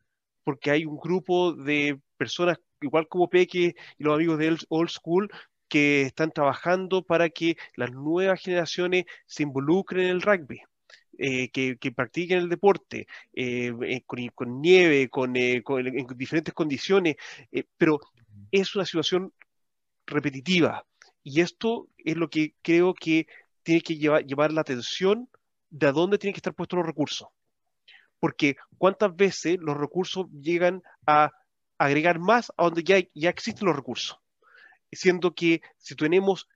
porque 0.45 0.71
hay 0.71 0.85
un 0.85 0.99
grupo 0.99 1.53
de 1.53 2.01
personas, 2.17 2.59
igual 2.81 3.09
como 3.09 3.29
Peque 3.29 3.75
y 3.99 4.05
los 4.05 4.15
amigos 4.15 4.39
de 4.39 4.57
Old 4.69 4.91
School, 4.91 5.31
que 5.69 6.03
están 6.03 6.31
trabajando 6.31 7.03
para 7.03 7.29
que 7.31 7.57
las 7.75 7.91
nuevas 7.93 8.41
generaciones 8.41 9.05
se 9.27 9.43
involucren 9.43 10.05
en 10.05 10.11
el 10.11 10.23
rugby. 10.23 10.63
Eh, 11.19 11.49
que, 11.51 11.93
practiquen 11.93 12.39
el 12.39 12.49
deporte 12.51 13.07
eh, 13.33 13.73
eh, 13.83 14.03
con, 14.35 14.61
nieve, 14.61 15.09
con, 15.09 15.35
en 15.35 16.07
diferentes 16.15 16.53
condiciones, 16.53 17.17
pero 17.79 18.01
es 18.51 18.75
una 18.75 18.85
situación 18.85 19.33
repetitiva. 20.07 20.85
Y 21.23 21.41
esto 21.41 21.89
es 21.97 22.17
lo 22.17 22.29
que 22.29 22.55
creo 22.61 22.93
que 22.93 23.27
tiene 23.63 23.81
que 23.81 23.97
llevar, 23.97 24.27
llevar 24.27 24.53
la 24.53 24.61
atención 24.61 25.29
de 25.71 25.87
a 25.87 25.93
dónde 25.93 26.19
tienen 26.19 26.35
que 26.35 26.39
estar 26.39 26.55
puestos 26.55 26.77
los 26.77 26.87
recursos. 26.87 27.29
Porque 28.21 28.57
cuántas 28.77 29.17
veces 29.17 29.57
los 29.61 29.77
recursos 29.77 30.27
llegan 30.31 30.83
a 31.07 31.33
agregar 31.79 32.19
más 32.19 32.53
a 32.57 32.65
donde 32.65 32.85
ya, 32.85 32.99
ya 33.15 33.31
existen 33.31 33.67
los 33.67 33.77
recursos. 33.77 34.19
Siendo 34.93 35.35
que 35.35 35.63
si 35.79 35.95
tenemos 35.97 36.47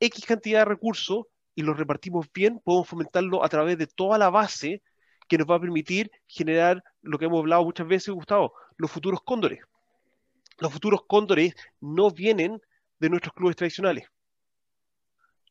X 0.00 0.26
cantidad 0.26 0.60
de 0.60 0.64
recursos, 0.66 1.26
y 1.56 1.62
lo 1.62 1.72
repartimos 1.74 2.30
bien, 2.32 2.60
podemos 2.60 2.86
fomentarlo 2.86 3.42
a 3.42 3.48
través 3.48 3.78
de 3.78 3.86
toda 3.86 4.18
la 4.18 4.28
base 4.28 4.82
que 5.26 5.38
nos 5.38 5.50
va 5.50 5.56
a 5.56 5.60
permitir 5.60 6.10
generar 6.28 6.84
lo 7.00 7.18
que 7.18 7.24
hemos 7.24 7.40
hablado 7.40 7.64
muchas 7.64 7.88
veces, 7.88 8.14
Gustavo, 8.14 8.52
los 8.76 8.90
futuros 8.90 9.22
cóndores. 9.22 9.64
Los 10.58 10.72
futuros 10.72 11.00
cóndores 11.06 11.54
no 11.80 12.10
vienen 12.10 12.60
de 13.00 13.08
nuestros 13.08 13.32
clubes 13.32 13.56
tradicionales. 13.56 14.06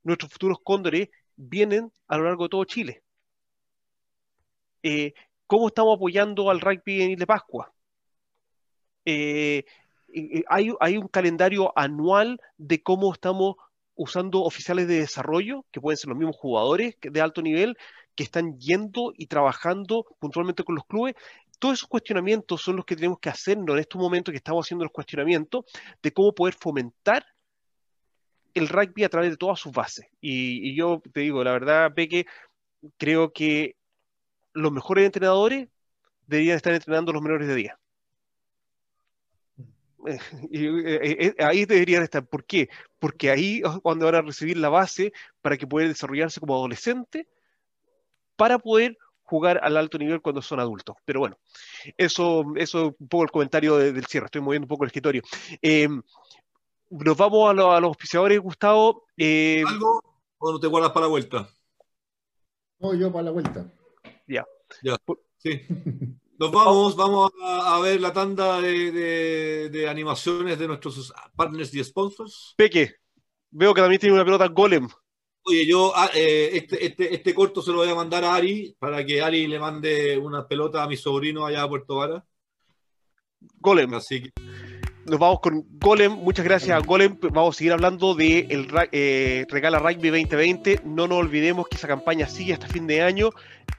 Nuestros 0.03 0.32
futuros 0.32 0.60
cóndores 0.64 1.10
vienen 1.36 1.91
a 2.08 2.18
lo 2.18 2.26
largo 2.26 2.43
de 2.43 2.49
todo 2.49 2.66
Chile. 2.66 3.03
Eh, 4.84 5.14
¿Cómo 5.47 5.68
estamos 5.68 5.95
apoyando 5.95 6.51
al 6.51 6.62
rugby 6.62 7.01
en 7.01 7.12
Isla 7.12 7.26
Pascua? 7.26 7.74
Eh, 9.06 9.66
hay, 10.47 10.72
hay, 10.80 10.97
un 10.97 11.08
calendario 11.08 11.74
anual 11.76 12.39
de 12.58 12.82
cómo 12.84 13.12
estamos 13.12 13.56
usando 13.96 14.43
oficiales 14.43 14.88
de 14.88 15.00
desarrollo, 15.00 15.66
que 15.72 15.82
pueden 15.82 15.98
ser 15.98 16.10
los 16.10 16.18
mismos 16.18 16.36
jugadores 16.36 16.96
de 17.02 17.22
alto 17.22 17.41
nivel, 17.41 17.78
que 18.16 18.24
están 18.24 18.58
yendo 18.60 19.14
y 19.18 19.28
trabajando 19.28 20.06
puntualmente 20.20 20.64
con 20.64 20.76
los 20.76 20.86
clubes. 20.86 21.16
Todos 21.60 21.80
esos 21.80 21.89
cuestionamientos 21.89 22.62
son 22.62 22.78
los 22.78 22.86
que 22.86 22.96
tenemos 22.96 23.20
que 23.20 23.30
hacernos 23.30 23.76
en 23.76 23.80
estos 23.80 24.00
momentos 24.00 24.32
que 24.32 24.38
estamos 24.38 24.66
haciendo 24.66 24.86
los 24.86 24.91
cuestionamientos 24.91 25.66
de 26.02 26.12
cómo 26.12 26.34
poder 26.34 26.54
fomentar 26.54 27.26
el 28.54 28.70
rugby 28.70 29.04
a 29.04 29.10
través 29.10 29.32
de 29.32 29.38
todas 29.38 29.60
sus 29.60 29.72
bases. 29.72 30.08
Y, 30.22 30.76
yo 30.76 31.02
te 31.14 31.20
digo, 31.22 31.43
la 31.43 31.52
verdad, 31.52 31.93
Peque, 31.93 32.26
creo 32.98 33.32
que 33.34 33.76
los 34.54 34.72
mejores 34.72 35.06
entrenadores 35.06 35.68
deberían 36.26 36.56
estar 36.56 36.74
entrenando 36.74 37.12
los 37.12 37.22
menores 37.22 37.48
de 37.48 37.56
día. 37.56 37.80
Y, 40.51 40.66
eh, 40.68 41.26
eh, 41.28 41.36
ahí 41.39 41.66
deberían 41.66 42.03
estar. 42.03 42.26
¿Por 42.26 42.45
qué? 42.45 42.70
Porque 42.99 43.32
ahí 43.32 43.62
es 43.64 43.80
cuando 43.82 44.06
van 44.06 44.16
a 44.16 44.22
recibir 44.22 44.58
la 44.58 44.70
base 44.70 45.14
para 45.41 45.58
que 45.58 45.68
puedan 45.68 45.89
desarrollarse 45.89 46.39
como 46.39 46.56
adolescente, 46.56 47.28
para 48.36 48.60
poder 48.60 48.97
jugar 49.24 49.60
al 49.64 49.76
alto 49.78 49.97
nivel 49.97 50.22
cuando 50.22 50.41
son 50.41 50.60
adultos. 50.60 50.95
Pero 51.03 51.20
bueno, 51.20 51.38
eso, 51.97 52.45
eso 52.56 52.88
es 52.88 52.95
un 52.99 53.08
poco 53.08 53.24
el 53.24 53.32
comentario 53.32 53.78
del 53.78 54.06
cierre. 54.06 54.26
Estoy 54.26 54.41
moviendo 54.41 54.66
un 54.66 54.70
poco 54.70 54.84
el 54.84 54.89
escritorio. 54.89 55.24
Eh, 55.62 55.89
nos 56.89 57.18
vamos 57.18 57.49
a, 57.49 57.53
los 57.53 57.84
auspiciadores, 57.84 58.39
Gustavo. 58.39 59.06
Eh, 59.18 59.64
¿Algo 59.68 60.01
o 60.38 60.51
no 60.51 60.60
te 60.60 60.68
guardas 60.68 60.91
para 60.91 61.06
la 61.06 61.10
vuelta? 61.10 61.49
No, 62.80 62.93
yo 62.93 63.12
para 63.12 63.24
la 63.24 63.32
vuelta. 63.32 63.72
Ya. 64.28 64.45
Ya. 64.84 64.97
Sí. 65.38 65.62
Nos 66.38 66.52
vamos, 66.52 66.96
vamos 66.96 67.32
a, 67.42 67.80
ver 67.80 68.02
la 68.02 68.12
tanda 68.12 68.60
de, 68.60 69.88
animaciones 69.90 70.60
de 70.60 70.68
nuestros 70.68 71.14
partners 71.36 71.74
y 71.74 71.84
sponsors. 71.84 72.54
Peque, 72.58 72.96
veo 73.52 73.74
que 73.74 73.82
también 73.82 74.02
tiene 74.02 74.16
una 74.16 74.26
pelota 74.26 74.48
golem. 74.48 74.88
Oye, 75.48 75.66
yo 75.66 75.94
ah, 75.96 76.10
eh, 76.14 76.50
este, 76.54 76.86
este, 76.86 77.14
este, 77.14 77.34
corto 77.34 77.62
se 77.62 77.72
lo 77.72 77.78
voy 77.78 77.90
a 77.90 77.96
mandar 77.96 78.24
a 78.24 78.34
Ari 78.34 78.76
para 78.80 79.06
que 79.06 79.22
Ari 79.22 79.48
le 79.48 79.60
mande 79.60 80.18
una 80.18 80.48
pelota 80.48 80.84
a 80.84 80.88
mi 80.88 80.98
sobrino 80.98 81.46
allá 81.46 81.64
a 81.64 81.70
Puerto 81.70 81.96
Vara. 81.98 82.26
Golem. 83.60 83.94
Así 83.94 84.24
que 84.24 84.32
nos 85.06 85.20
vamos 85.20 85.39
con 85.39 85.66
Golem. 85.80 86.12
Muchas 86.12 86.45
gracias 86.45 86.76
a 86.76 86.86
Golem. 86.86 87.18
Vamos 87.22 87.56
a 87.56 87.58
seguir 87.58 87.74
hablando 87.74 88.16
de 88.16 88.39
el 88.49 88.68
eh, 88.91 89.45
Regala 89.49 89.80
Rugby 89.80 90.10
2020. 90.10 90.82
No 90.86 91.08
nos 91.08 91.20
olvidemos 91.20 91.68
que 91.68 91.78
esa 91.78 91.88
campaña 91.88 92.28
sigue 92.28 92.53
hasta 92.53 92.68
fin 92.68 92.88
de 92.88 93.01
año. 93.01 93.30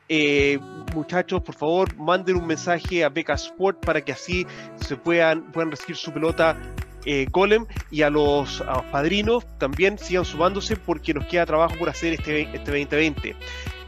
Eh, 0.08 0.58
muchachos, 0.94 1.42
por 1.42 1.56
favor, 1.56 1.96
manden 1.96 2.36
un 2.36 2.46
mensaje 2.46 3.04
a 3.04 3.08
Beca 3.08 3.34
Sport 3.34 3.84
para 3.84 4.04
que 4.04 4.12
así 4.12 4.46
se 4.76 4.96
puedan, 4.96 5.50
puedan 5.50 5.70
recibir 5.70 5.96
su 5.96 6.12
pelota 6.12 6.56
eh, 7.04 7.26
Golem 7.30 7.66
y 7.90 8.02
a 8.02 8.10
los, 8.10 8.62
padrinos 8.92 9.44
también 9.58 9.98
sigan 9.98 10.24
sumándose 10.24 10.76
porque 10.76 11.12
nos 11.12 11.26
queda 11.26 11.44
trabajo 11.44 11.74
por 11.76 11.88
hacer 11.88 12.12
este, 12.12 12.42
este 12.42 12.58
2020. 12.58 13.34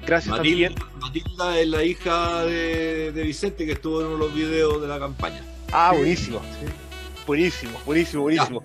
Gracias 0.07 0.35
también. 0.35 0.75
Matilda 1.01 1.61
es 1.61 1.69
la 1.69 1.85
hija 1.85 2.45
de, 2.45 3.23
Vicente 3.25 3.65
que 3.65 3.73
estuvo 3.73 4.01
en 4.01 4.07
uno 4.07 4.17
de 4.17 4.25
los 4.25 4.35
videos 4.35 4.81
de 4.81 4.89
la 4.89 4.99
campaña. 4.99 5.43
Ah, 5.71 5.93
buenísimo. 5.95 6.41
Buenísimo, 7.29 7.79
buenísimo, 7.85 8.23
buenísimo. 8.23 8.63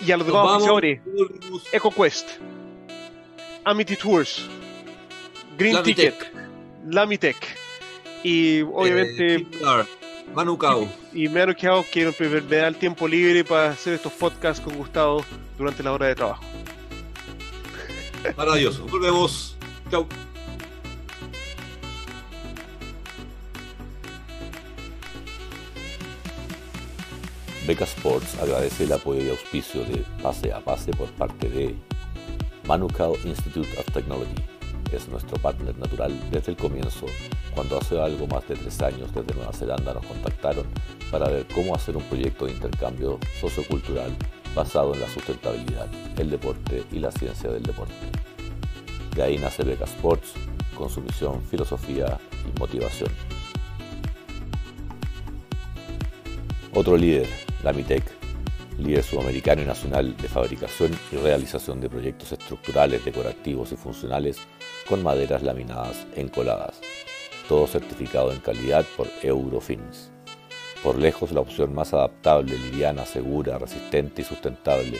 Y 0.00 0.10
a 0.10 0.16
los 0.16 0.26
demás 0.26 0.46
oficiadores, 0.46 1.02
EcoQuest, 1.70 2.30
Amity 3.66 3.96
Tours, 3.96 4.48
Green 5.58 5.82
Ticket, 5.82 6.14
Lamitech 6.88 7.36
y 8.24 8.62
obviamente 8.62 9.34
eh, 9.34 9.46
Manu 10.34 10.56
Cao. 10.56 10.88
Y, 11.12 11.26
y 11.26 11.28
Manu 11.28 11.54
Cao 11.54 11.84
que 11.92 12.06
me 12.18 12.40
da 12.56 12.68
el 12.68 12.76
tiempo 12.76 13.06
libre 13.06 13.44
para 13.44 13.72
hacer 13.72 13.92
estos 13.92 14.14
podcasts 14.14 14.64
con 14.64 14.74
Gustavo 14.74 15.22
durante 15.58 15.82
la 15.82 15.92
hora 15.92 16.06
de 16.06 16.14
trabajo. 16.14 16.42
Maravilloso. 18.38 18.86
Volvemos. 18.86 19.54
Chao. 19.90 20.08
Beca 27.66 27.84
Sports 27.84 28.38
agradece 28.40 28.84
el 28.84 28.92
apoyo 28.92 29.22
y 29.22 29.28
auspicio 29.28 29.84
de 29.84 30.02
Pase 30.22 30.52
a 30.52 30.60
Pase 30.60 30.92
por 30.92 31.08
parte 31.10 31.48
de 31.48 31.74
Manukau 32.66 33.16
Institute 33.24 33.68
of 33.78 33.84
Technology. 33.92 34.34
Es 34.90 35.08
nuestro 35.08 35.36
partner 35.38 35.76
natural 35.78 36.18
desde 36.30 36.52
el 36.52 36.56
comienzo, 36.56 37.06
cuando 37.54 37.78
hace 37.78 38.00
algo 38.00 38.26
más 38.26 38.48
de 38.48 38.56
tres 38.56 38.80
años 38.80 39.14
desde 39.14 39.34
Nueva 39.34 39.52
Zelanda 39.52 39.92
nos 39.94 40.06
contactaron 40.06 40.66
para 41.10 41.28
ver 41.28 41.46
cómo 41.54 41.74
hacer 41.74 41.96
un 41.96 42.02
proyecto 42.04 42.46
de 42.46 42.52
intercambio 42.52 43.18
sociocultural 43.40 44.16
basado 44.54 44.94
en 44.94 45.00
la 45.00 45.08
sustentabilidad, 45.08 45.86
el 46.16 46.30
deporte 46.30 46.84
y 46.90 46.98
la 46.98 47.12
ciencia 47.12 47.50
del 47.50 47.62
deporte. 47.62 47.94
De 49.14 49.22
ahí 49.22 49.38
nace 49.38 49.64
Beca 49.64 49.84
Sports, 49.84 50.32
con 50.74 50.88
su 50.88 51.02
misión, 51.02 51.42
filosofía 51.44 52.18
y 52.48 52.58
motivación. 52.58 53.10
Otro 56.72 56.96
líder, 56.96 57.28
la 57.62 57.72
MITEC, 57.72 58.04
líder 58.78 59.02
sudamericano 59.02 59.62
y 59.62 59.66
nacional 59.66 60.16
de 60.16 60.28
fabricación 60.28 60.96
y 61.12 61.16
realización 61.16 61.80
de 61.80 61.90
proyectos 61.90 62.32
estructurales, 62.32 63.04
decorativos 63.04 63.72
y 63.72 63.76
funcionales 63.76 64.38
con 64.88 65.02
maderas 65.02 65.42
laminadas 65.42 66.06
encoladas, 66.16 66.80
todo 67.48 67.66
certificado 67.66 68.32
en 68.32 68.40
calidad 68.40 68.84
por 68.96 69.08
Eurofins. 69.22 70.10
Por 70.82 70.98
lejos 70.98 71.32
la 71.32 71.40
opción 71.40 71.74
más 71.74 71.92
adaptable, 71.92 72.56
liviana, 72.56 73.04
segura, 73.04 73.58
resistente 73.58 74.22
y 74.22 74.24
sustentable, 74.24 74.98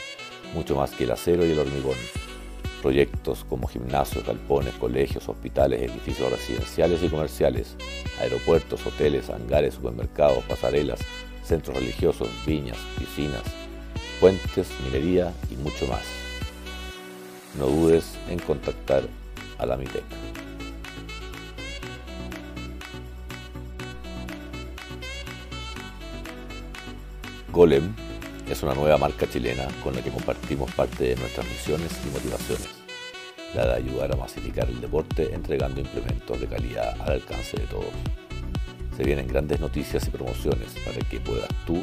mucho 0.55 0.77
más 0.77 0.91
que 0.91 1.05
el 1.05 1.11
acero 1.13 1.47
y 1.47 1.53
el 1.53 1.59
hormigón. 1.59 1.97
Proyectos 2.83 3.45
como 3.45 3.67
gimnasios, 3.67 4.27
galpones, 4.27 4.75
colegios, 4.75 5.29
hospitales, 5.29 5.81
edificios 5.81 6.31
residenciales 6.31 7.03
y 7.03 7.09
comerciales, 7.09 7.77
aeropuertos, 8.21 8.85
hoteles, 8.87 9.31
hangares, 9.31 9.75
supermercados, 9.75 10.45
pasarelas, 10.45 11.01
centros 11.51 11.77
religiosos, 11.77 12.29
viñas, 12.47 12.79
piscinas, 12.97 13.43
puentes, 14.21 14.69
minería 14.85 15.35
y 15.51 15.57
mucho 15.57 15.85
más. 15.89 16.05
No 17.59 17.67
dudes 17.67 18.17
en 18.29 18.39
contactar 18.39 19.03
a 19.59 19.67
la 19.67 19.77
MITEC. 19.77 20.05
Golem 27.51 27.95
es 28.49 28.63
una 28.63 28.75
nueva 28.75 28.97
marca 28.97 29.29
chilena 29.29 29.67
con 29.83 29.97
la 29.97 30.03
que 30.03 30.13
compartimos 30.13 30.71
parte 30.71 31.03
de 31.03 31.17
nuestras 31.17 31.49
misiones 31.49 31.91
y 32.07 32.11
motivaciones, 32.11 32.69
la 33.57 33.67
de 33.67 33.75
ayudar 33.75 34.13
a 34.13 34.17
masificar 34.17 34.69
el 34.69 34.81
deporte 34.81 35.35
entregando 35.35 35.81
implementos 35.81 36.41
de 36.41 36.47
calidad 36.47 36.97
al 37.01 37.15
alcance 37.15 37.57
de 37.57 37.67
todos 37.67 38.30
se 39.01 39.07
vienen 39.07 39.29
grandes 39.29 39.59
noticias 39.61 40.07
y 40.07 40.11
promociones 40.11 40.75
para 40.85 40.99
que 40.99 41.21
puedas 41.21 41.49
tú, 41.67 41.83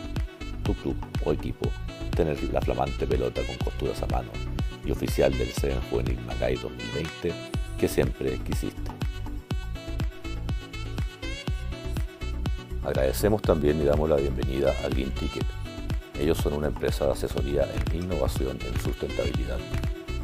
tu 0.63 0.76
club 0.76 0.95
o 1.26 1.34
equipo 1.34 1.68
tener 2.15 2.38
la 2.53 2.61
flamante 2.61 3.07
pelota 3.07 3.41
con 3.43 3.55
costuras 3.57 4.03
a 4.03 4.05
mano 4.05 4.30
y 4.86 4.91
oficial 4.91 5.36
del 5.36 5.47
CEN 5.47 5.82
Juvenil 5.89 6.20
Macay 6.28 6.57
2020 6.57 7.34
que 7.80 7.88
siempre 7.88 8.38
quisiste. 8.38 8.91
Agradecemos 12.84 13.41
también 13.41 13.82
y 13.82 13.86
damos 13.86 14.07
la 14.07 14.18
bienvenida 14.18 14.72
a 14.86 14.88
Green 14.89 15.09
Ticket. 15.09 15.45
Ellos 16.20 16.38
son 16.38 16.53
una 16.53 16.68
empresa 16.68 17.05
de 17.07 17.13
asesoría 17.13 17.68
en 17.74 18.03
innovación 18.03 18.59
en 18.63 18.80
sustentabilidad. 18.80 19.57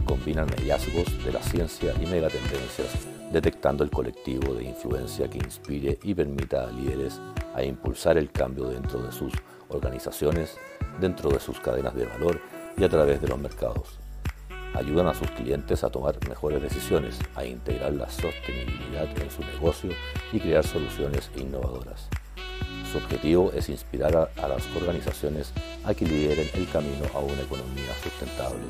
Combinan 0.05 0.47
hallazgos 0.47 1.07
de 1.25 1.31
la 1.31 1.41
ciencia 1.41 1.91
y 1.99 2.05
megatendencias 2.05 3.22
detectando 3.33 3.83
el 3.83 3.89
colectivo 3.89 4.53
de 4.53 4.63
influencia 4.63 5.27
que 5.27 5.39
inspire 5.39 5.97
y 6.03 6.13
permita 6.13 6.65
a 6.65 6.71
líderes 6.71 7.19
a 7.55 7.63
impulsar 7.63 8.19
el 8.19 8.31
cambio 8.31 8.65
dentro 8.65 9.01
de 9.01 9.11
sus 9.11 9.33
organizaciones, 9.69 10.55
dentro 11.01 11.31
de 11.31 11.39
sus 11.39 11.59
cadenas 11.59 11.95
de 11.95 12.05
valor 12.05 12.39
y 12.77 12.83
a 12.83 12.89
través 12.89 13.19
de 13.19 13.27
los 13.27 13.39
mercados. 13.39 13.97
Ayudan 14.75 15.07
a 15.07 15.15
sus 15.15 15.29
clientes 15.31 15.83
a 15.83 15.89
tomar 15.89 16.15
mejores 16.29 16.61
decisiones, 16.61 17.17
a 17.35 17.43
integrar 17.43 17.93
la 17.93 18.09
sostenibilidad 18.09 19.09
en 19.19 19.31
su 19.31 19.41
negocio 19.41 19.89
y 20.31 20.39
crear 20.39 20.65
soluciones 20.65 21.31
innovadoras. 21.35 22.07
Su 22.91 22.99
objetivo 22.99 23.51
es 23.55 23.69
inspirar 23.69 24.15
a, 24.15 24.47
las 24.47 24.67
organizaciones 24.75 25.51
a 25.83 25.95
que 25.95 26.05
lideren 26.05 26.47
el 26.53 26.69
camino 26.69 27.05
a 27.15 27.19
una 27.19 27.41
economía 27.41 27.93
sustentable. 28.03 28.61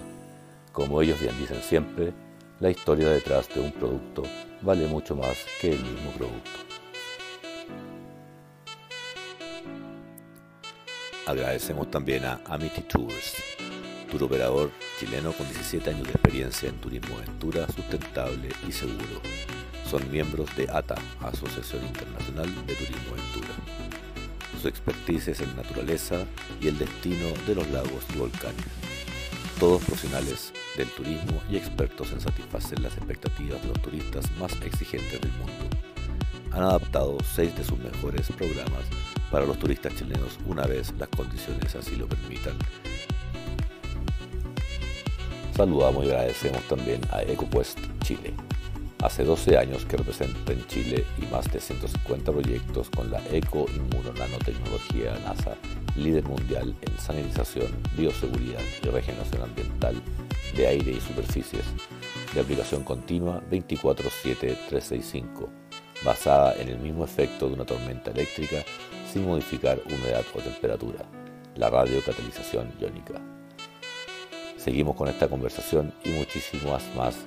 Como 0.72 1.02
ellos 1.02 1.20
bien 1.20 1.38
dicen 1.38 1.62
siempre, 1.62 2.14
la 2.64 2.72
historia 2.72 3.10
detrás 3.10 3.54
de 3.54 3.60
un 3.60 3.74
producto 3.74 4.24
vale 4.62 4.88
mucho 4.88 5.18
más 5.18 5.38
que 5.60 5.74
el 5.74 5.84
mismo 5.84 6.12
producto. 6.12 6.50
Agradecemos 11.28 11.92
también 11.92 12.24
a 12.24 12.40
Amity 12.46 12.80
Tours, 12.84 13.36
tour 14.10 14.24
operador 14.24 14.72
chileno 14.98 15.34
con 15.34 15.46
17 15.46 15.90
años 15.90 16.08
de 16.08 16.14
experiencia 16.14 16.70
en 16.70 16.78
turismo 16.80 17.18
aventura, 17.18 17.68
sustentable 17.68 18.48
y 18.66 18.72
seguro. 18.72 19.20
Son 19.92 20.10
miembros 20.10 20.56
de 20.56 20.66
ATA, 20.72 20.96
Asociación 21.20 21.86
Internacional 21.86 22.48
de 22.66 22.76
Turismo 22.76 23.12
Aventura. 23.12 23.56
Su 24.62 24.70
expertise 24.70 25.28
es 25.28 25.42
en 25.42 25.54
naturaleza 25.58 26.26
y 26.62 26.70
el 26.70 26.80
destino 26.80 27.28
de 27.46 27.56
los 27.56 27.70
lagos 27.72 28.06
y 28.16 28.20
volcanes 28.20 28.84
todos 29.60 29.84
profesionales 29.86 30.52
del 30.78 30.90
turismo 30.90 31.42
y 31.50 31.58
expertos 31.58 32.12
en 32.12 32.22
satisfacer 32.22 32.80
las 32.80 32.96
expectativas 32.98 33.62
de 33.62 33.68
los 33.68 33.82
turistas 33.82 34.26
más 34.40 34.54
exigentes 34.62 35.22
del 35.22 35.32
mundo. 35.34 35.78
Han 36.52 36.64
adaptado 36.64 37.18
seis 37.24 37.56
de 37.56 37.64
sus 37.64 37.80
mejores 37.80 38.32
programas 38.32 38.84
para 39.32 39.46
los 39.46 39.58
turistas 39.58 39.96
chilenos 39.96 40.38
una 40.46 40.66
vez 40.68 40.94
las 41.00 41.10
condiciones 41.10 41.76
así 41.76 41.96
lo 41.96 42.08
permitan. 42.08 42.54
Saludamos 45.56 46.06
y 46.06 46.10
agradecemos 46.10 46.62
también 46.68 47.02
a 47.12 47.22
EcoQuest 47.24 47.80
Chile. 48.04 48.34
Hace 49.04 49.26
12 49.26 49.58
años 49.58 49.84
que 49.84 49.98
representa 49.98 50.54
en 50.54 50.66
Chile 50.68 51.06
y 51.22 51.26
más 51.26 51.52
de 51.52 51.60
150 51.60 52.32
proyectos 52.32 52.90
con 52.90 53.12
la 53.12 53.22
Eco 53.34 53.66
Nanotecnología 54.18 55.14
NASA 55.26 55.58
líder 55.98 56.24
mundial 56.24 56.74
en 56.82 56.98
sanitización, 56.98 57.68
bioseguridad 57.98 58.62
y 58.82 58.88
regeneración 58.88 59.42
ambiental 59.42 60.02
de 60.56 60.68
aire 60.68 60.92
y 60.92 61.02
superficies, 61.02 61.66
de 62.34 62.40
aplicación 62.40 62.86
continua 62.86 63.44
24-7-365, 63.52 65.50
basada 66.06 66.56
en 66.56 66.70
el 66.70 66.80
mismo 66.80 67.04
efecto 67.04 67.50
de 67.50 67.56
una 67.56 67.66
tormenta 67.66 68.12
eléctrica 68.12 68.64
sin 69.12 69.26
modificar 69.26 69.82
humedad 69.86 70.24
o 70.34 70.40
temperatura, 70.40 71.04
la 71.56 71.70
radiocatalización 71.70 72.72
iónica. 72.80 73.22
Seguimos 74.58 74.96
con 74.96 75.10
esta 75.10 75.28
conversación 75.28 75.94
y 76.06 76.10
muchísimas 76.12 76.84
más. 76.96 77.18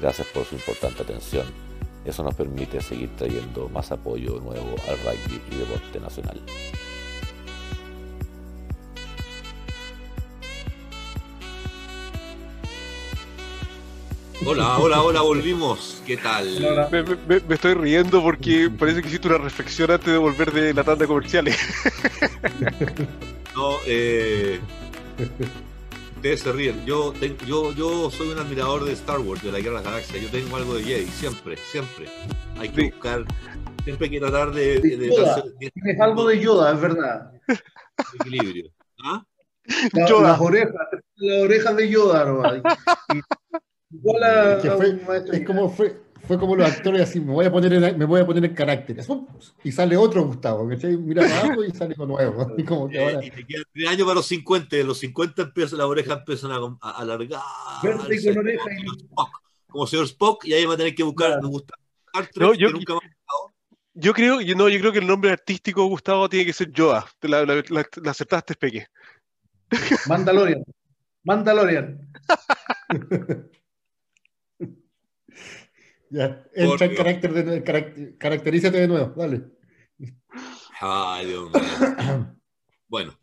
Gracias 0.00 0.26
por 0.28 0.44
su 0.44 0.54
importante 0.54 1.02
atención. 1.02 1.46
Eso 2.04 2.22
nos 2.22 2.34
permite 2.34 2.80
seguir 2.80 3.10
trayendo 3.16 3.68
más 3.68 3.90
apoyo 3.90 4.38
nuevo 4.40 4.76
al 4.88 4.98
rugby 4.98 5.40
y 5.50 5.54
deporte 5.56 5.98
nacional. 6.00 6.40
Hola, 14.44 14.78
hola, 14.78 15.02
hola, 15.02 15.22
volvimos. 15.22 16.02
¿Qué 16.06 16.18
tal? 16.18 16.88
Me, 17.26 17.54
estoy 17.54 17.74
riendo 17.74 18.22
porque 18.22 18.70
parece 18.78 19.02
que 19.02 19.08
hiciste 19.08 19.26
una 19.26 19.38
reflexión 19.38 19.90
antes 19.90 20.12
de 20.12 20.18
volver 20.18 20.52
de 20.52 20.74
la 20.74 20.84
tanda 20.84 21.06
comerciales. 21.06 21.58
No, 23.54 23.76
eh, 23.86 24.60
ustedes 26.26 26.40
se 26.40 26.52
ríen. 26.52 26.84
Yo, 26.84 27.14
yo, 27.46 27.72
yo 27.72 28.10
soy 28.10 28.30
un 28.30 28.38
admirador 28.38 28.84
de 28.84 28.92
Star 28.92 29.20
Wars, 29.20 29.42
de 29.42 29.52
la 29.52 29.60
Guerra 29.60 29.78
de 29.78 29.84
la 29.84 29.90
Galaxia. 29.90 30.20
Yo 30.20 30.28
tengo 30.28 30.56
algo 30.56 30.74
de 30.74 30.82
Jedi, 30.82 31.06
siempre, 31.06 31.56
siempre. 31.56 32.06
Hay 32.58 32.68
que 32.70 32.90
buscar, 32.90 33.24
siempre 33.84 34.06
hay 34.06 34.10
que 34.10 34.18
tratar 34.20 34.50
de. 34.52 34.80
Tienes 34.80 36.00
algo 36.00 36.26
de 36.26 36.40
Yoda, 36.40 36.72
es 36.74 36.80
verdad. 36.80 37.30
Equilibrio. 38.20 38.70
¿Ah? 39.04 39.24
Las 39.92 40.40
orejas, 40.40 40.74
las 41.16 41.42
orejas 41.44 41.76
de 41.76 41.88
Yoda, 41.88 42.24
¿no? 42.24 42.42
es 45.32 45.46
como 45.46 45.68
fue, 45.68 45.96
fue 46.26 46.38
como 46.38 46.56
los 46.56 46.68
actores 46.68 47.02
así, 47.02 47.20
me 47.20 47.32
voy 47.32 47.46
a 47.46 47.52
poner 47.52 47.72
en, 47.72 47.98
me 47.98 48.04
voy 48.04 48.20
a 48.20 48.26
poner 48.26 48.44
en 48.44 48.54
carácter. 48.54 48.98
Y 49.62 49.72
sale 49.72 49.96
otro 49.96 50.24
Gustavo, 50.24 50.64
Mira 50.64 51.24
abajo 51.24 51.64
y 51.64 51.70
sale 51.70 51.94
uno 51.96 52.06
nuevo. 52.06 52.54
Y, 52.58 52.64
como 52.64 52.88
que 52.88 53.02
ahora... 53.02 53.24
y 53.24 53.30
te 53.30 53.46
quedan 53.46 53.64
tres 53.72 53.88
años 53.88 54.02
para 54.02 54.14
los 54.14 54.26
50, 54.26 54.76
los 54.78 54.98
50 54.98 55.42
empiezan, 55.42 55.78
las 55.78 55.86
orejas 55.86 56.18
empiezan 56.18 56.52
a, 56.52 56.58
a 56.80 56.90
alargar. 56.98 57.40
Verde 57.82 58.22
con 58.24 58.38
oreja 58.38 58.64
Como 59.68 59.86
señor 59.86 60.06
Spock, 60.06 60.44
y 60.46 60.54
ahí 60.54 60.64
va 60.64 60.74
a 60.74 60.76
tener 60.76 60.94
que 60.94 61.02
buscar 61.02 61.40
no, 62.36 62.54
yo, 62.54 62.70
nunca 62.70 62.94
yo 63.94 64.12
creo, 64.12 64.40
yo, 64.40 64.54
no, 64.54 64.68
yo 64.68 64.78
creo 64.80 64.92
que 64.92 64.98
el 64.98 65.06
nombre 65.06 65.30
artístico 65.30 65.84
Gustavo 65.86 66.28
tiene 66.28 66.46
que 66.46 66.52
ser 66.52 66.70
Yoda. 66.70 67.06
La, 67.22 67.44
la, 67.44 67.56
la, 67.68 67.86
la 68.02 68.10
aceptaste, 68.10 68.54
Peque. 68.54 68.86
Mandalorian. 70.06 70.64
Mandalorian. 71.24 72.12
Ya, 76.16 76.42
entra 76.54 76.86
en 76.86 76.96
carácter 76.96 77.32
de 77.34 78.16
caracterízate 78.16 78.78
de 78.78 78.88
nuevo, 78.88 79.12
dale. 79.14 79.50
Ay, 80.80 81.26
Dios 81.26 81.50
mío. 81.50 82.34
bueno, 82.88 83.18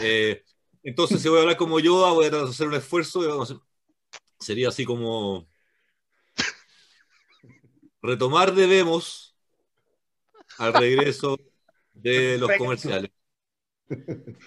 eh, 0.00 0.42
entonces 0.82 1.20
si 1.20 1.28
voy 1.28 1.36
a 1.36 1.40
hablar 1.42 1.58
como 1.58 1.78
yo, 1.78 2.14
voy 2.14 2.24
a 2.24 2.44
hacer 2.44 2.68
un 2.68 2.74
esfuerzo. 2.74 3.66
sería 4.40 4.68
así 4.68 4.86
como 4.86 5.46
retomar 8.00 8.54
debemos 8.54 9.36
al 10.56 10.72
regreso 10.72 11.38
de 11.92 12.38
los 12.38 12.50
comerciales. 12.56 13.10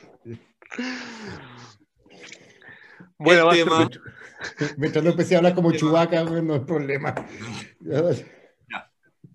Bueno, 3.18 3.50
el 3.50 3.64
tema, 3.64 3.90
Mientras 4.78 5.04
no 5.04 5.12
empecé 5.12 5.36
a 5.36 5.40
hablar 5.40 5.56
como 5.56 5.72
Chubaca, 5.72 6.24
no 6.24 6.54
hay 6.54 6.60
problema. 6.62 7.14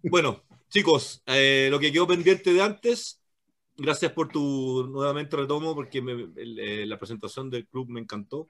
Bueno, 0.02 0.42
chicos, 0.68 1.22
eh, 1.26 1.68
lo 1.70 1.78
que 1.78 1.92
quedó 1.92 2.06
pendiente 2.06 2.52
de 2.52 2.62
antes, 2.62 3.20
gracias 3.76 4.12
por 4.12 4.28
tu 4.28 4.86
nuevamente 4.90 5.36
retomo, 5.36 5.74
porque 5.74 6.02
eh, 6.36 6.86
la 6.86 6.98
presentación 6.98 7.50
del 7.50 7.66
club 7.66 7.88
me 7.90 8.00
encantó. 8.00 8.46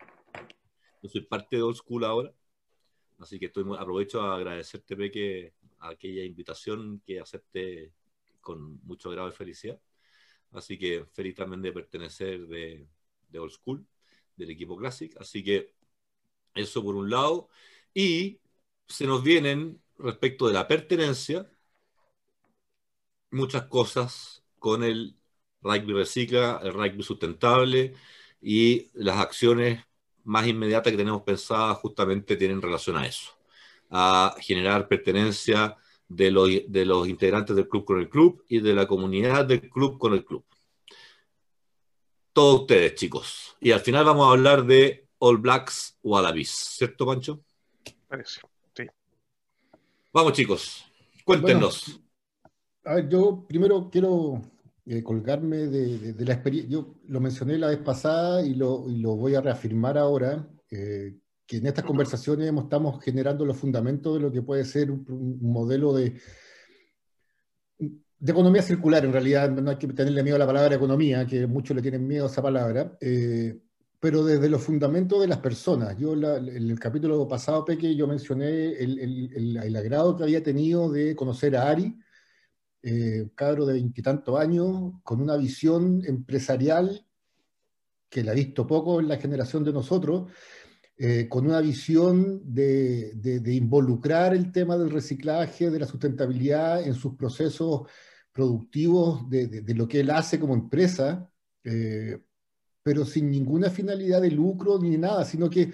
Yo 1.02 1.08
soy 1.08 1.22
parte 1.22 1.56
de 1.56 1.62
Old 1.62 1.76
School 1.76 2.04
ahora, 2.04 2.32
así 3.18 3.38
que 3.38 3.46
estoy 3.46 3.64
aprovecho 3.78 4.20
a 4.20 4.36
agradecerte, 4.36 4.96
Peque, 4.96 5.54
aquella 5.80 6.24
invitación 6.24 7.02
que 7.04 7.20
acepté 7.20 7.92
con 8.40 8.80
mucho 8.84 9.10
grado 9.10 9.28
de 9.28 9.34
felicidad. 9.34 9.80
Así 10.52 10.78
que 10.78 11.04
feliz 11.12 11.34
también 11.34 11.62
de 11.62 11.72
pertenecer 11.72 12.46
de, 12.46 12.86
de 13.28 13.38
Old 13.38 13.52
School, 13.52 13.86
del 14.36 14.50
equipo 14.50 14.76
Classic. 14.76 15.14
Así 15.18 15.42
que 15.42 15.74
eso 16.54 16.82
por 16.82 16.96
un 16.96 17.10
lado. 17.10 17.48
Y 17.94 18.40
se 18.88 19.06
nos 19.06 19.22
vienen, 19.22 19.82
respecto 19.98 20.46
de 20.48 20.54
la 20.54 20.68
pertenencia, 20.68 21.50
muchas 23.30 23.64
cosas 23.66 24.42
con 24.58 24.84
el 24.84 25.16
rugby 25.62 25.92
recicla, 25.92 26.60
el 26.62 26.72
rugby 26.72 27.02
sustentable 27.02 27.94
y 28.40 28.90
las 28.94 29.18
acciones 29.18 29.84
más 30.24 30.46
inmediatas 30.46 30.92
que 30.92 30.98
tenemos 30.98 31.22
pensadas 31.22 31.78
justamente 31.78 32.36
tienen 32.36 32.62
relación 32.62 32.96
a 32.96 33.06
eso, 33.06 33.32
a 33.90 34.34
generar 34.40 34.88
pertenencia 34.88 35.76
de 36.08 36.30
los, 36.30 37.08
integrantes 37.08 37.54
del 37.56 37.68
club 37.68 37.84
con 37.84 38.00
el 38.00 38.08
club 38.08 38.44
y 38.48 38.60
de 38.60 38.74
la 38.74 38.86
comunidad 38.86 39.46
del 39.46 39.70
club 39.70 39.98
con 39.98 40.12
el 40.12 40.24
club. 40.24 40.44
Todos 42.32 42.62
ustedes, 42.62 42.94
chicos. 42.94 43.56
Y 43.60 43.72
al 43.72 43.80
final 43.80 44.04
vamos 44.04 44.26
a 44.26 44.32
hablar 44.32 44.64
de 44.64 45.08
All 45.20 45.36
Blacks 45.38 45.98
Wallabies, 46.02 46.50
¿cierto, 46.50 47.06
Pancho? 47.06 47.44
Parece, 48.08 48.40
sí. 48.74 48.84
Vamos, 50.12 50.32
chicos, 50.32 50.84
cuéntenos. 51.24 52.00
a 52.84 52.94
ver, 52.94 53.08
yo 53.08 53.44
primero 53.46 53.88
quiero 53.90 54.40
eh, 54.86 55.02
colgarme 55.02 55.58
de, 55.68 56.24
la 56.24 56.34
experiencia. 56.34 56.70
Yo 56.70 56.94
lo 57.06 57.20
mencioné 57.20 57.58
la 57.58 57.68
vez 57.68 57.78
pasada 57.78 58.44
y 58.44 58.54
lo, 58.54 58.80
voy 58.80 59.34
a 59.34 59.40
reafirmar 59.40 59.98
ahora. 59.98 60.48
Eh, 60.70 61.16
que 61.46 61.56
en 61.56 61.66
estas 61.66 61.84
conversaciones 61.84 62.52
estamos 62.56 63.02
generando 63.02 63.44
los 63.44 63.56
fundamentos 63.56 64.14
de 64.14 64.20
lo 64.20 64.30
que 64.30 64.40
puede 64.40 64.64
ser 64.64 64.90
un, 64.90 65.38
modelo 65.42 65.92
de, 65.92 66.20
de 68.20 68.32
economía 68.32 68.62
circular, 68.62 69.04
en 69.04 69.12
realidad 69.12 69.50
no 69.50 69.70
hay 69.70 69.76
que 69.76 69.88
tenerle 69.88 70.22
miedo 70.22 70.36
a 70.36 70.38
la 70.38 70.46
palabra 70.46 70.76
economía, 70.76 71.26
que 71.26 71.46
muchos 71.46 71.74
le 71.74 71.82
tienen 71.82 72.06
miedo 72.06 72.26
a 72.26 72.28
esa 72.28 72.40
palabra, 72.40 72.96
eh, 73.00 73.58
pero 74.00 74.24
desde 74.24 74.48
los 74.48 74.62
fundamentos 74.62 75.20
de 75.20 75.28
las 75.28 75.38
personas. 75.38 75.96
Yo 75.98 76.14
en 76.14 76.24
el 76.48 76.80
capítulo 76.80 77.28
pasado, 77.28 77.64
Peque, 77.66 77.94
yo 77.94 78.06
mencioné 78.08 78.72
el, 78.72 79.76
agrado 79.76 80.16
que 80.16 80.22
había 80.22 80.42
tenido 80.42 80.90
de 80.90 81.14
conocer 81.14 81.54
a 81.54 81.68
Ari, 81.68 81.98
eh, 82.82 83.28
cabro 83.34 83.66
de 83.66 83.74
veintitantos 83.74 84.40
años, 84.40 84.94
con 85.04 85.20
una 85.20 85.36
visión 85.36 86.02
empresarial 86.06 87.06
que 88.08 88.24
la 88.24 88.32
ha 88.32 88.34
visto 88.34 88.66
poco 88.66 89.00
en 89.00 89.08
la 89.08 89.18
generación 89.18 89.64
de 89.64 89.72
nosotros, 89.72 90.32
eh, 90.96 91.28
con 91.28 91.46
una 91.46 91.60
visión 91.60 92.40
de, 92.42 93.12
involucrar 93.46 94.34
el 94.34 94.50
tema 94.50 94.78
del 94.78 94.90
reciclaje, 94.90 95.70
de 95.70 95.78
la 95.78 95.86
sustentabilidad 95.86 96.82
en 96.82 96.94
sus 96.94 97.16
procesos 97.16 97.82
productivos, 98.32 99.28
de, 99.28 99.62
lo 99.74 99.86
que 99.86 100.00
él 100.00 100.10
hace 100.10 100.40
como 100.40 100.54
empresa. 100.54 101.30
Eh, 101.64 102.18
pero 102.82 103.04
sin 103.04 103.30
ninguna 103.30 103.70
finalidad 103.70 104.22
de 104.22 104.30
lucro 104.30 104.78
ni 104.78 104.96
nada, 104.96 105.24
sino 105.24 105.50
que 105.50 105.72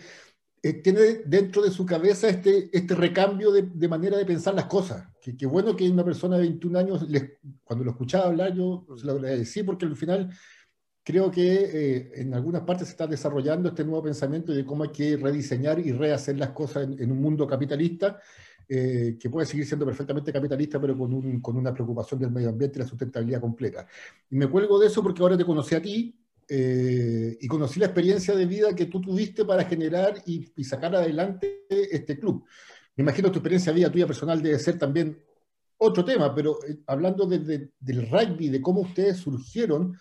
eh, 0.62 0.72
tiene 0.82 1.22
dentro 1.24 1.62
de 1.62 1.70
su 1.70 1.86
cabeza 1.86 2.28
este, 2.28 2.70
este 2.76 2.94
recambio 2.96 3.52
de, 3.52 3.88
manera 3.88 4.16
de 4.16 4.26
pensar 4.26 4.54
las 4.54 4.66
cosas. 4.66 5.06
Que, 5.20 5.46
bueno 5.46 5.76
que 5.76 5.88
una 5.88 6.04
persona 6.04 6.36
de 6.36 6.42
21 6.42 6.78
años, 6.78 7.06
cuando 7.62 7.84
lo 7.84 7.92
escuchaba 7.92 8.26
hablar, 8.26 8.52
yo 8.52 8.84
se 8.96 9.06
lo 9.06 9.12
agradecí 9.12 9.62
porque 9.62 9.86
al 9.86 9.96
final 9.96 10.30
creo 11.04 11.30
que 11.30 11.70
eh, 11.72 12.10
en 12.16 12.34
algunas 12.34 12.62
partes 12.62 12.88
se 12.88 12.92
está 12.92 13.06
desarrollando 13.06 13.68
este 13.68 13.84
nuevo 13.84 14.02
pensamiento 14.02 14.52
de 14.52 14.64
cómo 14.64 14.82
hay 14.82 14.90
que 14.90 15.16
rediseñar 15.16 15.78
y 15.78 15.92
rehacer 15.92 16.36
las 16.36 16.50
cosas 16.50 16.88
en, 16.98 17.12
un 17.12 17.22
mundo 17.22 17.46
capitalista, 17.46 18.20
eh, 18.68 19.16
que 19.20 19.30
puede 19.30 19.46
seguir 19.46 19.66
siendo 19.66 19.86
perfectamente 19.86 20.32
capitalista, 20.32 20.80
pero 20.80 20.98
con, 20.98 21.14
un, 21.14 21.40
con 21.40 21.56
una 21.56 21.72
preocupación 21.72 22.18
del 22.18 22.32
medio 22.32 22.48
ambiente 22.48 22.78
y 22.78 22.82
la 22.82 22.88
sustentabilidad 22.88 23.40
completa. 23.40 23.86
Y 24.30 24.34
me 24.34 24.48
cuelgo 24.48 24.80
de 24.80 24.88
eso 24.88 25.00
porque 25.00 25.22
ahora 25.22 25.36
te 25.36 25.44
conocí 25.44 25.76
a 25.76 25.82
ti, 25.82 26.25
eh, 26.48 27.36
y 27.40 27.48
conocí 27.48 27.80
la 27.80 27.86
experiencia 27.86 28.34
de 28.34 28.46
vida 28.46 28.74
que 28.74 28.86
tú 28.86 29.00
tuviste 29.00 29.44
para 29.44 29.64
generar 29.64 30.22
y, 30.26 30.52
sacar 30.64 30.94
adelante 30.94 31.66
este 31.68 32.18
club. 32.18 32.44
Me 32.96 33.02
imagino 33.02 33.30
tu 33.30 33.38
experiencia 33.38 33.72
de 33.72 33.76
vida 33.76 33.90
tuya 33.90 34.06
personal 34.06 34.40
debe 34.40 34.58
ser 34.58 34.78
también 34.78 35.20
otro 35.78 36.04
tema, 36.04 36.34
pero 36.34 36.58
eh, 36.64 36.78
hablando 36.86 37.26
del 37.26 38.10
rugby, 38.10 38.48
de 38.48 38.62
cómo 38.62 38.82
ustedes 38.82 39.18
surgieron, 39.18 39.98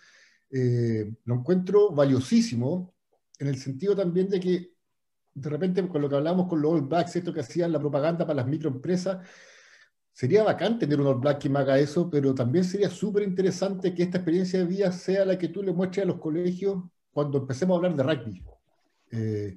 eh, 0.50 1.12
lo 1.24 1.34
encuentro 1.34 1.90
valiosísimo 1.90 2.94
en 3.38 3.48
el 3.48 3.58
sentido 3.58 3.96
también 3.96 4.28
de 4.28 4.40
que 4.40 4.72
de 5.34 5.50
repente 5.50 5.86
con 5.86 6.00
lo 6.00 6.08
que 6.08 6.16
hablamos 6.16 6.48
con 6.48 6.62
los 6.62 6.72
All 6.72 6.82
Blacks, 6.82 7.16
esto 7.16 7.32
que 7.32 7.40
hacían 7.40 7.72
la 7.72 7.78
propaganda 7.78 8.26
para 8.26 8.36
las 8.36 8.46
microempresas, 8.46 9.18
Sería 10.16 10.44
bacán 10.44 10.78
tener 10.78 10.98
un 10.98 11.08
All 11.08 11.20
Black 11.20 11.40
que 11.40 11.50
me 11.50 11.58
haga 11.58 11.78
eso, 11.78 12.08
pero 12.08 12.34
también 12.34 12.64
sería 12.64 12.88
súper 12.88 13.22
interesante 13.22 13.94
que 13.94 14.04
esta 14.04 14.16
experiencia 14.16 14.58
de 14.58 14.64
vida 14.64 14.90
sea 14.90 15.26
la 15.26 15.36
que 15.36 15.48
tú 15.48 15.62
le 15.62 15.74
muestres 15.74 16.04
a 16.04 16.08
los 16.08 16.18
colegios 16.18 16.84
cuando 17.12 17.36
empecemos 17.36 17.74
a 17.74 17.76
hablar 17.76 17.94
de 17.94 18.02
rugby. 18.02 18.42
Eh, 19.10 19.56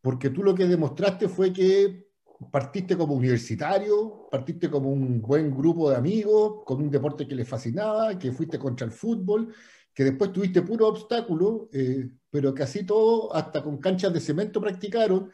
porque 0.00 0.30
tú 0.30 0.44
lo 0.44 0.54
que 0.54 0.66
demostraste 0.66 1.28
fue 1.28 1.52
que 1.52 2.06
partiste 2.52 2.96
como 2.96 3.14
universitario, 3.14 4.28
partiste 4.30 4.70
como 4.70 4.88
un 4.88 5.20
buen 5.20 5.50
grupo 5.50 5.90
de 5.90 5.96
amigos, 5.96 6.62
con 6.64 6.80
un 6.80 6.92
deporte 6.92 7.26
que 7.26 7.34
les 7.34 7.48
fascinaba, 7.48 8.16
que 8.16 8.30
fuiste 8.30 8.56
contra 8.56 8.86
el 8.86 8.92
fútbol, 8.92 9.52
que 9.92 10.04
después 10.04 10.32
tuviste 10.32 10.62
puro 10.62 10.86
obstáculo, 10.86 11.70
eh, 11.72 12.08
pero 12.30 12.54
que 12.54 12.62
así 12.62 12.86
todo, 12.86 13.34
hasta 13.34 13.64
con 13.64 13.78
canchas 13.78 14.12
de 14.12 14.20
cemento 14.20 14.60
practicaron 14.60 15.28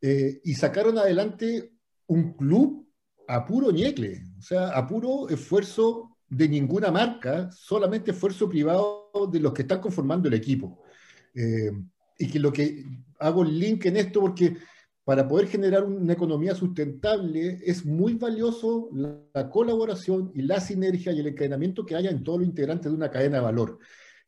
eh, 0.00 0.40
y 0.44 0.54
sacaron 0.54 0.96
adelante 0.96 1.72
un 2.06 2.34
club 2.34 2.85
a 3.28 3.44
puro 3.44 3.70
ñecle, 3.70 4.22
o 4.38 4.42
sea, 4.42 4.68
a 4.70 4.86
puro 4.86 5.28
esfuerzo 5.28 6.16
de 6.28 6.48
ninguna 6.48 6.90
marca, 6.90 7.50
solamente 7.52 8.10
esfuerzo 8.10 8.48
privado 8.48 9.10
de 9.30 9.40
los 9.40 9.52
que 9.52 9.62
están 9.62 9.80
conformando 9.80 10.28
el 10.28 10.34
equipo. 10.34 10.82
Eh, 11.34 11.70
y 12.18 12.28
que 12.28 12.38
lo 12.38 12.52
que 12.52 12.84
hago 13.18 13.42
el 13.42 13.58
link 13.58 13.84
en 13.86 13.96
esto 13.98 14.20
porque 14.20 14.56
para 15.06 15.28
poder 15.28 15.46
generar 15.46 15.84
una 15.84 16.14
economía 16.14 16.52
sustentable 16.56 17.60
es 17.64 17.86
muy 17.86 18.14
valioso 18.14 18.90
la, 18.92 19.48
colaboración 19.50 20.32
y 20.34 20.42
la 20.42 20.58
sinergia 20.58 21.12
y 21.12 21.20
el 21.20 21.28
encadenamiento 21.28 21.86
que 21.86 21.94
haya 21.94 22.10
en 22.10 22.24
todos 22.24 22.40
los 22.40 22.48
integrantes 22.48 22.90
de 22.90 22.96
una 22.96 23.08
cadena 23.08 23.36
de 23.36 23.44
valor. 23.44 23.78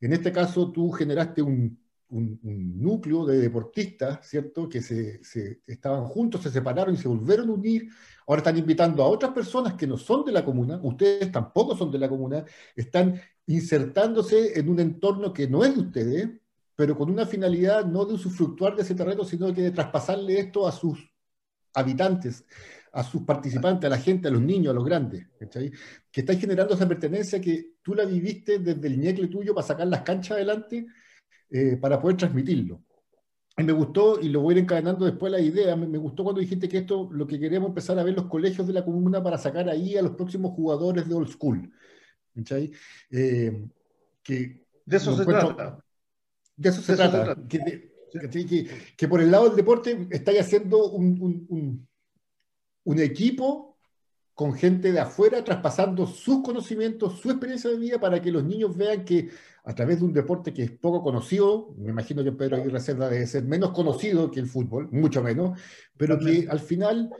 En 0.00 0.12
este 0.12 0.30
caso, 0.30 0.70
tú 0.70 0.92
generaste 0.92 1.42
un, 1.42 1.80
núcleo 2.10 3.26
de 3.26 3.38
deportistas, 3.38 4.26
¿cierto? 4.26 4.68
Que 4.68 4.80
se, 4.80 5.20
estaban 5.66 6.04
juntos, 6.04 6.42
se 6.42 6.50
separaron 6.50 6.94
y 6.94 6.96
se 6.96 7.08
volvieron 7.08 7.50
a 7.50 7.54
unir. 7.54 7.88
Ahora 8.28 8.40
están 8.40 8.58
invitando 8.58 9.02
a 9.02 9.08
otras 9.08 9.32
personas 9.32 9.72
que 9.72 9.86
no 9.86 9.96
son 9.96 10.22
de 10.22 10.32
la 10.32 10.44
comuna, 10.44 10.78
ustedes 10.82 11.32
tampoco 11.32 11.74
son 11.74 11.90
de 11.90 11.98
la 11.98 12.10
comuna, 12.10 12.44
están 12.76 13.18
insertándose 13.46 14.58
en 14.58 14.68
un 14.68 14.78
entorno 14.80 15.32
que 15.32 15.48
no 15.48 15.64
es 15.64 15.74
de 15.74 15.80
ustedes, 15.80 16.28
pero 16.76 16.94
con 16.94 17.10
una 17.10 17.24
finalidad 17.24 17.86
no 17.86 18.04
de 18.04 18.14
usufructuar 18.14 18.76
de 18.76 18.82
ese 18.82 18.94
terreno, 18.94 19.24
sino 19.24 19.52
que 19.54 19.62
de 19.62 19.70
traspasarle 19.70 20.40
esto 20.40 20.68
a 20.68 20.72
sus 20.72 21.10
habitantes, 21.72 22.44
a 22.92 23.02
sus 23.02 23.22
participantes, 23.22 23.86
a 23.86 23.90
la 23.90 23.98
gente, 23.98 24.28
a 24.28 24.30
los 24.30 24.42
niños, 24.42 24.72
a 24.72 24.74
los 24.74 24.84
grandes, 24.84 25.26
que 26.10 26.20
estáis 26.20 26.38
generando 26.38 26.74
esa 26.74 26.86
pertenencia 26.86 27.40
que 27.40 27.76
tú 27.82 27.94
la 27.94 28.04
viviste 28.04 28.58
desde 28.58 28.88
el 28.88 29.00
ñecle 29.00 29.28
tuyo 29.28 29.54
para 29.54 29.66
sacar 29.66 29.86
las 29.86 30.02
canchas 30.02 30.32
adelante, 30.32 30.86
eh, 31.48 31.78
para 31.80 31.98
poder 31.98 32.18
transmitirlo. 32.18 32.82
Y 33.58 33.64
me 33.64 33.72
gustó, 33.72 34.20
y 34.20 34.28
lo 34.28 34.40
voy 34.40 34.54
a 34.54 34.58
ir 34.58 34.62
encadenando 34.62 35.04
después 35.04 35.32
la 35.32 35.40
idea, 35.40 35.74
me, 35.74 35.98
gustó 35.98 36.22
cuando 36.22 36.40
dijiste 36.40 36.68
que 36.68 36.78
esto, 36.78 37.08
lo 37.10 37.26
que 37.26 37.40
queremos 37.40 37.70
empezar 37.70 37.98
a 37.98 38.04
ver 38.04 38.14
los 38.14 38.26
colegios 38.26 38.66
de 38.68 38.72
la 38.72 38.84
comuna 38.84 39.20
para 39.20 39.36
sacar 39.36 39.68
ahí 39.68 39.96
a 39.96 40.02
los 40.02 40.12
próximos 40.12 40.52
jugadores 40.52 41.08
de 41.08 41.14
old 41.14 41.28
school. 41.28 41.72
Eh, 43.10 43.66
que 44.22 44.66
de 44.84 44.96
eso 44.96 45.16
se 45.16 45.24
trata. 45.24 45.84
De 46.56 46.68
eso 46.68 46.82
se 46.82 46.94
trata. 46.94 47.36
Que, 48.96 49.08
por 49.08 49.20
el 49.20 49.30
lado 49.30 49.48
del 49.48 49.56
deporte 49.56 50.06
estáis 50.10 50.40
haciendo 50.40 50.90
un, 50.90 51.88
un, 52.84 52.98
equipo 53.00 53.77
con 54.38 54.54
gente 54.54 54.92
de 54.92 55.00
afuera, 55.00 55.42
traspasando 55.42 56.06
sus 56.06 56.44
conocimientos, 56.44 57.18
su 57.18 57.28
experiencia 57.28 57.70
de 57.70 57.76
vida, 57.76 57.98
para 57.98 58.22
que 58.22 58.30
los 58.30 58.44
niños 58.44 58.76
vean 58.76 59.04
que 59.04 59.30
a 59.64 59.74
través 59.74 59.98
de 59.98 60.04
un 60.04 60.12
deporte 60.12 60.54
que 60.54 60.62
es 60.62 60.70
poco 60.70 61.02
conocido, 61.02 61.74
me 61.76 61.90
imagino 61.90 62.22
que 62.22 62.30
Pedro 62.30 62.54
Aguirre 62.54 62.78
Cerda 62.78 63.08
debe 63.08 63.26
ser 63.26 63.42
menos 63.42 63.72
conocido 63.72 64.30
que 64.30 64.38
el 64.38 64.46
fútbol, 64.46 64.88
mucho 64.92 65.24
menos, 65.24 65.58
pero 65.96 66.20
que 66.20 66.46
al 66.48 66.60
final 66.60 67.10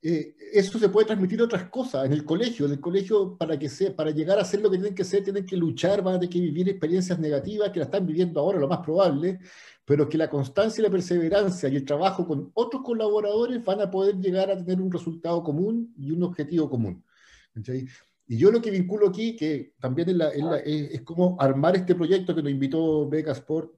eh, 0.00 0.36
eso 0.52 0.78
se 0.78 0.88
puede 0.88 1.06
transmitir 1.06 1.40
a 1.40 1.44
otras 1.44 1.68
cosas 1.68 2.06
en 2.06 2.12
el 2.12 2.24
colegio. 2.24 2.66
En 2.66 2.72
el 2.72 2.80
colegio, 2.80 3.36
para, 3.36 3.58
que 3.58 3.68
sea, 3.68 3.94
para 3.94 4.10
llegar 4.10 4.38
a 4.38 4.44
ser 4.44 4.60
lo 4.60 4.70
que 4.70 4.78
tienen 4.78 4.94
que 4.94 5.04
ser, 5.04 5.24
tienen 5.24 5.44
que 5.44 5.56
luchar, 5.56 6.02
van 6.02 6.14
a 6.14 6.20
tener 6.20 6.32
que 6.32 6.40
vivir 6.40 6.68
experiencias 6.68 7.18
negativas 7.18 7.70
que 7.70 7.80
la 7.80 7.86
están 7.86 8.06
viviendo 8.06 8.40
ahora, 8.40 8.58
lo 8.58 8.68
más 8.68 8.80
probable, 8.80 9.40
pero 9.84 10.08
que 10.08 10.18
la 10.18 10.30
constancia 10.30 10.80
y 10.80 10.84
la 10.84 10.90
perseverancia 10.90 11.68
y 11.68 11.76
el 11.76 11.84
trabajo 11.84 12.26
con 12.26 12.50
otros 12.54 12.82
colaboradores 12.82 13.64
van 13.64 13.80
a 13.80 13.90
poder 13.90 14.16
llegar 14.16 14.50
a 14.50 14.56
tener 14.56 14.80
un 14.80 14.92
resultado 14.92 15.42
común 15.42 15.92
y 15.98 16.10
un 16.12 16.22
objetivo 16.22 16.70
común. 16.70 17.04
Y 18.26 18.36
yo 18.36 18.50
lo 18.50 18.60
que 18.62 18.70
vinculo 18.70 19.08
aquí, 19.08 19.34
que 19.34 19.74
también 19.80 20.10
es, 20.10 20.92
es 20.92 21.02
como 21.02 21.36
armar 21.40 21.76
este 21.76 21.94
proyecto 21.94 22.34
que 22.34 22.42
nos 22.42 22.52
invitó 22.52 23.08
Beca 23.08 23.32
Sport, 23.32 23.72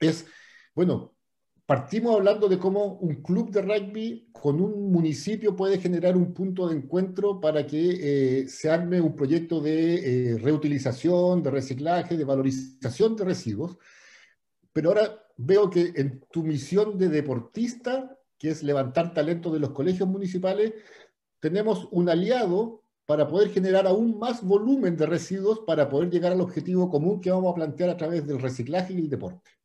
es, 0.00 0.26
bueno, 0.74 1.14
partimos 1.66 2.16
hablando 2.16 2.48
de 2.48 2.58
cómo 2.58 2.94
un 2.94 3.22
club 3.22 3.50
de 3.50 3.62
rugby 3.62 4.28
con 4.32 4.60
un 4.60 4.90
municipio 4.90 5.54
puede 5.54 5.78
generar 5.78 6.16
un 6.16 6.34
punto 6.34 6.68
de 6.68 6.76
encuentro 6.76 7.40
para 7.40 7.66
que 7.66 8.42
eh, 8.42 8.48
se 8.48 8.68
arme 8.70 9.00
un 9.00 9.14
proyecto 9.14 9.60
de 9.60 10.34
eh, 10.34 10.38
reutilización, 10.38 11.42
de 11.42 11.50
reciclaje, 11.50 12.16
de 12.16 12.24
valorización 12.24 13.16
de 13.16 13.24
residuos. 13.24 13.78
Pero 14.72 14.90
ahora 14.90 15.22
veo 15.36 15.70
que 15.70 15.92
en 15.94 16.24
tu 16.30 16.42
misión 16.42 16.98
de 16.98 17.08
deportista, 17.08 18.18
que 18.38 18.50
es 18.50 18.62
levantar 18.62 19.14
talento 19.14 19.50
de 19.52 19.60
los 19.60 19.70
colegios 19.70 20.08
municipales, 20.08 20.72
tenemos 21.40 21.88
un 21.90 22.08
aliado 22.08 22.82
para 23.06 23.28
poder 23.28 23.50
generar 23.50 23.86
aún 23.86 24.18
más 24.18 24.42
volumen 24.42 24.96
de 24.96 25.06
residuos 25.06 25.60
para 25.60 25.88
poder 25.88 26.10
llegar 26.10 26.32
al 26.32 26.40
objetivo 26.40 26.88
común 26.88 27.20
que 27.20 27.30
vamos 27.30 27.52
a 27.52 27.54
plantear 27.54 27.90
a 27.90 27.96
través 27.96 28.26
del 28.26 28.40
reciclaje 28.40 28.94
y 28.94 28.98
el 28.98 29.10
deporte. 29.10 29.61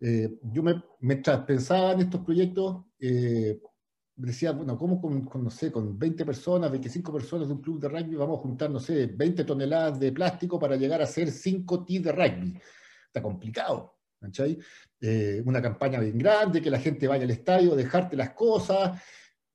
Eh, 0.00 0.38
yo 0.42 0.62
me, 0.62 0.82
mientras 1.00 1.44
pensaba 1.44 1.92
en 1.92 2.00
estos 2.00 2.24
proyectos, 2.24 2.84
eh, 2.98 3.60
decía, 4.16 4.52
bueno, 4.52 4.76
¿cómo 4.78 5.00
con, 5.00 5.28
no 5.44 5.50
sé, 5.50 5.70
con 5.70 5.98
20 5.98 6.24
personas, 6.24 6.70
25 6.70 7.12
personas 7.12 7.48
de 7.48 7.54
un 7.54 7.60
club 7.60 7.80
de 7.80 7.88
rugby 7.88 8.16
vamos 8.16 8.38
a 8.38 8.42
juntar, 8.42 8.70
no 8.70 8.80
sé, 8.80 9.06
20 9.06 9.44
toneladas 9.44 10.00
de 10.00 10.12
plástico 10.12 10.58
para 10.58 10.76
llegar 10.76 11.00
a 11.00 11.04
hacer 11.04 11.30
5 11.30 11.84
teams 11.84 12.04
de 12.04 12.12
rugby? 12.12 12.58
Está 13.06 13.22
complicado. 13.22 13.98
Eh, 15.00 15.42
una 15.44 15.62
campaña 15.62 16.00
bien 16.00 16.18
grande, 16.18 16.60
que 16.60 16.70
la 16.70 16.78
gente 16.78 17.08
vaya 17.08 17.24
al 17.24 17.30
estadio, 17.30 17.74
dejarte 17.74 18.16
las 18.16 18.30
cosas, 18.30 19.00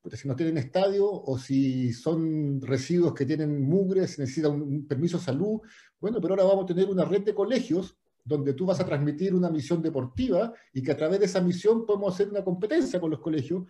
porque 0.02 0.18
si 0.18 0.28
no 0.28 0.36
tienen 0.36 0.58
estadio 0.58 1.08
o 1.10 1.38
si 1.38 1.94
son 1.94 2.62
residuos 2.62 3.14
que 3.14 3.26
tienen 3.26 3.62
mugre, 3.62 4.08
se 4.08 4.22
necesita 4.22 4.50
un, 4.50 4.62
un 4.62 4.88
permiso 4.88 5.18
de 5.18 5.24
salud, 5.24 5.62
bueno, 6.00 6.20
pero 6.20 6.34
ahora 6.34 6.44
vamos 6.46 6.64
a 6.66 6.68
tener 6.68 6.88
una 6.88 7.06
red 7.06 7.24
de 7.24 7.34
colegios 7.34 7.98
donde 8.26 8.54
tú 8.54 8.66
vas 8.66 8.80
a 8.80 8.86
transmitir 8.86 9.36
una 9.36 9.52
misión 9.52 9.82
deportiva 9.84 10.52
y 10.74 10.82
que 10.82 10.92
a 10.92 10.98
través 10.98 11.20
de 11.20 11.28
esa 11.28 11.42
misión 11.42 11.86
podemos 11.86 12.14
hacer 12.14 12.28
una 12.28 12.44
competencia 12.44 13.00
con 13.00 13.12
los 13.12 13.20
colegios 13.20 13.66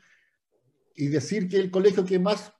y 0.95 1.07
decir 1.07 1.49
que 1.49 1.57
el 1.57 1.69
colegio 1.69 2.05
que 2.05 2.17
más 2.17 2.53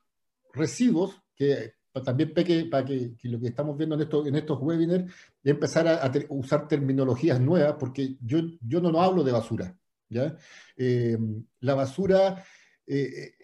residuos, 0.53 1.15
que 1.33 1.73
también 2.03 2.33
para 2.69 2.83
que, 2.83 3.15
lo 3.23 3.39
que 3.39 3.47
estamos 3.47 3.77
viendo 3.77 3.95
en, 3.95 4.01
estos, 4.01 4.27
en 4.27 4.35
estos 4.35 4.59
webinars, 4.61 5.09
empezar 5.41 5.87
a, 5.87 6.11
usar 6.27 6.67
terminologías 6.67 7.39
nuevas, 7.39 7.77
porque 7.79 8.17
yo, 8.19 8.39
yo 8.59 8.81
no, 8.81 8.91
no 8.91 9.01
hablo 9.01 9.23
de 9.23 9.31
basura. 9.31 9.77
¿ya? 10.09 10.35
Eh, 10.75 11.17
la 11.61 11.75
basura 11.75 12.43
eh, 12.85 13.35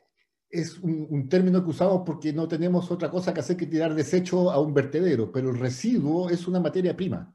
es 0.50 0.78
un, 0.80 1.08
un, 1.10 1.30
término 1.30 1.64
que 1.64 1.70
usamos 1.70 2.02
porque 2.06 2.34
no 2.34 2.50
tenemos 2.50 2.92
otra 2.92 3.10
cosa 3.10 3.34
que 3.34 3.40
hacer 3.40 3.56
que 3.56 3.68
tirar 3.68 3.96
desecho 3.96 4.52
a 4.52 4.60
un 4.60 4.74
vertedero, 4.74 5.32
pero 5.32 5.52
el 5.52 5.58
residuo 5.58 6.30
es 6.30 6.46
una 6.50 6.60
materia 6.60 6.98
prima 6.98 7.34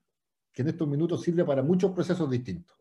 que 0.56 0.62
en 0.62 0.68
estos 0.68 0.88
minutos 0.88 1.20
sirve 1.20 1.44
para 1.44 1.62
muchos 1.62 1.92
procesos 1.92 2.30
distintos. 2.30 2.74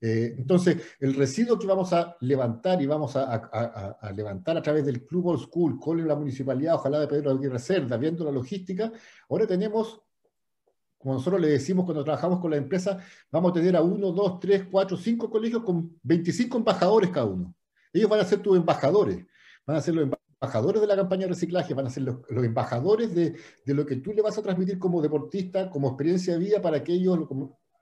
Eh, 0.00 0.36
entonces, 0.38 0.78
el 1.00 1.12
residuo 1.12 1.58
que 1.58 1.66
vamos 1.66 1.92
a 1.92 2.16
levantar 2.20 2.80
y 2.80 2.86
vamos 2.86 3.14
a, 3.14 3.98
levantar 4.16 4.56
a 4.56 4.62
través 4.62 4.86
del 4.86 5.04
Club 5.04 5.26
Old 5.26 5.40
School, 5.42 5.78
con 5.78 6.08
la 6.08 6.16
municipalidad, 6.16 6.76
ojalá 6.76 6.98
de 6.98 7.06
Pedro 7.06 7.32
Aguirre 7.32 7.58
Cerda, 7.58 7.98
viendo 7.98 8.24
la 8.24 8.32
logística, 8.32 8.90
ahora 9.28 9.46
tenemos, 9.46 10.00
como 10.96 11.12
nosotros 11.12 11.38
le 11.38 11.48
decimos 11.48 11.84
cuando 11.84 12.02
trabajamos 12.04 12.40
con 12.40 12.52
la 12.52 12.56
empresa, 12.56 12.98
vamos 13.30 13.50
a 13.50 13.54
tener 13.54 13.76
a 13.76 13.82
uno, 13.82 14.12
dos, 14.12 14.40
tres, 14.40 14.64
cuatro, 14.70 14.96
cinco 14.96 15.28
colegios 15.28 15.62
con 15.62 16.00
25 16.02 16.56
embajadores 16.56 17.10
cada 17.10 17.26
uno. 17.26 17.54
Ellos 17.92 18.08
van 18.08 18.20
a 18.20 18.24
ser 18.24 18.38
tus 18.38 18.56
embajadores, 18.56 19.26
van 19.66 19.76
a 19.76 19.82
ser 19.82 19.92
los 19.92 20.04
embajadores 20.04 20.19
de 20.40 20.86
la 20.86 20.96
campaña 20.96 21.22
de 21.22 21.28
reciclaje, 21.28 21.74
van 21.74 21.86
a 21.86 21.90
ser 21.90 22.04
los, 22.04 22.16
embajadores 22.30 23.14
de, 23.14 23.36
lo 23.66 23.84
que 23.84 23.96
tú 23.96 24.12
le 24.12 24.22
vas 24.22 24.38
a 24.38 24.42
transmitir 24.42 24.78
como 24.78 25.02
deportista, 25.02 25.68
como 25.68 25.88
experiencia 25.88 26.32
de 26.32 26.38
vida, 26.38 26.62
para 26.62 26.82
que 26.82 26.94
ellos 26.94 27.18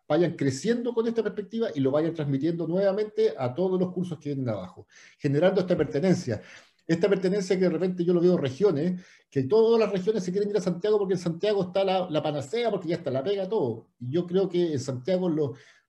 vayan 0.09 0.35
creciendo 0.35 0.93
con 0.93 1.07
esta 1.07 1.23
perspectiva 1.23 1.69
y 1.73 1.81
lo 1.81 1.93
vayan 1.93 2.15
transmitiendo 2.15 2.67
nuevamente 2.67 3.33
a 3.39 3.55
todos 3.55 3.79
los 3.79 3.93
cursos 3.93 4.19
que 4.19 4.31
vienen 4.31 4.49
abajo, 4.49 4.89
generando 5.19 5.61
esta 5.61 5.77
pertenencia. 5.77 6.43
Esta 6.85 7.09
pertenencia 7.09 7.57
que 7.57 7.65
de 7.65 7.71
repente 7.71 8.03
yo 8.03 8.15
lo 8.15 8.21
veo 8.21 8.33
en 8.33 8.43
regiones, 8.43 9.03
que 9.31 9.45
todas 9.45 9.79
las 9.79 9.93
regiones 9.93 10.25
se 10.25 10.33
quieren 10.33 10.51
ir 10.51 10.57
a 10.57 10.61
Santiago 10.61 10.99
porque 10.99 11.15
en 11.15 11.21
Santiago 11.21 11.63
está 11.63 11.85
la, 11.85 12.23
panacea, 12.23 12.71
porque 12.71 12.89
ya 12.89 12.97
está 12.97 13.11
la 13.11 13.23
pega, 13.23 13.49
todo. 13.49 13.91
Y 14.01 14.11
yo 14.11 14.27
creo 14.27 14.49
que 14.49 14.73
en 14.73 14.81
Santiago 14.81 15.31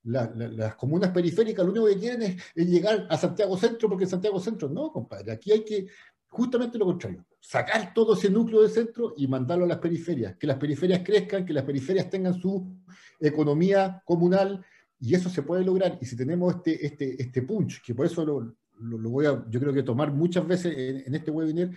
las 0.03 0.75
comunas 0.75 1.11
periféricas 1.11 1.65
lo 1.65 1.71
único 1.71 1.87
que 1.87 1.97
quieren 1.97 2.21
es, 2.21 2.67
llegar 2.67 3.07
a 3.09 3.17
Santiago 3.17 3.57
Centro, 3.57 3.87
porque 3.89 4.03
en 4.03 4.09
Santiago 4.09 4.39
Centro 4.39 4.67
no, 4.69 4.91
compadre. 4.91 5.31
Aquí 5.31 5.53
hay 5.53 5.63
que 5.63 5.87
justamente 6.29 6.77
lo 6.77 6.85
contrario, 6.85 7.25
sacar 7.41 7.93
todo 7.93 8.13
ese 8.13 8.29
núcleo 8.29 8.61
de 8.61 8.69
centro 8.69 9.13
y 9.17 9.27
mandarlo 9.27 9.65
a 9.65 9.67
las 9.67 9.79
periferias, 9.79 10.37
que 10.37 10.47
las 10.47 10.57
periferias 10.57 11.01
crezcan, 11.03 11.45
que 11.45 11.53
las 11.53 11.63
periferias 11.63 12.09
tengan 12.09 12.39
su 12.39 12.77
economía 13.19 14.01
comunal 14.05 14.63
y 14.99 15.15
eso 15.15 15.29
se 15.29 15.41
puede 15.41 15.63
lograr. 15.63 15.97
Y 16.01 16.05
si 16.05 16.15
tenemos 16.15 16.55
este, 16.55 16.85
este, 16.85 17.21
este 17.21 17.41
punch, 17.41 17.81
que 17.81 17.95
por 17.95 18.05
eso 18.05 18.23
lo, 18.25 19.09
voy 19.09 19.25
a, 19.25 19.43
yo 19.49 19.59
creo 19.59 19.73
que 19.73 19.83
tomar 19.83 20.11
muchas 20.11 20.47
veces 20.47 21.05
en, 21.05 21.15
este 21.15 21.31
webinar, 21.31 21.71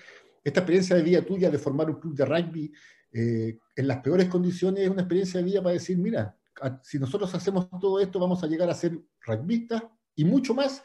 esta 0.45 0.61
experiencia 0.61 0.97
de 0.97 1.03
vida 1.03 1.23
tuya 1.23 1.51
de 1.51 1.59
formar 1.59 1.89
un 1.89 1.97
club 1.97 2.15
de 2.15 2.25
rugby 2.25 2.73
eh, 3.13 3.59
en 3.77 3.87
las 3.87 3.99
peores 3.99 4.29
condiciones 4.29 4.85
es 4.85 4.91
una 4.91 5.03
experiencia 5.03 5.39
de 5.39 5.45
vida 5.45 5.63
para 5.63 5.75
decir, 5.75 5.99
mira, 5.99 6.37
si 6.83 6.99
nosotros 6.99 7.35
hacemos 7.35 7.69
todo 7.81 8.01
esto 8.01 8.19
vamos 8.19 8.43
a 8.43 8.47
llegar 8.47 8.69
a 8.69 8.75
ser 8.75 8.99
rugbyistas 9.21 9.85
y 10.15 10.25
mucho 10.25 10.55
más. 10.55 10.83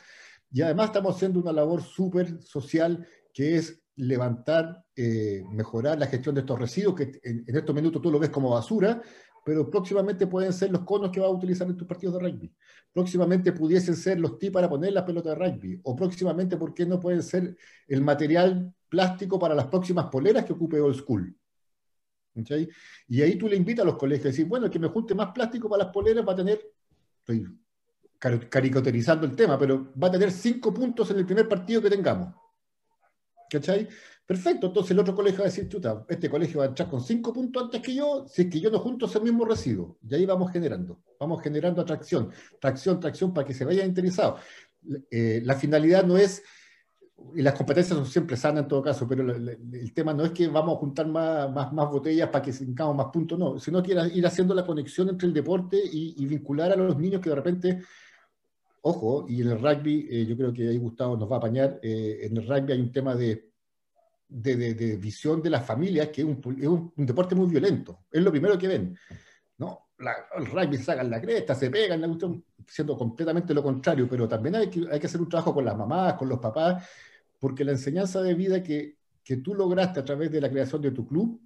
Y 0.52 0.62
además 0.62 0.88
estamos 0.88 1.16
haciendo 1.16 1.40
una 1.40 1.52
labor 1.52 1.82
súper 1.82 2.42
social 2.42 3.06
que 3.38 3.56
es 3.56 3.80
levantar, 3.98 4.84
eh, 4.96 5.44
mejorar 5.52 6.00
la 6.00 6.08
gestión 6.08 6.34
de 6.34 6.42
estos 6.42 6.58
residuos, 6.58 6.96
que 6.96 7.20
en, 7.22 7.46
estos 7.46 7.76
minutos 7.76 8.02
tú 8.02 8.10
lo 8.10 8.18
ves 8.18 8.32
como 8.32 8.50
basura, 8.50 9.00
pero 9.46 9.70
próximamente 9.70 10.26
pueden 10.26 10.52
ser 10.52 10.72
los 10.72 10.82
conos 10.82 11.12
que 11.12 11.20
vas 11.20 11.30
a 11.30 11.34
utilizar 11.34 11.68
en 11.68 11.78
tus 11.78 11.88
partidos 11.88 12.16
de 12.16 12.28
rugby. 12.28 12.56
Próximamente 12.92 13.52
pudiesen 13.52 13.96
ser 13.96 14.20
los 14.20 14.40
ti 14.40 14.50
para 14.50 14.68
poner 14.68 14.92
la 14.92 15.06
pelota 15.06 15.30
de 15.30 15.36
rugby. 15.36 15.80
O 15.84 15.96
próximamente, 15.96 16.58
¿por 16.58 16.74
qué 16.74 16.88
no 16.88 17.00
pueden 17.00 17.22
ser 17.22 17.56
el 17.88 18.02
material 18.02 18.74
plástico 18.90 19.38
para 19.38 19.54
las 19.54 19.68
próximas 19.68 20.08
poleras 20.08 20.44
que 20.44 20.54
ocupe 20.54 20.82
Old 20.82 20.96
School? 20.96 21.38
Y 23.08 23.22
ahí 23.22 23.36
tú 23.38 23.48
le 23.48 23.56
invitas 23.56 23.84
a 23.84 23.86
los 23.86 23.98
colegios 23.98 24.26
a 24.26 24.30
decir, 24.30 24.48
bueno, 24.48 24.66
el 24.66 24.72
que 24.72 24.80
me 24.80 24.88
junte 24.88 25.14
más 25.14 25.32
plástico 25.32 25.70
para 25.70 25.84
las 25.84 25.94
poleras 25.94 26.28
va 26.28 26.34
a 26.34 26.38
tener, 26.38 26.60
estoy 27.20 27.46
caricaturizando 28.18 29.28
el 29.28 29.36
tema, 29.36 29.60
pero 29.60 29.94
va 29.94 30.08
a 30.08 30.12
tener 30.12 30.32
cinco 30.32 30.74
puntos 30.74 31.12
en 31.12 31.20
el 31.20 31.26
primer 31.28 31.48
partido 31.48 31.84
que 31.84 31.92
tengamos. 31.92 32.34
¿Cachai? 33.50 33.88
Perfecto, 34.28 34.68
entonces 34.68 34.92
el 34.92 35.00
otro 35.00 35.16
colegio 35.16 35.40
va 35.40 35.46
a 35.46 35.50
decir, 35.50 35.70
chuta, 35.70 36.06
este 36.10 36.30
colegio 36.30 36.60
va 36.60 36.66
a 36.66 36.68
entrar 36.68 36.90
con 36.90 37.02
cinco 37.02 37.32
puntos 37.32 37.64
antes 37.64 37.82
que 37.82 37.96
yo, 37.96 38.26
si 38.28 38.42
es 38.42 38.50
que 38.50 38.60
yo 38.60 38.70
no 38.70 38.80
junto 38.80 39.06
ese 39.06 39.22
mismo 39.22 39.46
residuo. 39.46 39.98
Y 40.06 40.16
ahí 40.16 40.26
vamos 40.26 40.52
generando, 40.52 41.02
vamos 41.18 41.42
generando 41.42 41.82
atracción, 41.82 42.30
tracción, 42.60 43.00
tracción 43.00 43.34
para 43.34 43.48
que 43.48 43.54
se 43.54 43.64
vaya 43.64 43.86
interesado. 43.86 44.38
Eh, 45.10 45.42
la 45.46 45.56
finalidad 45.56 46.04
no 46.04 46.18
es, 46.18 46.44
y 47.36 47.42
las 47.42 47.54
competencias 47.54 47.98
son 47.98 48.06
siempre 48.06 48.36
sanas 48.36 48.64
en 48.64 48.68
todo 48.68 48.82
caso, 48.82 49.08
pero 49.08 49.34
el, 49.34 49.94
tema 49.94 50.14
no 50.14 50.26
es 50.26 50.32
que 50.32 50.50
vamos 50.50 50.76
a 50.76 50.80
juntar 50.80 51.08
más 51.08 51.90
botellas 51.90 52.28
para 52.30 52.44
que 52.44 52.52
tengamos 52.52 52.98
más 52.98 53.08
puntos, 53.08 53.40
no, 53.40 53.58
sino 53.60 53.82
que 53.82 53.94
ir, 54.14 54.28
haciendo 54.28 54.54
la 54.54 54.66
conexión 54.66 55.08
entre 55.08 55.30
el 55.30 55.34
deporte 55.34 55.80
y, 55.82 56.26
vincular 56.26 56.74
a 56.74 56.76
los 56.76 56.98
niños 56.98 57.22
que 57.22 57.30
de 57.30 57.36
repente 57.36 57.82
ojo, 58.82 59.26
y 59.28 59.42
en 59.42 59.50
el 59.50 59.60
rugby, 59.60 60.08
eh, 60.10 60.26
yo 60.26 60.38
creo 60.38 60.54
que 60.54 60.68
ahí 60.68 60.78
Gustavo 60.78 61.18
nos 61.18 61.30
va 61.30 61.36
a 61.36 61.40
apañar, 61.40 61.80
eh, 61.82 62.20
en 62.24 62.38
el 62.38 62.48
rugby 62.48 62.74
hay 62.74 62.82
un 62.82 62.92
tema 62.92 63.16
de, 63.16 63.52
de, 64.28 64.98
visión 64.98 65.42
de 65.42 65.50
las 65.50 65.66
familias, 65.66 66.10
que 66.10 66.22
es 66.22 66.28
un, 66.28 66.94
deporte 66.96 67.36
muy 67.36 67.48
violento. 67.48 68.06
Es 68.12 68.22
lo 68.22 68.32
primero 68.32 68.58
que 68.58 68.68
ven. 68.68 68.98
¿no? 69.58 69.88
el 70.38 70.46
rugby 70.46 70.78
sacan 70.78 71.10
la 71.10 71.20
cresta, 71.20 71.56
se 71.56 71.72
pegan, 71.72 72.02
la 72.02 72.16
siendo 72.68 72.96
completamente 72.96 73.54
lo 73.54 73.64
contrario, 73.64 74.08
pero 74.08 74.28
también 74.28 74.56
hay 74.56 74.70
que, 74.70 74.86
hay 74.92 75.00
que 75.00 75.08
hacer 75.08 75.20
un 75.20 75.30
trabajo 75.30 75.54
con 75.54 75.66
las 75.66 75.76
mamás, 75.76 76.14
con 76.14 76.30
los 76.30 76.40
papás, 76.40 76.88
porque 77.40 77.64
la 77.64 77.72
enseñanza 77.72 78.22
de 78.22 78.36
vida 78.36 78.62
que, 78.62 78.98
que 79.24 79.38
tú 79.38 79.56
lograste 79.56 80.00
a 80.00 80.06
través 80.06 80.32
de 80.32 80.40
la 80.40 80.50
creación 80.50 80.82
de 80.82 80.92
tu 80.92 81.08
club 81.08 81.42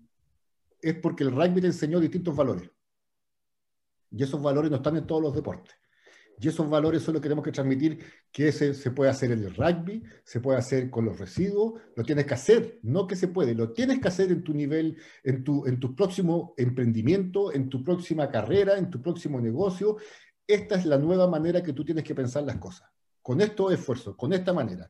es 0.82 0.96
porque 0.96 1.24
el 1.24 1.32
rugby 1.32 1.62
te 1.62 1.68
enseñó 1.68 2.00
distintos 2.00 2.36
valores. 2.36 2.70
Y 4.12 4.24
esos 4.24 4.42
valores 4.42 4.70
no 4.70 4.78
están 4.78 4.98
en 4.98 5.08
todos 5.08 5.22
los 5.22 5.34
deportes. 5.34 5.74
Y 6.42 6.48
esos 6.48 6.68
valores 6.68 7.04
son 7.04 7.14
los 7.14 7.22
que 7.22 7.28
tenemos 7.28 7.46
que 7.46 7.52
transmitir, 7.52 8.00
que 8.32 8.52
se, 8.52 8.74
se 8.74 8.90
puede 8.90 9.12
hacer 9.12 9.32
en 9.32 9.44
el 9.44 9.54
rugby, 9.56 10.02
se 10.24 10.40
puede 10.40 10.58
hacer 10.58 10.90
con 10.90 11.06
los 11.06 11.20
residuos, 11.20 11.80
lo 11.96 12.04
tienes 12.04 12.26
que 12.26 12.34
hacer, 12.34 12.80
no 12.82 13.06
que 13.06 13.16
se 13.16 13.28
puede, 13.28 13.54
lo 13.54 13.74
tienes 13.74 14.00
que 14.00 14.08
hacer 14.08 14.32
en 14.32 14.44
tu 14.44 14.52
nivel, 14.52 14.98
en 15.24 15.44
tu, 15.44 15.68
en 15.68 15.80
tu 15.80 15.96
próximo 15.96 16.56
emprendimiento, 16.58 17.54
en 17.54 17.70
tu 17.70 17.84
próxima 17.84 18.28
carrera, 18.32 18.80
en 18.80 18.90
tu 18.90 19.04
próximo 19.04 19.40
negocio. 19.40 19.98
Esta 20.48 20.78
es 20.78 20.88
la 20.88 20.98
nueva 20.98 21.28
manera 21.28 21.62
que 21.62 21.74
tú 21.74 21.86
tienes 21.86 22.04
que 22.04 22.16
pensar 22.16 22.42
las 22.42 22.58
cosas. 22.58 22.90
Con 23.22 23.40
estos 23.40 23.72
esfuerzos, 23.72 24.16
con 24.16 24.34
esta 24.34 24.52
manera. 24.52 24.90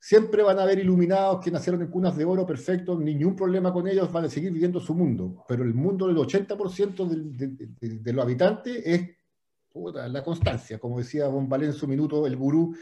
Siempre 0.00 0.42
van 0.42 0.58
a 0.58 0.62
haber 0.62 0.78
iluminados 0.78 1.44
que 1.44 1.50
nacieron 1.50 1.82
en 1.82 1.88
cunas 1.88 2.16
de 2.16 2.24
oro, 2.24 2.46
perfecto, 2.46 2.98
ningún 2.98 3.36
problema 3.36 3.70
con 3.70 3.86
ellos, 3.86 4.10
van 4.10 4.24
a 4.24 4.30
seguir 4.30 4.50
viviendo 4.50 4.80
su 4.80 4.94
mundo. 4.94 5.44
Pero 5.46 5.62
el 5.62 5.74
mundo 5.74 6.06
del 6.06 6.16
80% 6.16 7.06
de, 7.06 7.48
de, 7.48 7.98
de 7.98 8.12
los 8.14 8.24
habitantes 8.24 8.82
es 8.82 9.16
la 10.08 10.24
constancia, 10.24 10.78
como 10.78 10.98
decía 10.98 11.28
Von 11.28 11.48
en 11.62 11.72
su 11.72 11.86
minuto, 11.86 12.26
el 12.26 12.36
gurú 12.36 12.74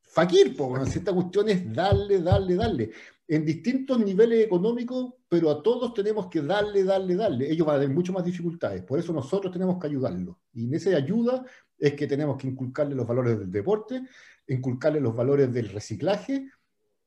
Fakir, 0.00 0.56
porque 0.56 0.88
esta 0.88 1.12
cuestión 1.12 1.48
es 1.48 1.72
darle, 1.72 2.22
darle, 2.22 2.54
darle, 2.54 2.90
en 3.26 3.44
distintos 3.44 3.98
niveles 3.98 4.46
económicos, 4.46 5.14
pero 5.28 5.50
a 5.50 5.62
todos 5.62 5.92
tenemos 5.92 6.28
que 6.28 6.40
darle, 6.40 6.82
darle, 6.82 7.14
darle. 7.14 7.50
Ellos 7.52 7.66
van 7.66 7.76
a 7.76 7.80
tener 7.80 7.94
mucho 7.94 8.12
más 8.14 8.24
dificultades, 8.24 8.82
por 8.82 8.98
eso 8.98 9.12
nosotros 9.12 9.52
tenemos 9.52 9.78
que 9.78 9.86
ayudarlos. 9.86 10.36
Y 10.54 10.64
en 10.64 10.74
esa 10.74 10.96
ayuda 10.96 11.44
es 11.78 11.92
que 11.92 12.06
tenemos 12.06 12.38
que 12.38 12.48
inculcarle 12.48 12.94
los 12.94 13.06
valores 13.06 13.38
del 13.38 13.50
deporte, 13.50 14.02
inculcarle 14.46 15.00
los 15.00 15.14
valores 15.14 15.52
del 15.52 15.68
reciclaje 15.68 16.48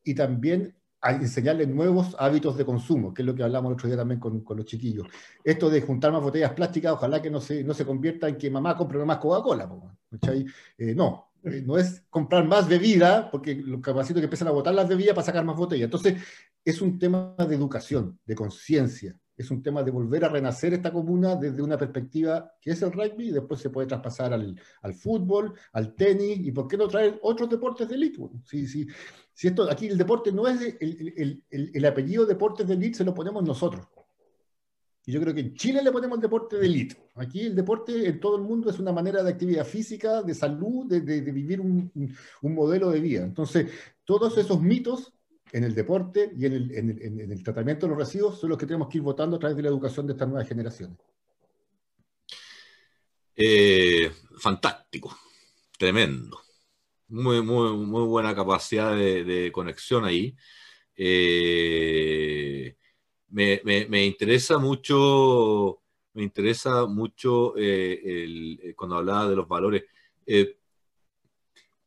y 0.04 0.14
también 0.14 0.76
a 1.02 1.14
enseñarles 1.14 1.68
nuevos 1.68 2.16
hábitos 2.20 2.56
de 2.58 2.66
consumo, 2.66 3.14
que 3.14 3.24
es 3.24 3.26
lo 3.26 3.34
que 3.34 3.44
hablamos 3.44 3.72
el 3.72 3.74
otro 3.74 3.88
día 3.88 3.98
también 3.98 4.20
con, 4.20 4.42
con, 4.42 4.58
los 4.58 4.66
chiquillos. 4.66 5.08
Esto 5.44 5.70
de 5.70 5.82
juntar 5.82 6.12
más 6.12 6.22
botellas 6.22 6.54
plásticas, 6.54 6.94
ojalá 6.94 7.22
que 7.22 7.32
no 7.32 7.42
se, 7.42 7.64
no 7.64 7.74
se 7.74 7.86
convierta 7.86 8.28
en 8.28 8.38
que 8.38 8.52
mamá 8.52 8.78
compre 8.78 9.04
más 9.04 9.18
Coca-Cola. 9.18 9.70
Eh, 10.78 10.94
no, 10.96 11.32
eh, 11.44 11.64
no 11.66 11.78
es 11.78 12.04
comprar 12.10 12.46
más 12.46 12.68
bebida, 12.68 13.32
porque 13.32 13.56
los 13.56 13.82
capacitos 13.82 14.22
que 14.22 14.26
empiezan 14.26 14.50
a 14.50 14.52
botar 14.52 14.74
las 14.76 14.88
bebidas 14.88 15.16
para 15.16 15.26
sacar 15.26 15.44
más 15.44 15.56
botellas. 15.56 15.86
Entonces, 15.86 16.22
es 16.64 16.82
un 16.82 17.00
tema 17.00 17.36
de 17.38 17.56
educación, 17.56 18.20
de 18.24 18.36
conciencia, 18.36 19.18
es 19.36 19.50
un 19.50 19.64
tema 19.64 19.82
de 19.82 19.90
volver 19.90 20.24
a 20.24 20.30
renacer 20.30 20.74
esta 20.74 20.94
comuna 20.94 21.36
desde 21.36 21.64
una 21.64 21.78
perspectiva 21.78 22.54
que 22.62 22.72
es 22.72 22.82
el 22.84 22.92
rugby 22.92 23.30
y 23.30 23.32
después 23.32 23.60
se 23.60 23.72
puede 23.72 23.88
traspasar 23.88 24.34
al, 24.34 24.60
al 24.84 24.94
fútbol, 24.94 25.54
al 25.74 25.96
tenis 25.96 26.40
y 26.40 26.52
por 26.52 26.68
qué 26.68 26.78
no 26.78 26.88
traer 26.88 27.20
otros 27.24 27.50
deportes 27.50 27.88
de 27.90 27.96
élite. 27.96 28.22
Sí, 28.46 28.68
sí. 28.68 28.88
Si 29.42 29.48
esto, 29.48 29.68
aquí 29.72 29.88
el 29.88 29.98
deporte 29.98 30.32
no 30.32 30.48
es 30.48 30.62
el, 30.80 31.42
el, 31.50 31.72
el, 31.74 31.86
apellido 31.88 32.28
deportes 32.28 32.68
de 32.68 32.76
elite, 32.76 33.00
se 33.00 33.04
lo 33.04 33.12
ponemos 33.12 33.44
nosotros. 33.44 33.88
Y 35.04 35.12
yo 35.12 35.20
creo 35.20 35.34
que 35.34 35.40
en 35.40 35.56
Chile 35.56 35.82
le 35.84 35.92
ponemos 35.92 36.20
el 36.20 36.22
deporte 36.22 36.58
de 36.58 36.68
elite. 36.68 37.10
Aquí 37.16 37.48
el 37.48 37.56
deporte 37.56 38.08
en 38.08 38.20
todo 38.20 38.36
el 38.36 38.44
mundo 38.44 38.70
es 38.70 38.78
una 38.78 38.92
manera 38.92 39.24
de 39.24 39.32
actividad 39.32 39.66
física, 39.66 40.22
de 40.22 40.36
salud, 40.36 40.86
de, 40.86 41.22
vivir 41.22 41.60
un, 41.60 41.92
modelo 42.44 42.92
de 42.92 43.00
vida. 43.00 43.24
Entonces, 43.24 43.72
todos 44.06 44.38
esos 44.38 44.62
mitos 44.62 45.12
en 45.52 45.64
el 45.64 45.74
deporte 45.74 46.32
y 46.38 46.46
en 46.46 47.32
el, 47.32 47.44
tratamiento 47.44 47.88
de 47.88 47.96
los 47.96 47.98
residuos 47.98 48.40
son 48.40 48.52
los 48.52 48.60
que 48.60 48.68
tenemos 48.68 48.90
que 48.90 49.00
ir 49.00 49.04
votando 49.04 49.38
a 49.38 49.40
través 49.40 49.58
de 49.58 49.64
la 49.64 49.70
educación 49.70 50.06
de 50.06 50.14
estas 50.14 50.28
nuevas 50.28 50.48
generaciones. 50.48 51.00
Eh, 53.36 54.12
fantástico, 54.38 55.18
tremendo 55.80 56.38
muy, 57.12 57.42
muy, 57.42 57.76
muy 57.78 58.04
buena 58.06 58.34
capacidad 58.34 58.96
de, 58.96 59.52
conexión 59.52 60.06
ahí. 60.06 60.36
Eh, 60.96 62.76
me, 63.30 64.06
interesa 64.06 64.58
mucho, 64.58 65.82
me 66.14 66.24
interesa 66.24 66.86
mucho 66.86 67.56
eh, 67.58 68.00
eh, 68.64 68.74
cuando 68.76 68.98
hablaba 68.98 69.30
de 69.30 69.36
los 69.36 69.48
valores. 69.48 69.84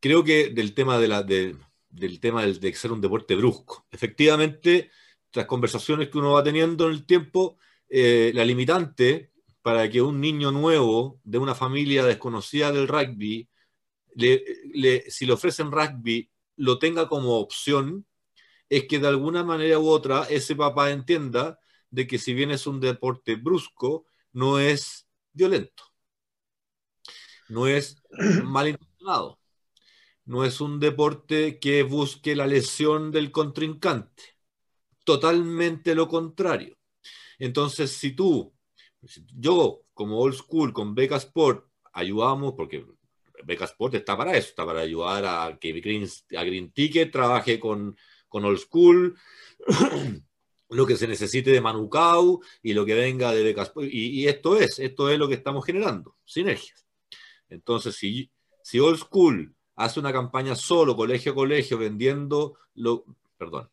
creo 0.00 0.22
que 0.22 0.50
del 0.50 0.74
tema, 0.74 0.98
de 0.98 1.08
la, 1.08 1.22
del 1.22 2.20
tema 2.20 2.44
de 2.46 2.74
ser 2.74 2.92
un 2.92 3.00
deporte 3.00 3.34
brusco. 3.34 3.86
Efectivamente, 3.90 4.90
las 5.32 5.46
conversaciones 5.46 6.10
que 6.10 6.18
uno 6.18 6.32
va 6.32 6.44
teniendo 6.44 6.86
en 6.86 6.92
el 6.92 7.06
tiempo, 7.06 7.58
la 7.88 8.44
limitante 8.44 9.30
para 9.62 9.88
que 9.88 10.02
un 10.02 10.20
niño 10.20 10.50
nuevo 10.52 11.20
de 11.24 11.38
una 11.38 11.54
familia 11.54 12.04
desconocida 12.04 12.70
del 12.70 12.88
rugby 12.88 13.48
si 14.16 15.26
le 15.26 15.32
ofrecen 15.32 15.72
rugby, 15.72 16.30
lo 16.56 16.78
tenga 16.78 17.08
como 17.08 17.38
opción, 17.38 18.06
es 18.68 18.86
que 18.86 18.98
de 18.98 19.08
alguna 19.08 19.44
manera 19.44 19.78
u 19.78 19.88
otra 19.88 20.24
ese 20.24 20.56
papá 20.56 20.90
entienda 20.90 21.58
de 21.90 22.06
que 22.06 22.18
si 22.18 22.34
bien 22.34 22.50
es 22.50 22.66
un 22.66 22.80
deporte 22.80 23.36
brusco, 23.36 24.06
no 24.32 24.58
es 24.58 25.08
violento, 25.32 25.84
no 27.48 27.66
es 27.66 28.02
malintencionado, 28.44 29.38
no 30.24 30.44
es 30.44 30.60
un 30.60 30.80
deporte 30.80 31.58
que 31.60 31.82
busque 31.82 32.34
la 32.34 32.46
lesión 32.46 33.10
del 33.10 33.30
contrincante, 33.30 34.22
totalmente 35.04 35.94
lo 35.94 36.08
contrario. 36.08 36.76
Entonces, 37.38 37.92
si 37.92 38.12
tú, 38.12 38.54
yo 39.36 39.84
como 39.92 40.18
old 40.18 40.34
school 40.34 40.72
con 40.72 40.94
Beca 40.94 41.16
Sport, 41.16 41.68
ayudamos, 41.92 42.54
porque 42.56 42.84
Beca 43.44 43.64
Sport 43.64 43.94
está 43.94 44.16
para 44.16 44.36
eso, 44.36 44.48
está 44.48 44.64
para 44.66 44.80
ayudar 44.80 45.24
a 45.24 45.58
que 45.58 45.72
Green, 45.72 46.08
a 46.36 46.44
Green 46.44 46.72
Ticket 46.72 47.10
trabaje 47.10 47.58
con, 47.58 47.96
con 48.28 48.44
Old 48.44 48.58
School, 48.58 49.16
lo 50.70 50.86
que 50.86 50.96
se 50.96 51.06
necesite 51.06 51.50
de 51.50 51.60
Manucau 51.60 52.40
y 52.62 52.72
lo 52.72 52.84
que 52.84 52.94
venga 52.94 53.32
de 53.32 53.42
Beca 53.42 53.62
Sport. 53.62 53.88
Y, 53.90 54.26
esto 54.26 54.56
es, 54.56 54.78
esto 54.78 55.10
es 55.10 55.18
lo 55.18 55.28
que 55.28 55.34
estamos 55.34 55.64
generando, 55.64 56.16
sinergias. 56.24 56.86
Entonces, 57.48 57.94
si, 57.96 58.30
si 58.62 58.80
Old 58.80 58.98
School 58.98 59.54
hace 59.76 60.00
una 60.00 60.12
campaña 60.12 60.54
solo, 60.54 60.96
colegio 60.96 61.32
a 61.32 61.34
colegio, 61.34 61.78
vendiendo, 61.78 62.56
lo, 62.74 63.04
perdón, 63.36 63.70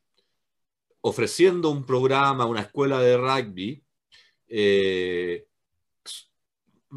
ofreciendo 1.02 1.69
un 1.69 1.85
programa, 1.85 2.45
una 2.45 2.61
escuela 2.61 2.99
de 2.99 3.18
rugby, 3.18 3.84
eh, 4.48 5.48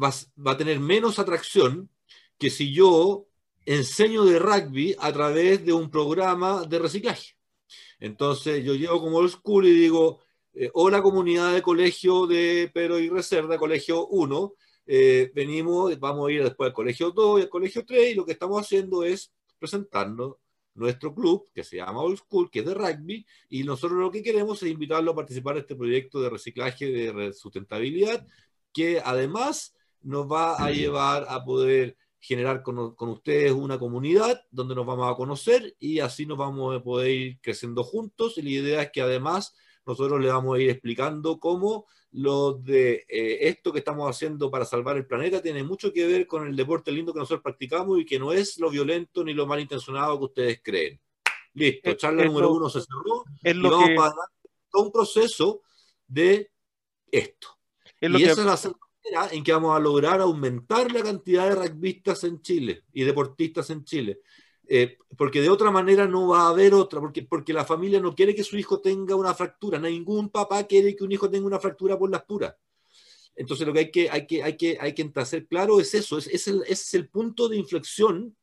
va, 0.01 0.11
a 0.51 0.57
tener 0.57 0.79
menos 0.79 1.19
atracción 1.19 1.89
que 2.37 2.49
si 2.49 2.73
yo 2.73 3.27
enseño 3.65 4.25
de 4.25 4.39
rugby 4.39 4.95
a 4.99 5.11
través 5.11 5.65
de 5.65 5.73
un 5.73 5.89
programa 5.89 6.65
de 6.65 6.79
reciclaje. 6.79 7.35
Entonces 7.99 8.63
yo 8.63 8.75
llego 8.75 9.01
como 9.01 9.17
old 9.17 9.31
school 9.31 9.65
y 9.65 9.73
digo, 9.73 10.21
eh, 10.53 10.69
hola 10.73 11.01
comunidad 11.01 11.53
de 11.53 11.61
colegio 11.61 12.27
de 12.27 12.69
Pero 12.73 12.99
y 12.99 13.09
Reserva, 13.09 13.57
colegio 13.57 14.07
1, 14.07 14.53
eh, 14.87 15.31
venimos, 15.33 15.97
vamos 15.99 16.29
a 16.29 16.31
ir 16.31 16.43
después 16.43 16.67
al 16.67 16.73
colegio 16.73 17.11
2 17.11 17.39
y 17.39 17.43
al 17.43 17.49
colegio 17.49 17.83
3 17.85 18.11
y 18.11 18.15
lo 18.15 18.25
que 18.25 18.33
estamos 18.33 18.61
haciendo 18.61 19.03
es 19.03 19.33
presentarnos 19.57 20.35
nuestro 20.75 21.15
club, 21.15 21.49
que 21.53 21.63
se 21.63 21.77
llama 21.77 22.01
Old 22.01 22.17
School, 22.17 22.51
que 22.51 22.59
es 22.59 22.65
de 22.65 22.73
rugby, 22.73 23.25
y 23.49 23.63
nosotros 23.63 23.97
lo 23.99 24.11
que 24.11 24.21
queremos 24.21 24.61
es 24.61 24.69
invitarlo 24.69 25.11
a 25.11 25.15
participar 25.15 25.55
en 25.55 25.61
este 25.61 25.75
proyecto 25.75 26.21
de 26.21 26.29
reciclaje 26.29 26.85
de 26.91 27.33
sustentabilidad, 27.33 28.27
que 28.73 29.01
además 29.03 29.73
nos 30.01 30.29
va 30.29 30.57
a 30.57 30.71
llevar 30.71 31.25
a 31.29 31.43
poder 31.45 31.95
generar 32.25 32.63
con, 32.63 32.95
con, 32.95 33.09
ustedes 33.09 33.51
una 33.51 33.77
comunidad 33.77 34.41
donde 34.49 34.73
nos 34.73 34.85
vamos 34.85 35.11
a 35.11 35.15
conocer 35.15 35.75
y 35.79 35.99
así 35.99 36.25
nos 36.25 36.37
vamos 36.37 36.75
a 36.75 36.83
poder 36.83 37.11
ir 37.11 37.39
creciendo 37.39 37.83
juntos. 37.83 38.37
Y 38.37 38.41
la 38.41 38.49
idea 38.49 38.81
es 38.81 38.91
que 38.91 39.01
además 39.01 39.55
nosotros 39.85 40.19
le 40.19 40.29
vamos 40.29 40.57
a 40.57 40.61
ir 40.61 40.69
explicando 40.69 41.39
cómo 41.39 41.85
lo 42.11 42.53
de 42.53 43.05
eh, 43.07 43.39
esto 43.41 43.71
que 43.71 43.79
estamos 43.79 44.09
haciendo 44.09 44.49
para 44.49 44.65
salvar 44.65 44.97
el 44.97 45.05
planeta 45.05 45.41
tiene 45.41 45.63
mucho 45.63 45.93
que 45.93 46.07
ver 46.07 46.25
con 46.25 46.47
el 46.47 46.55
deporte 46.55 46.91
lindo 46.91 47.13
que 47.13 47.19
nosotros 47.19 47.43
practicamos 47.43 47.99
y 47.99 48.05
que 48.05 48.17
no 48.17 48.31
es 48.31 48.57
lo 48.57 48.69
violento 48.69 49.23
ni 49.23 49.33
lo 49.33 49.45
malintencionado 49.45 50.17
que 50.17 50.25
ustedes 50.25 50.61
creen. 50.63 50.99
Listo, 51.53 51.93
charla 51.93 52.25
número 52.25 52.51
uno 52.51 52.69
se 52.69 52.81
cerró 52.81 53.23
y 53.43 53.61
vamos 53.61 53.89
a 53.89 53.95
para 53.95 54.15
todo 54.71 54.83
un 54.83 54.91
proceso 54.91 55.61
de 56.07 56.51
esto. 57.11 57.47
y 58.01 58.23
esa 58.23 58.41
es 58.41 58.65
la 58.65 58.84
en 59.31 59.43
que 59.43 59.53
vamos 59.53 59.75
a 59.75 59.79
lograr 59.79 60.21
aumentar 60.21 60.91
la 60.91 61.03
cantidad 61.03 61.47
de 61.49 61.55
rugbyistas 61.55 62.23
en 62.23 62.41
Chile 62.41 62.83
y 62.93 63.03
deportistas 63.03 63.69
en 63.69 63.83
Chile. 63.83 64.19
Eh, 64.67 64.97
porque 65.15 65.41
de 65.41 65.49
otra 65.49 65.69
manera 65.69 66.07
no 66.07 66.29
va 66.29 66.43
a 66.43 66.49
haber 66.49 66.73
otra, 66.73 66.99
porque, 66.99 67.21
porque 67.21 67.53
la 67.53 67.65
familia 67.65 67.99
no 67.99 68.15
quiere 68.15 68.33
que 68.33 68.43
su 68.43 68.57
hijo 68.57 68.81
tenga 68.81 69.15
una 69.15 69.33
fractura, 69.33 69.77
ningún 69.77 70.29
papá 70.29 70.63
quiere 70.65 70.95
que 70.95 71.03
un 71.03 71.11
hijo 71.11 71.29
tenga 71.29 71.45
una 71.45 71.59
fractura 71.59 71.97
por 71.97 72.09
las 72.09 72.23
puras. 72.23 72.55
Entonces 73.35 73.67
lo 73.67 73.73
que 73.73 73.79
hay 73.79 73.91
que, 73.91 74.09
hay 74.09 74.25
que, 74.25 74.41
hay 74.41 74.57
que, 74.57 74.77
hay 74.79 74.93
que 74.93 75.11
hacer 75.15 75.45
claro 75.47 75.79
es 75.79 75.93
eso, 75.93 76.17
es, 76.17 76.27
es, 76.27 76.47
el, 76.47 76.63
es 76.67 76.93
el 76.93 77.09
punto 77.09 77.47
de 77.47 77.57
inflexión 77.57 78.35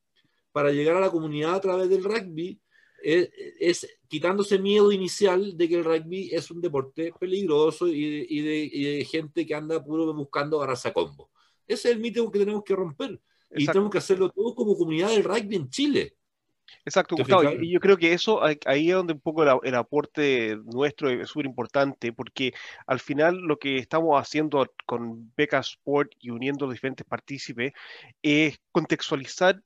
para 0.52 0.70
llegar 0.70 0.96
a 0.96 1.00
la 1.00 1.10
comunidad 1.10 1.54
a 1.54 1.60
través 1.60 1.88
del 1.88 2.04
rugby, 2.04 2.60
es, 3.02 3.30
es 3.58 3.98
quitándose 4.08 4.58
miedo 4.58 4.92
inicial 4.92 5.56
de 5.56 5.68
que 5.68 5.76
el 5.76 5.84
rugby 5.84 6.30
es 6.32 6.50
un 6.50 6.60
deporte 6.60 7.12
peligroso 7.18 7.88
y, 7.88 8.26
y, 8.28 8.40
de, 8.40 8.70
y 8.72 8.96
de, 8.98 9.04
gente 9.04 9.46
que 9.46 9.54
anda 9.54 9.82
puro 9.82 10.12
buscando 10.14 10.58
agarrarse 10.58 10.88
a 10.88 10.92
combo. 10.92 11.30
Ese 11.66 11.88
es 11.88 11.94
el 11.94 12.00
mito 12.00 12.30
que 12.30 12.38
tenemos 12.38 12.62
que 12.64 12.74
romper. 12.74 13.20
Y 13.54 13.66
tenemos 13.66 13.90
que 13.90 13.98
hacerlo 13.98 14.30
todos 14.30 14.54
como 14.54 14.76
comunidad 14.76 15.10
del 15.10 15.24
rugby 15.24 15.56
en 15.56 15.68
Chile. 15.68 16.16
Exacto, 16.84 17.16
Gustavo. 17.16 17.50
Y 17.60 17.70
yo 17.70 17.80
creo 17.80 17.96
que 17.96 18.12
eso, 18.12 18.40
ahí 18.42 18.88
es 18.88 18.94
donde 18.94 19.12
un 19.12 19.20
poco 19.20 19.42
el, 19.62 19.74
aporte 19.74 20.56
nuestro 20.64 21.10
es 21.10 21.28
súper 21.28 21.46
importante, 21.46 22.12
porque 22.12 22.54
al 22.86 22.98
final 22.98 23.36
lo 23.36 23.58
que 23.58 23.76
estamos 23.76 24.18
haciendo 24.20 24.66
con 24.86 25.32
Beca 25.36 25.58
Sport 25.58 26.12
y 26.18 26.30
uniendo 26.30 26.66
los 26.66 26.74
diferentes 26.74 27.06
partícipes 27.06 27.72
es 28.22 28.58
contextualizar 28.72 29.62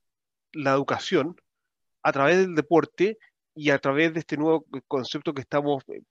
la 0.53 0.73
educación 0.73 1.37
a 2.03 2.13
través 2.13 2.39
del 2.39 2.55
deporte 2.55 3.19
y 3.57 3.71
a 3.71 3.79
través 3.79 4.13
de 4.13 4.21
este 4.21 4.37
nuevo 4.37 4.67
concepto 4.87 5.33
que 5.33 5.41
estamos 5.41 5.83
eh, 5.89 6.03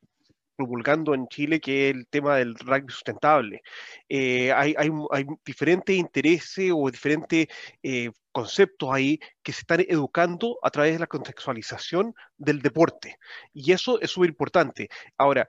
promulgando 0.55 1.13
en 1.13 1.27
Chile, 1.27 1.59
que 1.59 1.89
es 1.89 1.95
el 1.95 2.07
tema 2.07 2.37
del 2.37 2.55
rugby 2.55 2.91
sustentable. 2.91 3.61
Eh, 4.09 4.51
hay, 4.51 4.73
hay, 4.77 5.25
diferentes 5.45 5.95
intereses 5.95 6.71
o 6.73 6.89
diferentes 6.89 7.47
eh, 7.83 8.09
conceptos 8.31 8.89
ahí 8.91 9.19
que 9.43 9.51
se 9.51 9.59
están 9.59 9.81
educando 9.81 10.57
a 10.63 10.71
través 10.71 10.93
de 10.93 10.99
la 10.99 11.07
contextualización 11.07 12.15
del 12.37 12.61
deporte. 12.61 13.17
Y 13.53 13.71
eso 13.73 14.01
es 14.01 14.09
súper 14.09 14.29
importante. 14.29 14.89
Ahora, 15.17 15.47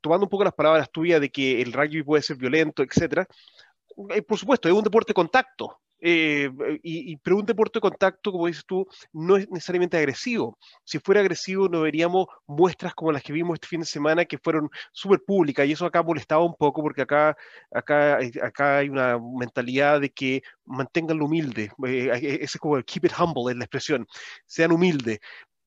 tomando 0.00 0.26
un 0.26 0.30
poco 0.30 0.44
las 0.44 0.54
palabras 0.54 0.90
tuyas 0.90 1.20
de 1.20 1.30
que 1.30 1.62
el 1.62 1.72
rugby 1.72 2.02
puede 2.02 2.22
ser 2.22 2.36
violento, 2.36 2.82
etcétera, 2.82 3.26
por 4.26 4.38
supuesto, 4.38 4.68
es 4.68 4.74
un 4.74 4.84
deporte 4.84 5.10
de 5.10 5.14
contacto. 5.14 5.80
Eh, 6.06 6.50
y, 6.82 7.12
y, 7.12 7.16
pero 7.16 7.38
un 7.38 7.46
deporte 7.46 7.78
de 7.78 7.80
contacto, 7.80 8.30
como 8.30 8.46
dices 8.46 8.66
tú, 8.66 8.86
no 9.14 9.38
es 9.38 9.48
necesariamente 9.48 9.96
agresivo. 9.96 10.58
Si 10.84 10.98
fuera 10.98 11.22
agresivo, 11.22 11.66
no 11.66 11.80
veríamos 11.80 12.26
muestras 12.46 12.94
como 12.94 13.10
las 13.10 13.22
que 13.22 13.32
vimos 13.32 13.54
este 13.54 13.68
fin 13.68 13.80
de 13.80 13.86
semana 13.86 14.26
que 14.26 14.36
fueron 14.36 14.68
súper 14.92 15.20
públicas 15.24 15.66
y 15.66 15.72
eso 15.72 15.86
acá 15.86 16.02
molestaba 16.02 16.44
un 16.44 16.56
poco 16.56 16.82
porque 16.82 17.00
acá, 17.00 17.34
acá, 17.72 18.18
acá 18.42 18.78
hay 18.78 18.90
una 18.90 19.18
mentalidad 19.18 19.98
de 20.02 20.10
que 20.10 20.42
mantenganlo 20.66 21.24
humilde. 21.24 21.70
Eh, 21.86 22.10
ese 22.12 22.44
es 22.44 22.58
como 22.58 22.76
el 22.76 22.84
keep 22.84 23.06
it 23.06 23.12
humble, 23.18 23.50
es 23.50 23.56
la 23.56 23.64
expresión. 23.64 24.06
Sean 24.44 24.72
humildes 24.72 25.20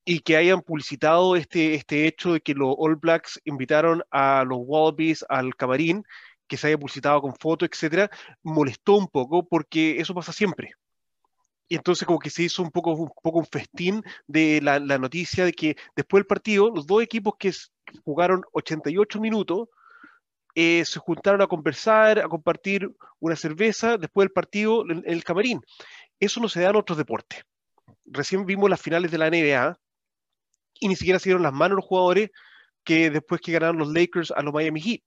y 0.06 0.20
que 0.20 0.38
hayan 0.38 0.62
publicitado 0.62 1.36
este, 1.36 1.74
este 1.74 2.06
hecho 2.06 2.34
de 2.34 2.42
que 2.42 2.54
los 2.54 2.76
All 2.78 2.96
Blacks 2.96 3.42
invitaron 3.44 4.04
a 4.12 4.44
los 4.48 4.60
Wallabies 4.62 5.26
al 5.30 5.56
camarín 5.56 6.04
que 6.48 6.58
se 6.58 6.68
haya 6.68 6.78
publicitado 6.78 7.22
con 7.22 7.36
fotos, 7.36 7.70
etcétera, 7.72 8.10
molestó 8.44 8.96
un 8.96 9.08
poco 9.08 9.46
porque 9.48 10.00
eso 10.00 10.14
pasa 10.14 10.32
siempre. 10.32 10.72
Y 11.70 11.76
entonces 11.76 12.06
como 12.06 12.20
que 12.20 12.30
se 12.30 12.44
hizo 12.44 12.64
un 12.64 12.72
poco 12.72 12.94
un, 12.94 13.12
poco 13.22 13.40
un 13.40 13.46
festín 13.46 14.02
de 14.26 14.62
la, 14.62 14.80
noticia 14.80 15.46
de 15.46 15.54
que 15.54 15.76
después 15.96 16.22
del 16.22 16.28
partido, 16.28 16.70
los 16.74 16.88
dos 16.88 17.04
equipos 17.04 17.34
que 17.38 17.52
jugaron 18.04 18.44
88 18.54 19.20
minutos, 19.20 19.68
eh, 20.56 20.86
se 20.86 21.00
juntaron 21.00 21.42
a 21.42 21.48
conversar, 21.48 22.20
a 22.20 22.28
compartir 22.28 22.90
una 23.20 23.36
cerveza 23.36 23.98
después 23.98 24.26
del 24.26 24.32
partido 24.32 24.84
en, 24.90 25.00
en 25.00 25.14
el 25.14 25.24
camarín. 25.24 25.62
Eso 26.20 26.40
no 26.40 26.50
se 26.50 26.62
da 26.62 26.70
en 26.70 26.78
otros 26.78 26.98
deportes. 26.98 27.44
Recién 28.06 28.46
vimos 28.46 28.70
las 28.70 28.82
finales 28.82 29.12
de 29.12 29.18
la 29.18 29.30
NBA 29.30 29.78
y 30.80 30.88
ni 30.88 30.96
siquiera 30.96 31.20
se 31.20 31.30
dieron 31.30 31.44
las 31.44 31.54
manos 31.54 31.76
los 31.76 31.86
jugadores 31.86 32.32
que 32.84 33.10
después 33.10 33.42
que 33.42 33.52
ganaron 33.52 33.78
los 33.78 33.92
Lakers 33.92 34.32
a 34.32 34.42
los 34.42 34.54
Miami 34.54 34.82
Heat 34.82 35.02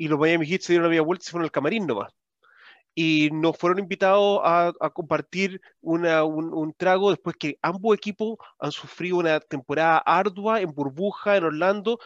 y 0.00 0.08
los 0.08 0.18
Miami 0.18 0.46
Heat 0.46 0.62
se 0.62 0.72
dieron 0.72 0.84
la 0.84 0.88
media 0.88 1.02
vuelta 1.02 1.22
y 1.22 1.26
se 1.26 1.30
fueron 1.32 1.44
al 1.44 1.50
camarín 1.50 1.86
nomás. 1.86 2.10
Y 2.94 3.28
nos 3.32 3.58
fueron 3.58 3.80
invitados 3.80 4.40
a, 4.42 4.72
compartir 4.94 5.60
un, 5.82 6.06
un, 6.06 6.72
trago 6.72 7.10
después 7.10 7.36
que 7.36 7.58
ambos 7.60 7.94
equipos 7.94 8.38
han 8.58 8.72
sufrido 8.72 9.18
una 9.18 9.40
temporada 9.40 9.98
ardua 9.98 10.62
en 10.62 10.72
burbuja 10.72 11.36
en 11.36 11.44
Orlando. 11.44 11.98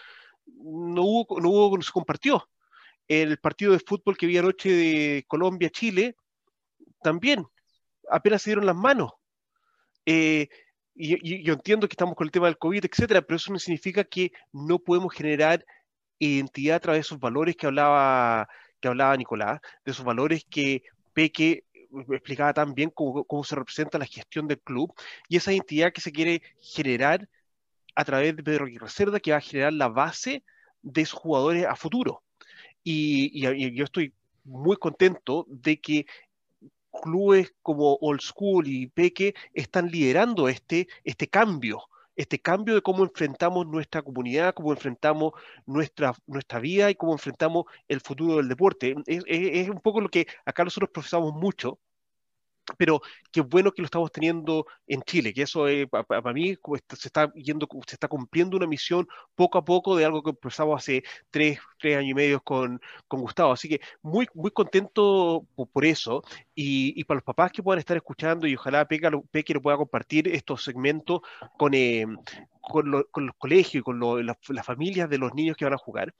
No 0.44 1.02
hubo, 1.02 1.40
no 1.40 1.50
hubo, 1.50 1.76
no 1.76 1.82
se 1.84 1.92
compartió. 1.92 2.48
El 3.06 3.38
partido 3.38 3.70
de 3.70 3.78
fútbol 3.78 4.16
que 4.16 4.26
vi 4.26 4.38
anoche 4.38 4.72
de 4.72 5.24
Colombia-Chile, 5.28 6.16
también, 7.00 7.46
apenas 8.10 8.42
se 8.42 8.50
dieron 8.50 8.66
las 8.66 8.76
manos. 8.76 9.12
Eh, 10.04 10.48
y, 10.96 11.14
y, 11.36 11.44
yo 11.44 11.52
entiendo 11.52 11.86
que 11.86 11.92
estamos 11.92 12.16
con 12.16 12.26
el 12.26 12.32
tema 12.32 12.46
del 12.46 12.58
COVID, 12.58 12.86
etcétera, 12.86 13.22
pero 13.22 13.36
eso 13.36 13.52
no 13.52 13.60
significa 13.60 14.02
que 14.02 14.32
no 14.52 14.80
podemos 14.80 15.14
generar 15.14 15.64
identidad 16.26 16.76
a 16.76 16.80
través 16.80 16.98
de 16.98 17.06
esos 17.06 17.20
valores 17.20 17.56
que 17.56 17.66
hablaba, 17.66 18.48
que 18.80 18.88
hablaba 18.88 19.16
Nicolás, 19.16 19.60
de 19.84 19.92
esos 19.92 20.04
valores 20.04 20.44
que 20.48 20.82
Peque 21.12 21.64
explicaba 22.10 22.52
tan 22.52 22.74
bien 22.74 22.90
cómo, 22.90 23.24
cómo, 23.24 23.44
se 23.44 23.54
representa 23.54 23.98
la 23.98 24.06
gestión 24.06 24.48
del 24.48 24.60
club 24.60 24.92
y 25.28 25.36
esa 25.36 25.52
identidad 25.52 25.92
que 25.92 26.00
se 26.00 26.12
quiere 26.12 26.42
generar 26.60 27.28
a 27.94 28.04
través 28.04 28.34
de 28.36 28.42
Pedro 28.42 28.66
Aguirre 28.66 28.88
Cerda, 28.88 29.20
que 29.20 29.30
va 29.30 29.38
a 29.38 29.40
generar 29.40 29.72
la 29.72 29.88
base 29.88 30.42
de 30.82 31.02
esos 31.02 31.18
jugadores 31.18 31.64
a 31.66 31.76
futuro. 31.76 32.22
Y 32.82 33.40
yo 33.40 33.84
estoy 33.84 34.12
muy 34.44 34.76
contento 34.76 35.46
de 35.48 35.80
que 35.80 36.06
clubes 37.02 37.54
como 37.62 37.96
Old 38.00 38.20
School 38.20 38.68
y 38.68 38.86
Peque 38.88 39.34
están 39.52 39.88
liderando 39.88 40.48
este, 40.48 40.88
este 41.02 41.28
cambio 41.28 41.82
este 42.16 42.40
cambio 42.40 42.74
de 42.74 42.82
cómo 42.82 43.04
enfrentamos 43.04 43.66
nuestra 43.66 44.02
comunidad, 44.02 44.54
cómo 44.54 44.72
enfrentamos 44.72 45.32
nuestra, 45.66 46.14
nuestra 46.26 46.60
vida 46.60 46.90
y 46.90 46.94
cómo 46.94 47.12
enfrentamos 47.12 47.64
el 47.88 48.00
futuro 48.00 48.36
del 48.36 48.48
deporte. 48.48 48.94
Es, 49.06 49.24
es, 49.26 49.48
es 49.52 49.68
un 49.68 49.80
poco 49.80 50.00
lo 50.00 50.08
que 50.08 50.26
acá 50.44 50.64
nosotros 50.64 50.90
profesamos 50.92 51.32
mucho, 51.34 51.78
pero 52.76 53.02
qué 53.30 53.40
bueno 53.40 53.72
que 53.72 53.82
lo 53.82 53.86
estamos 53.86 54.10
teniendo 54.10 54.66
en 54.86 55.02
Chile, 55.02 55.32
que 55.34 55.42
eso 55.42 55.68
eh, 55.68 55.86
para, 55.86 56.32
mí 56.32 56.56
se 56.88 57.08
está 57.08 57.32
yendo, 57.34 57.68
se 57.86 57.96
está 57.96 58.08
cumpliendo 58.08 58.56
una 58.56 58.66
misión 58.66 59.06
poco 59.34 59.58
a 59.58 59.64
poco 59.64 59.96
de 59.96 60.04
algo 60.04 60.22
que 60.22 60.30
empezamos 60.30 60.76
hace 60.76 61.02
tres, 61.30 61.58
tres 61.78 61.98
años 61.98 62.10
y 62.10 62.14
medio 62.14 62.40
con, 62.40 62.80
con 63.08 63.20
Gustavo. 63.20 63.52
Así 63.52 63.68
que 63.68 63.80
muy, 64.02 64.26
muy 64.34 64.50
contento 64.50 65.46
por, 65.54 65.68
por 65.68 65.84
eso. 65.84 66.22
Y, 66.54 66.98
y, 66.98 67.04
para 67.04 67.16
los 67.16 67.24
papás 67.24 67.52
que 67.52 67.62
puedan 67.62 67.78
estar 67.78 67.96
escuchando, 67.96 68.46
y 68.46 68.54
ojalá 68.54 68.86
Peque 68.86 69.10
lo, 69.10 69.22
Peque 69.22 69.54
lo 69.54 69.62
pueda 69.62 69.76
compartir 69.76 70.28
estos 70.28 70.64
segmentos 70.64 71.20
con, 71.58 71.74
eh, 71.74 72.06
con, 72.60 72.90
lo, 72.90 73.06
con, 73.08 73.26
los 73.26 73.36
colegios 73.36 73.80
y 73.80 73.82
con 73.82 73.98
lo, 73.98 74.22
las 74.22 74.36
la 74.48 74.62
familias 74.62 75.08
de 75.10 75.18
los 75.18 75.34
niños 75.34 75.56
que 75.56 75.64
van 75.64 75.74
a 75.74 75.78
jugar. 75.78 76.14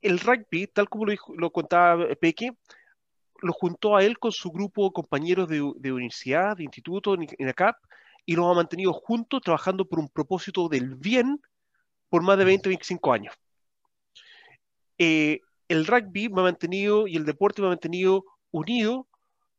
El 0.00 0.18
rugby, 0.18 0.66
tal 0.66 0.88
como 0.88 1.06
lo, 1.06 1.14
lo 1.36 1.50
contaba 1.52 2.06
Peque, 2.16 2.52
lo 3.42 3.52
juntó 3.52 3.96
a 3.96 4.04
él 4.04 4.18
con 4.18 4.32
su 4.32 4.50
grupo 4.50 4.84
de 4.84 4.92
compañeros 4.92 5.48
de, 5.48 5.72
de 5.76 5.92
universidad, 5.92 6.56
de 6.56 6.64
instituto, 6.64 7.14
en 7.14 7.48
ACAP, 7.48 7.76
y 8.24 8.36
los 8.36 8.50
ha 8.50 8.54
mantenido 8.54 8.92
juntos 8.92 9.40
trabajando 9.42 9.84
por 9.84 9.98
un 9.98 10.08
propósito 10.08 10.68
del 10.68 10.94
bien 10.94 11.40
por 12.08 12.22
más 12.22 12.38
de 12.38 12.44
20, 12.44 12.68
25 12.68 13.12
años. 13.12 13.34
Eh, 14.98 15.40
el 15.68 15.86
rugby 15.86 16.28
me 16.28 16.40
ha 16.40 16.44
mantenido 16.44 17.08
y 17.08 17.16
el 17.16 17.24
deporte 17.24 17.62
me 17.62 17.68
ha 17.68 17.70
mantenido 17.70 18.24
unido 18.50 19.08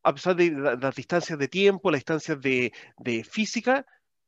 a 0.04 0.14
pesar 0.14 0.36
de 0.36 0.52
las 0.52 0.80
la 0.80 0.92
distancias 0.92 1.40
de 1.40 1.48
tiempo, 1.48 1.90
las 1.90 2.00
distancias 2.00 2.40
de, 2.42 2.74
de, 2.98 3.24
física, 3.24 3.86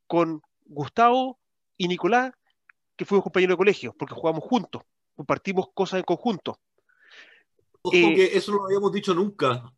con 0.07 0.41
Gustavo 0.65 1.38
y 1.77 1.88
Nicolás, 1.88 2.32
que 2.95 3.06
fuimos 3.06 3.23
compañeros 3.23 3.53
de 3.53 3.57
colegio, 3.57 3.94
porque 3.98 4.15
jugamos 4.15 4.44
juntos, 4.44 4.84
compartimos 5.15 5.68
cosas 5.73 5.99
en 5.99 6.06
conjunto. 6.06 6.60
Ojo 7.85 7.95
eh, 7.95 8.15
que 8.15 8.37
eso 8.37 8.51
no 8.51 8.57
lo 8.57 8.65
habíamos 8.65 8.91
dicho 8.91 9.13
nunca. 9.13 9.71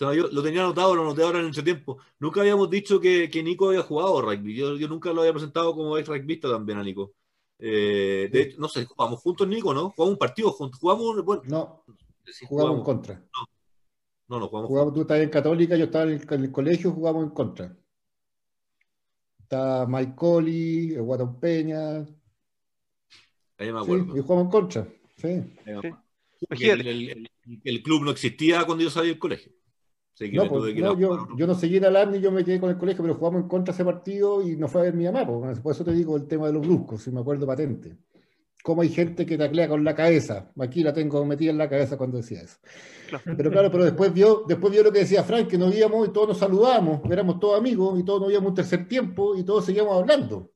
lo 0.00 0.42
tenía 0.42 0.62
anotado, 0.62 0.94
lo 0.94 1.02
anoté 1.02 1.22
ahora 1.22 1.40
en 1.40 1.48
ese 1.48 1.62
tiempo. 1.62 1.98
Nunca 2.18 2.40
habíamos 2.40 2.70
dicho 2.70 2.98
que, 2.98 3.28
Nico 3.44 3.68
había 3.68 3.82
jugado 3.82 4.22
rugby. 4.22 4.54
Yo, 4.54 4.88
nunca 4.88 5.12
lo 5.12 5.20
había 5.20 5.34
presentado 5.34 5.74
como 5.74 5.98
ex 5.98 6.08
rugbyista 6.08 6.48
también 6.48 6.78
a 6.78 6.82
Nico. 6.82 7.12
Eh, 7.58 8.28
de, 8.32 8.54
no 8.58 8.68
sé, 8.68 8.86
jugamos 8.86 9.20
juntos, 9.20 9.46
Nico, 9.46 9.74
¿no? 9.74 9.90
Jugamos 9.90 10.14
un 10.14 10.18
partido 10.18 10.50
juntos. 10.52 10.80
Jugamos, 10.80 11.22
bueno, 11.22 11.42
no, 11.44 11.84
jugamos, 12.48 12.78
en 12.78 12.84
contra. 12.84 13.14
No, 13.14 13.46
no, 14.28 14.40
no 14.40 14.48
jugamos, 14.48 14.68
jugamos 14.68 14.94
Tú 14.94 15.02
estabas 15.02 15.22
en 15.22 15.28
Católica, 15.28 15.76
yo 15.76 15.84
estaba 15.84 16.10
en 16.10 16.22
el, 16.28 16.52
colegio, 16.52 16.90
jugamos 16.92 17.24
en 17.24 17.30
contra. 17.30 17.76
Está 19.40 19.84
Mike 19.86 20.14
Colley, 20.16 20.96
Guatón 20.96 21.38
Peña. 21.38 21.98
Ahí 23.58 23.70
me 23.70 23.80
acuerdo. 23.80 24.14
Sí, 24.14 24.18
y 24.18 24.22
jugamos 24.22 24.44
en 24.46 24.50
contra. 24.50 24.88
Sí. 25.16 25.54
El, 26.50 27.30
el, 27.64 27.82
club 27.82 28.04
no 28.04 28.10
existía 28.10 28.64
cuando 28.64 28.84
yo 28.84 28.90
salí 28.90 29.08
del 29.08 29.18
colegio. 29.18 29.52
No, 30.32 30.48
pues, 30.48 30.74
yo, 30.74 30.96
yo, 31.36 31.46
no 31.46 31.54
seguí 31.54 31.78
en 31.78 31.86
Alarni, 31.86 32.20
yo 32.20 32.30
me 32.30 32.44
quedé 32.44 32.60
con 32.60 32.70
el 32.70 32.76
colegio, 32.76 33.02
pero 33.02 33.14
jugamos 33.14 33.42
en 33.42 33.48
contra 33.48 33.74
ese 33.74 33.84
partido 33.84 34.46
y 34.46 34.56
no 34.56 34.68
fue 34.68 34.82
a 34.82 34.84
ver 34.84 34.94
mi 34.94 35.04
mamá. 35.04 35.26
Pues, 35.26 35.60
por 35.60 35.72
eso 35.72 35.84
te 35.84 35.92
digo 35.92 36.16
el 36.16 36.26
tema 36.26 36.46
de 36.46 36.52
los 36.52 36.66
bruscos, 36.66 37.02
si 37.02 37.10
me 37.10 37.20
acuerdo 37.20 37.46
patente. 37.46 37.96
Cómo 38.62 38.82
hay 38.82 38.90
gente 38.90 39.26
que 39.26 39.36
taclea 39.36 39.68
con 39.68 39.82
la 39.82 39.94
cabeza. 39.94 40.52
Aquí 40.60 40.84
la 40.84 40.92
tengo 40.92 41.24
metida 41.24 41.50
en 41.50 41.58
la 41.58 41.68
cabeza 41.68 41.96
cuando 41.96 42.18
decía 42.18 42.42
eso. 42.42 42.58
Pero 43.36 43.50
claro, 43.50 43.70
pero 43.72 43.84
después 43.84 44.12
vio, 44.12 44.44
después 44.46 44.72
vio 44.72 44.84
lo 44.84 44.92
que 44.92 45.00
decía 45.00 45.24
Frank, 45.24 45.48
que 45.48 45.58
nos 45.58 45.74
íbamos 45.74 46.08
y 46.08 46.12
todos 46.12 46.28
nos 46.28 46.38
saludábamos, 46.38 47.00
éramos 47.10 47.40
todos 47.40 47.58
amigos 47.58 47.98
y 47.98 48.04
todos 48.04 48.20
nos 48.20 48.30
íbamos 48.30 48.50
un 48.50 48.54
tercer 48.54 48.86
tiempo 48.86 49.36
y 49.36 49.42
todos 49.42 49.64
seguíamos 49.64 50.00
hablando. 50.00 50.52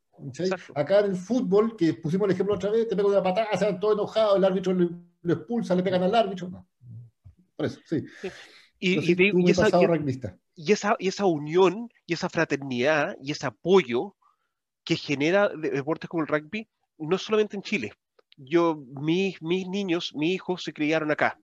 Acá 0.75 1.01
en 1.01 1.07
el 1.07 1.17
fútbol, 1.17 1.77
que 1.77 1.95
pusimos 1.95 2.27
el 2.27 2.35
ejemplo 2.35 2.55
otra 2.55 2.71
vez, 2.71 2.89
te 2.89 2.97
pega 2.97 3.09
una 3.09 3.23
patada, 3.23 3.49
se 3.57 3.65
van 3.65 3.81
todos 3.81 3.95
enojados, 3.95 4.37
el 4.37 4.45
árbitro 4.45 4.73
lo 5.27 5.35
expulsa, 5.35 5.75
le 5.75 5.83
pegan 5.83 6.03
al 6.03 6.15
árbitro. 6.15 6.49
No. 6.49 6.67
Por 7.57 7.67
eso, 7.67 7.81
sí. 7.85 8.05
Y, 8.79 8.99
esa, 9.51 10.97
y, 10.99 11.09
esa, 11.09 11.27
unión, 11.27 11.89
y 12.07 12.13
esa 12.13 12.29
fraternidad, 12.29 13.17
y 13.23 13.33
ese 13.33 13.47
apoyo 13.47 14.15
que 14.85 14.97
genera 14.97 15.49
deportes 15.49 16.09
como 16.09 16.23
el 16.23 16.29
rugby, 16.29 16.69
no 16.99 17.19
solamente 17.19 17.57
en 17.57 17.63
Chile. 17.63 17.93
Yo, 18.37 18.77
mis, 19.01 19.41
mis 19.41 19.67
niños, 19.67 20.13
mis 20.15 20.35
hijos 20.35 20.63
se 20.63 20.73
criaron 20.73 21.11
acá. 21.11 21.39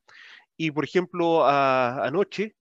Y 0.55 0.69
por 0.71 0.83
ejemplo, 0.83 1.45
anoche 1.45 2.55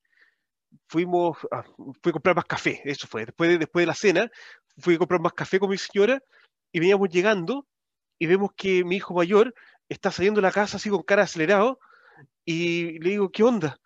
fuimos, 0.89 1.37
a, 1.51 1.63
fui 2.03 2.11
a 2.11 2.13
comprar 2.13 2.35
más 2.35 2.47
café, 2.47 2.81
eso 2.85 3.07
fue. 3.07 3.27
Después 3.27 3.51
de, 3.51 3.59
después 3.59 3.83
de 3.83 3.87
la 3.87 3.95
cena, 3.95 4.31
fui 4.79 4.95
a 4.95 4.99
comprar 4.99 5.21
más 5.21 5.35
café 5.35 5.59
con 5.59 5.69
mi 5.69 5.77
señora 5.77 6.23
y 6.73 6.81
veníamos 6.81 7.11
llegando 7.11 7.67
y 8.19 8.27
vemos 8.27 8.53
que 8.57 8.85
mi 8.85 8.97
hijo 8.97 9.15
mayor 9.15 9.55
está 9.93 10.11
saliendo 10.11 10.41
de 10.41 10.47
la 10.47 10.53
casa 10.53 10.77
así 10.77 10.91
con 10.91 11.03
cara 11.03 11.23
acelerado 11.23 11.79
y 12.45 12.99
le 13.01 13.11
digo, 13.11 13.31
¿qué 13.31 13.43
onda? 13.43 13.79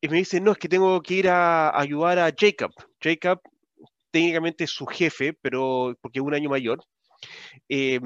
y 0.00 0.08
me 0.08 0.18
dice, 0.18 0.40
no, 0.40 0.52
es 0.52 0.58
que 0.58 0.68
tengo 0.68 1.00
que 1.02 1.14
ir 1.14 1.28
a, 1.28 1.78
ayudar 1.78 2.18
a 2.18 2.32
Jacob. 2.36 2.72
Jacob 3.00 3.40
técnicamente 4.10 4.64
es 4.64 4.70
su 4.70 4.86
jefe, 4.86 5.34
pero 5.34 5.94
porque 6.00 6.20
es 6.20 6.24
un 6.24 6.34
año 6.34 6.48
mayor. 6.48 6.82
Eh, 7.68 8.00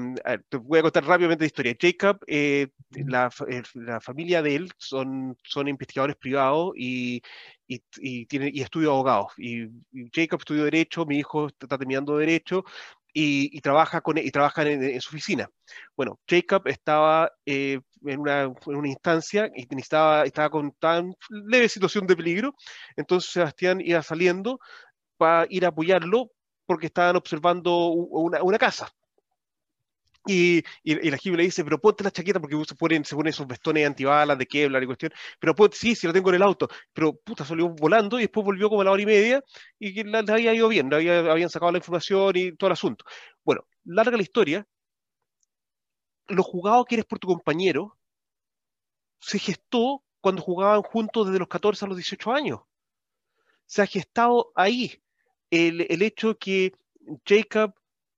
te 0.49 0.57
voy 0.57 0.79
a 0.79 0.81
contar 0.81 1.05
rápidamente 1.05 1.43
la 1.43 1.47
historia. 1.47 1.75
Jacob, 1.79 2.19
eh, 2.27 2.67
la, 2.91 3.31
eh, 3.49 3.63
la, 3.75 4.01
familia 4.01 4.41
de 4.41 4.55
él 4.55 4.71
son, 4.77 5.37
son 5.43 5.69
investigadores 5.69 6.17
privados 6.17 6.73
y, 6.75 7.21
y, 7.65 7.81
y, 7.97 8.25
tiene, 8.25 8.51
y 8.53 8.61
estudia 8.61 8.89
abogados. 8.89 9.31
Y, 9.37 9.67
Jacob 10.13 10.39
estudió 10.41 10.65
Derecho, 10.65 11.05
mi 11.05 11.19
hijo 11.19 11.47
está 11.47 11.77
terminando 11.77 12.17
Derecho 12.17 12.65
y, 13.17 13.61
trabaja, 13.61 14.01
con, 14.01 14.17
y 14.17 14.29
trabaja 14.29 14.63
en, 14.63 14.99
su 14.99 15.09
oficina. 15.09 15.49
Bueno, 15.95 16.19
Jacob 16.29 16.63
estaba 16.67 17.31
en, 17.45 17.81
una, 18.03 18.41
en, 18.43 18.75
una, 18.75 18.89
instancia 18.89 19.49
y 19.55 19.65
estaba, 19.79 20.23
estaba 20.25 20.49
con 20.49 20.73
tan 20.73 21.15
leve 21.29 21.69
situación 21.69 22.05
de 22.07 22.17
peligro, 22.17 22.53
entonces 22.97 23.31
Sebastián 23.31 23.79
iba 23.79 24.03
saliendo 24.03 24.59
para 25.15 25.47
ir 25.49 25.63
a 25.63 25.69
apoyarlo 25.69 26.29
porque 26.65 26.87
estaban 26.87 27.15
observando 27.15 27.87
una, 27.87 28.43
una 28.43 28.57
casa. 28.57 28.91
Y, 30.27 30.63
y, 30.83 31.09
la 31.11 31.17
Jimmy 31.17 31.37
le 31.37 31.43
dice, 31.43 31.63
pero 31.63 31.79
ponte 31.79 32.03
la 32.03 32.11
chaqueta 32.11 32.39
porque 32.39 32.55
se 32.65 32.75
ponen, 32.75 33.03
esos 33.03 33.47
vestones 33.47 33.85
antibalas 33.85 34.37
de 34.37 34.47
Kevlar 34.47 34.81
y 34.81 34.85
cuestión. 34.87 35.11
Pero 35.39 35.53
ponte, 35.55 35.77
sí, 35.77 35.95
sí, 35.95 36.07
lo 36.07 36.13
tengo 36.13 36.29
en 36.29 36.35
el 36.35 36.41
auto. 36.41 36.67
Pero 36.93 37.13
puta, 37.15 37.45
salió 37.45 37.69
volando 37.69 38.17
y 38.17 38.23
después 38.23 38.45
volvió 38.45 38.69
como 38.69 38.81
a 38.81 38.85
la 38.85 38.91
hora 38.91 39.01
y 39.01 39.05
media 39.05 39.43
y 39.77 39.93
que 39.93 40.03
la, 40.03 40.19
había 40.19 40.53
ido 40.53 40.67
bien, 40.67 40.91
había, 40.93 41.19
habían 41.31 41.49
sacado 41.49 41.71
la 41.71 41.77
información 41.77 42.35
y 42.35 42.51
todo 42.53 42.67
el 42.69 42.73
asunto. 42.73 43.05
Bueno, 43.43 43.67
larga 43.83 44.17
la 44.17 44.23
historia. 44.23 44.67
Lo 46.27 46.41
jugado 46.41 46.85
que 46.85 46.95
eres 46.95 47.05
por 47.05 47.19
tu 47.19 47.27
compañero 47.27 47.97
se 49.19 49.37
gestó 49.39 50.03
cuando 50.21 50.41
jugaban 50.41 50.81
juntos 50.81 51.27
desde 51.27 51.39
los 51.39 51.47
14 51.47 51.85
a 51.85 51.87
los 51.87 51.97
18 51.97 52.31
años. 52.31 52.61
Se 53.65 53.81
ha 53.83 53.85
gestado 53.85 54.51
ahí 54.55 55.01
el, 55.51 55.85
el 55.89 56.01
hecho 56.01 56.37
que 56.37 56.73
Jacob 57.25 57.75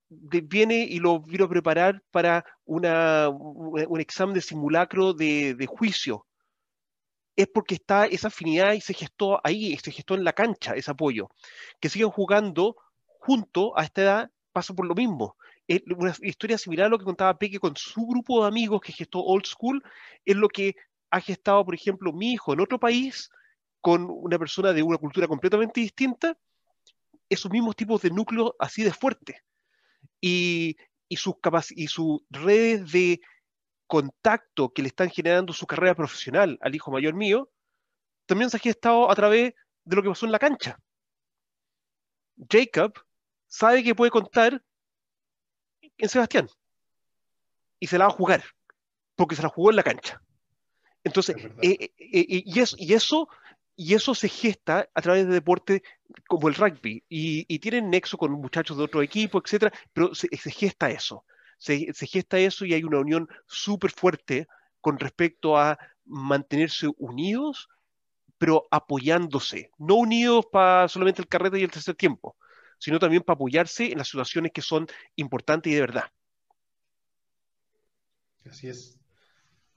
viene 0.09 0.85
y 0.89 0.99
lo 0.99 1.19
vino 1.19 1.45
a 1.45 1.49
preparar 1.49 2.03
para 2.11 2.45
una, 2.65 3.29
un 3.29 3.99
examen 3.99 4.35
de 4.35 4.41
simulacro 4.41 5.13
de, 5.13 5.55
de, 5.55 5.65
juicio. 5.65 6.25
Es 7.35 7.47
porque 7.47 7.75
está 7.75 8.05
esa 8.05 8.29
afinidad 8.29 8.73
y 8.73 8.81
se 8.81 8.93
gestó 8.93 9.39
ahí, 9.43 9.77
se 9.77 9.91
gestó 9.91 10.15
en 10.15 10.23
la 10.23 10.33
cancha 10.33 10.73
ese 10.73 10.91
apoyo. 10.91 11.29
Que 11.79 11.89
sigan 11.89 12.09
jugando 12.09 12.77
junto 13.05 13.77
a 13.77 13.83
esta 13.83 14.01
edad 14.01 14.31
pasa 14.51 14.73
por 14.73 14.87
lo 14.87 14.95
mismo. 14.95 15.35
Es 15.67 15.81
una 15.95 16.15
historia 16.21 16.57
similar 16.57 16.87
a 16.87 16.89
lo 16.89 16.97
que 16.97 17.05
contaba 17.05 17.37
Peque 17.37 17.59
con 17.59 17.75
su 17.75 18.05
grupo 18.07 18.41
de 18.41 18.47
amigos 18.47 18.81
que 18.81 18.93
gestó 18.93 19.19
Old 19.19 19.45
School, 19.45 19.83
es 20.25 20.35
lo 20.35 20.47
que 20.47 20.75
ha 21.11 21.19
gestado, 21.19 21.63
por 21.65 21.75
ejemplo, 21.75 22.13
mi 22.13 22.33
hijo 22.33 22.53
en 22.53 22.61
otro 22.61 22.79
país 22.79 23.29
con 23.81 24.07
una 24.09 24.39
persona 24.39 24.73
de 24.73 24.81
una 24.81 24.97
cultura 24.97 25.27
completamente 25.27 25.81
distinta, 25.81 26.37
esos 27.29 27.51
mismos 27.51 27.75
tipos 27.75 28.01
de 28.01 28.09
núcleos 28.09 28.53
así 28.59 28.83
de 28.83 28.93
fuertes 28.93 29.35
y, 30.21 30.77
sus, 31.11 31.35
y 31.71 31.87
sus 31.87 32.21
redes 32.29 32.91
de 32.91 33.21
contacto 33.87 34.73
que 34.73 34.81
le 34.81 34.89
están 34.89 35.09
generando 35.09 35.53
su 35.53 35.65
carrera 35.65 35.95
profesional 35.95 36.57
al 36.61 36.75
hijo 36.75 36.91
mayor 36.91 37.13
mío, 37.13 37.49
también 38.25 38.49
se 38.49 38.57
ha 38.57 38.59
gestado 38.59 39.09
a 39.09 39.15
través 39.15 39.53
de 39.85 39.95
lo 39.95 40.03
que 40.03 40.09
pasó 40.09 40.25
en 40.25 40.31
la 40.31 40.39
cancha. 40.39 40.77
Jacob 42.49 42.93
sabe 43.47 43.83
que 43.83 43.95
puede 43.95 44.11
contar 44.11 44.61
en 45.97 46.09
Sebastián 46.09 46.49
y 47.79 47.87
se 47.87 47.97
la 47.97 48.05
va 48.05 48.11
a 48.11 48.15
jugar 48.15 48.43
porque 49.15 49.35
se 49.35 49.41
la 49.41 49.49
jugó 49.49 49.71
en 49.71 49.77
la 49.77 49.83
cancha. 49.83 50.21
Entonces, 51.03 51.35
eh, 51.37 51.49
eh, 51.61 51.91
eh, 51.97 52.43
y, 52.45 52.59
eso, 52.59 52.75
y, 52.77 52.93
eso, 52.93 53.29
y 53.79 53.93
eso 53.93 54.15
se 54.15 54.27
gesta 54.27 54.89
a 54.93 55.01
través 55.01 55.27
de 55.27 55.33
deporte 55.33 55.83
como 56.27 56.47
el 56.47 56.55
rugby 56.55 57.03
y, 57.07 57.59
tienen 57.59 57.91
nexo 57.91 58.17
con 58.17 58.31
muchachos 58.31 58.75
de 58.75 58.83
otro 58.83 59.03
equipo, 59.03 59.39
etcétera, 59.39 59.71
pero 59.93 60.15
se, 60.15 60.27
gesta 60.51 60.89
eso, 60.89 61.23
se, 61.59 61.93
gesta 61.93 62.39
eso 62.39 62.65
y 62.65 62.73
hay 62.73 62.83
una 62.83 62.99
unión 62.99 63.29
súper 63.45 63.91
fuerte 63.91 64.47
con 64.81 64.97
respecto 64.97 65.57
a 65.57 65.77
mantenerse 66.05 66.87
unidos, 66.97 67.69
pero 68.39 68.67
apoyándose, 68.71 69.69
no 69.77 69.95
unidos 69.95 70.47
para 70.51 70.87
solamente 70.87 71.21
el 71.21 71.27
carrete 71.27 71.59
y 71.59 71.63
el 71.63 71.71
tercer 71.71 71.95
tiempo, 71.95 72.35
sino 72.79 72.97
también 72.97 73.21
para 73.21 73.35
apoyarse 73.35 73.91
en 73.91 73.99
las 73.99 74.07
situaciones 74.07 74.51
que 74.53 74.61
son 74.63 74.87
importantes 75.15 75.71
y 75.71 75.75
de 75.75 75.81
verdad. 75.81 76.05
Así 78.49 78.69
es. 78.69 78.97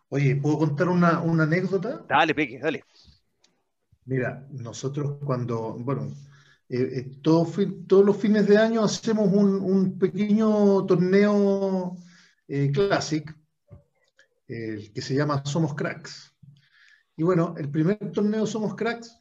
Oye, 0.09 0.37
¿puedo 0.37 0.59
contar 0.59 0.89
una, 0.89 1.21
una 1.21 1.43
anécdota? 1.43 2.03
Dale, 2.09 2.35
Peque, 2.35 2.59
dale. 2.59 2.83
Mira, 4.07 4.47
nosotros 4.51 5.19
cuando, 5.25 5.75
bueno, 5.79 6.13
eh, 6.69 6.99
eh, 6.99 7.19
todos 7.21 8.05
los 8.05 8.17
fines 8.17 8.47
de 8.47 8.57
año 8.57 8.85
hacemos 8.85 9.29
un, 9.33 9.99
pequeño 9.99 10.87
torneo 10.87 11.97
eh, 12.47 12.71
que 14.47 15.03
se 15.03 15.15
llama 15.15 15.45
Somos 15.45 15.75
Cracks. 15.75 16.33
Y 17.17 17.25
bueno, 17.25 17.55
el 17.59 17.69
primer 17.71 17.99
torneo 18.13 18.47
Somos 18.47 18.77
Cracks, 18.77 19.19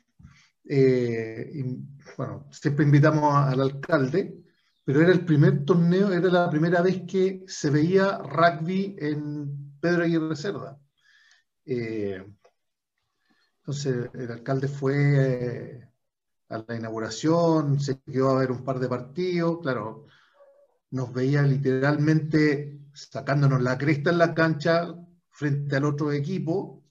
bueno, 2.17 2.47
siempre 2.51 2.85
invitamos 2.85 3.35
al 3.35 3.61
alcalde, 3.61 4.37
pero 4.85 5.01
era 5.01 5.11
el 5.11 5.25
primer 5.25 5.65
torneo, 5.65 6.13
era 6.13 6.29
la 6.29 6.49
primera 6.49 6.81
vez 6.83 7.01
que 7.07 7.43
se 7.47 7.71
veía 7.71 8.19
rugby 8.19 8.95
en 8.99 9.73
Pedro 9.81 10.03
Aguirre 10.03 10.35
Cerda. 10.35 10.79
Entonces 13.59 14.09
el 14.13 14.31
alcalde 14.31 14.67
fue 14.67 14.95
eh, 14.97 15.89
a 16.49 16.63
la 16.67 16.75
inauguración, 16.75 17.79
se 17.79 17.99
quedó 18.01 18.29
a 18.29 18.39
ver 18.39 18.51
un 18.51 18.63
par 18.63 18.79
de 18.79 18.89
partidos, 18.89 19.59
claro, 19.61 20.07
nos 20.91 21.13
veía 21.13 21.43
literalmente 21.43 22.79
sacándonos 22.93 23.61
la 23.61 23.77
cresta 23.77 24.09
en 24.09 24.17
la 24.17 24.33
cancha 24.33 24.95
frente 25.29 25.75
al 25.75 25.85
otro 25.85 26.11
equipo. 26.11 26.83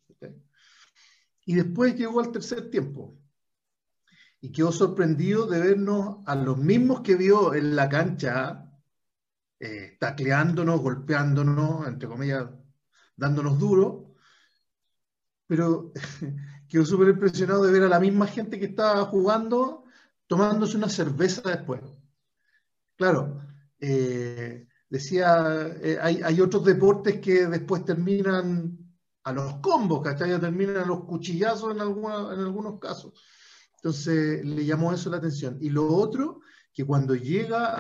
Y 1.45 1.55
después 1.55 1.97
llegó 1.97 2.20
al 2.20 2.31
tercer 2.31 2.70
tiempo. 2.70 3.19
Y 4.40 4.53
quedó 4.53 4.70
sorprendido 4.70 5.47
de 5.47 5.61
vernos 5.61 6.19
a 6.27 6.35
los 6.35 6.59
mismos 6.59 7.01
que 7.01 7.16
vio 7.16 7.55
en 7.55 7.74
la 7.74 7.89
cancha, 7.89 8.70
eh, 9.59 9.97
tacleándonos, 9.99 10.81
golpeándonos, 10.81 11.89
entre 11.89 12.09
comillas, 12.09 12.49
dándonos 13.16 13.59
duro. 13.59 14.15
Pero 15.47 15.93
quedó 16.69 16.85
súper 16.85 17.09
impresionado 17.09 17.65
de 17.65 17.73
ver 17.73 17.82
a 17.85 17.89
la 17.89 18.01
misma 18.01 18.27
gente 18.27 18.59
que 18.59 18.66
estaba 18.66 19.05
jugando 19.07 19.85
tomándose 20.27 20.77
una 20.77 20.89
cerveza 20.89 21.43
después. 21.49 21.81
Claro, 22.97 23.40
eh, 23.81 24.66
decía, 24.89 25.66
eh, 25.81 25.99
hay, 26.01 26.40
otros 26.40 26.65
deportes 26.65 27.20
que 27.20 27.47
después 27.47 27.85
terminan 27.85 28.77
a 29.24 29.32
los 29.32 29.57
combos, 29.57 30.03
¿cachai? 30.03 30.39
Terminan 30.40 30.78
a 30.78 30.86
los 30.86 31.05
cuchillazos 31.05 31.74
en, 31.74 31.81
alguna, 31.81 32.35
en 32.35 32.40
algunos 32.40 32.78
casos. 32.78 33.12
Entonces 33.77 34.45
le 34.45 34.65
llamó 34.65 34.93
eso 34.93 35.11
la 35.11 35.19
atención. 35.19 35.59
Y 35.61 35.70
lo 35.70 35.86
otro, 35.86 36.40
que 36.73 36.85
cuando 36.85 37.15
llega 37.15 37.77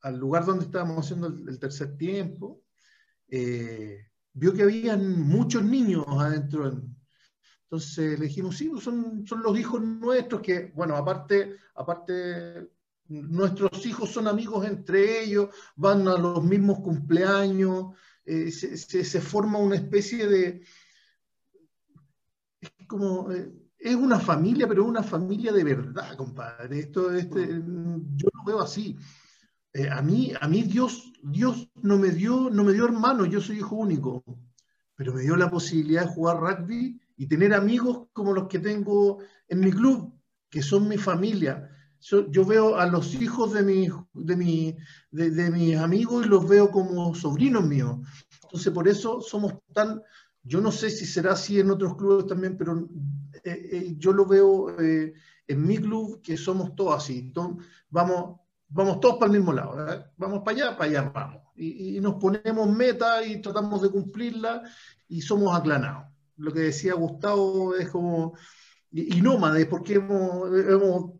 al 0.00 0.18
lugar 0.18 0.44
donde 0.44 0.64
estábamos 0.64 1.04
haciendo 1.04 1.26
el, 1.26 1.58
tercer 1.58 1.96
tiempo, 1.96 2.62
eh, 3.28 4.08
vio 4.32 4.54
que 4.54 4.62
habían 4.62 5.20
muchos 5.22 5.62
niños 5.62 6.04
adentro. 6.08 6.82
Entonces 7.74 8.20
le 8.20 8.26
dijimos, 8.26 8.56
sí, 8.56 8.70
son, 8.80 9.26
son 9.26 9.42
los 9.42 9.58
hijos 9.58 9.82
nuestros 9.82 10.40
que, 10.40 10.70
bueno, 10.76 10.94
aparte, 10.94 11.56
aparte, 11.74 12.70
nuestros 13.08 13.84
hijos 13.84 14.10
son 14.10 14.28
amigos 14.28 14.64
entre 14.64 15.24
ellos, 15.24 15.48
van 15.74 16.06
a 16.06 16.16
los 16.16 16.44
mismos 16.44 16.78
cumpleaños, 16.78 17.96
eh, 18.24 18.52
se, 18.52 19.20
forma 19.20 19.58
una 19.58 19.74
especie 19.74 20.28
de... 20.28 20.62
Es 22.60 22.86
como... 22.86 23.32
Eh, 23.32 23.52
es 23.76 23.96
una 23.96 24.20
familia, 24.20 24.68
pero 24.68 24.84
es 24.84 24.88
una 24.88 25.02
familia 25.02 25.52
de 25.52 25.64
verdad, 25.64 26.16
compadre. 26.16 26.78
Esto, 26.78 27.12
este, 27.12 27.48
yo 27.48 28.28
lo 28.32 28.44
veo 28.46 28.60
así. 28.60 28.96
Eh, 29.72 29.90
a 29.90 30.00
mí, 30.00 30.32
a 30.40 30.46
mí 30.46 30.62
Dios, 30.62 31.12
Dios 31.22 31.68
no 31.82 31.98
me 31.98 32.10
dio, 32.10 32.48
no 32.50 32.62
me 32.62 32.72
dio 32.72 32.84
hermano, 32.84 33.26
yo 33.26 33.40
soy 33.40 33.58
hijo 33.58 33.74
único, 33.74 34.24
pero 34.94 35.12
me 35.12 35.22
dio 35.22 35.36
la 35.36 35.50
posibilidad 35.50 36.06
de 36.06 36.14
jugar 36.14 36.38
rugby 36.38 36.98
y 37.16 37.26
tener 37.26 37.54
amigos 37.54 38.08
como 38.12 38.32
los 38.32 38.48
que 38.48 38.58
tengo 38.58 39.18
en 39.48 39.60
mi 39.60 39.70
club, 39.70 40.12
que 40.50 40.62
son 40.62 40.88
mi 40.88 40.98
familia. 40.98 41.70
Yo, 42.00 42.44
veo 42.44 42.76
a 42.76 42.86
los 42.86 43.14
hijos 43.14 43.54
de, 43.54 43.62
mi, 43.62 43.88
de, 44.12 44.36
mi, 44.36 44.76
de, 45.10 45.50
mis 45.50 45.76
amigos 45.78 46.26
y 46.26 46.28
los 46.28 46.46
veo 46.46 46.70
como 46.70 47.14
sobrinos 47.14 47.64
míos. 47.64 47.98
Entonces, 48.42 48.72
por 48.72 48.86
eso 48.86 49.22
somos 49.22 49.54
tan, 49.72 50.02
yo 50.42 50.60
no 50.60 50.70
sé 50.70 50.90
si 50.90 51.06
será 51.06 51.32
así 51.32 51.58
en 51.58 51.70
otros 51.70 51.96
clubes 51.96 52.26
también, 52.26 52.58
pero 52.58 52.88
eh, 53.42 53.68
eh, 53.72 53.94
yo 53.96 54.12
lo 54.12 54.26
veo 54.26 54.78
eh, 54.78 55.14
en 55.48 55.66
mi 55.66 55.78
club 55.78 56.20
que 56.20 56.36
somos 56.36 56.76
todos 56.76 57.02
así. 57.02 57.18
Entonces, 57.20 57.66
vamos, 57.88 58.38
vamos 58.68 59.00
todos 59.00 59.16
para 59.16 59.32
el 59.32 59.38
mismo 59.38 59.54
lado. 59.54 60.04
Vamos 60.18 60.42
para 60.44 60.56
allá, 60.56 60.76
para 60.76 60.90
allá 60.90 61.10
vamos. 61.14 61.42
Y, 61.56 62.00
nos 62.00 62.16
ponemos 62.16 62.68
meta 62.68 63.24
y 63.24 63.40
tratamos 63.40 63.80
de 63.80 63.90
cumplirla 63.90 64.62
y 65.08 65.22
somos 65.22 65.56
aclanados. 65.56 66.13
Lo 66.36 66.52
que 66.52 66.60
decía 66.60 66.94
Gustavo 66.94 67.76
es 67.76 67.88
como, 67.90 68.36
y, 68.90 69.18
y 69.18 69.20
nómades, 69.20 69.66
porque 69.66 69.94
hemos, 69.94 70.52
hemos 70.52 71.12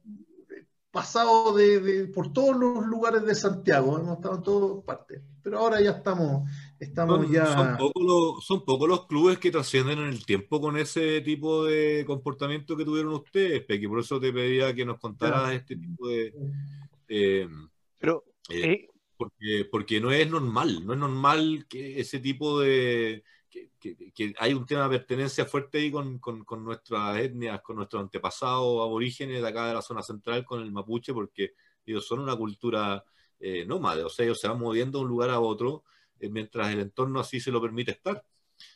pasado 0.90 1.54
de, 1.56 2.10
por 2.14 2.32
todos 2.32 2.56
los 2.56 2.86
lugares 2.86 3.24
de 3.24 3.34
Santiago, 3.34 3.98
hemos 3.98 4.16
estado 4.16 4.36
en 4.36 4.42
todas 4.42 4.84
partes. 4.84 5.22
Pero 5.42 5.58
ahora 5.58 5.80
ya 5.80 5.90
estamos 5.90 6.48
Estamos 6.84 7.30
ya... 7.30 7.46
son, 7.46 8.64
pocos 8.64 8.88
los, 8.88 9.06
clubes 9.06 9.38
que 9.38 9.50
trascienden 9.50 9.98
en 10.00 10.08
el 10.08 10.24
tiempo 10.24 10.60
con 10.60 10.76
ese 10.76 11.20
tipo 11.22 11.64
de 11.64 12.04
comportamiento 12.06 12.76
que 12.76 12.84
tuvieron 12.84 13.14
ustedes, 13.14 13.64
Pequi. 13.64 13.88
Por 13.88 14.00
eso 14.00 14.20
te 14.20 14.32
pedía 14.32 14.74
que 14.74 14.84
nos 14.84 14.98
contaras 14.98 15.52
este 15.52 15.76
tipo 15.76 16.08
de. 16.08 16.34
Pero. 17.98 18.24
Eh, 18.50 18.62
eh, 18.62 18.88
porque, 19.16 19.66
porque 19.70 20.00
no 20.00 20.10
es 20.12 20.28
normal, 20.28 20.84
no 20.84 20.92
es 20.92 20.98
normal 20.98 21.66
que 21.68 22.00
ese 22.00 22.20
tipo 22.20 22.60
de. 22.60 23.24
Que, 23.78 24.34
hay 24.38 24.54
un 24.54 24.66
tema 24.66 24.88
de 24.88 24.98
pertenencia 24.98 25.44
fuerte 25.44 25.78
ahí 25.78 25.90
con, 25.90 26.18
con, 26.18 26.64
nuestras 26.64 27.18
etnias, 27.18 27.60
con 27.60 27.76
nuestros 27.76 28.02
antepasados 28.02 28.82
aborígenes 28.82 29.42
de 29.42 29.48
acá 29.48 29.68
de 29.68 29.74
la 29.74 29.82
zona 29.82 30.02
central, 30.02 30.44
con 30.44 30.60
el 30.60 30.72
mapuche, 30.72 31.12
porque 31.12 31.54
ellos 31.86 32.06
son 32.06 32.20
una 32.20 32.36
cultura 32.36 33.04
eh, 33.38 33.64
nómade, 33.66 34.02
o 34.02 34.08
sea, 34.08 34.24
ellos 34.24 34.40
se 34.40 34.48
van 34.48 34.58
moviendo 34.58 34.98
de 34.98 35.04
un 35.04 35.10
lugar 35.10 35.30
a 35.30 35.40
otro 35.40 35.84
eh, 36.18 36.28
mientras 36.28 36.72
el 36.72 36.80
entorno 36.80 37.20
así 37.20 37.40
se 37.40 37.50
lo 37.50 37.60
permite 37.60 37.92
estar. 37.92 38.24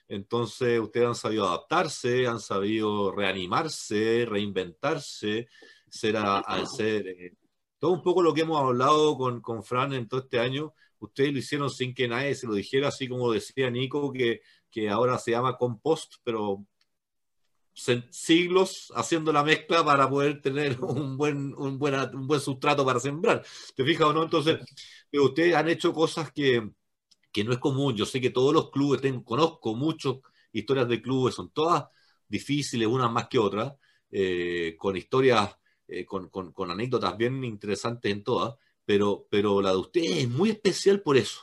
Entonces, 0.09 0.81
ustedes 0.81 1.07
han 1.07 1.15
sabido 1.15 1.49
adaptarse, 1.49 2.27
han 2.27 2.41
sabido 2.41 3.13
reanimarse, 3.13 4.27
reinventarse, 4.29 5.49
ser 5.89 6.17
al 6.17 6.67
ser. 6.67 7.07
Eh, 7.09 7.35
todo 7.79 7.93
un 7.93 8.03
poco 8.03 8.23
lo 8.23 8.35
que 8.35 8.43
hemos 8.43 8.61
hablado 8.61 9.17
con, 9.17 9.41
con 9.41 9.63
Fran 9.63 9.93
en 9.93 10.09
todo 10.09 10.21
este 10.21 10.41
año, 10.41 10.75
ustedes 10.99 11.33
lo 11.33 11.39
hicieron 11.39 11.71
sin 11.71 11.95
que 11.95 12.09
nadie 12.09 12.35
se 12.35 12.47
lo 12.47 12.55
dijera, 12.55 12.89
así 12.89 13.09
como 13.09 13.33
decía 13.33 13.71
Nico, 13.71 14.13
que, 14.13 14.41
que 14.71 14.89
ahora 14.91 15.19
se 15.19 15.33
llama 15.33 15.57
compost, 15.57 16.15
pero 16.25 16.65
siglos 18.11 18.93
haciendo 18.95 19.33
la 19.33 19.45
mezcla 19.45 19.85
para 19.85 20.09
poder 20.09 20.41
tener 20.43 20.79
un 20.83 21.17
buen, 21.17 21.55
un, 21.55 21.79
buen, 21.79 21.95
un 22.15 22.27
buen 22.27 22.41
sustrato 22.41 22.85
para 22.85 23.01
sembrar. 23.01 23.45
¿Te 23.75 23.85
fijas 23.85 24.09
o 24.09 24.13
no? 24.13 24.25
Entonces, 24.25 24.59
ustedes 25.13 25.55
han 25.55 25.69
hecho 25.69 25.93
cosas 25.93 26.33
que, 26.33 26.71
que 27.33 27.45
no 27.45 27.53
es 27.53 27.59
común. 27.59 27.95
Yo 27.95 28.07
sé 28.07 28.21
que 28.21 28.31
todos 28.31 28.53
los 28.53 28.71
clubes, 28.71 29.01
tengo, 29.01 29.25
conozco 29.25 29.75
muchas 29.75 30.15
historias 30.53 30.89
de 30.89 31.01
clubes, 31.01 31.35
son 31.35 31.51
todas 31.51 31.85
difíciles, 32.29 32.89
unas 32.89 33.11
más 33.11 33.29
que 33.29 33.39
otras, 33.39 33.75
eh, 34.11 34.75
con 34.79 34.97
historias, 34.97 35.57
eh, 35.87 36.05
con, 36.05 36.29
con, 36.29 36.71
anécdotas 36.71 37.17
bien 37.17 37.43
interesantes 37.45 38.11
en 38.13 38.23
todas, 38.23 38.55
pero, 38.85 39.27
pero 39.31 39.63
la 39.63 39.71
de 39.71 39.79
ustedes 39.79 40.17
es 40.19 40.29
muy 40.29 40.51
especial 40.51 41.01
por 41.01 41.17
eso. 41.17 41.41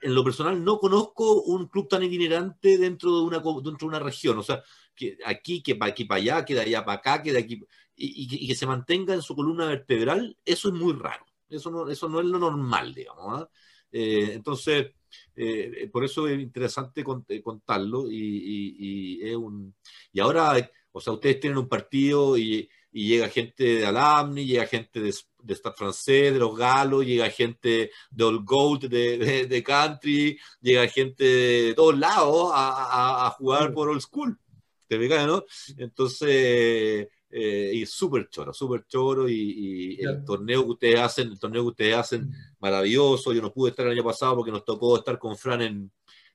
En 0.00 0.14
lo 0.14 0.24
personal 0.24 0.62
no 0.62 0.78
conozco 0.78 1.42
un 1.42 1.68
club 1.68 1.88
tan 1.88 2.02
itinerante 2.02 2.78
dentro 2.78 3.16
de 3.16 3.22
una, 3.24 3.38
dentro 3.38 3.78
de 3.78 3.86
una 3.86 3.98
región, 3.98 4.38
o 4.38 4.42
sea, 4.42 4.62
que 4.94 5.18
aquí, 5.24 5.62
que 5.62 5.76
para 5.76 5.92
aquí 5.92 6.04
para 6.04 6.20
allá, 6.20 6.44
que 6.44 6.54
de 6.54 6.60
allá 6.60 6.84
para 6.84 6.98
acá, 6.98 7.22
que 7.22 7.32
de 7.32 7.38
aquí, 7.38 7.60
y, 7.96 8.46
que 8.46 8.54
se 8.54 8.66
mantenga 8.66 9.14
en 9.14 9.22
su 9.22 9.36
columna 9.36 9.66
vertebral, 9.66 10.36
eso 10.44 10.68
es 10.68 10.74
muy 10.74 10.94
raro. 10.94 11.26
Eso 11.48 11.70
no, 11.70 11.88
eso 11.88 12.08
no 12.08 12.20
es 12.20 12.26
lo 12.26 12.38
normal, 12.38 12.94
digamos. 12.94 13.42
¿ah? 13.42 13.48
Eh, 13.92 14.30
entonces, 14.32 14.92
eh, 15.36 15.88
por 15.92 16.04
eso 16.04 16.28
es 16.28 16.40
interesante 16.40 17.04
eh, 17.28 17.42
contarlo 17.42 18.10
y, 18.10 19.20
es 19.22 19.36
un... 19.36 19.74
Y 20.12 20.20
ahora, 20.20 20.70
o 20.92 21.00
sea, 21.00 21.12
ustedes 21.12 21.40
tienen 21.40 21.58
un 21.58 21.68
partido 21.68 22.38
y, 22.38 22.68
llega 22.92 23.28
gente 23.28 23.64
de 23.64 23.86
Alamni, 23.86 24.46
llega 24.46 24.66
gente 24.66 25.00
de, 25.00 25.14
de 25.42 25.54
Stade 25.54 25.76
francés, 25.76 26.32
de 26.32 26.38
los 26.38 26.56
Galos, 26.56 27.04
llega 27.04 27.30
gente 27.30 27.90
de 28.10 28.24
Old 28.24 28.44
Gold, 28.44 28.88
de, 28.88 29.46
de, 29.46 29.62
Country, 29.62 30.38
llega 30.60 30.88
gente 30.88 31.24
de 31.24 31.74
todos 31.74 31.98
lados 31.98 32.50
a, 32.52 33.26
a, 33.26 33.30
jugar 33.30 33.72
por 33.72 33.88
Old 33.88 34.00
School. 34.00 34.38
¿Te 34.86 34.98
fijas, 34.98 35.26
no? 35.26 35.44
Entonces 35.76 37.08
eh, 37.32 37.70
y 37.74 37.86
súper 37.86 38.28
choro, 38.28 38.52
súper 38.52 38.86
choro 38.88 39.28
y, 39.28 40.00
el 40.00 40.24
torneo 40.24 40.64
que 40.64 40.70
ustedes 40.70 41.00
hacen, 41.00 41.28
el 41.28 41.38
torneo 41.38 41.62
que 41.62 41.68
ustedes 41.68 41.96
hacen, 41.96 42.22
mm. 42.28 42.34
maravilloso. 42.58 43.32
Yo 43.32 43.40
no 43.40 43.52
pude 43.52 43.70
estar 43.70 43.86
el 43.86 43.92
año 43.92 44.04
pasado 44.04 44.36
porque 44.36 44.50
nos 44.50 44.64
tocó 44.64 44.96
estar 44.96 45.18
con 45.18 45.36
Fran 45.36 45.62
en, 45.62 45.92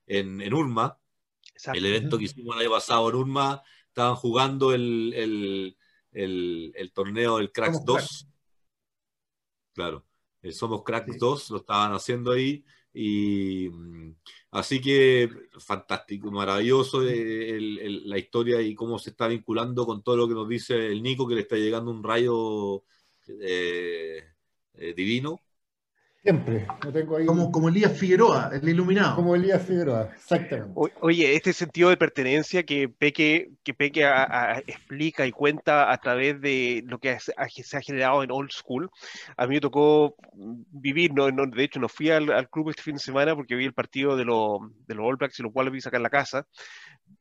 en, 0.07 0.41
en 0.41 0.53
Urma. 0.53 0.97
El 1.73 1.85
evento 1.85 2.17
que 2.17 2.25
hicimos 2.25 2.55
el 2.55 2.61
año 2.61 2.71
pasado 2.71 3.09
en 3.09 3.15
Urma, 3.15 3.61
estaban 3.87 4.15
jugando 4.15 4.73
el, 4.73 5.13
el, 5.13 5.77
el, 6.11 6.71
el 6.75 6.91
torneo 6.93 7.37
del 7.37 7.51
Cracks 7.51 7.83
2. 7.83 8.27
Claro, 9.75 10.05
el 10.41 10.53
Somos 10.53 10.83
Cracks 10.83 11.19
2, 11.19 11.49
lo 11.51 11.57
estaban 11.57 11.91
haciendo 11.93 12.31
ahí. 12.31 12.63
Y 12.93 13.67
mm, 13.69 14.15
así 14.51 14.79
que 14.81 15.29
fantástico, 15.59 16.31
maravilloso 16.31 17.03
eh, 17.05 17.59
la 18.05 18.17
historia 18.17 18.61
y 18.61 18.73
cómo 18.73 18.97
se 18.99 19.09
está 19.09 19.27
vinculando 19.27 19.85
con 19.85 20.01
todo 20.01 20.15
lo 20.15 20.27
que 20.29 20.33
nos 20.33 20.47
dice 20.47 20.87
el 20.87 21.03
Nico, 21.03 21.27
que 21.27 21.35
le 21.35 21.41
está 21.41 21.57
llegando 21.57 21.91
un 21.91 22.03
rayo 22.03 22.83
eh, 23.27 24.23
eh, 24.75 24.93
divino 24.95 25.41
Siempre, 26.25 26.65
lo 26.83 26.91
tengo 26.91 27.17
ahí. 27.17 27.27
Como, 27.27 27.51
como 27.51 27.69
Elías 27.69 27.95
Figueroa, 27.95 28.49
el 28.51 28.67
iluminado. 28.67 29.15
Como 29.15 29.35
Elías 29.35 29.61
Figueroa, 29.61 30.09
exactamente. 30.15 30.73
oye, 30.99 31.35
este 31.35 31.53
sentido 31.53 31.91
de 31.91 31.97
pertenencia 31.97 32.63
que 32.63 32.89
Peque, 32.89 33.51
que 33.63 33.75
Peque 33.75 34.09
explica 34.65 35.27
y 35.27 35.31
cuenta 35.31 35.91
a 35.91 35.97
través 35.99 36.41
de 36.41 36.83
lo 36.87 36.97
que 36.97 37.19
se 37.19 37.77
ha 37.77 37.81
generado 37.81 38.23
en 38.23 38.31
Old 38.31 38.49
School, 38.49 38.89
a 39.37 39.45
mí 39.45 39.53
me 39.53 39.61
tocó 39.61 40.15
vivir, 40.33 41.13
no, 41.13 41.27
de 41.29 41.63
hecho 41.63 41.79
no 41.79 41.87
fui 41.89 42.09
al, 42.09 42.49
club 42.49 42.71
este 42.71 42.81
fin 42.81 42.95
de 42.95 43.01
semana 43.01 43.35
porque 43.35 43.53
vi 43.53 43.65
el 43.65 43.73
partido 43.73 44.17
de, 44.17 44.25
los 44.25 44.61
de 44.87 44.95
los 44.95 45.05
All 45.05 45.17
Blacks 45.17 45.39
y 45.39 45.43
los 45.43 45.53
cuales 45.53 45.73
vi 45.73 45.79
sacar 45.79 46.01
la 46.01 46.09
casa, 46.09 46.47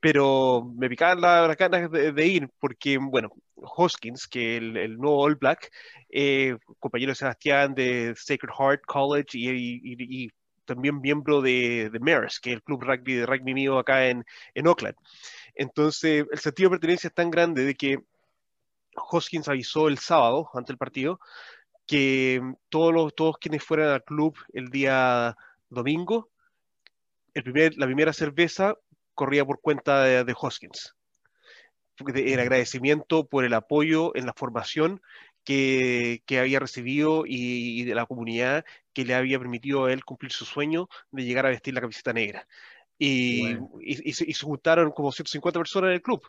pero 0.01 0.65
me 0.79 0.89
picaban 0.89 1.21
las 1.21 1.55
ganas 1.59 1.91
de, 1.91 2.27
ir 2.27 2.49
porque, 2.59 2.97
bueno, 2.97 3.33
Hoskins, 3.55 4.27
que 4.27 4.57
el, 4.57 4.79
el 4.79 4.97
nuevo 4.97 5.21
All 5.21 5.37
Black, 5.37 5.71
eh, 6.17 6.57
compañero 6.79 7.11
de 7.11 7.17
Sebastián 7.17 7.75
de 7.75 8.15
Sacred 8.17 8.53
Heart 8.57 8.83
College 8.87 9.31
y, 9.35 10.31
también 10.65 11.01
miembro 11.01 11.43
de, 11.43 11.91
de 11.91 11.99
Maris, 11.99 12.41
que 12.41 12.51
es 12.51 12.57
el 12.57 12.63
club 12.63 12.85
rugby 12.85 13.15
de 13.15 13.27
rugby 13.27 13.53
mío 13.53 13.79
acá 13.79 14.07
en, 14.07 14.25
en 14.55 14.67
Oakland. 14.67 14.95
Entonces, 15.55 16.25
el 16.31 16.39
sentido 16.39 16.71
de 16.71 16.77
pertenencia 16.77 17.09
es 17.09 17.15
tan 17.15 17.31
grande 17.31 17.65
de 17.65 17.75
que 17.75 17.99
Hoskins 18.97 19.49
avisó 19.49 19.89
el 19.89 19.99
sábado, 19.99 20.49
ante 20.55 20.73
el 20.73 20.79
partido, 20.79 21.19
que 21.87 22.41
todos, 22.69 22.95
los, 22.95 23.15
todos 23.15 23.37
quienes 23.39 23.63
fueran 23.63 23.89
al 23.89 24.05
club 24.05 24.39
el 24.53 24.71
día 24.71 25.37
domingo, 25.69 26.31
el 27.35 27.43
primer, 27.43 27.77
la 27.77 27.87
primera 27.87 28.13
cerveza 28.13 28.77
corría 29.15 29.45
por 29.45 29.61
cuenta 29.61 30.05
de, 30.05 30.35
Hoskins. 30.41 30.95
en 31.99 32.41
agradecimiento 32.41 33.27
por 33.27 33.45
el 33.45 33.53
apoyo 33.53 34.17
en 34.17 34.27
la 34.27 34.33
formación 34.33 35.03
que, 35.45 36.23
había 36.39 36.59
recibido 36.59 37.25
y, 37.27 37.85
de 37.85 37.95
la 37.95 38.07
comunidad 38.07 38.65
que 38.93 39.05
le 39.05 39.15
había 39.15 39.39
permitido 39.39 39.85
a 39.85 39.93
él 39.93 40.05
cumplir 40.05 40.33
su 40.33 40.45
sueño 40.45 40.89
de 41.11 41.25
llegar 41.25 41.47
a 41.47 41.51
vestir 41.51 41.75
la 41.75 41.81
camiseta 41.81 42.13
negra. 42.13 42.47
Y, 42.99 43.57
se, 44.13 44.33
juntaron 44.45 44.93
como 44.93 45.13
150 45.13 45.59
personas 45.59 45.89
en 45.89 45.95
el 45.95 46.03
club. 46.03 46.23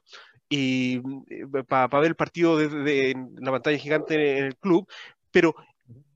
Y 0.50 1.02
eh, 1.30 1.64
para 1.68 1.88
ver 1.88 2.10
el 2.10 2.16
partido 2.16 2.58
desde 2.58 3.16
la 3.38 3.52
pantalla 3.52 3.78
gigante 3.78 4.40
en 4.40 4.46
el 4.46 4.56
club, 4.58 4.88
pero 5.32 5.56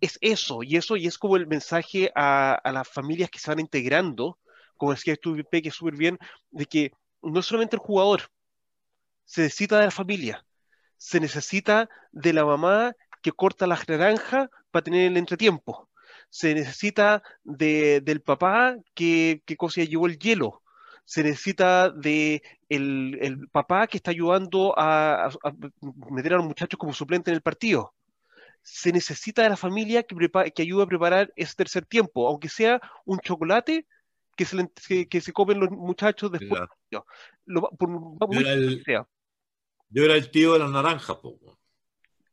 es 0.02 0.18
eso, 0.22 0.64
y 0.64 0.78
eso, 0.78 0.96
y 0.96 1.08
es 1.08 1.18
como 1.18 1.36
el 1.36 1.48
mensaje 1.48 2.12
a, 2.16 2.62
las 2.72 2.88
familias 2.88 3.30
que 3.30 3.40
se 3.40 3.52
van 3.52 3.60
integrando, 3.60 4.38
como 4.78 4.94
decía 4.94 5.16
tú, 5.18 5.38
Peque, 5.50 5.72
súper 5.72 5.96
bien, 5.96 6.18
de 6.52 6.66
que 6.66 6.92
no 7.22 7.42
solamente 7.42 7.76
el 7.76 7.82
jugador, 7.82 8.32
se 9.26 9.42
necesita 9.42 9.78
de 9.78 9.86
la 9.86 9.92
familia, 9.92 10.46
se 11.00 11.20
necesita 11.20 11.90
de 12.12 12.34
la 12.34 12.46
mamá 12.46 12.94
que 13.24 13.32
corta 13.32 13.66
la 13.66 13.80
naranja 13.88 14.52
para 14.70 14.84
tener 14.84 15.10
el 15.10 15.18
entretiempo. 15.18 15.90
Se 16.30 16.54
necesita 16.54 17.24
del 17.44 18.22
papá 18.22 18.76
que, 18.94 19.42
que 19.46 19.56
cosa 19.56 19.84
llevó 19.84 20.06
el 20.06 20.20
hielo. 20.20 20.62
Se 21.06 21.24
necesita 21.24 21.90
de 21.90 22.44
el, 22.68 23.48
papá 23.52 23.88
que 23.88 23.98
está 23.98 24.12
ayudando 24.12 24.76
a, 24.78 25.32
meter 26.12 26.34
a 26.34 26.38
los 26.38 26.46
muchachos 26.46 26.78
como 26.78 26.94
suplente 26.94 27.32
en 27.32 27.36
el 27.36 27.42
partido. 27.42 27.96
Se 28.62 28.92
necesita 28.92 29.42
de 29.42 29.50
la 29.50 29.58
familia 29.58 30.04
que, 30.04 30.16
que 30.54 30.62
ayude 30.62 30.84
a 30.84 30.88
preparar 30.88 31.32
ese 31.36 31.56
tercer 31.56 31.86
tiempo, 31.86 32.28
aunque 32.28 32.50
sea 32.50 32.80
un 33.06 33.20
chocolate 33.20 33.88
que 34.36 34.46
se, 34.46 35.08
que, 35.08 35.22
se 35.22 35.34
comen 35.34 35.62
los 35.62 35.72
muchachos 35.72 36.32
después. 36.32 36.62
Lo, 37.46 37.70
por, 37.72 37.90
yo 39.90 40.03
era 40.03 40.16
el 40.16 40.30
tío 40.32 40.53
de 40.53 40.60
las 40.60 40.72
naranjas, 40.72 41.18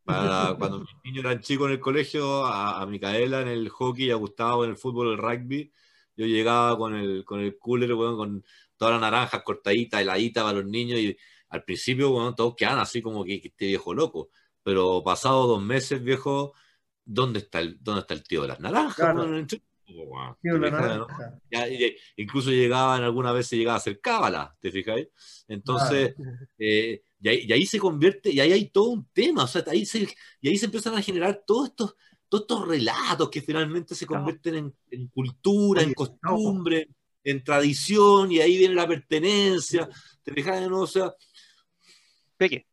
cuando 0.59 0.81
mis 0.81 0.95
niños 1.05 1.25
eran 1.25 1.41
chicos 1.41 1.67
en 1.67 1.73
el 1.73 1.81
colegio, 1.81 2.45
a, 2.47 2.85
Micaela 2.87 3.41
en 3.41 3.49
el 3.49 3.69
hockey, 3.69 4.11
a 4.11 4.15
Gustavo 4.15 4.65
en 4.65 4.71
el 4.71 4.77
fútbol, 4.77 5.13
el 5.13 5.19
rugby, 5.19 5.73
yo 6.17 6.27
llegaba 6.27 6.79
con 6.79 6.95
el, 6.95 7.25
con 7.25 7.41
el 7.41 7.59
cooler, 7.59 7.91
con 7.91 8.45
todas 8.77 8.93
las 8.93 9.01
naranjas 9.01 9.43
cortaditas, 9.43 10.01
heladitas 10.01 10.45
para 10.45 10.59
los 10.59 10.67
niños, 10.67 10.99
y 11.01 11.17
al 11.49 11.65
principio, 11.65 12.11
bueno, 12.11 12.35
todos 12.35 12.55
quedan 12.57 12.79
así 12.79 13.03
como 13.03 13.25
que, 13.25 13.41
este 13.43 13.67
viejo 13.67 13.95
loco. 13.95 14.31
Pero 14.63 15.03
pasado 15.05 15.47
dos 15.47 15.63
meses, 15.63 16.03
viejo, 16.03 16.55
¿dónde 17.05 17.41
está 17.41 17.61
el, 17.61 17.79
dónde 17.81 18.01
está 18.01 18.15
el 18.15 18.25
tío 18.25 18.43
de 18.43 18.49
las 18.49 18.61
naranjas? 18.61 19.15
incluso 22.17 22.51
llegaban, 22.51 23.03
alguna 23.03 23.33
vez 23.33 23.47
se 23.47 23.57
llegaba 23.57 23.75
a 23.75 23.79
hacer 23.79 24.01
cábala, 24.01 24.57
¿te 24.61 24.73
fijáis? 24.73 25.09
Entonces, 25.47 26.15
eh, 26.59 27.03
y 27.21 27.53
ahí, 27.53 27.67
se 27.67 27.79
convierte, 27.79 28.31
y 28.31 28.41
ahí 28.41 28.53
hay 28.53 28.69
todo 28.69 28.91
un 28.91 29.09
tema, 29.13 29.45
o 29.45 29.47
sea, 29.47 29.65
ahí 29.69 29.87
se, 29.87 30.07
y 30.41 30.49
ahí 30.49 30.59
se 30.59 30.67
empiezan 30.67 30.95
a 30.95 31.03
generar 31.03 31.43
todos 31.47 31.71
estos, 31.71 31.97
todos 32.29 32.43
estos 32.43 32.69
relatos 32.69 33.31
que 33.31 33.43
finalmente 33.43 33.95
se 33.95 34.07
convierten 34.07 34.75
en, 34.91 35.09
cultura, 35.09 35.83
en 35.83 35.95
costumbre, 35.95 36.89
en 37.25 37.43
tradición, 37.43 38.31
y 38.31 38.41
ahí 38.41 38.59
viene 38.59 38.75
la 38.75 38.87
pertenencia, 38.87 39.89
te 40.23 40.33
fijas, 40.33 40.69
¿no? 40.69 40.81
O 40.81 40.87
sea... 40.87 41.13
Peque. 42.37 42.67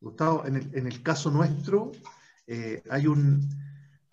Gustavo, 0.00 0.44
en 0.46 0.56
el, 0.56 0.70
en 0.74 0.86
el 0.86 1.02
caso 1.02 1.30
nuestro, 1.30 1.92
eh, 2.46 2.82
hay 2.88 3.06
un 3.06 3.48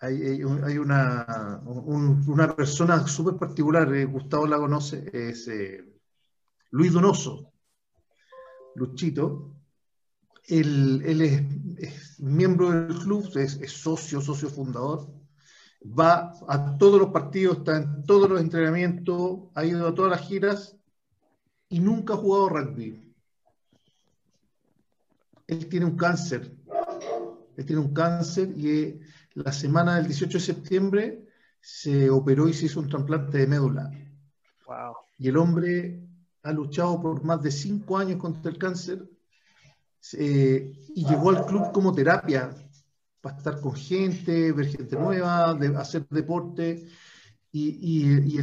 hay, 0.04 0.78
una, 0.78 1.62
una 1.64 2.54
persona 2.54 3.06
súper 3.06 3.36
particular, 3.36 3.92
eh, 3.94 4.04
Gustavo 4.04 4.46
la 4.46 4.58
conoce, 4.58 5.10
es 5.12 5.48
eh, 5.48 5.82
Luis 6.70 6.92
Donoso. 6.92 7.53
Luchito, 8.74 9.54
él, 10.46 11.02
es, 11.78 12.20
miembro 12.20 12.70
del 12.70 12.98
club, 12.98 13.30
es, 13.36 13.58
socio, 13.72 14.20
socio 14.20 14.48
fundador, 14.48 15.10
va 15.82 16.32
a 16.48 16.76
todos 16.78 17.00
los 17.00 17.10
partidos, 17.10 17.58
está 17.58 17.76
en 17.76 18.04
todos 18.04 18.28
los 18.28 18.40
entrenamientos, 18.40 19.40
ha 19.54 19.64
ido 19.64 19.88
a 19.88 19.94
todas 19.94 20.10
las 20.10 20.26
giras 20.26 20.76
y 21.68 21.80
nunca 21.80 22.14
ha 22.14 22.18
jugado 22.18 22.48
rugby. 22.48 23.00
Él 25.46 25.68
tiene 25.68 25.86
un 25.86 25.96
cáncer, 25.96 26.56
él 27.56 27.66
tiene 27.66 27.82
un 27.82 27.92
cáncer 27.92 28.52
y 28.56 28.70
eh, 28.70 29.00
la 29.34 29.52
semana 29.52 29.96
del 29.96 30.06
18 30.06 30.38
de 30.38 30.44
septiembre 30.44 31.24
se 31.60 32.10
operó 32.10 32.48
y 32.48 32.54
se 32.54 32.66
hizo 32.66 32.80
un 32.80 32.88
trasplante 32.88 33.38
de 33.38 33.46
médula. 33.46 33.90
Y 35.18 35.28
el 35.28 35.36
hombre 35.36 36.03
ha 36.44 36.52
luchado 36.52 37.00
por 37.00 37.24
más 37.24 37.42
de 37.42 37.50
cinco 37.50 37.96
años 37.96 38.20
contra 38.20 38.50
el 38.50 38.58
cáncer 38.58 39.02
eh, 40.12 40.72
y 40.94 41.06
llegó 41.06 41.30
al 41.30 41.46
club 41.46 41.72
como 41.72 41.94
terapia 41.94 42.54
para 43.20 43.38
estar 43.38 43.60
con 43.60 43.74
gente, 43.74 44.52
ver 44.52 44.66
gente 44.66 44.96
nueva, 44.96 45.52
hacer 45.78 46.06
deporte 46.10 46.86
y, 47.50 48.40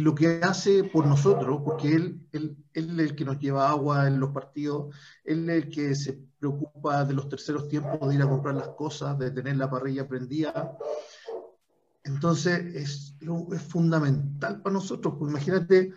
lo 0.00 0.14
que 0.14 0.40
hace 0.42 0.84
por 0.84 1.06
nosotros, 1.06 1.62
porque 1.64 1.94
él, 1.94 2.28
él, 2.32 2.58
es 2.74 2.84
el 2.84 3.16
que 3.16 3.24
nos 3.24 3.38
lleva 3.38 3.70
agua 3.70 4.06
en 4.06 4.20
los 4.20 4.32
partidos, 4.32 4.94
él 5.24 5.48
es 5.48 5.64
el 5.64 5.70
que 5.70 5.94
se 5.94 6.20
preocupa 6.38 7.06
de 7.06 7.14
los 7.14 7.30
terceros 7.30 7.66
tiempos, 7.68 8.06
de 8.06 8.16
ir 8.16 8.22
a 8.22 8.28
comprar 8.28 8.56
las 8.56 8.68
cosas, 8.70 9.18
de 9.18 9.30
tener 9.30 9.56
la 9.56 9.70
parrilla 9.70 10.06
prendida. 10.06 10.76
Entonces 12.02 12.74
es, 12.74 13.16
es 13.52 13.62
fundamental 13.62 14.60
para 14.60 14.74
nosotros, 14.74 15.14
pues 15.18 15.30
imagínate 15.30 15.94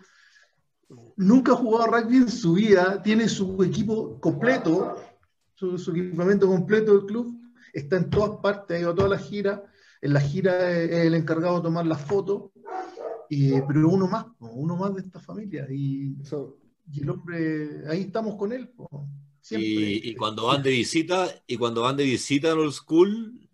nunca 1.16 1.52
ha 1.52 1.56
jugado 1.56 1.86
rugby 1.86 2.16
en 2.16 2.30
su 2.30 2.54
vida, 2.54 3.02
tiene 3.02 3.28
su 3.28 3.62
equipo 3.62 4.18
completo, 4.20 4.96
su, 5.54 5.74
equipamiento 5.90 6.46
completo 6.46 6.96
del 6.96 7.06
club, 7.06 7.40
está 7.72 7.96
en 7.96 8.10
todas 8.10 8.40
partes, 8.40 8.76
ha 8.76 8.80
ido 8.80 8.90
a 8.92 8.94
todas 8.94 9.10
las 9.10 9.28
giras, 9.28 9.60
en 10.00 10.12
la 10.12 10.20
gira 10.20 10.70
es 10.80 11.06
el 11.06 11.14
encargado 11.14 11.56
de 11.56 11.62
tomar 11.62 11.86
las 11.86 12.04
fotos, 12.04 12.50
y, 13.28 13.60
pero 13.62 13.88
uno 13.90 14.06
más, 14.06 14.26
uno 14.38 14.76
más 14.76 14.94
de 14.94 15.02
esta 15.02 15.20
familia, 15.20 15.66
y, 15.70 16.16
el 16.96 17.10
hombre, 17.10 17.86
ahí 17.88 18.02
estamos 18.02 18.36
con 18.36 18.52
él. 18.52 18.70
Y, 19.50 20.10
y, 20.10 20.14
cuando 20.14 20.46
van 20.46 20.62
de 20.62 20.70
visita, 20.70 21.26
y 21.46 21.56
cuando 21.56 21.82
van 21.82 21.96
de 21.96 22.04
visita 22.04 22.52
en 22.52 22.58
Old 22.58 22.72
School, 22.72 23.47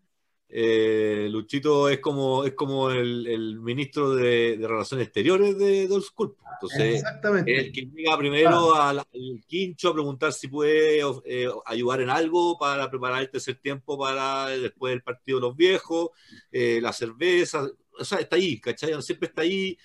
eh, 0.48 1.26
Luchito 1.30 1.88
es 1.88 1.98
como, 1.98 2.44
es 2.44 2.52
como 2.54 2.90
el, 2.90 3.58
ministro 3.60 4.14
de, 4.14 4.56
Relaciones 4.60 5.06
Exteriores 5.06 5.58
de 5.58 5.88
Dolph 5.88 6.04
School. 6.04 6.36
Entonces, 6.52 7.02
el 7.46 7.72
que 7.72 7.82
llega 7.82 8.16
primero 8.16 8.74
al, 8.74 9.04
quincho 9.46 9.88
a 9.88 9.94
preguntar 9.94 10.32
si 10.32 10.48
puede 10.48 11.00
eh, 11.24 11.48
ayudar 11.66 12.02
en 12.02 12.10
algo 12.10 12.56
para 12.56 12.88
preparar 12.88 13.22
el 13.22 13.30
tercer 13.30 13.56
tiempo 13.56 13.98
para 13.98 14.46
después 14.48 14.92
del 14.92 15.02
partido 15.02 15.38
de 15.38 15.46
los 15.48 15.56
viejos, 15.56 16.10
eh, 16.52 16.78
la 16.80 16.92
cerveza, 16.92 17.68
o 17.98 18.04
sea, 18.04 18.18
está 18.18 18.36
ahí, 18.36 18.60
¿cachai? 18.60 19.00
Siempre 19.02 19.28
está 19.28 19.42
ahí, 19.42 19.76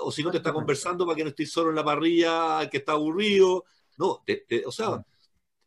o 0.00 0.10
si 0.10 0.24
no 0.24 0.32
te 0.32 0.38
está 0.38 0.52
conversando 0.52 1.06
para 1.06 1.16
que 1.16 1.22
no 1.22 1.30
estés 1.30 1.52
solo 1.52 1.70
en 1.70 1.76
la 1.76 1.84
parrilla, 1.84 2.68
que 2.68 2.78
está 2.78 2.92
aburrido. 2.92 3.64
No, 3.96 4.24
o 4.66 4.72
sea, 4.72 5.04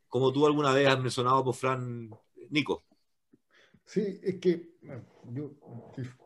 como 0.10 0.34
tú 0.34 0.46
alguna 0.46 0.74
vez 0.74 0.88
has 0.88 1.00
mencionado 1.00 1.44
por 1.44 1.56
Fran 1.56 2.10
Nico. 2.50 2.84
Sí, 3.90 4.20
es 4.22 4.36
que 4.36 4.70
yo, 5.34 5.52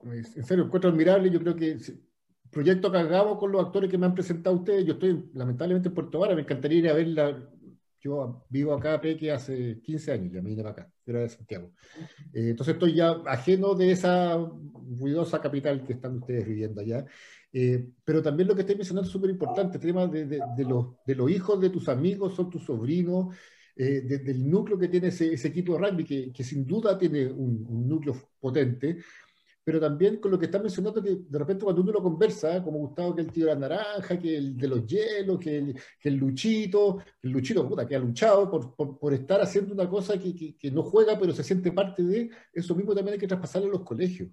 en 0.03 0.43
serio, 0.43 0.65
encuentro 0.65 0.89
admirable. 0.89 1.29
Yo 1.29 1.39
creo 1.39 1.55
que 1.55 1.77
proyecto 2.51 2.89
hagamos 2.89 3.39
con 3.39 3.53
los 3.53 3.65
actores 3.65 3.89
que 3.89 3.97
me 3.97 4.05
han 4.05 4.13
presentado 4.13 4.57
ustedes, 4.57 4.85
yo 4.85 4.93
estoy 4.93 5.29
lamentablemente 5.33 5.87
en 5.87 5.95
Puerto 5.95 6.19
Vara, 6.19 6.35
me 6.35 6.41
encantaría 6.41 6.79
ir 6.79 6.89
a 6.89 6.93
verla. 6.93 7.49
Yo 8.01 8.45
vivo 8.49 8.73
acá, 8.73 8.99
Peque, 8.99 9.31
hace 9.31 9.79
15 9.81 10.11
años, 10.11 10.33
ya 10.33 10.41
me 10.41 10.49
vine 10.49 10.61
para 10.61 10.73
acá, 10.73 10.91
era 11.05 11.21
de 11.21 11.29
Santiago. 11.29 11.71
Eh, 12.33 12.49
entonces 12.49 12.73
estoy 12.73 12.95
ya 12.95 13.11
ajeno 13.25 13.75
de 13.75 13.91
esa 13.93 14.35
ruidosa 14.99 15.39
capital 15.39 15.85
que 15.85 15.93
están 15.93 16.17
ustedes 16.17 16.45
viviendo 16.45 16.81
allá. 16.81 17.05
Eh, 17.53 17.87
pero 18.03 18.21
también 18.21 18.49
lo 18.49 18.55
que 18.55 18.61
estoy 18.61 18.75
mencionando 18.75 19.07
es 19.07 19.11
súper 19.13 19.29
importante, 19.29 19.77
el 19.77 19.83
tema 19.83 20.05
de, 20.07 20.25
de, 20.25 20.41
de, 20.57 20.65
los, 20.65 20.97
de 21.05 21.15
los 21.15 21.31
hijos 21.31 21.61
de 21.61 21.69
tus 21.69 21.87
amigos, 21.87 22.35
son 22.35 22.49
tus 22.49 22.65
sobrinos, 22.65 23.33
eh, 23.75 24.01
del 24.01 24.49
núcleo 24.49 24.77
que 24.77 24.87
tiene 24.87 25.07
ese, 25.07 25.33
equipo 25.33 25.73
de 25.73 25.79
rugby, 25.79 26.03
que, 26.03 26.31
que, 26.31 26.43
sin 26.43 26.65
duda 26.65 26.97
tiene 26.97 27.25
un, 27.25 27.87
núcleo 27.87 28.15
potente, 28.39 28.99
pero 29.63 29.79
también 29.79 30.17
con 30.17 30.31
lo 30.31 30.37
que 30.37 30.45
está 30.45 30.59
mencionando, 30.59 31.01
que 31.01 31.17
de 31.27 31.39
repente 31.39 31.63
cuando 31.63 31.81
uno 31.81 31.91
lo 31.91 32.03
conversa, 32.03 32.61
como 32.63 32.79
Gustavo, 32.79 33.15
que 33.15 33.21
el 33.21 33.31
tío 33.31 33.45
de 33.45 33.53
la 33.53 33.59
naranja, 33.59 34.19
que 34.19 34.37
el 34.37 34.57
de 34.57 34.67
los 34.67 34.85
hielos, 34.85 35.39
que 35.39 35.57
el, 35.57 35.79
que 35.99 36.09
el 36.09 36.15
Luchito, 36.15 36.99
el 37.21 37.31
Luchito, 37.31 37.67
puta, 37.67 37.87
que 37.87 37.95
ha 37.95 37.99
luchado 37.99 38.49
por, 38.51 38.75
por, 38.75 38.99
por 38.99 39.13
estar 39.13 39.41
haciendo 39.41 39.73
una 39.73 39.89
cosa 39.89 40.19
que, 40.19 40.35
que, 40.35 40.55
que, 40.57 40.69
no 40.69 40.83
juega, 40.83 41.17
pero 41.17 41.33
se 41.33 41.43
siente 41.43 41.71
parte 41.71 42.03
de, 42.03 42.29
eso 42.51 42.75
mismo 42.75 42.93
también 42.93 43.13
hay 43.13 43.19
que 43.19 43.27
traspasarlo 43.27 43.69
a 43.69 43.71
los 43.71 43.83
colegios. 43.83 44.29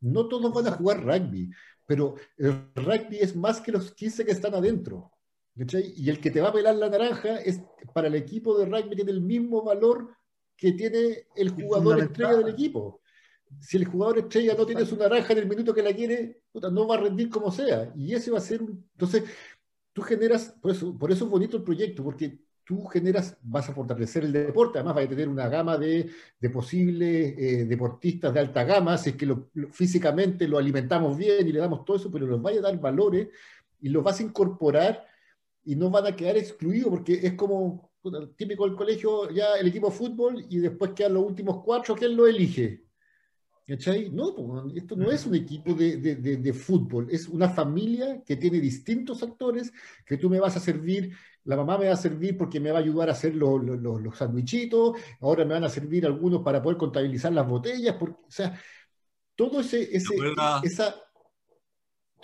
No 0.00 0.28
todos 0.28 0.52
van 0.52 0.66
a 0.68 0.76
jugar 0.76 1.02
rugby, 1.02 1.50
pero 1.86 2.14
el 2.36 2.70
rugby 2.74 3.18
es 3.20 3.34
más 3.34 3.60
que 3.60 3.72
los 3.72 3.92
15 3.92 4.24
que 4.24 4.32
están 4.32 4.54
adentro. 4.54 5.13
Y 5.56 6.10
el 6.10 6.20
que 6.20 6.30
te 6.30 6.40
va 6.40 6.48
a 6.48 6.52
pelar 6.52 6.74
la 6.74 6.88
naranja 6.88 7.36
es 7.36 7.60
para 7.92 8.08
el 8.08 8.16
equipo 8.16 8.58
de 8.58 8.66
rugby 8.66 8.96
tiene 8.96 9.12
el 9.12 9.20
mismo 9.20 9.62
valor 9.62 10.10
que 10.56 10.72
tiene 10.72 11.26
el 11.36 11.50
jugador 11.50 12.00
estrella 12.00 12.36
del 12.36 12.48
equipo. 12.48 13.00
Si 13.60 13.76
el 13.76 13.84
jugador 13.84 14.18
estrella 14.18 14.54
no 14.58 14.66
tiene 14.66 14.84
su 14.84 14.96
naranja 14.96 15.32
en 15.32 15.38
el 15.38 15.48
minuto 15.48 15.72
que 15.72 15.82
la 15.82 15.92
quiere, 15.92 16.42
no 16.54 16.88
va 16.88 16.96
a 16.96 17.00
rendir 17.00 17.30
como 17.30 17.52
sea. 17.52 17.92
Y 17.94 18.14
ese 18.14 18.32
va 18.32 18.38
a 18.38 18.40
ser 18.40 18.62
un... 18.62 18.84
Entonces, 18.92 19.24
tú 19.92 20.02
generas, 20.02 20.56
por 20.60 20.72
eso, 20.72 20.98
por 20.98 21.12
eso 21.12 21.24
es 21.24 21.30
bonito 21.30 21.56
el 21.56 21.62
proyecto, 21.62 22.02
porque 22.02 22.40
tú 22.64 22.84
generas, 22.86 23.36
vas 23.42 23.68
a 23.68 23.74
fortalecer 23.74 24.24
el 24.24 24.32
deporte, 24.32 24.78
además 24.78 24.96
vas 24.96 25.04
a 25.04 25.08
tener 25.08 25.28
una 25.28 25.48
gama 25.48 25.78
de, 25.78 26.10
posibles 26.52 27.34
eh, 27.38 27.64
deportistas 27.66 28.32
de 28.34 28.40
alta 28.40 28.64
gama, 28.64 28.98
si 28.98 29.10
es 29.10 29.16
que 29.16 29.36
físicamente 29.70 30.48
lo 30.48 30.58
alimentamos 30.58 31.16
bien 31.16 31.46
y 31.46 31.52
le 31.52 31.60
damos 31.60 31.84
todo 31.84 31.98
eso, 31.98 32.10
pero 32.10 32.26
los 32.26 32.42
vaya 32.42 32.58
a 32.58 32.62
dar 32.62 32.80
valores 32.80 33.28
y 33.80 33.90
los 33.90 34.02
vas 34.02 34.18
a 34.18 34.22
incorporar 34.22 35.06
y 35.64 35.76
no 35.76 35.90
van 35.90 36.06
a 36.06 36.16
quedar 36.16 36.36
excluidos, 36.36 36.90
porque 36.90 37.14
es 37.22 37.34
como 37.34 37.90
típico 38.36 38.66
del 38.66 38.76
colegio, 38.76 39.30
ya 39.30 39.54
el 39.58 39.68
equipo 39.68 39.88
de 39.88 39.96
fútbol 39.96 40.46
y 40.48 40.58
después 40.58 40.92
quedan 40.92 41.14
los 41.14 41.24
últimos 41.24 41.62
cuatro, 41.64 41.94
¿quién 41.94 42.16
lo 42.16 42.26
elige? 42.26 42.84
¿Cachai? 43.66 44.10
No, 44.10 44.34
esto 44.74 44.94
no 44.94 45.10
es 45.10 45.24
un 45.24 45.36
equipo 45.36 45.72
de, 45.72 45.96
de, 45.96 46.16
de, 46.16 46.52
fútbol, 46.52 47.08
es 47.10 47.28
una 47.28 47.48
familia 47.48 48.22
que 48.22 48.36
tiene 48.36 48.60
distintos 48.60 49.22
actores, 49.22 49.72
que 50.04 50.18
tú 50.18 50.28
me 50.28 50.38
vas 50.38 50.54
a 50.56 50.60
servir, 50.60 51.16
la 51.44 51.56
mamá 51.56 51.78
me 51.78 51.86
va 51.86 51.94
a 51.94 51.96
servir 51.96 52.36
porque 52.36 52.60
me 52.60 52.70
va 52.70 52.78
a 52.78 52.82
ayudar 52.82 53.08
a 53.08 53.12
hacer 53.12 53.34
los, 53.34 53.64
los, 53.64 54.02
los 54.02 54.18
sandwichitos, 54.18 54.98
ahora 55.20 55.46
me 55.46 55.54
van 55.54 55.64
a 55.64 55.70
servir 55.70 56.04
algunos 56.04 56.42
para 56.42 56.60
poder 56.62 56.76
contabilizar 56.76 57.32
las 57.32 57.48
botellas, 57.48 57.96
porque, 57.98 58.20
o 58.28 58.30
sea, 58.30 58.60
todo 59.34 59.60
ese, 59.60 59.96
ese 59.96 60.14
esa, 60.62 60.94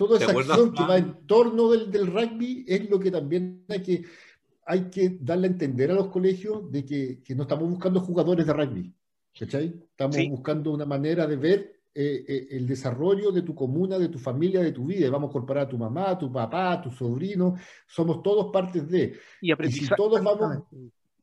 toda 0.01 0.17
esa 0.17 0.33
acción 0.33 0.73
que 0.73 0.83
va 0.83 0.97
en 0.97 1.27
torno 1.27 1.71
del, 1.71 1.91
del, 1.91 2.07
rugby 2.07 2.65
es 2.67 2.89
lo 2.89 2.99
que 2.99 3.11
también 3.11 3.67
hay 3.69 3.83
que, 3.83 4.05
hay 4.65 4.89
que 4.89 5.19
darle 5.21 5.49
a 5.49 5.51
entender 5.51 5.91
a 5.91 5.95
los 5.95 6.09
colegios 6.09 6.73
de 6.73 6.87
que, 6.87 7.23
que 7.23 7.35
no 7.35 7.43
estamos 7.43 7.69
buscando 7.69 8.01
jugadores 8.01 8.47
de 8.47 8.53
rugby 8.55 8.95
Estamos 9.33 10.17
buscando 10.31 10.73
una 10.73 10.87
manera 10.87 11.27
de 11.27 11.37
ver 11.37 11.81
eh, 11.95 12.25
eh, 12.27 12.47
el 12.53 12.67
desarrollo 12.67 13.31
de 13.31 13.43
tu 13.43 13.55
comuna, 13.55 13.99
de 13.99 14.09
tu 14.09 14.19
familia, 14.19 14.61
de 14.61 14.73
tu 14.73 14.87
vida. 14.87 15.07
Y 15.07 15.11
vamos 15.11 15.29
a 15.29 15.31
incorporar 15.31 15.67
a 15.67 15.69
tu 15.69 15.79
mamá, 15.79 16.11
a 16.11 16.19
tu 16.19 16.33
papá, 16.33 16.73
a 16.73 16.83
tu 16.83 16.91
sobrino. 16.91 17.57
Somos 17.87 18.23
todos 18.23 18.51
partes 18.53 18.89
de. 18.89 19.19
Y 19.43 19.53
aprendizaje. 19.53 19.95
todos 19.97 20.23
vamos. 20.23 20.65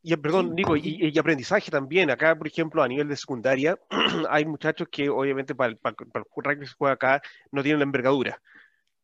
Y, 0.03 0.15
perdón, 0.15 0.55
Nico, 0.55 0.77
y, 0.77 1.17
aprendizaje 1.17 1.69
también. 1.69 2.09
Acá, 2.09 2.35
por 2.37 2.47
ejemplo, 2.47 2.81
a 2.81 2.87
nivel 2.87 3.09
de 3.09 3.17
secundaria, 3.17 3.77
hay 4.29 4.45
muchachos 4.45 4.87
que 4.89 5.09
obviamente 5.09 5.53
para 5.53 5.71
el, 5.71 5.77
para, 5.77 5.95
rugby 6.35 6.59
que 6.61 6.67
se 6.67 6.75
juega 6.77 6.93
acá 6.93 7.21
no 7.51 7.61
tienen 7.61 7.79
la 7.79 7.85
envergadura. 7.85 8.41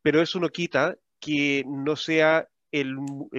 Pero 0.04 0.20
eso 0.20 0.38
no 0.38 0.50
quita 0.50 0.96
que 1.18 1.64
no 1.66 1.96
sea 1.96 2.46
el, 2.70 2.94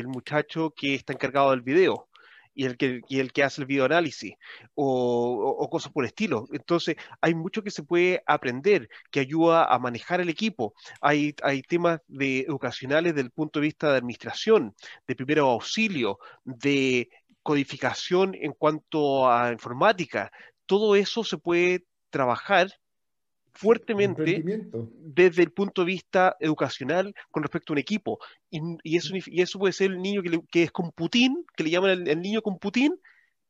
muchacho 0.08 0.74
que 0.76 0.96
está 0.96 1.14
encargado 1.14 1.52
del 1.52 1.62
video 1.62 2.10
y 2.56 2.66
el 2.66 2.76
que, 2.76 3.02
y 3.08 3.20
el 3.20 3.32
que 3.34 3.44
hace 3.44 3.62
el 3.62 3.68
videoanálisis 3.68 4.34
o, 4.74 5.56
o, 5.60 5.70
cosas 5.70 5.92
por 5.92 6.04
el 6.04 6.08
estilo. 6.08 6.48
Entonces, 6.54 6.96
hay 7.22 7.36
mucho 7.36 7.62
que 7.62 7.70
se 7.70 7.84
puede 7.84 8.24
aprender 8.26 8.90
que 9.12 9.20
ayuda 9.20 9.66
a 9.66 9.78
manejar 9.78 10.22
el 10.22 10.30
equipo. 10.30 10.74
Hay, 11.02 11.34
temas 11.70 12.02
de, 12.08 12.40
educacionales 12.40 13.14
desde 13.14 13.28
el 13.28 13.32
punto 13.32 13.60
de 13.60 13.68
vista 13.68 13.92
de 13.92 13.98
administración, 14.00 14.74
de 15.08 15.16
primero 15.16 15.52
auxilio, 15.52 16.18
de 16.46 17.10
codificación 17.44 18.34
en 18.34 18.54
cuanto 18.54 19.30
a 19.30 19.52
informática. 19.52 20.32
Todo 20.66 20.96
eso 20.96 21.24
se 21.24 21.38
puede 21.38 21.86
trabajar 22.10 22.72
fuertemente 23.56 24.44
desde 25.00 25.44
el 25.44 25.52
punto 25.52 25.82
de 25.82 25.88
vista 25.88 26.36
educacional 26.40 27.14
con 27.32 27.42
respecto 27.42 27.72
a 27.72 27.76
un 27.76 27.80
equipo. 27.80 28.20
Y, 28.50 28.60
y, 28.84 28.98
eso, 28.98 29.14
y 29.16 29.42
eso, 29.42 29.58
puede 29.58 29.74
ser 29.74 29.92
el 29.92 30.02
niño 30.02 30.22
que, 30.22 30.40
que 30.52 30.64
es 30.64 30.72
con 30.72 30.92
Putin, 30.92 31.46
que 31.56 31.64
le 31.64 31.70
llaman 31.70 32.08
el, 32.08 32.22
niño 32.22 32.42
con 32.42 32.60
Putin, 32.60 33.00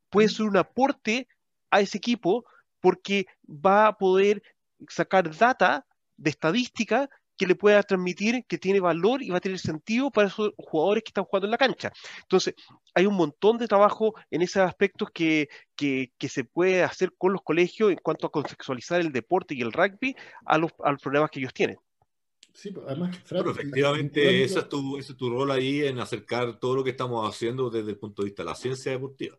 puede 0.09 0.29
ser 0.29 0.45
un 0.45 0.57
aporte 0.57 1.27
a 1.71 1.81
ese 1.81 1.97
equipo 1.97 2.45
porque 2.79 3.25
va 3.47 3.87
a 3.87 3.97
poder 3.97 4.43
sacar 4.87 5.35
data 5.35 5.85
de 6.17 6.29
estadística 6.29 7.09
que 7.37 7.47
le 7.47 7.55
pueda 7.55 7.83
transmitir 7.83 8.45
que 8.47 8.57
tiene 8.57 8.79
valor 8.79 9.21
y 9.21 9.29
va 9.29 9.37
a 9.37 9.41
tener 9.41 9.59
sentido 9.59 10.11
para 10.11 10.27
esos 10.27 10.51
jugadores 10.57 11.03
que 11.03 11.09
están 11.09 11.25
jugando 11.25 11.47
en 11.47 11.51
la 11.51 11.57
cancha. 11.57 11.91
Entonces, 12.21 12.55
hay 12.93 13.05
un 13.05 13.15
montón 13.15 13.57
de 13.57 13.67
trabajo 13.67 14.13
en 14.31 14.41
esos 14.41 14.63
aspectos 14.63 15.09
que, 15.13 15.49
que, 15.75 16.09
se 16.29 16.43
puede 16.43 16.83
hacer 16.83 17.13
con 17.17 17.33
los 17.33 17.41
colegios 17.41 17.91
en 17.91 17.97
cuanto 17.97 18.27
a 18.27 18.31
contextualizar 18.31 19.01
el 19.01 19.11
deporte 19.11 19.53
y 19.53 19.61
el 19.61 19.71
rugby 19.71 20.15
a 20.45 20.57
los, 20.57 20.71
a 20.83 20.91
los 20.91 21.01
problemas 21.01 21.29
que 21.29 21.39
ellos 21.39 21.53
tienen. 21.53 21.77
Sí, 22.53 22.71
pues, 22.71 22.85
además, 22.87 23.17
efectivamente, 23.29 24.43
ese 24.43 24.59
es, 24.59 24.69
tu, 24.69 24.97
ese 24.97 25.11
es 25.11 25.17
tu 25.17 25.29
rol 25.29 25.51
ahí 25.51 25.85
en 25.85 25.99
acercar 25.99 26.57
todo 26.57 26.75
lo 26.77 26.83
que 26.85 26.91
estamos 26.91 27.27
haciendo 27.29 27.69
desde 27.69 27.91
el 27.91 27.97
punto 27.97 28.21
de 28.21 28.27
vista 28.27 28.43
de 28.43 28.49
la 28.49 28.55
ciencia 28.55 28.93
deportiva. 28.93 29.37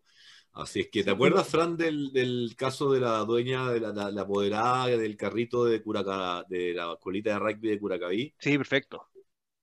Así 0.57 0.79
es 0.79 0.89
que, 0.89 1.03
¿te 1.03 1.11
acuerdas, 1.11 1.47
Fran, 1.47 1.77
del, 1.77 2.11
del, 2.11 2.55
caso 2.57 2.91
de 2.91 2.99
la 2.99 3.19
dueña, 3.19 3.69
de 3.69 3.79
la, 3.79 3.91
la, 3.91 4.21
apoderada 4.23 4.87
del 4.87 5.15
carrito 5.15 5.65
de 5.65 5.83
Curaca, 5.83 6.43
de 6.49 6.73
la 6.73 6.97
colita 6.99 7.29
de 7.29 7.37
rugby 7.37 7.69
de 7.69 7.79
Curacaví? 7.79 8.33
Sí, 8.39 8.57
perfecto. 8.57 9.07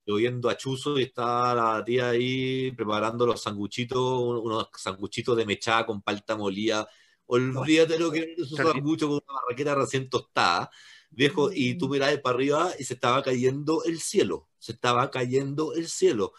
Lloviendo 0.05 0.49
a 0.49 0.55
Chuzo 0.55 0.97
y 0.97 1.03
está 1.03 1.53
la 1.53 1.83
tía 1.83 2.11
ahí 2.11 2.71
preparando 2.71 3.25
los 3.25 3.41
sanguchitos, 3.41 3.99
unos 3.99 4.69
sanguchitos 4.77 5.35
de 5.35 5.45
mechada 5.45 5.85
con 5.85 6.01
palta 6.01 6.37
molida. 6.37 6.87
Olvídate 7.25 7.99
lo 7.99 8.09
que 8.09 8.35
es 8.37 8.51
un 8.51 8.57
sangucho 8.57 9.09
con 9.09 9.15
una 9.27 9.41
barraqueta 9.41 9.75
recién 9.75 10.09
tostada, 10.09 10.69
viejo, 11.09 11.51
y 11.53 11.77
tú 11.77 11.89
mirabas 11.89 12.19
para 12.19 12.35
arriba 12.35 12.71
y 12.79 12.85
se 12.85 12.93
estaba 12.93 13.21
cayendo 13.21 13.83
el 13.83 13.99
cielo, 13.99 14.47
se 14.59 14.71
estaba 14.71 15.11
cayendo 15.11 15.73
el 15.73 15.89
cielo 15.89 16.31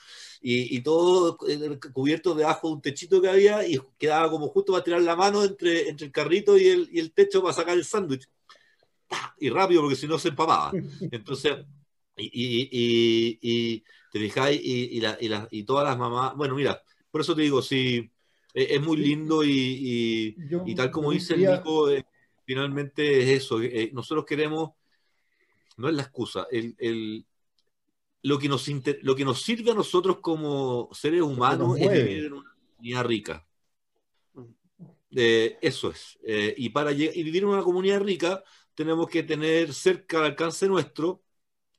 y, 0.43 0.81
todo 0.81 1.37
cubierto 1.93 2.35
debajo 2.35 2.69
de 2.69 2.75
un 2.75 2.83
techito 2.83 3.21
que 3.21 3.29
había 3.29 3.67
y 3.67 3.81
quedaba 3.99 4.31
como 4.31 4.49
justo 4.49 4.73
para 4.73 4.85
tirar 4.85 5.03
la 5.03 5.17
mano 5.17 5.45
entre, 5.45 5.89
entre 5.89 6.07
el 6.07 6.13
carrito 6.13 6.57
y 6.57 6.69
el, 6.69 6.89
y 6.93 7.01
el 7.01 7.13
techo 7.13 7.43
para 7.43 7.55
sacar 7.55 7.77
el 7.77 7.85
sándwich. 7.85 8.29
Y 9.39 9.51
rápido, 9.51 9.83
porque 9.83 9.97
si 9.97 10.07
no 10.07 10.19
se 10.19 10.29
empapaba. 10.29 10.73
Entonces, 11.11 11.57
y, 12.17 13.81
te 14.13 14.19
fijáis, 14.19 14.61
y, 14.63 15.01
la, 15.01 15.49
y, 15.51 15.63
todas 15.65 15.85
las 15.85 15.99
mamás, 15.99 16.35
bueno, 16.37 16.55
mira, 16.55 16.83
por 17.11 17.21
eso 17.21 17.35
te 17.35 17.43
digo, 17.43 17.63
sí, 17.63 18.11
e, 18.55 18.75
es, 18.75 18.83
muy 18.83 18.97
lindo 18.97 19.43
y, 19.45 20.35
tal 20.77 20.91
como 20.91 21.13
dice 21.13 21.35
el 21.35 21.47
Nico, 21.47 21.91
eh, 21.91 22.05
finalmente 22.45 23.23
es 23.23 23.43
eso. 23.43 23.61
Eh, 23.63 23.91
nosotros 23.93 24.25
queremos, 24.25 24.71
no 25.77 25.89
es 25.89 25.95
la 25.95 26.03
excusa, 26.03 26.47
el, 26.51 26.75
el, 26.79 27.27
lo 28.27 28.41
que 28.41 28.49
nos, 28.49 28.67
lo 29.03 29.15
que 29.15 29.25
nos 29.25 29.41
sirve 29.41 29.71
a 29.71 29.75
nosotros 29.75 30.19
como 30.19 30.89
seres 30.93 31.23
humanos 31.23 31.79
es 31.79 31.93
vivir 31.93 32.25
en 32.25 32.33
una 32.33 32.57
comunidad 32.77 33.05
rica. 33.05 33.47
Eh, 35.15 35.57
eso 35.63 35.93
es. 35.93 36.19
Eh, 36.27 36.53
y 36.59 36.71
para 36.71 36.91
vivir 36.91 37.45
en 37.45 37.49
una 37.49 37.63
comunidad 37.63 38.01
rica, 38.01 38.43
tenemos 38.75 39.09
que 39.09 39.23
tener 39.23 39.73
cerca 39.73 40.19
al 40.19 40.25
alcance 40.25 40.67
nuestro 40.67 41.23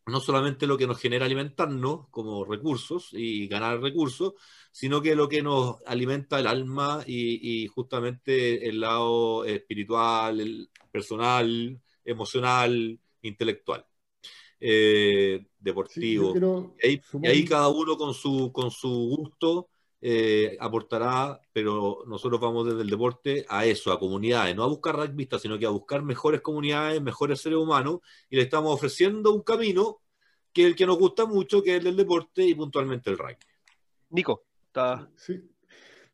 no 0.05 0.21
solamente 0.21 0.67
lo 0.67 0.77
que 0.77 0.87
nos 0.87 1.01
genera 1.01 1.25
alimentarnos 1.25 2.07
como 2.11 2.45
recursos 2.45 3.09
y 3.11 3.49
ganar 3.49 3.81
recursos, 3.81 4.35
sino 4.71 5.01
que 5.01 5.17
lo 5.17 5.27
que 5.27 5.41
nos 5.41 5.81
alimenta 5.85 6.39
el 6.39 6.47
alma 6.47 7.03
y, 7.05 7.67
justamente 7.67 8.69
el 8.69 8.79
lado 8.79 9.43
espiritual, 9.43 10.39
el 10.39 10.69
personal, 10.93 11.81
emocional, 12.05 12.97
intelectual. 13.21 13.85
Eh, 14.59 15.45
deportivo. 15.59 16.73
y, 16.81 17.01
ahí, 17.27 17.45
cada 17.45 17.67
uno 17.69 17.97
con 17.97 18.13
su, 18.13 18.51
con 18.51 18.71
su 18.71 18.89
gusto 18.89 19.69
eh, 20.01 20.57
aportará, 20.59 21.39
pero 21.51 22.03
nosotros 22.07 22.39
vamos 22.39 22.67
desde 22.67 22.81
el 22.81 22.89
deporte 22.89 23.45
a 23.49 23.65
eso, 23.65 23.91
a 23.91 23.99
comunidades, 23.99 24.55
no 24.55 24.63
a 24.63 24.67
buscar 24.67 24.95
rugbyistas, 24.95 25.41
sino 25.41 25.57
que 25.57 25.65
a 25.65 25.69
buscar 25.69 26.03
mejores 26.03 26.41
comunidades, 26.41 27.01
mejores 27.01 27.41
seres 27.41 27.57
humanos, 27.57 27.99
y 28.29 28.35
le 28.35 28.43
estamos 28.43 28.73
ofreciendo 28.73 29.33
un 29.33 29.41
camino 29.41 30.01
que 30.53 30.63
es 30.63 30.67
el 30.69 30.75
que 30.75 30.85
nos 30.85 30.97
gusta 30.97 31.25
mucho, 31.25 31.61
que 31.61 31.71
es 31.71 31.77
el 31.77 31.83
del 31.83 31.97
deporte 31.97 32.43
y 32.43 32.55
puntualmente 32.55 33.09
el 33.09 33.17
rugby. 33.17 33.35
Nico, 34.09 34.45
está... 34.67 35.09
Sí, 35.15 35.41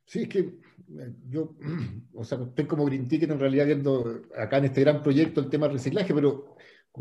sí 0.06 0.24
es 0.24 0.28
que 0.28 0.40
eh, 0.40 1.14
yo, 1.30 1.54
o 2.14 2.24
sea, 2.24 2.40
estoy 2.42 2.66
como 2.66 2.86
Green 2.86 3.08
Ticket 3.08 3.32
en 3.32 3.40
realidad 3.40 3.66
viendo 3.66 4.22
acá 4.38 4.58
en 4.58 4.66
este 4.66 4.82
gran 4.82 5.02
proyecto 5.02 5.42
el 5.42 5.50
tema 5.50 5.68
del 5.68 5.78
reciclaje, 5.78 6.14
pero 6.14 6.56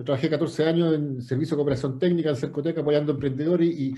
trabajé 0.04 0.30
14 0.30 0.64
años 0.64 0.94
en 0.94 1.22
servicio 1.22 1.56
de 1.56 1.58
cooperación 1.58 1.98
técnica 1.98 2.30
en 2.30 2.36
Cercoteca 2.36 2.80
apoyando 2.80 3.12
emprendedores 3.12 3.68
y, 3.68 3.94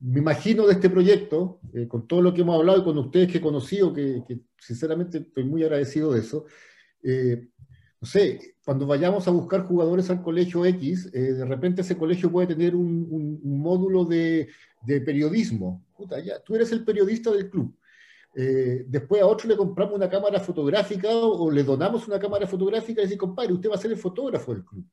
me 0.00 0.20
imagino 0.20 0.66
de 0.66 0.74
este 0.74 0.90
proyecto, 0.90 1.60
eh, 1.72 1.88
con 1.88 2.06
todo 2.06 2.22
lo 2.22 2.32
que 2.32 2.42
hemos 2.42 2.56
hablado 2.56 2.80
y 2.80 2.84
con 2.84 2.98
ustedes 2.98 3.30
que 3.30 3.38
he 3.38 3.40
conocido, 3.40 3.92
que, 3.92 4.22
sinceramente 4.58 5.18
estoy 5.18 5.44
muy 5.44 5.62
agradecido 5.64 6.12
de 6.12 6.20
eso. 6.20 6.44
Eh, 7.02 7.48
no 8.00 8.06
sé, 8.06 8.54
cuando 8.64 8.86
vayamos 8.86 9.26
a 9.26 9.32
buscar 9.32 9.66
jugadores 9.66 10.08
al 10.10 10.22
colegio 10.22 10.64
X, 10.64 11.10
eh, 11.12 11.32
de 11.32 11.44
repente 11.44 11.82
ese 11.82 11.96
colegio 11.96 12.30
puede 12.30 12.48
tener 12.48 12.76
un, 12.76 13.40
módulo 13.42 14.04
de, 14.04 14.48
periodismo. 14.86 15.84
Puta, 15.96 16.20
ya, 16.20 16.38
tú 16.40 16.54
eres 16.54 16.70
el 16.70 16.84
periodista 16.84 17.32
del 17.32 17.50
club. 17.50 17.74
después 18.34 19.20
a 19.20 19.26
otro 19.26 19.48
le 19.48 19.56
compramos 19.56 19.96
una 19.96 20.08
cámara 20.08 20.38
fotográfica 20.38 21.08
o, 21.10 21.50
le 21.50 21.64
donamos 21.64 22.06
una 22.06 22.20
cámara 22.20 22.46
fotográfica 22.46 23.00
y 23.00 23.04
decimos, 23.04 23.26
compadre, 23.26 23.52
usted 23.52 23.70
va 23.70 23.74
a 23.74 23.78
ser 23.78 23.90
el 23.90 23.98
fotógrafo 23.98 24.54
del 24.54 24.64
club 24.64 24.84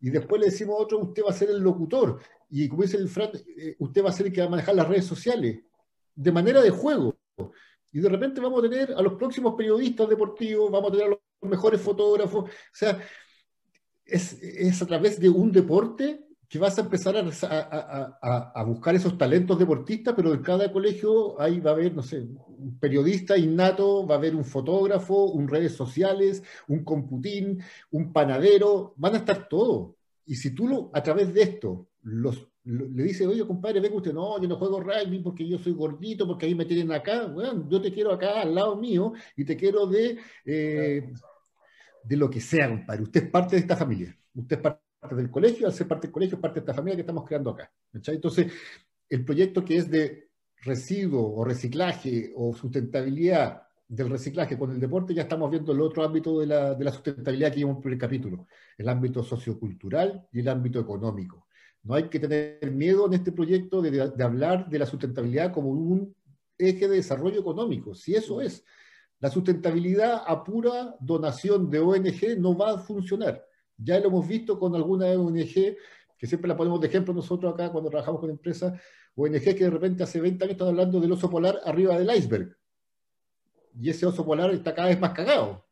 y 0.00 0.10
después 0.10 0.40
le 0.40 0.48
decimos 0.48 0.76
a 0.78 0.82
otro, 0.82 0.98
usted 0.98 1.22
va 1.24 1.30
a 1.30 1.34
ser 1.34 1.50
el 1.50 1.60
locutor, 1.60 2.20
y 2.48 2.68
como 2.68 2.82
dice 2.82 2.96
el 2.96 3.08
Fran, 3.08 3.30
eh, 3.56 3.76
usted 3.78 4.04
va 4.04 4.10
a 4.10 4.12
ser 4.12 4.26
el 4.26 4.32
que 4.32 4.40
va 4.40 4.46
a 4.46 4.50
manejar 4.50 4.74
las 4.74 4.88
redes 4.88 5.04
sociales, 5.04 5.60
de 6.14 6.32
manera 6.32 6.62
de 6.62 6.70
juego. 6.70 7.16
Y 7.92 8.00
de 8.00 8.08
repente 8.08 8.40
vamos 8.40 8.60
a 8.60 8.68
tener 8.68 8.92
a 8.92 9.02
los 9.02 9.14
próximos 9.14 9.54
periodistas 9.54 10.08
deportivos, 10.08 10.70
vamos 10.70 10.90
a 10.90 10.92
tener 10.92 11.06
a 11.06 11.10
los 11.10 11.50
mejores 11.50 11.80
fotógrafos, 11.80 12.44
o 12.44 12.52
sea, 12.72 13.00
es, 14.04 14.40
es 14.42 14.82
a 14.82 14.86
través 14.86 15.20
de 15.20 15.28
un 15.28 15.52
deporte 15.52 16.29
que 16.50 16.58
vas 16.58 16.76
a 16.78 16.80
empezar 16.80 17.14
a, 17.16 18.64
buscar 18.64 18.96
esos 18.96 19.16
talentos 19.16 19.56
deportistas, 19.56 20.14
pero 20.16 20.34
en 20.34 20.42
cada 20.42 20.72
colegio 20.72 21.40
ahí 21.40 21.60
va 21.60 21.70
a 21.70 21.74
haber, 21.74 21.94
no 21.94 22.02
sé, 22.02 22.18
un 22.18 22.76
periodista 22.80 23.38
innato, 23.38 24.04
va 24.04 24.16
a 24.16 24.18
haber 24.18 24.34
un 24.34 24.44
fotógrafo, 24.44 25.26
un 25.26 25.46
redes 25.46 25.76
sociales, 25.76 26.42
un 26.66 26.82
computín, 26.82 27.62
un 27.92 28.12
panadero, 28.12 28.94
van 28.96 29.14
a 29.14 29.18
estar 29.18 29.48
todos. 29.48 29.94
Y 30.26 30.34
si 30.34 30.52
tú 30.52 30.66
lo, 30.66 30.90
a 30.92 31.00
través 31.04 31.32
de 31.32 31.42
esto 31.42 31.86
los, 32.02 32.48
le 32.64 33.04
dices, 33.04 33.28
oye, 33.28 33.46
compadre, 33.46 33.78
venga 33.78 33.94
usted, 33.94 34.12
no, 34.12 34.42
yo 34.42 34.48
no 34.48 34.56
juego 34.56 34.80
rugby 34.80 35.20
porque 35.20 35.46
yo 35.46 35.56
soy 35.56 35.72
gordito, 35.72 36.26
porque 36.26 36.46
ahí 36.46 36.56
me 36.56 36.64
tienen 36.64 36.90
acá, 36.90 37.26
bueno, 37.26 37.64
yo 37.70 37.80
te 37.80 37.92
quiero 37.92 38.12
acá 38.12 38.40
al 38.40 38.56
lado 38.56 38.74
mío 38.74 39.12
y 39.36 39.44
te 39.44 39.56
quiero 39.56 39.86
de, 39.86 40.18
eh, 40.44 41.12
de 42.02 42.16
lo 42.16 42.28
que 42.28 42.40
sea, 42.40 42.68
compadre. 42.68 43.04
Usted 43.04 43.22
es 43.22 43.30
parte 43.30 43.54
de 43.54 43.62
esta 43.62 43.76
familia. 43.76 44.18
Usted 44.34 44.56
es 44.56 44.62
parte 44.62 44.89
del 45.08 45.30
colegio, 45.30 45.66
al 45.66 45.72
ser 45.72 45.88
parte 45.88 46.06
del 46.06 46.12
colegio, 46.12 46.40
parte 46.40 46.60
de 46.60 46.64
esta 46.64 46.74
familia 46.74 46.96
que 46.96 47.02
estamos 47.02 47.24
creando 47.24 47.50
acá. 47.50 47.72
Entonces, 47.92 48.52
el 49.08 49.24
proyecto 49.24 49.64
que 49.64 49.76
es 49.78 49.90
de 49.90 50.30
residuo 50.62 51.34
o 51.34 51.44
reciclaje 51.44 52.32
o 52.36 52.54
sustentabilidad 52.54 53.62
del 53.88 54.10
reciclaje 54.10 54.56
con 54.56 54.70
el 54.70 54.78
deporte, 54.78 55.14
ya 55.14 55.22
estamos 55.22 55.50
viendo 55.50 55.72
el 55.72 55.80
otro 55.80 56.04
ámbito 56.04 56.38
de 56.38 56.46
la, 56.46 56.74
de 56.74 56.84
la 56.84 56.92
sustentabilidad 56.92 57.50
que 57.50 57.56
vimos 57.56 57.84
en 57.84 57.92
el 57.92 57.98
capítulo, 57.98 58.46
el 58.78 58.88
ámbito 58.88 59.22
sociocultural 59.24 60.28
y 60.32 60.40
el 60.40 60.48
ámbito 60.48 60.78
económico. 60.78 61.48
No 61.82 61.94
hay 61.94 62.04
que 62.04 62.20
tener 62.20 62.70
miedo 62.70 63.06
en 63.06 63.14
este 63.14 63.32
proyecto 63.32 63.82
de, 63.82 63.90
de 63.90 64.24
hablar 64.24 64.68
de 64.68 64.78
la 64.78 64.86
sustentabilidad 64.86 65.52
como 65.52 65.70
un 65.70 66.14
eje 66.56 66.86
de 66.86 66.96
desarrollo 66.96 67.40
económico, 67.40 67.94
si 67.94 68.14
eso 68.14 68.40
es. 68.40 68.64
La 69.18 69.30
sustentabilidad 69.30 70.22
a 70.26 70.44
pura 70.44 70.94
donación 71.00 71.68
de 71.68 71.80
ONG 71.80 72.38
no 72.38 72.56
va 72.56 72.74
a 72.74 72.78
funcionar. 72.78 73.44
Ya 73.82 73.98
lo 73.98 74.08
hemos 74.08 74.28
visto 74.28 74.58
con 74.58 74.74
alguna 74.74 75.06
ONG, 75.06 75.76
que 76.18 76.26
siempre 76.26 76.48
la 76.48 76.56
ponemos 76.56 76.80
de 76.80 76.88
ejemplo 76.88 77.14
nosotros 77.14 77.54
acá 77.54 77.70
cuando 77.70 77.90
trabajamos 77.90 78.20
con 78.20 78.30
empresas, 78.30 78.80
ONG 79.14 79.40
que 79.40 79.64
de 79.64 79.70
repente 79.70 80.02
hace 80.02 80.20
20 80.20 80.44
años 80.44 80.52
están 80.52 80.68
hablando 80.68 81.00
del 81.00 81.12
oso 81.12 81.30
polar 81.30 81.60
arriba 81.64 81.98
del 81.98 82.14
iceberg. 82.16 82.56
Y 83.80 83.88
ese 83.88 84.06
oso 84.06 84.24
polar 84.24 84.50
está 84.52 84.74
cada 84.74 84.88
vez 84.88 85.00
más 85.00 85.12
cagado. 85.12 85.66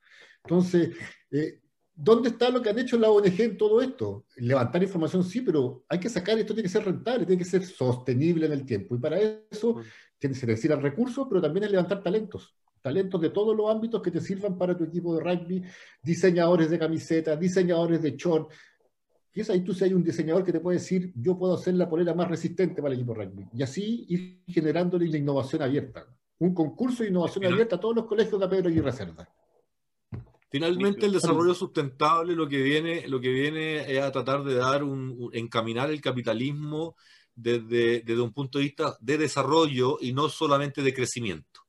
Entonces, 0.44 0.96
eh, 1.30 1.60
¿dónde 1.94 2.30
está 2.30 2.48
lo 2.48 2.62
que 2.62 2.70
han 2.70 2.78
hecho 2.78 2.98
la 2.98 3.10
ONG 3.10 3.40
en 3.40 3.58
todo 3.58 3.82
esto? 3.82 4.24
Levantar 4.36 4.82
información 4.82 5.22
sí, 5.24 5.40
pero 5.42 5.84
hay 5.88 6.00
que 6.00 6.08
sacar, 6.08 6.38
esto 6.38 6.54
tiene 6.54 6.68
que 6.68 6.72
ser 6.72 6.84
rentable, 6.84 7.26
tiene 7.26 7.42
que 7.42 7.48
ser 7.48 7.64
sostenible 7.64 8.46
en 8.46 8.52
el 8.52 8.64
tiempo. 8.64 8.94
Y 8.94 8.98
para 8.98 9.18
eso 9.18 9.76
se 10.18 10.28
necesitan 10.28 10.80
recursos, 10.80 11.26
pero 11.28 11.42
también 11.42 11.64
es 11.64 11.70
levantar 11.70 12.02
talentos 12.02 12.58
talentos 12.80 13.20
de 13.20 13.30
todos 13.30 13.56
los 13.56 13.70
ámbitos 13.70 14.02
que 14.02 14.10
te 14.10 14.20
sirvan 14.20 14.56
para 14.56 14.76
tu 14.76 14.84
equipo 14.84 15.14
de 15.16 15.22
rugby, 15.22 15.62
diseñadores 16.02 16.70
de 16.70 16.78
camisetas, 16.78 17.38
diseñadores 17.38 18.02
de 18.02 18.16
short. 18.16 18.50
Y 19.32 19.40
es 19.40 19.50
ahí 19.50 19.62
tú 19.62 19.72
si 19.72 19.84
hay 19.84 19.94
un 19.94 20.02
diseñador 20.02 20.44
que 20.44 20.52
te 20.52 20.60
puede 20.60 20.78
decir, 20.78 21.12
yo 21.14 21.38
puedo 21.38 21.54
hacer 21.54 21.74
la 21.74 21.88
polera 21.88 22.14
más 22.14 22.28
resistente 22.28 22.82
para 22.82 22.94
el 22.94 23.00
equipo 23.00 23.14
de 23.14 23.24
rugby. 23.24 23.46
Y 23.54 23.62
así 23.62 24.06
ir 24.08 24.42
generándole 24.48 25.06
la 25.08 25.18
innovación 25.18 25.62
abierta. 25.62 26.06
Un 26.38 26.54
concurso 26.54 27.02
de 27.02 27.10
innovación 27.10 27.44
abierta 27.44 27.76
a 27.76 27.80
todos 27.80 27.96
los 27.96 28.06
colegios 28.06 28.40
de 28.40 28.48
Pedro 28.48 28.70
y 28.70 28.80
Reserva. 28.80 29.28
Finalmente 30.50 31.04
el 31.04 31.12
desarrollo 31.12 31.54
sustentable 31.54 32.34
lo 32.34 32.48
que 32.48 32.62
viene, 32.62 33.06
lo 33.06 33.20
que 33.20 33.28
viene 33.28 33.92
es 33.92 34.00
a 34.00 34.10
tratar 34.10 34.44
de 34.44 34.54
dar 34.54 34.82
un, 34.82 35.30
encaminar 35.34 35.90
el 35.90 36.00
capitalismo 36.00 36.96
desde, 37.34 38.00
desde 38.00 38.20
un 38.20 38.32
punto 38.32 38.58
de 38.58 38.64
vista 38.64 38.96
de 39.00 39.18
desarrollo 39.18 39.98
y 40.00 40.12
no 40.12 40.28
solamente 40.30 40.82
de 40.82 40.94
crecimiento. 40.94 41.60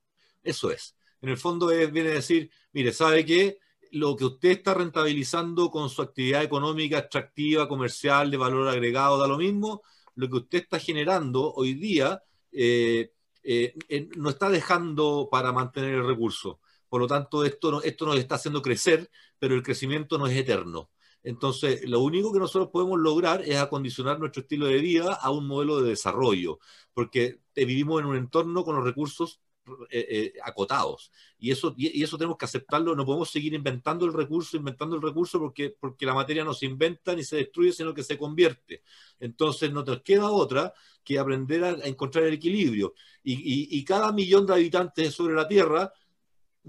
Eso 0.41 0.71
es 0.71 0.95
en 1.21 1.29
el 1.29 1.37
fondo 1.37 1.67
viene 1.67 2.09
a 2.09 2.13
decir, 2.13 2.51
mire, 2.73 2.93
¿sabe 2.93 3.25
qué? 3.25 3.59
Lo 3.91 4.15
que 4.15 4.25
usted 4.25 4.49
está 4.49 4.73
rentabilizando 4.73 5.69
con 5.71 5.89
su 5.89 6.01
actividad 6.01 6.43
económica 6.43 6.99
extractiva, 6.99 7.67
comercial, 7.67 8.29
de 8.31 8.37
valor 8.37 8.67
agregado, 8.67 9.17
da 9.17 9.27
lo 9.27 9.37
mismo, 9.37 9.81
lo 10.15 10.29
que 10.29 10.37
usted 10.37 10.59
está 10.59 10.79
generando 10.79 11.53
hoy 11.53 11.73
día 11.73 12.21
eh, 12.51 13.11
eh, 13.43 14.09
no 14.17 14.29
está 14.29 14.49
dejando 14.49 15.27
para 15.31 15.51
mantener 15.51 15.95
el 15.95 16.07
recurso. 16.07 16.59
Por 16.87 17.01
lo 17.01 17.07
tanto, 17.07 17.45
esto, 17.45 17.81
esto 17.83 18.05
nos 18.05 18.17
está 18.17 18.35
haciendo 18.35 18.61
crecer, 18.61 19.09
pero 19.37 19.55
el 19.55 19.63
crecimiento 19.63 20.17
no 20.17 20.27
es 20.27 20.37
eterno. 20.37 20.89
Entonces, 21.23 21.87
lo 21.87 21.99
único 21.99 22.31
que 22.31 22.39
nosotros 22.39 22.69
podemos 22.71 22.99
lograr 22.99 23.41
es 23.43 23.57
acondicionar 23.57 24.19
nuestro 24.19 24.41
estilo 24.41 24.67
de 24.67 24.79
vida 24.79 25.13
a 25.13 25.31
un 25.31 25.47
modelo 25.47 25.81
de 25.81 25.89
desarrollo, 25.89 26.59
porque 26.93 27.41
vivimos 27.55 27.99
en 28.01 28.07
un 28.07 28.17
entorno 28.17 28.63
con 28.63 28.75
los 28.75 28.85
recursos 28.85 29.41
eh, 29.89 30.07
eh, 30.09 30.33
acotados. 30.43 31.11
Y 31.37 31.51
eso, 31.51 31.73
y, 31.77 32.03
eso 32.03 32.17
tenemos 32.17 32.37
que 32.37 32.45
aceptarlo. 32.45 32.95
No 32.95 33.05
podemos 33.05 33.29
seguir 33.29 33.53
inventando 33.53 34.05
el 34.05 34.13
recurso, 34.13 34.57
inventando 34.57 34.95
el 34.95 35.01
recurso, 35.01 35.39
porque, 35.39 35.75
porque 35.79 36.05
la 36.05 36.13
materia 36.13 36.43
no 36.43 36.53
se 36.53 36.65
inventa 36.65 37.15
ni 37.15 37.23
se 37.23 37.37
destruye, 37.37 37.71
sino 37.71 37.93
que 37.93 38.03
se 38.03 38.17
convierte. 38.17 38.83
Entonces, 39.19 39.71
no 39.71 39.83
nos 39.83 40.01
queda 40.01 40.29
otra 40.31 40.73
que 41.03 41.19
aprender 41.19 41.63
a, 41.63 41.69
encontrar 41.87 42.25
el 42.25 42.33
equilibrio. 42.33 42.93
Y, 43.23 43.77
y, 43.77 43.83
cada 43.83 44.11
millón 44.11 44.45
de 44.45 44.53
habitantes 44.53 45.13
sobre 45.13 45.33
la 45.33 45.47
Tierra 45.47 45.91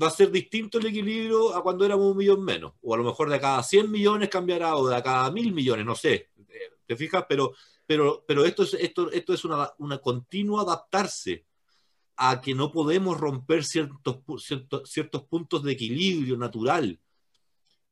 va 0.00 0.06
a 0.06 0.10
ser 0.10 0.30
distinto 0.30 0.78
el 0.78 0.86
equilibrio 0.86 1.54
a 1.54 1.62
cuando 1.62 1.84
éramos 1.84 2.10
un 2.10 2.16
millón 2.16 2.44
menos. 2.44 2.72
O 2.82 2.94
a 2.94 2.96
lo 2.96 3.04
mejor 3.04 3.28
de 3.28 3.40
cada 3.40 3.62
100 3.62 3.90
millones 3.90 4.28
cambiará, 4.28 4.76
o 4.76 4.88
de 4.88 5.02
cada 5.02 5.30
mil 5.30 5.52
millones, 5.52 5.84
no 5.84 5.94
sé. 5.94 6.30
¿Te 6.86 6.96
fijas? 6.96 7.24
Pero, 7.28 7.52
pero, 7.86 8.24
pero 8.26 8.44
esto 8.44 8.62
es, 8.62 8.74
esto, 8.74 9.10
esto 9.10 9.32
es 9.32 9.44
una, 9.44 9.70
una 9.78 9.98
continua 9.98 10.62
adaptarse 10.62 11.44
a 12.22 12.38
que 12.38 12.54
no 12.54 12.70
podemos 12.70 13.18
romper 13.18 13.64
ciertos, 13.64 14.18
ciertos, 14.84 15.22
puntos 15.24 15.62
de 15.62 15.72
equilibrio 15.72 16.36
natural, 16.36 17.00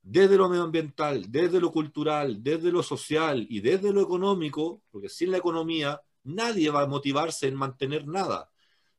desde 0.02 0.36
lo 0.36 0.50
medioambiental, 0.50 1.32
desde 1.32 1.58
lo 1.58 1.72
cultural, 1.72 2.42
desde 2.42 2.70
lo 2.70 2.82
social 2.82 3.46
y 3.48 3.60
desde 3.60 3.90
lo 3.90 4.02
económico, 4.02 4.82
porque 4.90 5.08
sin 5.08 5.30
la 5.30 5.38
economía 5.38 6.02
nadie 6.24 6.68
va 6.68 6.82
a 6.82 6.86
motivarse 6.86 7.48
en 7.48 7.54
mantener 7.54 8.06
nada. 8.06 8.50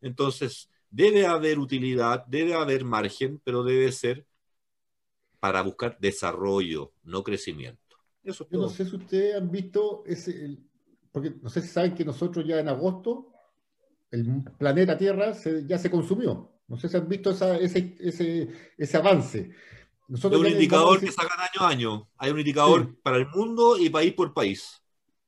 Entonces, 0.01 0.67
debe 0.89 1.27
haber 1.27 1.59
utilidad, 1.59 2.25
debe 2.25 2.55
haber 2.55 2.83
margen, 2.83 3.39
pero 3.43 3.63
debe 3.63 3.91
ser 3.91 4.25
para 5.39 5.61
buscar 5.61 5.99
desarrollo, 5.99 6.91
no 7.03 7.23
crecimiento. 7.23 7.97
Yo 8.23 8.33
no 8.49 8.69
sé 8.69 8.83
si 8.83 8.95
ustedes 8.95 9.35
han 9.35 9.51
visto 9.51 10.01
ese, 10.07 10.57
porque 11.11 11.35
no 11.39 11.51
sé 11.51 11.61
si 11.61 11.67
saben 11.67 11.93
que 11.93 12.03
nosotros 12.03 12.43
ya 12.47 12.59
en 12.59 12.67
agosto 12.67 13.28
el 14.11 14.43
planeta 14.57 14.97
Tierra 14.97 15.33
ya 15.65 15.77
se 15.77 15.91
consumió. 15.91 16.51
No 16.67 16.77
sé 16.77 16.87
si 16.87 16.97
han 16.97 17.07
visto 17.07 17.31
ese, 17.31 17.97
ese, 18.77 18.97
avance. 18.97 19.51
Nosotros 20.07 20.41
Hay 20.41 20.47
un 20.47 20.53
indicador 20.53 20.99
que 20.99 21.11
sacan 21.11 21.39
año 21.39 21.61
a 21.61 21.69
año. 21.69 22.09
Hay 22.17 22.31
un 22.31 22.39
indicador 22.39 22.95
para 23.01 23.17
el 23.17 23.27
mundo 23.27 23.77
y 23.77 23.89
país 23.89 24.13
por 24.13 24.33
país. 24.33 24.81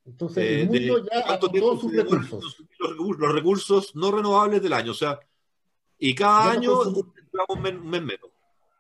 Entonces, 0.06 0.44
el 0.44 0.76
eh, 0.76 0.88
mundo 0.88 1.08
ya 1.12 1.40
todos 1.40 1.82
sus 1.82 1.96
recursos. 1.96 2.64
Los, 2.80 3.34
recursos 3.34 3.96
no 3.96 4.12
renovables 4.12 4.62
del 4.62 4.74
año. 4.74 4.92
O 4.92 4.96
sea, 4.96 5.20
y 5.98 6.14
cada 6.14 6.52
año 6.52 6.80
un 6.82 7.62
mes, 7.62 8.02
menos. 8.02 8.30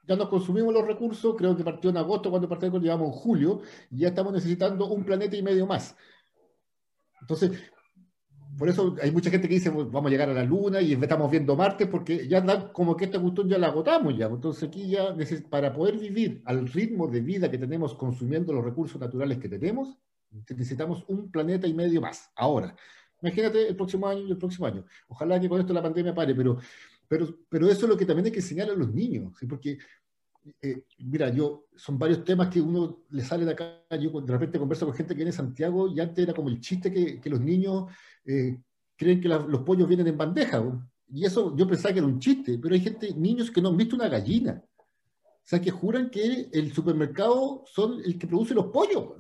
Ya 0.07 0.15
nos 0.15 0.29
consumimos 0.29 0.73
los 0.73 0.85
recursos, 0.85 1.35
creo 1.37 1.55
que 1.55 1.63
partió 1.63 1.89
en 1.89 1.97
agosto, 1.97 2.29
cuando 2.29 2.49
partió 2.49 2.69
llevamos 2.79 3.07
en 3.07 3.13
julio, 3.13 3.61
y 3.91 3.99
ya 3.99 4.09
estamos 4.09 4.33
necesitando 4.33 4.87
un 4.87 5.05
planeta 5.05 5.35
y 5.35 5.43
medio 5.43 5.65
más. 5.67 5.95
Entonces, 7.21 7.51
por 8.57 8.69
eso 8.69 8.95
hay 9.01 9.11
mucha 9.11 9.29
gente 9.29 9.47
que 9.47 9.55
dice, 9.55 9.69
vamos 9.69 10.05
a 10.05 10.09
llegar 10.09 10.29
a 10.29 10.33
la 10.33 10.43
Luna 10.43 10.81
y 10.81 10.93
estamos 10.93 11.31
viendo 11.31 11.55
Marte, 11.55 11.87
porque 11.87 12.27
ya 12.27 12.41
da 12.41 12.71
como 12.71 12.95
que 12.95 13.05
esta 13.05 13.19
cuestión 13.19 13.47
ya 13.47 13.57
la 13.57 13.67
agotamos 13.67 14.17
ya. 14.17 14.25
Entonces 14.25 14.67
aquí 14.67 14.89
ya, 14.89 15.15
para 15.49 15.73
poder 15.73 15.97
vivir 15.97 16.41
al 16.45 16.67
ritmo 16.67 17.07
de 17.07 17.21
vida 17.21 17.49
que 17.49 17.57
tenemos 17.57 17.93
consumiendo 17.95 18.53
los 18.53 18.63
recursos 18.63 18.99
naturales 18.99 19.37
que 19.37 19.49
tenemos, 19.49 19.97
necesitamos 20.49 21.03
un 21.07 21.31
planeta 21.31 21.67
y 21.67 21.73
medio 21.73 22.01
más. 22.01 22.31
Ahora, 22.35 22.75
imagínate 23.21 23.69
el 23.69 23.75
próximo 23.75 24.07
año 24.07 24.21
y 24.21 24.31
el 24.31 24.37
próximo 24.37 24.65
año. 24.65 24.85
Ojalá 25.07 25.39
que 25.39 25.49
con 25.49 25.59
esto 25.59 25.73
la 25.73 25.81
pandemia 25.81 26.13
pare, 26.13 26.35
pero, 26.35 26.57
pero, 27.07 27.27
pero 27.49 27.67
eso 27.69 27.85
es 27.85 27.89
lo 27.89 27.97
que 27.97 28.05
también 28.05 28.25
hay 28.25 28.31
que 28.31 28.39
enseñar 28.39 28.69
a 28.69 28.75
los 28.75 28.93
niños, 28.93 29.33
¿sí? 29.39 29.45
porque 29.45 29.77
eh, 30.61 30.83
mira, 30.99 31.29
yo, 31.29 31.67
son 31.75 31.99
varios 31.99 32.23
temas 32.23 32.49
que 32.49 32.61
uno 32.61 33.03
le 33.09 33.23
sale 33.23 33.45
de 33.45 33.51
acá, 33.51 33.83
yo 33.99 34.21
de 34.21 34.31
repente 34.31 34.59
converso 34.59 34.85
con 34.85 34.95
gente 34.95 35.13
que 35.13 35.17
viene 35.17 35.31
de 35.31 35.37
Santiago 35.37 35.87
y 35.87 35.99
antes 35.99 36.23
era 36.23 36.33
como 36.33 36.49
el 36.49 36.59
chiste 36.59 36.91
que, 36.91 37.19
que 37.19 37.29
los 37.29 37.39
niños 37.39 37.91
eh, 38.25 38.59
creen 38.95 39.21
que 39.21 39.27
los 39.27 39.61
pollos 39.61 39.87
vienen 39.87 40.07
en 40.07 40.17
bandeja, 40.17 40.63
y 41.13 41.25
eso 41.25 41.55
yo 41.55 41.67
pensaba 41.67 41.93
que 41.93 41.99
era 41.99 42.07
un 42.07 42.19
chiste, 42.19 42.57
pero 42.57 42.73
hay 42.73 42.81
gente, 42.81 43.13
niños 43.13 43.51
que 43.51 43.61
no 43.61 43.69
han 43.69 43.77
visto 43.77 43.95
una 43.95 44.07
gallina, 44.07 44.63
o 44.63 45.43
sea, 45.43 45.59
que 45.59 45.71
juran 45.71 46.09
que 46.09 46.49
el 46.51 46.71
supermercado 46.71 47.63
son 47.65 47.99
el 48.05 48.17
que 48.17 48.27
produce 48.27 48.53
los 48.53 48.67
pollos. 48.67 49.15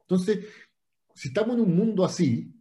Entonces, 0.00 0.46
si 1.14 1.28
estamos 1.28 1.56
en 1.56 1.62
un 1.62 1.76
mundo 1.76 2.04
así, 2.04 2.54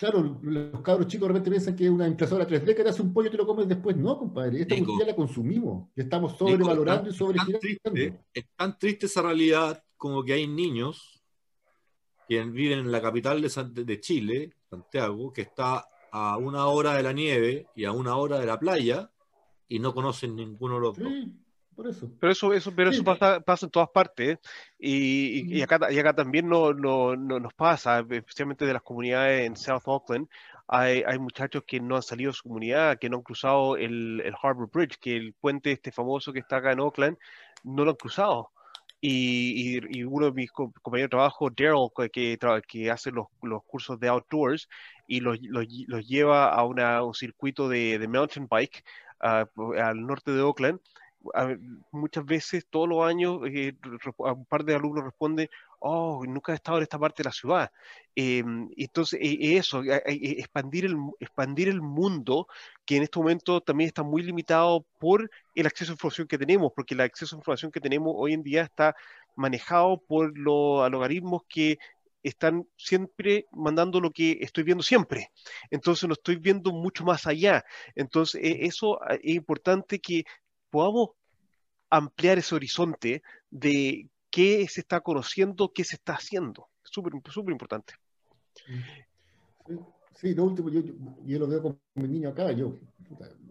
claro, 0.00 0.40
los 0.40 0.80
cabros 0.80 1.08
chicos 1.08 1.28
de 1.28 1.34
repente 1.34 1.50
piensan 1.50 1.76
que 1.76 1.90
una 1.90 2.08
impresora 2.08 2.48
3D 2.48 2.74
que 2.74 2.82
te 2.82 2.88
hace 2.88 3.02
un 3.02 3.12
pollo 3.12 3.28
y 3.28 3.30
te 3.30 3.36
lo 3.36 3.46
comes 3.46 3.68
después. 3.68 3.94
No, 3.98 4.16
compadre, 4.18 4.62
esta 4.62 4.74
ya 4.74 5.06
la 5.06 5.14
consumimos. 5.14 5.90
Ya 5.94 6.04
estamos 6.04 6.38
sobrevalorando 6.38 7.10
y 7.10 7.12
sobregirando. 7.12 8.18
Es 8.32 8.46
tan 8.56 8.78
triste 8.78 9.04
esa 9.04 9.20
realidad 9.20 9.84
como 9.98 10.24
que 10.24 10.32
hay 10.32 10.46
niños 10.46 11.22
que 12.26 12.42
viven 12.44 12.78
en 12.78 12.90
la 12.90 13.02
capital 13.02 13.42
de, 13.42 13.84
de 13.84 14.00
Chile, 14.00 14.54
Santiago, 14.70 15.34
que 15.34 15.42
está 15.42 15.84
a 16.10 16.38
una 16.38 16.64
hora 16.68 16.94
de 16.94 17.02
la 17.02 17.12
nieve 17.12 17.66
y 17.76 17.84
a 17.84 17.92
una 17.92 18.16
hora 18.16 18.38
de 18.38 18.46
la 18.46 18.58
playa 18.58 19.10
y 19.68 19.80
no 19.80 19.92
conocen 19.92 20.34
ninguno 20.34 20.76
de 20.76 20.80
los 20.80 20.96
dos. 20.96 21.12
Por 21.80 21.88
eso. 21.88 22.10
Pero 22.20 22.32
eso, 22.32 22.52
eso, 22.52 22.74
pero 22.76 22.90
eso 22.90 23.02
pasa, 23.02 23.40
pasa, 23.40 23.64
en 23.64 23.70
todas 23.70 23.88
partes. 23.88 24.38
Y, 24.78 25.56
y, 25.56 25.62
acá, 25.62 25.90
y 25.90 25.98
acá 25.98 26.12
también 26.12 26.46
no, 26.46 26.74
no, 26.74 27.16
no, 27.16 27.40
nos 27.40 27.54
pasa, 27.54 28.04
especialmente 28.10 28.66
de 28.66 28.74
las 28.74 28.82
comunidades 28.82 29.46
en 29.46 29.56
South 29.56 29.84
Auckland. 29.86 30.28
Hay, 30.68 31.02
hay, 31.06 31.18
muchachos 31.18 31.64
que 31.66 31.80
no 31.80 31.96
han 31.96 32.02
salido 32.02 32.32
de 32.32 32.36
su 32.36 32.42
comunidad, 32.42 32.98
que 32.98 33.08
no 33.08 33.16
han 33.16 33.22
cruzado 33.22 33.78
el, 33.78 34.20
el 34.22 34.34
Harbor 34.42 34.68
Bridge, 34.70 34.98
que 35.00 35.16
el 35.16 35.32
puente 35.32 35.72
este 35.72 35.90
famoso 35.90 36.34
que 36.34 36.40
está 36.40 36.56
acá 36.56 36.72
en 36.72 36.80
Auckland, 36.80 37.16
no 37.64 37.86
lo 37.86 37.92
han 37.92 37.96
cruzado. 37.96 38.50
Y, 39.00 39.78
y, 39.90 40.04
uno 40.04 40.26
de 40.26 40.32
mis 40.32 40.52
compañeros 40.52 41.06
de 41.06 41.16
trabajo, 41.16 41.48
Daryl, 41.48 41.88
que, 42.12 42.38
que, 42.68 42.90
hace 42.90 43.10
los, 43.10 43.28
los, 43.40 43.64
cursos 43.64 43.98
de 43.98 44.08
outdoors 44.08 44.68
y 45.06 45.20
los, 45.20 45.38
los, 45.40 45.64
los 45.86 46.06
lleva 46.06 46.50
a, 46.52 46.62
una, 46.66 47.02
un 47.02 47.14
circuito 47.14 47.70
de, 47.70 47.98
de 47.98 48.06
mountain 48.06 48.46
bike 48.46 48.84
uh, 49.22 49.72
al 49.80 50.06
norte 50.06 50.32
de 50.32 50.42
Auckland, 51.34 51.84
muchas 51.92 52.24
veces, 52.24 52.66
todos 52.70 52.88
los 52.88 53.04
años, 53.06 53.40
eh, 53.46 53.74
un 54.18 54.44
par 54.46 54.64
de 54.64 54.74
alumnos 54.74 55.04
responden, 55.04 55.48
oh, 55.80 56.24
nunca 56.26 56.52
he 56.52 56.54
estado 56.56 56.78
en 56.78 56.82
esta 56.84 56.98
parte 56.98 57.22
de 57.22 57.28
la 57.28 57.32
ciudad. 57.32 57.70
Em, 58.14 58.68
entonces, 58.76 59.18
e, 59.22 59.56
eso, 59.56 59.82
expandir 59.84 60.84
el, 60.86 60.96
expandir 61.20 61.68
el 61.68 61.80
mundo, 61.82 62.46
que 62.84 62.96
en 62.96 63.02
este 63.04 63.18
momento 63.18 63.60
también 63.60 63.88
está 63.88 64.02
muy 64.02 64.22
limitado 64.22 64.86
por 64.98 65.30
el 65.54 65.66
acceso 65.66 65.92
a 65.92 65.94
información 65.94 66.26
que 66.28 66.38
tenemos, 66.38 66.72
porque 66.74 66.94
el 66.94 67.00
acceso 67.00 67.36
a 67.36 67.38
información 67.38 67.72
que 67.72 67.80
tenemos 67.80 68.12
hoy 68.16 68.34
en 68.34 68.42
día 68.42 68.62
está 68.62 68.94
manejado 69.36 69.98
por 70.06 70.36
los 70.36 70.82
algoritmos 70.82 71.42
que 71.48 71.78
están 72.22 72.66
siempre 72.76 73.46
mandando 73.52 74.00
lo 74.00 74.10
que 74.10 74.38
estoy 74.40 74.64
viendo 74.64 74.82
siempre. 74.82 75.30
Entonces 75.70 76.06
no 76.06 76.14
estoy 76.14 76.36
viendo 76.36 76.72
mucho 76.72 77.04
más 77.04 77.26
allá. 77.26 77.64
Entonces 77.94 78.42
e, 78.42 78.66
eso 78.66 79.00
es 79.08 79.34
importante 79.34 80.00
que 80.00 80.24
podamos 80.70 81.10
ampliar 81.90 82.38
ese 82.38 82.54
horizonte 82.54 83.22
de 83.50 84.08
qué 84.30 84.66
se 84.68 84.80
está 84.80 85.00
conociendo, 85.00 85.72
qué 85.72 85.84
se 85.84 85.96
está 85.96 86.14
haciendo. 86.14 86.68
Súper, 86.82 87.12
súper 87.30 87.52
importante. 87.52 87.94
Sí, 90.14 90.34
lo 90.34 90.44
último, 90.44 90.68
yo, 90.70 90.82
yo, 91.24 91.38
lo 91.38 91.48
veo 91.48 91.62
con 91.62 91.80
mi 91.94 92.08
niño 92.08 92.28
acá, 92.28 92.52
yo, 92.52 92.76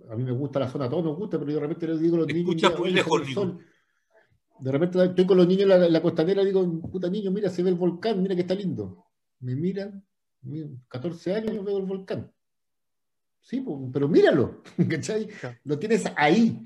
a 0.09 0.15
mí 0.15 0.23
me 0.23 0.31
gusta 0.31 0.59
la 0.59 0.69
zona, 0.69 0.85
a 0.85 0.89
todos 0.89 1.03
nos 1.03 1.17
gusta, 1.17 1.39
pero 1.39 1.51
yo 1.51 1.55
de 1.55 1.61
repente 1.61 1.87
les 1.87 1.99
digo 1.99 2.15
a 2.15 2.19
los 2.19 2.27
niños... 2.27 2.55
De 4.59 4.73
repente 4.73 5.01
estoy 5.01 5.25
con 5.25 5.37
los 5.37 5.47
niños 5.47 5.69
en 5.71 5.93
la, 5.93 6.01
costanera 6.01 6.41
y 6.41 6.47
digo, 6.47 6.81
puta 6.81 7.09
niño, 7.09 7.31
mira, 7.31 7.49
se 7.49 7.63
ve 7.63 7.69
el 7.69 7.75
volcán, 7.75 8.21
mira 8.21 8.35
que 8.35 8.41
está 8.41 8.55
lindo. 8.55 9.05
Me 9.39 9.55
miran, 9.55 10.03
14 10.89 11.33
años 11.33 11.63
veo 11.63 11.77
el 11.77 11.85
volcán. 11.85 12.29
Sí, 13.41 13.65
pero 13.93 14.09
míralo, 14.09 14.61
¿cachai? 14.89 15.29
Lo 15.63 15.79
tienes 15.79 16.03
ahí. 16.17 16.61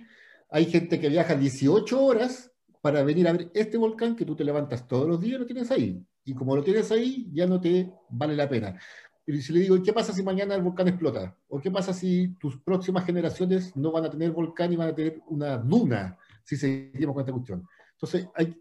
Hay 0.53 0.65
gente 0.65 0.99
que 0.99 1.09
viaja 1.09 1.34
18 1.34 1.99
horas 1.99 2.51
para 2.80 3.01
venir 3.01 3.27
a 3.27 3.31
ver 3.31 3.49
este 3.55 3.75
volcán 3.75 4.15
que 4.15 4.23
tú 4.23 4.35
te 4.35 4.43
levantas 4.43 4.88
todos 4.88 5.07
los 5.07 5.19
días 5.19 5.38
y 5.38 5.39
lo 5.39 5.45
tienes 5.47 5.71
ahí. 5.71 6.05
Y 6.23 6.35
como 6.35 6.55
lo 6.55 6.63
tienes 6.63 6.91
ahí, 6.91 7.27
ya 7.34 7.47
no 7.47 7.59
te 7.59 7.91
vale 8.09 8.35
la 8.35 8.47
pena. 8.47 8.80
Y 9.25 9.41
si 9.41 9.51
le 9.51 9.61
digo, 9.61 9.81
¿qué 9.81 9.91
pasa 9.91 10.13
si 10.13 10.21
mañana 10.21 10.53
el 10.53 10.61
volcán 10.61 10.89
explota? 10.89 11.35
¿O 11.47 11.59
qué 11.59 11.71
pasa 11.71 11.91
si 11.91 12.35
tus 12.35 12.61
próximas 12.61 13.03
generaciones 13.03 13.75
no 13.75 13.91
van 13.91 14.05
a 14.05 14.11
tener 14.11 14.30
volcán 14.30 14.71
y 14.71 14.75
van 14.75 14.89
a 14.89 14.95
tener 14.95 15.23
una 15.25 15.57
duna 15.57 16.19
si 16.43 16.55
seguimos 16.55 17.15
con 17.15 17.21
esta 17.21 17.34
cuestión? 17.34 17.67
Entonces, 17.93 18.27
hay, 18.35 18.55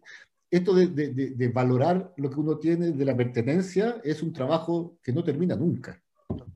esto 0.51 0.73
de, 0.73 0.87
de, 0.87 1.11
de, 1.11 1.49
valorar 1.49 2.15
lo 2.17 2.31
que 2.31 2.41
uno 2.41 2.57
tiene 2.57 2.93
de 2.93 3.05
la 3.05 3.15
pertenencia 3.15 4.01
es 4.03 4.23
un 4.23 4.33
trabajo 4.33 4.99
que 5.03 5.13
no 5.13 5.23
termina 5.23 5.57
nunca. 5.57 6.02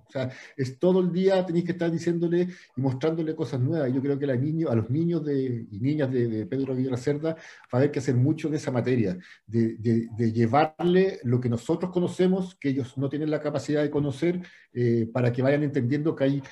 O 0.08 0.12
sea, 0.12 0.30
es 0.56 0.78
todo 0.78 1.00
el 1.00 1.12
día 1.12 1.44
tenéis 1.44 1.64
que 1.64 1.72
estar 1.72 1.90
diciéndole 1.90 2.48
y 2.76 2.80
mostrándole 2.80 3.34
cosas 3.34 3.60
nuevas. 3.60 3.92
Yo 3.92 4.00
creo 4.00 4.18
que 4.18 4.26
a, 4.26 4.74
los 4.74 4.90
niños 4.90 5.24
de, 5.24 5.66
y 5.70 5.80
niñas 5.80 6.10
de, 6.10 6.46
Pedro 6.46 6.72
Aguirre 6.72 6.96
Cerda 6.96 7.34
va 7.34 7.38
a 7.72 7.76
haber 7.78 7.90
que 7.90 7.98
hacer 7.98 8.14
mucho 8.14 8.48
de 8.48 8.56
esa 8.56 8.70
materia, 8.70 9.18
de, 9.46 10.08
llevarle 10.32 11.20
lo 11.24 11.40
que 11.40 11.48
nosotros 11.48 11.90
conocemos, 11.90 12.54
que 12.56 12.70
ellos 12.70 12.96
no 12.96 13.08
tienen 13.08 13.30
la 13.30 13.40
capacidad 13.40 13.82
de 13.82 13.90
conocer, 13.90 14.40
eh, 14.72 15.08
para 15.12 15.32
que 15.32 15.42
vayan 15.42 15.62
entendiendo 15.62 16.14
que 16.14 16.24
hay 16.24 16.42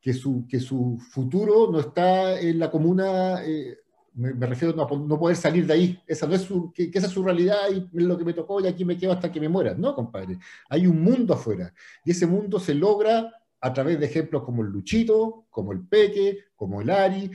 que, 0.00 0.12
su, 0.12 0.46
que 0.48 0.60
su 0.60 0.98
futuro 1.10 1.70
no 1.70 1.80
está 1.80 2.38
en 2.38 2.58
la 2.58 2.70
comuna 2.70 3.42
eh, 3.44 3.78
me, 4.14 4.46
refiero 4.46 4.72
a 4.74 4.76
no, 4.76 5.18
poder 5.18 5.36
salir 5.36 5.66
de 5.66 5.72
ahí. 5.72 6.02
Esa 6.06 6.26
no 6.26 6.34
es 6.34 6.42
su, 6.42 6.72
que, 6.72 6.90
esa 6.92 7.06
es 7.06 7.12
su 7.12 7.22
realidad 7.22 7.58
y 7.70 8.00
lo 8.00 8.16
que 8.16 8.24
me 8.24 8.32
tocó 8.32 8.60
y 8.60 8.66
aquí 8.66 8.84
me 8.84 8.96
quedo 8.96 9.12
hasta 9.12 9.30
que 9.30 9.40
me 9.40 9.48
muera. 9.48 9.74
No, 9.74 9.94
compadre. 9.94 10.38
Hay 10.68 10.86
un 10.86 11.02
mundo 11.02 11.34
afuera. 11.34 11.74
Y 12.04 12.12
ese 12.12 12.26
mundo 12.26 12.58
se 12.58 12.74
logra 12.74 13.32
a 13.60 13.72
través 13.72 13.98
de 13.98 14.06
ejemplos 14.06 14.42
como 14.42 14.62
el 14.62 14.68
Luchito, 14.68 15.46
como 15.50 15.72
el 15.72 15.86
Peque, 15.86 16.44
como 16.54 16.82
el 16.82 16.90
Ari, 16.90 17.30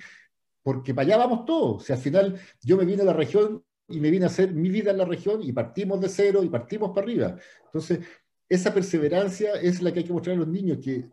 porque 0.61 0.93
para 0.93 1.07
allá 1.07 1.17
vamos 1.17 1.45
todos. 1.45 1.81
O 1.81 1.85
sea, 1.85 1.95
al 1.95 2.01
final 2.01 2.39
yo 2.61 2.77
me 2.77 2.85
vine 2.85 3.01
a 3.01 3.05
la 3.05 3.13
región 3.13 3.63
y 3.87 3.99
me 3.99 4.11
vine 4.11 4.25
a 4.25 4.27
hacer 4.27 4.53
mi 4.53 4.69
vida 4.69 4.91
en 4.91 4.99
la 4.99 5.05
región 5.05 5.41
y 5.41 5.51
partimos 5.51 5.99
de 5.99 6.09
cero 6.09 6.43
y 6.43 6.49
partimos 6.49 6.91
para 6.91 7.03
arriba. 7.03 7.35
Entonces, 7.65 7.99
esa 8.47 8.73
perseverancia 8.73 9.53
es 9.53 9.81
la 9.81 9.91
que 9.91 9.99
hay 9.99 10.05
que 10.05 10.13
mostrar 10.13 10.35
a 10.35 10.39
los 10.39 10.47
niños, 10.47 10.77
que 10.83 11.09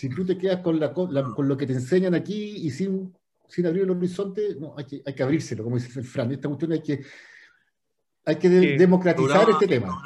si 0.00 0.08
tú 0.08 0.24
te 0.24 0.36
quedas 0.36 0.60
con, 0.60 0.80
la, 0.80 0.92
con 0.92 1.48
lo 1.48 1.56
que 1.56 1.66
te 1.66 1.72
enseñan 1.72 2.14
aquí 2.14 2.56
y 2.56 2.70
sin 2.70 3.15
sin 3.48 3.66
abrir 3.66 3.84
el 3.84 3.90
horizonte, 3.90 4.56
no, 4.58 4.74
hay 4.76 4.84
que, 4.84 5.02
hay 5.04 5.14
que 5.14 5.22
abrírselo, 5.22 5.64
como 5.64 5.76
dice 5.76 6.02
Fran. 6.02 6.32
Esta 6.32 6.48
cuestión 6.48 6.72
hay 6.72 6.82
que, 6.82 7.04
hay 8.24 8.36
que 8.36 8.48
democratizar 8.48 9.48
este 9.50 9.66
tema. 9.66 10.02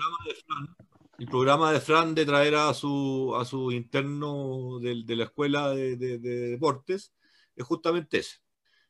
El 1.18 1.26
programa, 1.26 1.72
de 1.72 1.80
Fran 1.80 2.14
de 2.14 2.24
traer 2.24 2.54
a 2.54 2.72
su, 2.72 3.34
a 3.36 3.44
su 3.44 3.70
interno 3.72 4.78
de, 4.80 5.02
de 5.04 5.16
la 5.16 5.24
escuela 5.24 5.70
de, 5.70 5.96
de, 5.96 6.18
deportes 6.18 7.12
es 7.54 7.64
justamente 7.64 8.18
ese. 8.18 8.38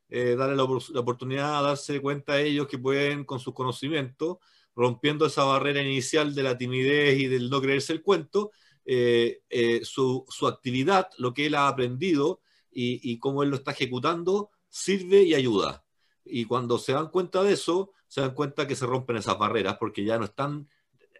Eh, 0.08 0.36
darle 0.36 0.56
la, 0.56 0.66
la, 0.92 1.00
oportunidad 1.00 1.58
a 1.58 1.62
darse 1.62 2.00
cuenta 2.00 2.34
a 2.34 2.40
ellos 2.40 2.68
que 2.68 2.78
pueden, 2.78 3.24
con 3.24 3.40
sus 3.40 3.54
conocimientos, 3.54 4.38
rompiendo 4.74 5.26
esa 5.26 5.44
barrera 5.44 5.82
inicial 5.82 6.34
de 6.34 6.42
la 6.42 6.56
timidez 6.56 7.18
y 7.18 7.26
del 7.26 7.50
no 7.50 7.60
creerse 7.60 7.92
el 7.92 8.02
cuento, 8.02 8.50
eh, 8.84 9.42
eh, 9.50 9.80
su, 9.84 10.24
su 10.28 10.46
actividad, 10.46 11.08
lo 11.18 11.34
que 11.34 11.46
él 11.46 11.54
ha 11.54 11.68
aprendido, 11.68 12.40
y, 12.72 13.18
cómo 13.18 13.42
él 13.42 13.50
lo 13.50 13.56
está 13.56 13.72
ejecutando 13.72 14.50
sirve 14.68 15.22
y 15.22 15.34
ayuda. 15.34 15.84
Y 16.24 16.44
cuando 16.44 16.78
se 16.78 16.92
dan 16.92 17.08
cuenta 17.08 17.42
de 17.42 17.52
eso, 17.52 17.92
se 18.06 18.20
dan 18.20 18.34
cuenta 18.34 18.66
que 18.66 18.76
se 18.76 18.86
rompen 18.86 19.16
esas 19.16 19.38
barreras 19.38 19.76
porque 19.78 20.04
ya 20.04 20.18
no 20.18 20.24
están 20.24 20.68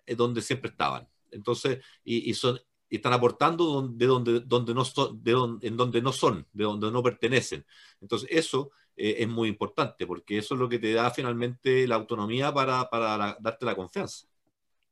eh, 0.07 0.15
donde 0.15 0.43
siempre 0.43 0.71
estaban. 0.71 1.09
Entonces, 1.31 1.85
y, 2.05 2.33
son, 2.35 2.59
y 2.89 2.97
están 2.97 3.13
aportando 3.13 3.65
donde, 3.65 4.07
donde, 4.07 4.41
donde 4.41 4.75
no 4.75 4.85
son, 4.85 5.23
de 5.23 5.33
donde, 5.33 5.69
en 5.69 5.77
donde 5.77 6.03
no 6.03 6.13
son, 6.13 6.47
de 6.53 6.65
donde 6.65 6.91
no 6.91 7.03
pertenecen. 7.03 7.65
Entonces, 8.01 8.29
eso 8.33 8.73
eh, 8.97 9.17
es 9.19 9.29
muy 9.29 9.49
importante 9.49 10.07
porque 10.07 10.39
eso 10.39 10.55
es 10.55 10.61
lo 10.61 10.69
que 10.69 10.79
te 10.79 10.93
da 10.93 11.11
finalmente 11.11 11.87
la 11.87 11.97
autonomía 11.97 12.53
para, 12.53 12.89
para 12.89 13.37
darte 13.41 13.65
la 13.65 13.75
confianza. 13.75 14.27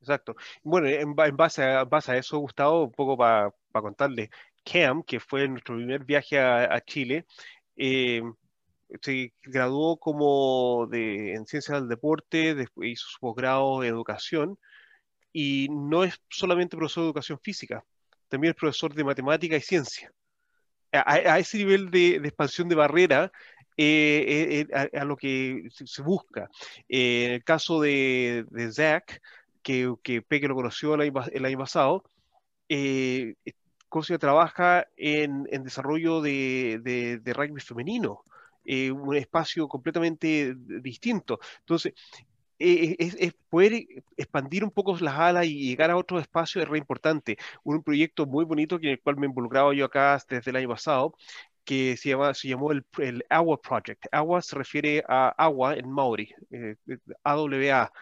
Exacto. 0.00 0.36
Bueno, 0.62 0.88
en, 0.88 1.14
base, 1.14 1.62
a, 1.64 1.84
base 1.84 2.12
a 2.12 2.16
eso, 2.18 2.38
Gustavo, 2.38 2.84
un 2.84 2.92
poco 2.92 3.16
para 3.16 3.52
contarle, 3.72 4.30
Cam, 4.70 5.02
que 5.02 5.20
fue 5.20 5.48
nuestro 5.48 5.76
primer 5.76 6.04
viaje 6.04 6.38
a, 6.38 6.80
Chile, 6.82 7.24
eh, 7.76 8.22
se 9.02 9.32
graduó 9.42 9.98
como 9.98 10.86
de, 10.90 11.34
en 11.34 11.46
ciencias 11.46 11.80
del 11.80 11.88
deporte, 11.88 12.54
después 12.54 12.90
hizo 12.90 13.06
su 13.08 13.18
posgrado 13.20 13.82
en 13.82 13.90
educación 13.90 14.58
y 15.32 15.68
no 15.70 16.04
es 16.04 16.20
solamente 16.28 16.76
profesor 16.76 17.04
de 17.04 17.08
educación 17.08 17.38
física, 17.42 17.84
también 18.28 18.52
es 18.52 18.56
profesor 18.56 18.94
de 18.94 19.04
matemática 19.04 19.56
y 19.56 19.60
ciencia. 19.60 20.12
A, 20.90 21.38
ese 21.38 21.58
nivel 21.58 21.90
de, 21.90 22.16
expansión 22.16 22.66
de 22.68 22.74
barrera 22.74 23.30
eh, 23.76 24.66
eh, 24.70 24.88
a, 24.98 25.04
lo 25.04 25.18
que 25.18 25.68
se, 25.70 26.02
busca. 26.02 26.48
en 26.88 27.32
el 27.32 27.44
caso 27.44 27.80
de, 27.80 28.46
Zach, 28.72 29.20
que, 29.62 29.94
que 30.02 30.22
Peque 30.22 30.48
lo 30.48 30.54
conoció 30.54 30.94
el 30.94 31.02
año, 31.02 31.12
el 31.30 31.44
año 31.44 31.58
pasado, 31.58 32.04
COSIA 33.88 34.18
trabaja 34.18 34.86
en, 34.96 35.44
desarrollo 35.44 36.20
de, 36.20 37.20
rugby 37.34 37.60
femenino, 37.60 38.24
eh, 38.64 38.90
un 38.90 39.16
espacio 39.16 39.68
completamente 39.68 40.54
distinto. 40.56 41.40
Entonces, 41.60 41.94
eh, 42.60 43.32
poder 43.48 43.86
expandir 44.16 44.64
un 44.64 44.70
poco 44.70 44.96
las 44.98 45.14
alas 45.14 45.46
y 45.46 45.68
llegar 45.68 45.90
a 45.90 45.96
otro 45.96 46.18
espacio 46.18 46.60
es 46.60 46.68
re 46.68 46.78
importante. 46.78 47.38
Un 47.62 47.82
proyecto 47.82 48.26
muy 48.26 48.44
bonito 48.44 48.76
en 48.76 48.86
el 48.86 49.00
cual 49.00 49.16
me 49.16 49.26
he 49.26 49.28
involucrado 49.28 49.72
yo 49.72 49.84
acá 49.84 50.20
desde 50.28 50.50
el 50.50 50.56
año 50.56 50.68
pasado, 50.68 51.14
que 51.68 51.98
se, 51.98 52.08
llama, 52.08 52.32
se 52.32 52.48
llamó 52.48 52.72
el, 52.72 52.82
el, 52.96 53.22
Agua 53.28 53.60
Project. 53.60 54.06
Agua 54.10 54.40
se 54.40 54.56
refiere 54.56 55.04
a 55.06 55.28
agua 55.36 55.74
en 55.74 55.90
Maori, 55.90 56.34
eh, 56.50 56.76
AWA. 57.22 57.92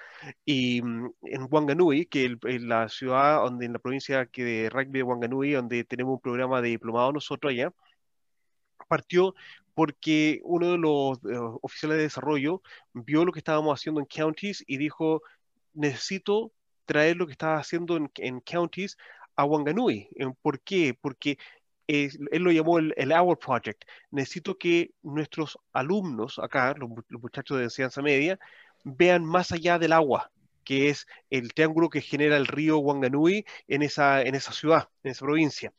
Y 0.44 0.80
mm, 0.82 1.10
en 1.22 1.48
Wanganui, 1.50 2.06
que 2.06 2.38
es 2.46 2.62
la 2.62 2.88
ciudad 2.88 3.40
donde 3.42 3.66
en 3.66 3.72
la 3.72 3.80
provincia 3.80 4.26
que 4.26 4.44
de 4.44 4.70
rugby 4.70 5.00
de 5.00 5.02
Wanganui, 5.02 5.52
donde 5.52 5.82
tenemos 5.82 6.14
un 6.14 6.20
programa 6.20 6.62
de 6.62 6.68
diplomado 6.68 7.12
nosotros 7.12 7.50
allá, 7.50 7.72
partió 8.88 9.34
porque 9.74 10.40
uno 10.44 10.70
de 10.70 10.78
los 10.78 11.18
oficiales 11.60 11.96
de 11.98 12.04
desarrollo 12.04 12.62
vio 12.94 13.24
lo 13.24 13.32
que 13.32 13.40
estábamos 13.40 13.74
haciendo 13.78 14.00
en 14.00 14.06
counties 14.06 14.62
y 14.68 14.76
dijo, 14.78 15.22
necesito 15.74 16.52
traer 16.84 17.16
lo 17.16 17.26
que 17.26 17.32
estaba 17.32 17.58
haciendo 17.58 17.96
en, 17.96 18.10
en 18.18 18.40
counties 18.40 18.96
a 19.34 19.44
Wanganui. 19.44 20.08
¿Por 20.40 20.60
qué? 20.60 20.96
Porque 21.00 21.38
él 21.86 22.42
lo 22.42 22.50
llamó 22.50 22.78
el, 22.78 23.12
Hour 23.12 23.38
Project. 23.38 23.84
Necesito 24.10 24.58
que 24.58 24.90
nuestros 25.02 25.58
alumnos 25.72 26.38
acá, 26.38 26.74
los, 26.76 26.90
muchachos 27.20 27.58
de 27.58 27.64
enseñanza 27.64 28.02
media, 28.02 28.38
vean 28.84 29.24
más 29.24 29.52
allá 29.52 29.78
del 29.78 29.92
agua, 29.92 30.30
que 30.64 30.90
es 30.90 31.06
el 31.30 31.54
triángulo 31.54 31.88
que 31.88 32.00
genera 32.00 32.36
el 32.36 32.46
río 32.46 32.78
Wanganui 32.78 33.44
en 33.68 33.82
esa, 33.82 34.22
ciudad, 34.52 34.88
en 35.02 35.12
esa 35.12 35.24
provincia. 35.24 35.72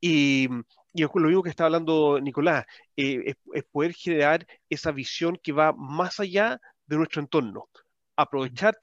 Y, 0.00 0.48
y 0.94 1.02
lo 1.02 1.28
mismo 1.28 1.42
que 1.42 1.50
está 1.50 1.66
hablando 1.66 2.20
Nicolás, 2.20 2.66
eh, 2.96 3.34
es, 3.54 3.64
poder 3.64 3.94
generar 3.94 4.46
esa 4.68 4.90
visión 4.92 5.38
que 5.42 5.52
va 5.52 5.72
más 5.72 6.20
allá 6.20 6.60
de 6.86 6.96
nuestro 6.96 7.20
entorno. 7.20 7.68
Aprovechar, 8.16 8.78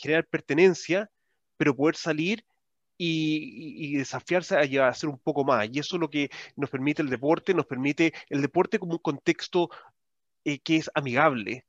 generar 0.00 0.26
pertenencia, 0.26 1.10
pero 1.56 1.76
poder 1.76 1.96
salir 1.96 2.44
y, 3.02 3.96
desafiarse 3.96 4.56
a, 4.56 4.84
a, 4.84 4.88
hacer 4.88 5.08
un 5.08 5.18
poco 5.18 5.44
más. 5.44 5.68
Y 5.72 5.78
eso 5.78 5.96
es 5.96 6.00
lo 6.00 6.10
que 6.10 6.30
nos 6.56 6.68
permite 6.68 7.02
el 7.02 7.08
deporte, 7.08 7.54
nos 7.54 7.66
permite 7.66 8.12
el 8.28 8.42
deporte 8.42 8.78
como 8.78 8.92
un 8.92 8.98
contexto 8.98 9.70
eh, 10.44 10.58
que 10.58 10.76
es 10.76 10.90
amigable 10.94 11.64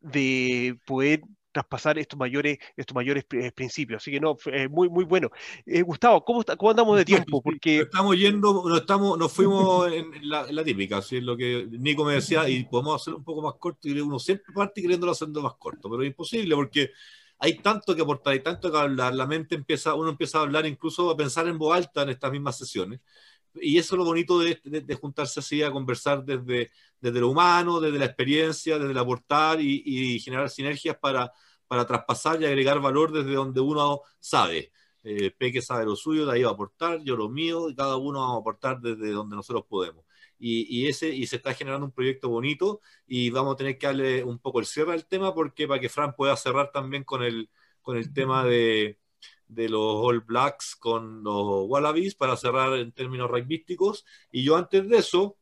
de 0.00 0.78
poder 0.86 1.22
traspasar 1.52 1.98
estos 1.98 2.18
mayores, 2.18 2.58
estos 2.76 2.94
mayores 2.94 3.24
eh, 3.30 3.50
principios. 3.52 4.02
Así 4.02 4.10
que 4.10 4.20
no, 4.20 4.36
muy, 4.68 4.90
muy 4.90 5.04
bueno. 5.04 5.30
Eh, 5.64 5.80
Gustavo, 5.82 6.22
¿cómo, 6.22 6.44
¿cómo 6.58 6.70
andamos 6.70 6.98
de 6.98 7.04
tiempo? 7.06 7.40
Porque... 7.40 7.80
Estamos 7.82 8.18
yendo, 8.18 8.68
nos, 8.68 8.80
estamos, 8.80 9.16
nos 9.16 9.32
fuimos 9.32 9.90
en, 9.90 10.28
la, 10.28 10.64
típica, 10.64 10.98
así 10.98 11.16
es 11.16 11.22
lo 11.22 11.36
que 11.36 11.66
Nico 11.70 12.04
me 12.04 12.14
decía, 12.14 12.46
y 12.48 12.64
podemos 12.64 13.00
hacerlo 13.00 13.18
un 13.18 13.24
poco 13.24 13.40
más 13.40 13.54
corto, 13.54 13.88
y 13.88 13.98
uno 14.00 14.18
siempre 14.18 14.52
parte 14.52 14.82
queriéndolo 14.82 15.12
haciendo 15.12 15.40
más 15.40 15.54
corto, 15.54 15.88
pero 15.88 16.02
es 16.02 16.08
imposible 16.08 16.54
porque 16.56 16.90
hay 17.38 17.58
tanto 17.58 17.94
que 17.94 18.02
aportar, 18.02 18.32
hay 18.34 18.42
tanto 18.42 18.70
que 18.70 18.78
hablar, 18.78 19.14
la 19.14 19.26
mente 19.26 19.54
empieza, 19.54 19.94
uno 19.94 20.10
empieza 20.10 20.38
a 20.38 20.42
hablar, 20.42 20.66
incluso 20.66 21.10
a 21.10 21.16
pensar 21.16 21.46
en 21.48 21.58
voz 21.58 21.76
alta 21.76 22.02
en 22.02 22.10
estas 22.10 22.32
mismas 22.32 22.58
sesiones. 22.58 23.00
Y 23.54 23.78
eso 23.78 23.94
es 23.94 23.98
lo 23.98 24.04
bonito 24.04 24.40
de, 24.40 24.98
juntarse 25.00 25.40
así 25.40 25.62
a 25.62 25.70
conversar 25.70 26.24
desde, 26.24 26.70
desde 27.00 27.20
lo 27.20 27.28
humano, 27.30 27.80
desde 27.80 27.98
la 27.98 28.06
experiencia, 28.06 28.78
desde 28.78 28.90
el 28.92 28.98
aportar 28.98 29.60
y, 29.60 30.18
generar 30.20 30.50
sinergias 30.50 30.96
para, 30.98 31.32
para 31.68 31.86
traspasar 31.86 32.40
y 32.42 32.46
agregar 32.46 32.80
valor 32.80 33.12
desde 33.12 33.34
donde 33.34 33.60
uno 33.60 34.00
sabe. 34.20 34.72
Eh, 35.04 35.30
Peque 35.30 35.60
sabe 35.62 35.84
lo 35.84 35.96
suyo, 35.96 36.26
de 36.26 36.32
ahí 36.32 36.42
va 36.42 36.50
a 36.50 36.54
aportar, 36.54 37.00
yo 37.04 37.16
lo 37.16 37.28
mío, 37.28 37.68
y 37.68 37.74
cada 37.74 37.96
uno 37.96 38.20
va 38.20 38.34
a 38.36 38.38
aportar 38.38 38.80
desde 38.80 39.10
donde 39.12 39.36
nosotros 39.36 39.64
podemos 39.68 40.03
y, 40.38 40.88
ese, 40.88 41.08
y 41.08 41.26
se 41.26 41.36
está 41.36 41.54
generando 41.54 41.86
un 41.86 41.92
proyecto 41.92 42.28
bonito 42.28 42.80
y 43.06 43.30
vamos 43.30 43.54
a 43.54 43.56
tener 43.56 43.78
que 43.78 43.86
darle 43.86 44.24
un 44.24 44.38
poco 44.38 44.60
el 44.60 44.66
cierre 44.66 44.92
al 44.92 45.06
tema 45.06 45.34
porque 45.34 45.66
para 45.66 45.80
que 45.80 45.88
Fran 45.88 46.14
pueda 46.14 46.36
cerrar 46.36 46.70
también 46.72 47.04
con 47.04 47.22
el, 47.22 47.50
con 47.82 47.96
el 47.96 48.12
tema 48.12 48.44
de, 48.44 48.98
de 49.46 49.68
los 49.68 49.80
All 49.82 50.20
Blacks 50.20 50.76
con 50.76 51.22
los 51.22 51.66
Wallabies 51.68 52.14
para 52.14 52.36
cerrar 52.36 52.74
en 52.78 52.92
términos 52.92 53.30
rugbyísticos. 53.30 54.04
Y 54.30 54.44
yo 54.44 54.56
antes 54.56 54.88
de 54.88 54.98
eso, 54.98 55.38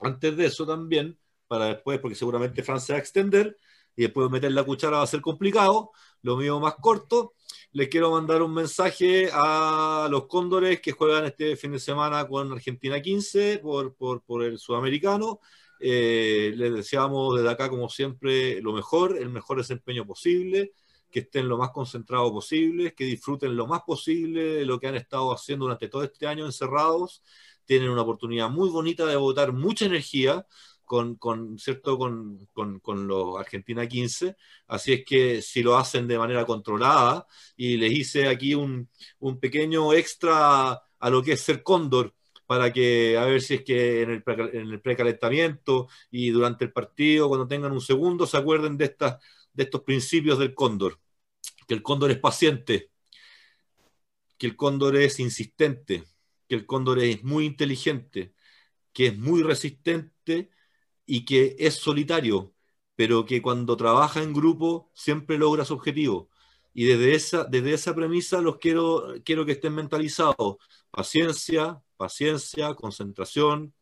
antes 0.00 0.36
de 0.36 0.46
eso 0.46 0.66
también, 0.66 1.18
para 1.46 1.66
después, 1.66 2.00
porque 2.00 2.16
seguramente 2.16 2.62
Fran 2.62 2.80
se 2.80 2.92
va 2.92 2.98
a 2.98 3.00
extender 3.00 3.56
y 3.94 4.02
después 4.02 4.30
meter 4.30 4.52
la 4.52 4.64
cuchara 4.64 4.98
va 4.98 5.02
a 5.04 5.06
ser 5.06 5.20
complicado, 5.20 5.90
lo 6.26 6.36
mío 6.36 6.58
más 6.58 6.74
corto, 6.74 7.34
les 7.70 7.88
quiero 7.88 8.10
mandar 8.10 8.42
un 8.42 8.52
mensaje 8.52 9.30
a 9.32 10.08
los 10.10 10.26
cóndores 10.26 10.80
que 10.80 10.90
juegan 10.90 11.24
este 11.24 11.54
fin 11.56 11.70
de 11.70 11.78
semana 11.78 12.26
con 12.26 12.50
Argentina 12.50 13.00
15 13.00 13.58
por, 13.58 13.94
por, 13.94 14.42
el 14.42 14.58
sudamericano. 14.58 15.38
Eh, 15.78 16.52
les 16.56 16.74
deseamos 16.74 17.36
desde 17.36 17.48
acá, 17.48 17.68
como 17.70 17.88
siempre, 17.88 18.60
lo 18.60 18.72
mejor, 18.72 19.16
el 19.16 19.28
mejor 19.28 19.58
desempeño 19.58 20.04
posible, 20.04 20.72
que 21.12 21.20
estén 21.20 21.48
lo 21.48 21.58
más 21.58 21.70
concentrados 21.70 22.32
posible, 22.32 22.92
que 22.92 23.04
disfruten 23.04 23.54
lo 23.54 23.68
más 23.68 23.82
posible 23.82 24.42
de 24.42 24.66
lo 24.66 24.80
que 24.80 24.88
han 24.88 24.96
estado 24.96 25.32
haciendo 25.32 25.66
durante 25.66 25.88
todo 25.88 26.02
este 26.02 26.26
año 26.26 26.44
encerrados. 26.44 27.22
Tienen 27.64 27.90
una 27.90 28.02
oportunidad 28.02 28.50
muy 28.50 28.68
bonita 28.68 29.06
de 29.06 29.14
botar 29.14 29.52
mucha 29.52 29.84
energía 29.84 30.44
con, 30.86 31.16
con, 31.16 31.58
¿cierto? 31.58 31.98
Con, 31.98 32.48
con, 32.52 32.80
con, 32.80 33.06
los 33.06 33.38
Argentina 33.38 33.86
15. 33.86 34.36
Así 34.68 34.94
es 34.94 35.04
que 35.04 35.42
si 35.42 35.62
lo 35.62 35.76
hacen 35.76 36.08
de 36.08 36.18
manera 36.18 36.46
controlada, 36.46 37.26
y 37.56 37.76
les 37.76 37.92
hice 37.92 38.28
aquí 38.28 38.54
un, 38.54 38.88
un 39.18 39.38
pequeño 39.40 39.92
extra 39.92 40.72
a 40.98 41.10
lo 41.10 41.22
que 41.22 41.32
es 41.32 41.42
ser 41.42 41.62
cóndor, 41.62 42.14
para 42.46 42.72
que 42.72 43.18
a 43.18 43.24
ver 43.26 43.42
si 43.42 43.54
es 43.54 43.64
que 43.64 44.02
en 44.02 44.10
el, 44.10 44.24
en 44.54 44.70
el 44.70 44.80
precalentamiento 44.80 45.88
y 46.10 46.30
durante 46.30 46.64
el 46.64 46.72
partido, 46.72 47.28
cuando 47.28 47.48
tengan 47.48 47.72
un 47.72 47.80
segundo, 47.80 48.26
se 48.26 48.36
acuerden 48.38 48.76
de, 48.78 48.86
estas, 48.86 49.22
de 49.52 49.64
estos 49.64 49.82
principios 49.82 50.38
del 50.38 50.54
cóndor. 50.54 51.00
Que 51.66 51.74
el 51.74 51.82
cóndor 51.82 52.10
es 52.12 52.18
paciente, 52.18 52.90
que 54.38 54.46
el 54.46 54.56
cóndor 54.56 54.96
es 54.96 55.18
insistente, 55.20 56.04
que 56.48 56.54
el 56.54 56.66
cóndor 56.66 57.00
es 57.00 57.24
muy 57.24 57.46
inteligente, 57.46 58.34
que 58.92 59.08
es 59.08 59.18
muy 59.18 59.42
resistente 59.42 60.50
y 61.06 61.24
que 61.24 61.56
es 61.58 61.76
solitario, 61.76 62.52
pero 62.96 63.24
que 63.24 63.42
cuando 63.42 63.76
trabaja 63.76 64.22
en 64.22 64.32
grupo 64.32 64.90
siempre 64.94 65.38
logra 65.38 65.64
su 65.64 65.74
objetivo. 65.74 66.30
Y 66.74 66.84
desde 66.84 67.14
esa, 67.14 67.44
desde 67.44 67.72
esa 67.74 67.94
premisa 67.94 68.40
los 68.40 68.58
quiero, 68.58 69.14
quiero 69.24 69.46
que 69.46 69.52
estén 69.52 69.74
mentalizados. 69.74 70.56
Paciencia, 70.90 71.82
paciencia, 71.96 72.74
concentración, 72.74 73.74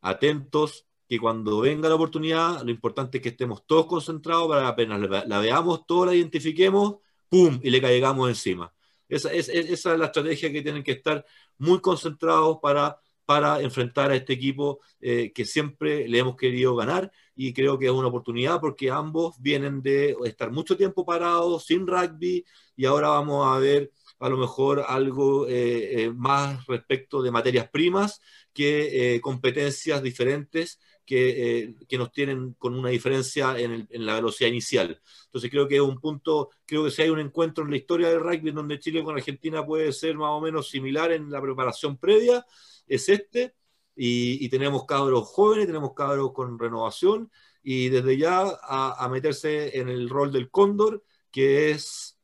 atentos, 0.00 0.86
que 1.08 1.18
cuando 1.18 1.60
venga 1.60 1.88
la 1.88 1.96
oportunidad, 1.96 2.62
lo 2.62 2.70
importante 2.70 3.18
es 3.18 3.22
que 3.22 3.30
estemos 3.30 3.66
todos 3.66 3.86
concentrados 3.86 4.48
para 4.48 4.68
apenas 4.68 5.00
la, 5.00 5.38
veamos, 5.40 5.84
todos 5.86 6.06
la 6.06 6.14
identifiquemos, 6.14 6.98
¡pum! 7.28 7.58
y 7.62 7.70
le 7.70 7.80
caigamos 7.80 8.28
encima. 8.28 8.72
Esa, 9.08 9.32
esa 9.32 9.52
es 9.92 9.98
la 9.98 10.06
estrategia 10.06 10.52
que 10.52 10.62
tienen 10.62 10.84
que 10.84 10.92
estar 10.92 11.24
muy 11.58 11.80
concentrados 11.80 12.58
para 12.62 13.00
para 13.30 13.60
enfrentar 13.60 14.10
a 14.10 14.16
este 14.16 14.32
equipo 14.32 14.80
eh, 15.00 15.30
que 15.32 15.44
siempre 15.44 16.08
le 16.08 16.18
hemos 16.18 16.34
querido 16.34 16.74
ganar 16.74 17.12
y 17.36 17.52
creo 17.52 17.78
que 17.78 17.86
es 17.86 17.92
una 17.92 18.08
oportunidad 18.08 18.58
porque 18.60 18.90
ambos 18.90 19.40
vienen 19.40 19.82
de 19.82 20.16
estar 20.24 20.50
mucho 20.50 20.76
tiempo 20.76 21.06
parados 21.06 21.64
sin 21.64 21.86
rugby 21.86 22.44
y 22.74 22.86
ahora 22.86 23.10
vamos 23.10 23.46
a 23.46 23.60
ver 23.60 23.92
a 24.18 24.28
lo 24.28 24.36
mejor 24.36 24.84
algo 24.84 25.46
eh, 25.46 26.06
eh, 26.06 26.12
más 26.12 26.66
respecto 26.66 27.22
de 27.22 27.30
materias 27.30 27.70
primas 27.70 28.20
que 28.52 29.20
competencias 29.22 30.02
diferentes 30.02 30.80
que, 31.10 31.74
que, 31.88 31.98
nos 31.98 32.12
tienen 32.12 32.54
con 32.54 32.78
una 32.78 32.90
diferencia 32.90 33.58
en, 33.58 33.88
en, 33.90 34.06
la 34.06 34.14
velocidad 34.14 34.48
inicial. 34.48 35.02
Entonces 35.24 35.50
creo 35.50 35.66
que 35.66 35.74
es 35.74 35.80
un 35.80 35.98
punto, 35.98 36.50
creo 36.64 36.84
que 36.84 36.92
si 36.92 37.02
hay 37.02 37.10
un 37.10 37.18
encuentro 37.18 37.64
en 37.64 37.70
la 37.70 37.78
historia 37.78 38.10
del 38.10 38.20
rugby 38.20 38.52
donde 38.52 38.78
Chile 38.78 39.02
con 39.02 39.16
Argentina 39.16 39.66
puede 39.66 39.92
ser 39.92 40.16
más 40.16 40.30
o 40.30 40.40
menos 40.40 40.68
similar 40.68 41.10
en 41.10 41.28
la 41.28 41.42
preparación 41.42 41.98
previa, 41.98 42.46
es 42.86 43.08
este, 43.08 43.56
y, 43.96 44.48
tenemos 44.50 44.84
cabros 44.86 45.26
jóvenes, 45.26 45.66
tenemos 45.66 45.94
cabros 45.94 46.32
con 46.32 46.56
renovación, 46.60 47.28
y 47.60 47.88
desde 47.88 48.16
ya 48.16 48.44
a, 48.62 49.08
meterse 49.10 49.80
en 49.80 49.88
el 49.88 50.08
rol 50.08 50.30
del 50.30 50.48
cóndor, 50.48 51.02
que 51.32 51.72
es 51.72 52.20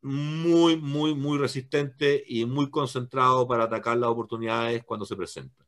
muy, 0.00 0.78
muy, 0.78 1.14
muy 1.14 1.36
resistente 1.36 2.24
y 2.26 2.46
muy 2.46 2.70
concentrado 2.70 3.46
para 3.46 3.64
atacar 3.64 3.98
las 3.98 4.08
oportunidades 4.08 4.82
cuando 4.84 5.04
se 5.04 5.14
presentan. 5.14 5.61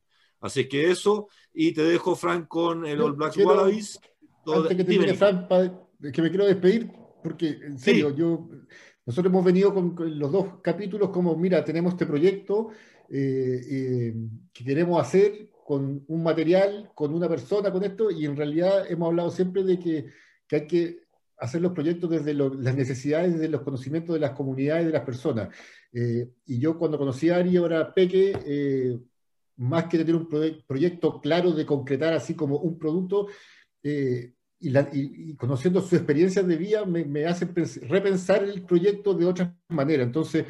Así 0.45 0.69
que 0.69 0.91
eso, 0.91 1.27
y 1.55 1.71
te 1.71 1.81
dejo, 1.81 2.15
Frank, 2.15 2.47
con 2.47 2.85
el 2.85 3.01
All 3.01 3.13
Blacks 3.13 3.37
Wallabies. 3.37 3.99
Antes 4.45 4.77
que 4.77 4.83
termine, 4.83 5.15
Frank, 5.15 5.49
que 6.13 6.21
me 6.21 6.29
quiero 6.29 6.45
despedir, 6.45 6.91
porque 7.23 7.57
en 7.63 7.79
serio, 7.79 8.15
yo, 8.15 8.47
nosotros 9.07 9.31
hemos 9.31 9.43
venido 9.43 9.73
con, 9.73 9.95
los 10.19 10.31
dos 10.31 10.61
capítulos 10.61 11.09
como, 11.09 11.35
mira, 11.35 11.65
tenemos 11.65 11.93
este 11.93 12.05
proyecto, 12.05 12.69
eh, 13.09 13.59
eh, 13.71 14.13
que 14.53 14.63
queremos 14.63 15.01
hacer 15.01 15.49
con 15.65 16.05
un 16.07 16.21
material, 16.21 16.91
con 16.93 17.11
una 17.15 17.27
persona, 17.27 17.71
con 17.71 17.83
esto, 17.83 18.11
y 18.11 18.25
en 18.25 18.35
realidad 18.35 18.85
hemos 18.87 19.07
hablado 19.07 19.31
siempre 19.31 19.63
de 19.63 19.79
que, 19.79 20.05
que 20.47 20.55
hay 20.57 20.67
que 20.67 20.99
hacer 21.39 21.59
los 21.59 21.71
proyectos 21.71 22.11
desde 22.11 22.35
las 22.35 22.75
necesidades, 22.75 23.33
desde 23.33 23.49
los 23.49 23.61
conocimientos 23.61 24.13
de 24.13 24.19
las 24.19 24.33
comunidades, 24.33 24.85
de 24.85 24.91
las 24.91 25.03
personas. 25.03 25.49
Eh, 25.91 26.29
y 26.45 26.59
yo 26.59 26.77
cuando 26.77 26.99
conocí 26.99 27.31
a 27.31 27.37
Ari, 27.37 27.57
ahora 27.57 27.91
Peque, 27.95 29.01
más 29.57 29.85
que 29.85 29.97
tener 29.97 30.15
un 30.15 30.27
proyecto 30.67 31.21
claro 31.21 31.51
de 31.51 31.65
concretar 31.65 32.13
así 32.13 32.35
como 32.35 32.57
un 32.57 32.77
producto, 32.77 33.27
y, 33.83 34.31
y, 34.61 35.35
conociendo 35.35 35.81
su 35.81 35.95
experiencia 35.95 36.41
de 36.41 36.55
vida, 36.55 36.85
me, 36.85 37.05
me 37.05 37.25
hace 37.25 37.47
repensar 37.83 38.43
el 38.43 38.63
proyecto 38.63 39.13
de 39.13 39.25
otra 39.25 39.55
manera. 39.69 40.03
Entonces, 40.03 40.45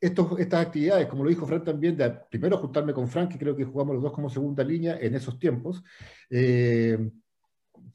estas 0.00 0.66
actividades, 0.66 1.06
como 1.08 1.24
lo 1.24 1.30
dijo 1.30 1.46
Frank 1.46 1.64
también, 1.64 1.96
de 1.96 2.10
primero 2.30 2.58
juntarme 2.58 2.94
con 2.94 3.08
Frank, 3.08 3.32
que 3.32 3.38
creo 3.38 3.56
que 3.56 3.64
jugamos 3.64 3.94
los 3.94 4.04
dos 4.04 4.12
como 4.12 4.30
segunda 4.30 4.64
línea 4.64 4.98
en 5.00 5.14
esos 5.14 5.38
tiempos, 5.38 5.82
eh, 6.30 7.10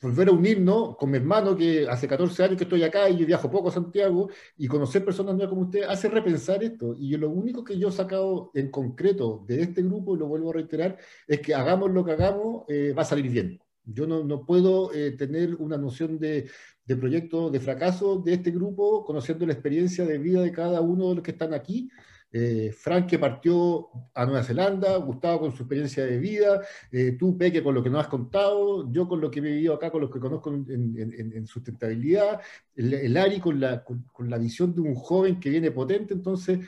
volver 0.01 0.29
a 0.29 0.31
unirnos 0.31 0.95
con 0.97 1.09
mi 1.11 1.17
hermano, 1.17 1.55
que 1.55 1.87
hace 1.87 2.07
14 2.07 2.43
años 2.43 2.57
que 2.57 2.63
estoy 2.63 2.83
acá 2.83 3.09
y 3.09 3.17
yo 3.17 3.25
viajo 3.25 3.49
poco 3.49 3.69
a 3.69 3.71
Santiago, 3.71 4.29
y 4.57 4.67
conocer 4.67 5.03
personas 5.03 5.35
nuevas 5.35 5.49
como 5.49 5.63
usted, 5.63 5.83
hace 5.83 6.09
repensar 6.09 6.63
esto. 6.63 6.95
Y 6.97 7.15
lo 7.17 7.29
único 7.29 7.63
que 7.63 7.77
yo 7.77 7.89
he 7.89 7.91
sacado 7.91 8.51
en 8.53 8.69
concreto 8.69 9.43
de 9.47 9.61
este 9.61 9.81
grupo, 9.81 10.15
y 10.15 10.19
lo 10.19 10.27
vuelvo 10.27 10.51
a 10.51 10.53
reiterar, 10.53 10.97
es 11.27 11.39
que 11.39 11.55
hagamos 11.55 11.91
lo 11.91 12.05
que 12.05 12.11
hagamos, 12.11 12.63
eh, 12.67 12.93
va 12.97 13.01
a 13.01 13.05
salir 13.05 13.29
bien. 13.29 13.59
Yo 13.83 14.07
no, 14.07 14.23
no 14.23 14.45
puedo 14.45 14.93
eh, 14.93 15.11
tener 15.11 15.55
una 15.55 15.77
noción 15.77 16.17
de, 16.17 16.49
de 16.85 16.95
proyecto 16.97 17.49
de 17.49 17.59
fracaso 17.59 18.19
de 18.19 18.33
este 18.33 18.51
grupo, 18.51 19.03
conociendo 19.05 19.45
la 19.45 19.53
experiencia 19.53 20.05
de 20.05 20.17
vida 20.17 20.41
de 20.41 20.51
cada 20.51 20.81
uno 20.81 21.09
de 21.09 21.15
los 21.15 21.23
que 21.23 21.31
están 21.31 21.53
aquí. 21.53 21.89
Eh, 22.37 22.73
Frank 22.73 23.07
que 23.07 23.17
partió 23.17 23.87
a 24.13 24.25
Nueva 24.25 24.43
Zelanda, 24.43 24.97
Gustavo 24.97 25.39
con 25.39 25.55
su 25.55 25.63
experiencia 25.63 26.05
de 26.05 26.17
vida, 26.17 26.59
eh, 26.91 27.15
tú 27.17 27.37
Peque 27.37 27.63
con 27.63 27.73
lo 27.73 27.81
que 27.81 27.89
nos 27.89 28.01
has 28.01 28.09
contado, 28.09 28.91
yo 28.91 29.07
con 29.07 29.21
lo 29.21 29.31
que 29.31 29.39
he 29.39 29.41
vivido 29.41 29.73
acá, 29.73 29.89
con 29.89 30.01
lo 30.01 30.09
que 30.09 30.19
conozco 30.19 30.53
en, 30.53 31.47
sustentabilidad, 31.47 32.41
el, 32.75 33.15
Ari 33.15 33.39
con 33.39 33.57
la, 33.57 33.85
con, 33.85 34.29
la 34.29 34.37
visión 34.37 34.75
de 34.75 34.81
un 34.81 34.95
joven 34.95 35.39
que 35.39 35.49
viene 35.49 35.71
potente, 35.71 36.13
entonces 36.13 36.59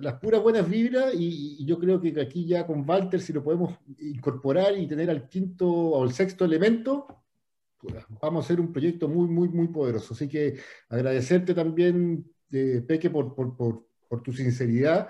las 0.00 0.14
puras 0.14 0.42
buenas 0.42 0.66
vibras 0.66 1.12
y, 1.14 1.66
yo 1.66 1.78
creo 1.78 2.00
que 2.00 2.18
aquí 2.18 2.46
ya 2.46 2.66
con 2.66 2.88
Walter 2.88 3.20
si 3.20 3.34
lo 3.34 3.44
podemos 3.44 3.74
incorporar 3.98 4.78
y 4.78 4.86
tener 4.86 5.10
al 5.10 5.28
quinto 5.28 5.68
o 5.68 6.02
el 6.02 6.12
sexto 6.12 6.46
elemento, 6.46 7.06
vamos 8.22 8.42
a 8.42 8.46
hacer 8.46 8.58
un 8.58 8.72
proyecto 8.72 9.06
muy, 9.06 9.28
muy, 9.28 9.50
muy 9.50 9.68
poderoso. 9.68 10.14
Así 10.14 10.28
que 10.28 10.56
agradecerte 10.88 11.52
también, 11.52 12.24
eh, 12.50 12.82
Peque, 12.86 13.10
por, 13.10 13.34
por, 14.08 14.22
tu 14.22 14.32
sinceridad, 14.32 15.08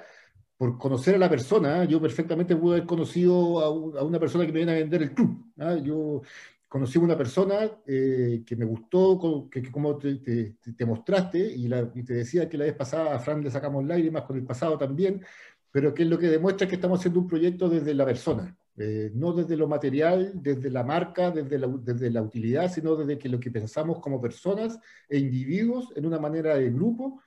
por 0.56 0.76
conocer 0.78 1.14
a 1.14 1.18
la 1.18 1.30
persona. 1.30 1.84
Yo 1.84 2.00
perfectamente 2.00 2.56
pude 2.56 2.76
haber 2.76 2.86
conocido 2.86 3.60
a, 3.60 4.02
una 4.02 4.18
persona 4.18 4.44
que 4.44 4.52
me 4.52 4.58
viene 4.58 4.72
a 4.72 4.76
vender 4.76 5.02
el 5.02 5.14
club. 5.14 5.52
¿ah? 5.58 5.76
Yo 5.76 6.22
conocí 6.68 6.98
a 6.98 7.02
una 7.02 7.16
persona 7.16 7.70
eh, 7.86 8.42
que 8.44 8.56
me 8.56 8.64
gustó, 8.64 9.48
que, 9.50 9.70
como 9.70 9.96
te, 9.96 10.16
te, 10.16 10.86
mostraste, 10.86 11.38
y, 11.38 11.66
la, 11.66 11.90
y, 11.94 12.02
te 12.02 12.14
decía 12.14 12.48
que 12.48 12.58
la 12.58 12.64
vez 12.64 12.74
pasada 12.74 13.16
a 13.16 13.18
Fran 13.18 13.42
le 13.42 13.50
sacamos 13.50 13.84
lágrimas, 13.84 14.24
con 14.24 14.36
el 14.36 14.44
pasado 14.44 14.76
también, 14.76 15.24
pero 15.70 15.94
que 15.94 16.02
es 16.02 16.08
lo 16.08 16.18
que 16.18 16.28
demuestra 16.28 16.68
que 16.68 16.74
estamos 16.74 16.98
haciendo 17.00 17.20
un 17.20 17.26
proyecto 17.26 17.68
desde 17.68 17.94
la 17.94 18.04
persona. 18.04 18.56
Eh, 18.80 19.10
no 19.12 19.32
desde 19.32 19.56
lo 19.56 19.66
material, 19.66 20.32
desde 20.34 20.70
la 20.70 20.84
marca, 20.84 21.32
desde 21.32 21.58
la, 21.58 21.66
desde 21.66 22.10
la 22.10 22.22
utilidad, 22.22 22.70
sino 22.72 22.94
desde 22.94 23.18
que 23.18 23.28
lo 23.28 23.40
que 23.40 23.50
pensamos 23.50 23.98
como 23.98 24.20
personas 24.20 24.78
e 25.08 25.18
individuos 25.18 25.92
en 25.96 26.06
una 26.06 26.20
manera 26.20 26.56
de 26.56 26.70
grupo, 26.70 27.20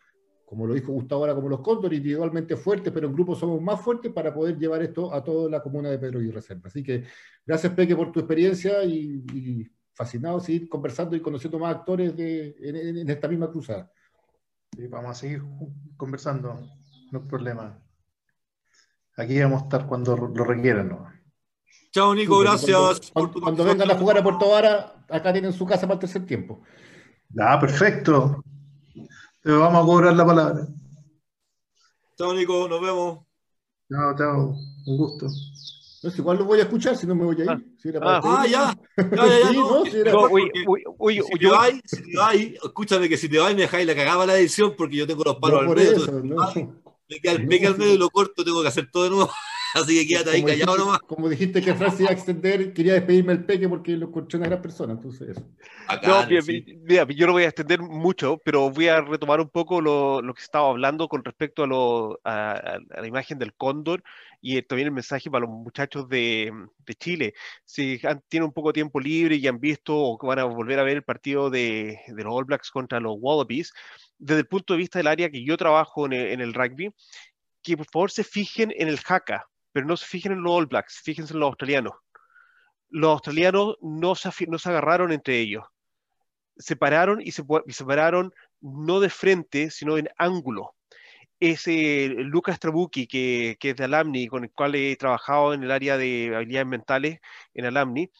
como 0.51 0.67
lo 0.67 0.73
dijo 0.73 0.91
Gustavo 0.91 1.21
ahora, 1.21 1.33
como 1.33 1.47
los 1.47 1.61
cóndores, 1.61 1.95
individualmente 1.95 2.57
fuertes, 2.57 2.91
pero 2.91 3.07
en 3.07 3.13
grupo 3.13 3.35
somos 3.35 3.61
más 3.61 3.79
fuertes 3.79 4.11
para 4.11 4.33
poder 4.33 4.57
llevar 4.57 4.81
esto 4.81 5.13
a 5.13 5.23
toda 5.23 5.49
la 5.49 5.61
comuna 5.63 5.89
de 5.89 5.97
Pedro 5.97 6.21
y 6.21 6.29
Reserva. 6.29 6.63
Así 6.65 6.83
que 6.83 7.05
gracias, 7.45 7.71
Peque, 7.71 7.95
por 7.95 8.11
tu 8.11 8.19
experiencia 8.19 8.83
y, 8.83 9.65
fascinado 9.93 10.41
seguir 10.41 10.67
conversando 10.67 11.15
y 11.15 11.21
conociendo 11.21 11.57
más 11.57 11.73
actores 11.73 12.17
de, 12.17 12.53
en, 12.59 13.09
esta 13.09 13.29
misma 13.29 13.49
cruzada. 13.49 13.89
vamos 14.89 15.11
a 15.11 15.13
seguir 15.13 15.41
conversando, 15.95 16.59
no 17.13 17.19
hay 17.19 17.25
problema. 17.29 17.81
Aquí 19.15 19.39
vamos 19.39 19.61
a 19.61 19.63
estar 19.63 19.87
cuando 19.87 20.17
lo 20.17 20.43
requieran. 20.43 20.89
¿no? 20.89 21.07
Chao, 21.91 22.13
Nico, 22.13 22.39
gracias. 22.39 23.09
Cuando, 23.13 23.63
vengan 23.63 23.89
a 23.89 23.95
jugar 23.95 24.17
a 24.17 24.23
Puerto 24.23 24.49
Vara, 24.49 25.05
acá 25.07 25.31
tienen 25.31 25.53
su 25.53 25.65
casa 25.65 25.83
para 25.83 25.93
el 25.93 25.99
tercer 26.01 26.25
tiempo. 26.25 26.61
Ah, 27.39 27.57
perfecto. 27.57 28.43
Te 29.43 29.51
vamos 29.51 29.83
a 29.83 29.85
cobrar 29.85 30.15
la 30.15 30.25
palabra. 30.25 30.67
Chao, 32.15 32.33
Nico, 32.33 32.67
nos 32.67 32.79
vemos. 32.79 33.19
Chao, 33.89 34.15
chao. 34.15 34.55
Un 34.85 34.97
gusto. 34.97 35.25
No 36.03 36.09
sé, 36.09 36.17
igual 36.17 36.37
lo 36.37 36.45
voy 36.45 36.59
a 36.59 36.63
escuchar 36.63 36.95
si 36.95 37.07
no 37.07 37.15
me 37.15 37.25
voy 37.25 37.41
a 37.41 37.43
ir. 37.43 37.49
Ah, 38.01 38.21
ah 38.23 38.47
ya. 38.47 38.77
Ya, 38.97 39.39
ya, 39.39 39.51
no. 39.53 39.83
Si 39.85 40.03
te 40.03 40.11
vas, 41.47 41.71
si 41.85 42.01
te 42.03 42.17
vas, 42.17 42.35
escúchame 42.35 43.09
que 43.09 43.17
si 43.17 43.29
te 43.29 43.39
vas 43.39 43.55
me 43.55 43.61
dejáis 43.61 43.87
la 43.87 43.95
cagaba 43.95 44.27
la 44.27 44.37
edición 44.37 44.75
porque 44.77 44.97
yo 44.97 45.07
tengo 45.07 45.23
los 45.23 45.37
palos 45.37 45.61
al 45.61 45.69
medio. 45.69 45.91
Eso, 45.91 46.11
no. 46.23 46.35
Me 47.09 47.19
queda 47.19 47.31
al 47.31 47.47
medio 47.47 47.93
y 47.93 47.97
lo 47.97 48.09
corto, 48.09 48.43
tengo 48.43 48.61
que 48.61 48.67
hacer 48.67 48.89
todo 48.91 49.03
de 49.05 49.09
nuevo. 49.09 49.31
Así 49.73 49.99
que 49.99 50.07
quédate 50.07 50.31
ahí 50.31 50.43
callado 50.43 50.77
nomás. 50.77 50.99
Como 50.99 51.29
dijiste 51.29 51.61
que 51.61 51.73
Francis 51.73 52.01
iba 52.01 52.09
a 52.09 52.13
extender, 52.13 52.73
quería 52.73 52.93
despedirme 52.93 53.33
el 53.33 53.45
peque 53.45 53.69
porque 53.69 53.91
lo 53.91 54.07
encontré 54.07 54.37
una 54.37 54.47
gran 54.47 54.61
persona. 54.61 54.93
Entonces, 54.93 55.29
eso. 55.29 55.47
no, 56.03 56.27
mira, 56.83 57.07
yo 57.09 57.27
no 57.27 57.33
voy 57.33 57.43
a 57.43 57.47
extender 57.47 57.81
mucho, 57.81 58.37
pero 58.43 58.69
voy 58.69 58.87
a 58.87 59.01
retomar 59.01 59.39
un 59.39 59.49
poco 59.49 59.79
lo, 59.79 60.21
lo 60.21 60.33
que 60.33 60.41
estaba 60.41 60.69
hablando 60.69 61.07
con 61.07 61.23
respecto 61.23 61.63
a, 61.63 61.67
lo, 61.67 62.19
a, 62.23 62.79
la 62.89 63.07
imagen 63.07 63.39
del 63.39 63.53
cóndor 63.53 64.03
y 64.41 64.57
eh, 64.57 64.63
también 64.63 64.87
el 64.87 64.93
mensaje 64.93 65.29
para 65.29 65.45
los 65.45 65.49
muchachos 65.49 66.09
de, 66.09 66.51
de 66.79 66.95
Chile. 66.95 67.33
Si 67.63 67.99
han, 68.03 68.21
tienen 68.27 68.47
un 68.47 68.53
poco 68.53 68.69
de 68.69 68.73
tiempo 68.73 68.99
libre 68.99 69.35
y 69.35 69.47
han 69.47 69.59
visto 69.59 69.95
o 69.95 70.17
van 70.17 70.39
a 70.39 70.43
volver 70.45 70.79
a 70.79 70.83
ver 70.83 70.97
el 70.97 71.03
partido 71.03 71.49
de, 71.49 71.99
de 72.07 72.23
los 72.23 72.33
All 72.33 72.45
Blacks 72.45 72.71
contra 72.71 72.99
los 72.99 73.15
Wallabies, 73.19 73.71
desde 74.17 74.41
el 74.41 74.47
punto 74.47 74.73
de 74.73 74.79
vista 74.79 74.99
del 74.99 75.07
área 75.07 75.29
que 75.29 75.43
yo 75.45 75.55
trabajo 75.57 76.05
en 76.05 76.13
el, 76.13 76.27
en 76.27 76.41
el 76.41 76.53
rugby, 76.53 76.91
que 77.63 77.77
por 77.77 77.85
favor 77.85 78.11
se 78.11 78.23
fijen 78.23 78.73
en 78.75 78.87
el 78.87 78.99
jaca 78.99 79.47
pero 79.71 79.85
no 79.85 79.97
se 79.97 80.05
fijen 80.05 80.33
en 80.33 80.43
los 80.43 80.53
All 80.53 80.65
Blacks, 80.65 81.01
fíjense 81.03 81.33
en 81.33 81.39
los 81.39 81.47
australianos. 81.47 81.93
Los 82.89 83.11
australianos 83.11 83.77
no 83.81 84.15
se, 84.15 84.29
no 84.47 84.57
se 84.57 84.69
agarraron 84.69 85.11
entre 85.11 85.39
ellos, 85.39 85.63
se 86.57 86.75
pararon 86.75 87.21
y 87.21 87.31
se, 87.31 87.43
separaron 87.69 88.33
no 88.59 88.99
de 88.99 89.09
frente, 89.09 89.71
sino 89.71 89.97
en 89.97 90.09
ángulo. 90.17 90.75
Ese 91.39 92.09
Lucas 92.09 92.59
Trabucchi, 92.59 93.07
que, 93.07 93.57
que, 93.59 93.71
es 93.71 93.75
de 93.75 93.85
Alamni, 93.85 94.27
con 94.27 94.43
el 94.43 94.51
cual 94.51 94.75
he 94.75 94.95
trabajado 94.95 95.53
en 95.53 95.63
el 95.63 95.71
área 95.71 95.97
de 95.97 96.31
habilidades 96.35 96.67
mentales 96.67 97.19
en 97.55 97.65
Alamni, 97.65 98.11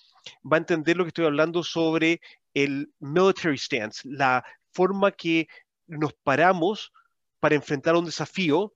va 0.44 0.58
a 0.58 0.60
entender 0.60 0.98
lo 0.98 1.04
que 1.04 1.10
estoy 1.10 1.26
hablando 1.26 1.64
sobre 1.64 2.22
el 2.54 2.92
military 3.00 3.58
stance, 3.58 4.02
la 4.06 4.44
forma 4.74 5.12
que 5.12 5.48
nos 5.88 6.14
paramos 6.14 6.92
para 7.40 7.56
enfrentar 7.56 7.96
un 7.96 8.06
desafío 8.06 8.74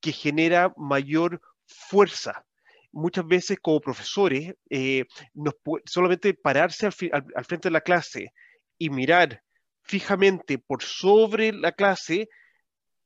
que 0.00 0.12
genera 0.12 0.72
mayor 0.76 1.40
fuerza. 1.68 2.44
Muchas 2.90 3.26
veces 3.26 3.58
como 3.60 3.80
profesores, 3.80 4.54
eh, 4.70 5.04
solamente 5.84 6.34
pararse 6.34 6.86
al, 6.86 7.44
frente 7.44 7.68
de 7.68 7.72
la 7.72 7.82
clase 7.82 8.32
y 8.78 8.90
mirar 8.90 9.42
fijamente 9.82 10.58
por 10.58 10.82
sobre 10.82 11.52
la 11.52 11.72
clase 11.72 12.28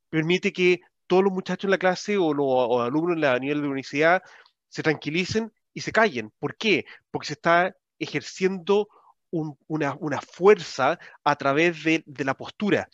permite 0.08 0.52
que 0.52 0.80
todos 1.06 1.24
los 1.24 1.32
muchachos 1.32 1.64
en 1.64 1.70
la 1.70 1.78
clase 1.78 2.16
o 2.16 2.32
los 2.32 2.80
alumnos 2.80 3.22
a 3.24 3.38
nivel 3.38 3.58
de 3.58 3.62
la 3.62 3.68
universidad 3.68 4.22
se 4.68 4.82
tranquilicen 4.82 5.52
y 5.74 5.80
se 5.80 5.92
callen. 5.92 6.32
¿Por 6.38 6.56
qué? 6.56 6.84
Porque 7.10 7.28
se 7.28 7.32
está 7.34 7.74
ejerciendo 7.98 8.88
una, 9.30 10.20
fuerza 10.20 10.98
a 11.24 11.36
través 11.36 11.82
de, 11.84 12.04
la 12.18 12.34
postura. 12.34 12.88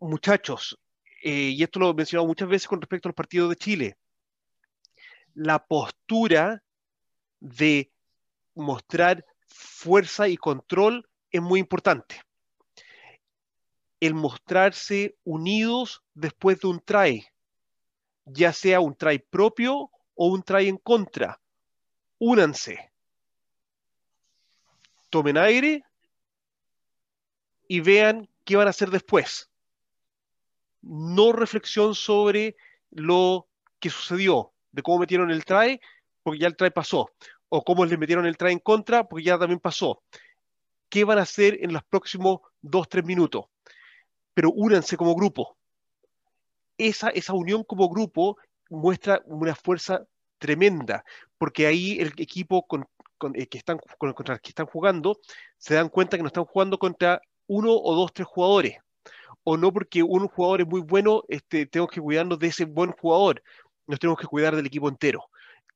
Muchachos, 0.00 0.78
eh, 1.22 1.52
y 1.56 1.62
esto 1.62 1.78
lo 1.78 1.90
he 1.90 1.94
mencionado 1.94 2.26
muchas 2.26 2.48
veces 2.48 2.68
con 2.68 2.80
respecto 2.80 3.08
a 3.08 3.10
los 3.10 3.16
partidos 3.16 3.50
de 3.50 3.56
Chile, 3.56 3.96
la 5.38 5.64
postura 5.64 6.64
de 7.38 7.92
mostrar 8.56 9.24
fuerza 9.46 10.26
y 10.26 10.36
control 10.36 11.08
es 11.30 11.40
muy 11.40 11.60
importante. 11.60 12.20
El 14.00 14.14
mostrarse 14.14 15.16
unidos 15.22 16.02
después 16.14 16.58
de 16.58 16.66
un 16.66 16.80
try, 16.80 17.24
ya 18.24 18.52
sea 18.52 18.80
un 18.80 18.96
try 18.96 19.20
propio 19.20 19.92
o 20.16 20.26
un 20.26 20.42
try 20.42 20.66
en 20.66 20.76
contra. 20.76 21.40
Únanse. 22.18 22.92
Tomen 25.08 25.38
aire 25.38 25.84
y 27.68 27.78
vean 27.78 28.28
qué 28.44 28.56
van 28.56 28.66
a 28.66 28.70
hacer 28.70 28.90
después. 28.90 29.48
No 30.82 31.30
reflexión 31.30 31.94
sobre 31.94 32.56
lo 32.90 33.46
que 33.78 33.90
sucedió 33.90 34.52
de 34.72 34.82
cómo 34.82 34.98
metieron 34.98 35.30
el 35.30 35.44
try, 35.44 35.80
porque 36.22 36.40
ya 36.40 36.46
el 36.46 36.56
try 36.56 36.70
pasó, 36.70 37.10
o 37.48 37.64
cómo 37.64 37.84
le 37.84 37.96
metieron 37.96 38.26
el 38.26 38.36
try 38.36 38.52
en 38.52 38.58
contra, 38.58 39.04
porque 39.04 39.24
ya 39.24 39.38
también 39.38 39.60
pasó. 39.60 40.02
¿Qué 40.88 41.04
van 41.04 41.18
a 41.18 41.22
hacer 41.22 41.58
en 41.62 41.72
los 41.72 41.82
próximos 41.84 42.40
dos, 42.60 42.88
tres 42.88 43.04
minutos? 43.04 43.46
Pero 44.34 44.50
únanse 44.52 44.96
como 44.96 45.14
grupo. 45.14 45.56
Esa, 46.78 47.10
esa 47.10 47.32
unión 47.32 47.64
como 47.64 47.88
grupo 47.88 48.38
muestra 48.70 49.22
una 49.26 49.54
fuerza 49.54 50.06
tremenda, 50.38 51.04
porque 51.36 51.66
ahí 51.66 51.98
el 52.00 52.12
equipo 52.16 52.66
con, 52.66 52.86
eh, 53.34 53.46
que, 53.46 53.58
están, 53.58 53.78
contra 53.98 54.34
el 54.34 54.40
que 54.40 54.50
están 54.50 54.66
jugando 54.66 55.18
se 55.56 55.74
dan 55.74 55.88
cuenta 55.88 56.16
que 56.16 56.22
no 56.22 56.28
están 56.28 56.44
jugando 56.44 56.78
contra 56.78 57.20
uno 57.46 57.72
o 57.72 57.94
dos, 57.96 58.12
tres 58.12 58.28
jugadores, 58.28 58.76
o 59.42 59.56
no 59.56 59.72
porque 59.72 60.02
un 60.02 60.28
jugador 60.28 60.60
es 60.60 60.66
muy 60.66 60.80
bueno, 60.80 61.24
este, 61.28 61.66
tengo 61.66 61.88
que 61.88 62.00
cuidarnos 62.00 62.38
de 62.38 62.48
ese 62.48 62.64
buen 62.64 62.92
jugador, 62.92 63.42
nos 63.88 63.98
tenemos 63.98 64.20
que 64.20 64.26
cuidar 64.26 64.54
del 64.54 64.66
equipo 64.66 64.88
entero. 64.88 65.24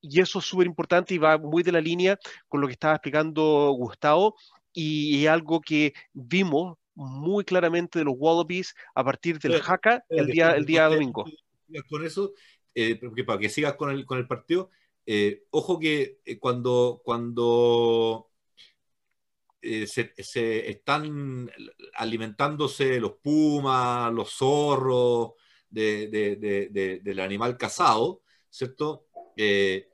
Y 0.01 0.21
eso 0.21 0.39
es 0.39 0.45
súper 0.45 0.67
importante 0.67 1.15
y 1.15 1.19
va 1.19 1.39
muy 1.39 1.63
de 1.63 1.73
la 1.73 1.81
línea 1.81 2.19
con 2.49 2.61
lo 2.61 2.67
que 2.67 2.75
estaba 2.75 2.95
explicando 2.95 3.71
Gustavo 3.77 4.37
y 4.73 5.25
es 5.25 5.31
algo 5.31 5.61
que 5.61 5.95
vimos 6.13 6.77
muy 6.95 7.45
claramente 7.45 7.99
de 7.99 8.05
los 8.05 8.15
Wallabies 8.17 8.75
a 8.95 9.05
partir 9.05 9.39
del 9.39 9.61
Jaca 9.61 10.05
el 10.09 10.27
día, 10.27 10.53
el 10.53 10.67
día 10.67 10.89
domingo. 10.89 11.25
Con 11.89 12.05
eso, 12.05 12.33
eh, 12.75 13.01
para 13.25 13.39
que 13.39 13.49
sigas 13.49 13.77
con 13.77 13.91
el, 13.91 14.05
con 14.05 14.19
el 14.19 14.27
partido, 14.27 14.71
eh, 15.07 15.45
ojo 15.51 15.79
que 15.79 16.21
eh, 16.25 16.39
cuando, 16.39 17.01
cuando 17.03 18.29
se, 19.63 20.13
se, 20.17 20.69
están 20.69 21.49
alimentándose 21.95 22.99
los 22.99 23.13
pumas, 23.23 24.13
los 24.13 24.31
zorros, 24.33 25.33
del 25.73 27.21
animal 27.21 27.57
cazado, 27.57 28.23
¿cierto? 28.51 29.07
Eh, 29.37 29.89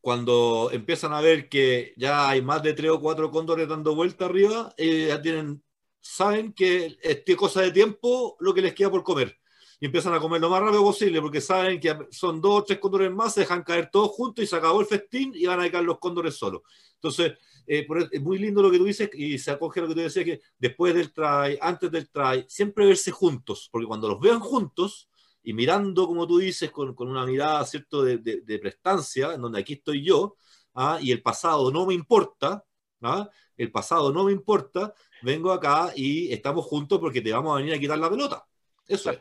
cuando 0.00 0.70
empiezan 0.72 1.12
a 1.12 1.20
ver 1.20 1.48
que 1.48 1.92
ya 1.96 2.28
hay 2.28 2.42
más 2.42 2.62
de 2.62 2.72
tres 2.72 2.90
o 2.90 3.00
cuatro 3.00 3.30
cóndores 3.30 3.68
dando 3.68 3.94
vuelta 3.94 4.24
arriba, 4.24 4.74
eh, 4.76 5.06
ya 5.08 5.20
tienen, 5.20 5.62
saben 6.00 6.52
que 6.52 6.98
es 7.02 7.36
cosa 7.36 7.60
de 7.62 7.70
tiempo 7.70 8.36
lo 8.40 8.54
que 8.54 8.62
les 8.62 8.74
queda 8.74 8.90
por 8.90 9.02
comer. 9.02 9.36
y 9.82 9.86
empiezan 9.86 10.12
a 10.12 10.20
comer 10.20 10.42
lo 10.42 10.50
más 10.50 10.60
rápido 10.60 10.82
posible 10.82 11.22
porque 11.22 11.40
saben 11.40 11.80
que 11.80 11.96
son 12.10 12.38
dos 12.40 12.60
o 12.60 12.64
tres 12.64 12.78
cóndores 12.78 13.10
más, 13.10 13.32
se 13.32 13.40
dejan 13.40 13.62
caer 13.62 13.88
todos 13.90 14.10
juntos 14.10 14.44
y 14.44 14.46
se 14.46 14.56
acabó 14.56 14.80
el 14.80 14.86
festín 14.86 15.32
y 15.34 15.46
van 15.46 15.60
a 15.60 15.70
caer 15.70 15.84
los 15.84 15.98
cóndores 15.98 16.36
solos. 16.36 16.62
Entonces, 16.96 17.32
eh, 17.66 17.86
es 18.10 18.20
muy 18.20 18.38
lindo 18.38 18.62
lo 18.62 18.70
que 18.70 18.78
tú 18.78 18.84
dices 18.84 19.08
y 19.14 19.38
se 19.38 19.50
acoge 19.50 19.80
lo 19.80 19.88
que 19.88 19.94
tú 19.94 20.00
decías 20.00 20.24
que 20.24 20.40
después 20.58 20.94
del 20.94 21.12
try, 21.12 21.56
antes 21.60 21.90
del 21.90 22.10
try, 22.10 22.44
siempre 22.48 22.84
verse 22.84 23.10
juntos, 23.10 23.68
porque 23.70 23.86
cuando 23.86 24.08
los 24.08 24.20
vean 24.20 24.40
juntos 24.40 25.08
y 25.42 25.52
mirando, 25.52 26.06
como 26.06 26.26
tú 26.26 26.38
dices, 26.38 26.70
con, 26.70 26.94
con 26.94 27.08
una 27.08 27.24
mirada, 27.26 27.64
¿cierto?, 27.64 28.02
de, 28.02 28.18
de, 28.18 28.58
prestancia, 28.58 29.34
en 29.34 29.40
donde 29.40 29.60
aquí 29.60 29.74
estoy 29.74 30.04
yo, 30.04 30.36
¿ah? 30.74 30.98
y 31.00 31.12
el 31.12 31.22
pasado 31.22 31.70
no 31.70 31.86
me 31.86 31.94
importa, 31.94 32.64
¿ah? 33.02 33.28
el 33.56 33.70
pasado 33.70 34.12
no 34.12 34.24
me 34.24 34.32
importa, 34.32 34.94
vengo 35.22 35.52
acá 35.52 35.92
y 35.94 36.32
estamos 36.32 36.66
juntos 36.66 36.98
porque 36.98 37.20
te 37.20 37.32
vamos 37.32 37.54
a 37.54 37.58
venir 37.58 37.74
a 37.74 37.78
quitar 37.78 37.98
la 37.98 38.10
pelota. 38.10 38.44
Eso 38.86 39.10
es. 39.10 39.20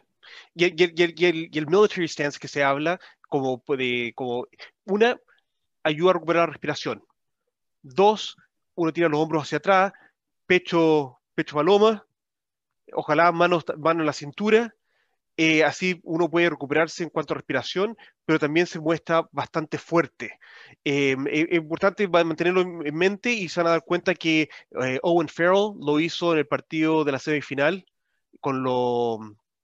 Y, 0.54 0.66
y, 0.66 1.58
el, 1.58 1.68
military 1.68 2.08
stance 2.08 2.40
que 2.40 2.48
se 2.48 2.64
habla 2.64 3.00
como, 3.30 3.64
puede, 3.64 4.14
como 4.14 4.48
una, 4.86 5.20
ayuda 5.84 6.12
a 6.12 6.14
recuperar 6.14 6.48
la 6.48 6.54
respiración. 6.54 7.04
Dos, 7.82 8.36
uno 8.76 8.92
tira 8.92 9.08
los 9.08 9.20
hombros 9.20 9.44
hacia 9.44 9.60
atrás, 9.60 9.94
pecho, 10.46 11.20
pecho 11.34 11.56
paloma, 11.56 12.06
ojalá 12.94 13.32
manos, 13.32 13.64
manos 13.78 14.02
en 14.02 14.06
la 14.06 14.14
cintura, 14.14 14.76
eh, 15.42 15.64
así 15.64 16.02
uno 16.04 16.30
puede 16.30 16.50
recuperarse 16.50 17.02
en 17.02 17.10
cuanto 17.10 17.34
a 17.34 17.38
respiración, 17.38 17.96
pero 18.26 18.40
también 18.40 18.68
se 18.68 18.78
muestra 18.82 19.26
bastante 19.32 19.78
fuerte. 19.78 20.38
Eh, 20.84 21.16
eh, 21.32 21.48
es 21.50 21.58
importante 21.60 22.10
mantenerlo 22.10 22.60
en 22.60 22.94
mente 22.94 23.32
y 23.32 23.48
se 23.48 23.62
van 23.62 23.68
a 23.68 23.70
dar 23.72 23.86
cuenta 23.86 24.14
que 24.16 24.50
Owen 25.02 25.30
Farrell 25.30 25.76
lo 25.80 26.02
hizo 26.02 26.34
en 26.34 26.40
el 26.40 26.48
partido 26.48 27.06
de 27.06 27.14
la 27.14 27.20
semifinal 27.20 27.86
con, 28.42 28.66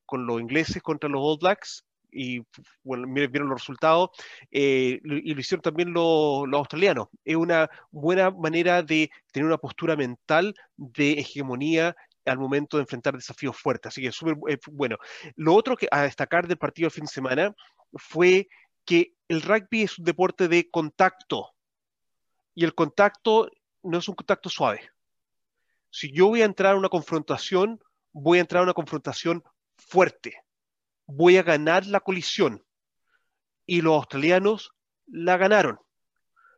con 0.05 0.25
los 0.25 0.39
ingleses 0.39 0.81
contra 0.81 1.09
los 1.09 1.21
All 1.21 1.39
Blacks 1.41 1.83
y 2.09 2.41
bueno, 2.81 3.05
vieron 3.13 3.49
los 3.49 3.59
resultados, 3.59 4.11
y 4.49 5.01
lo 5.03 5.17
hicieron 5.17 5.61
también 5.61 5.91
los, 5.91 6.47
los, 6.47 6.59
australianos. 6.59 7.09
Es 7.25 7.35
una 7.35 7.69
buena 7.91 8.31
manera 8.31 8.81
de 8.81 9.09
tener 9.33 9.45
una 9.45 9.57
postura 9.57 9.97
mental 9.97 10.55
de 10.77 11.19
hegemonía 11.19 11.97
al 12.25 12.37
momento 12.37 12.77
de 12.77 12.83
enfrentar 12.83 13.15
desafíos 13.15 13.57
fuertes. 13.57 13.89
Así 13.89 14.01
que 14.01 14.11
súper 14.11 14.35
eh, 14.47 14.57
bueno. 14.71 14.97
Lo 15.35 15.53
otro 15.53 15.75
que 15.75 15.87
a 15.91 16.03
destacar 16.03 16.47
del 16.47 16.57
partido 16.57 16.87
de 16.87 16.91
fin 16.91 17.05
de 17.05 17.11
semana 17.11 17.55
fue 17.93 18.47
que 18.85 19.13
el 19.27 19.41
rugby 19.41 19.83
es 19.83 19.97
un 19.97 20.05
deporte 20.05 20.47
de 20.47 20.69
contacto 20.69 21.51
y 22.53 22.63
el 22.63 22.75
contacto 22.75 23.49
no 23.83 23.97
es 23.97 24.07
un 24.07 24.15
contacto 24.15 24.49
suave. 24.49 24.89
Si 25.89 26.11
yo 26.11 26.27
voy 26.27 26.41
a 26.41 26.45
entrar 26.45 26.73
a 26.73 26.77
una 26.77 26.89
confrontación, 26.89 27.81
voy 28.11 28.37
a 28.37 28.41
entrar 28.41 28.61
a 28.61 28.63
una 28.63 28.73
confrontación 28.73 29.43
fuerte. 29.77 30.41
Voy 31.05 31.37
a 31.37 31.43
ganar 31.43 31.85
la 31.85 31.99
colisión. 31.99 32.63
Y 33.65 33.81
los 33.81 33.95
australianos 33.95 34.71
la 35.07 35.37
ganaron 35.37 35.79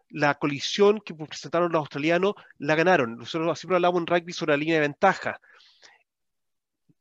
la 0.09 0.35
colisión 0.35 1.01
que 1.01 1.13
presentaron 1.13 1.71
los 1.71 1.79
australianos 1.79 2.35
la 2.57 2.75
ganaron. 2.75 3.17
Nosotros 3.17 3.59
siempre 3.59 3.75
hablamos 3.75 4.01
en 4.01 4.07
rugby 4.07 4.33
sobre 4.33 4.53
la 4.53 4.57
línea 4.57 4.75
de 4.75 4.81
ventaja 4.81 5.39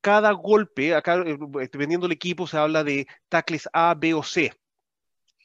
cada 0.06 0.30
golpe, 0.30 0.94
acá 0.94 1.16
eh, 1.26 1.36
dependiendo 1.72 2.06
del 2.06 2.14
equipo, 2.14 2.46
se 2.46 2.56
habla 2.56 2.84
de 2.84 3.08
tackles 3.28 3.68
A, 3.72 3.92
B 3.96 4.14
o 4.14 4.22
C. 4.22 4.52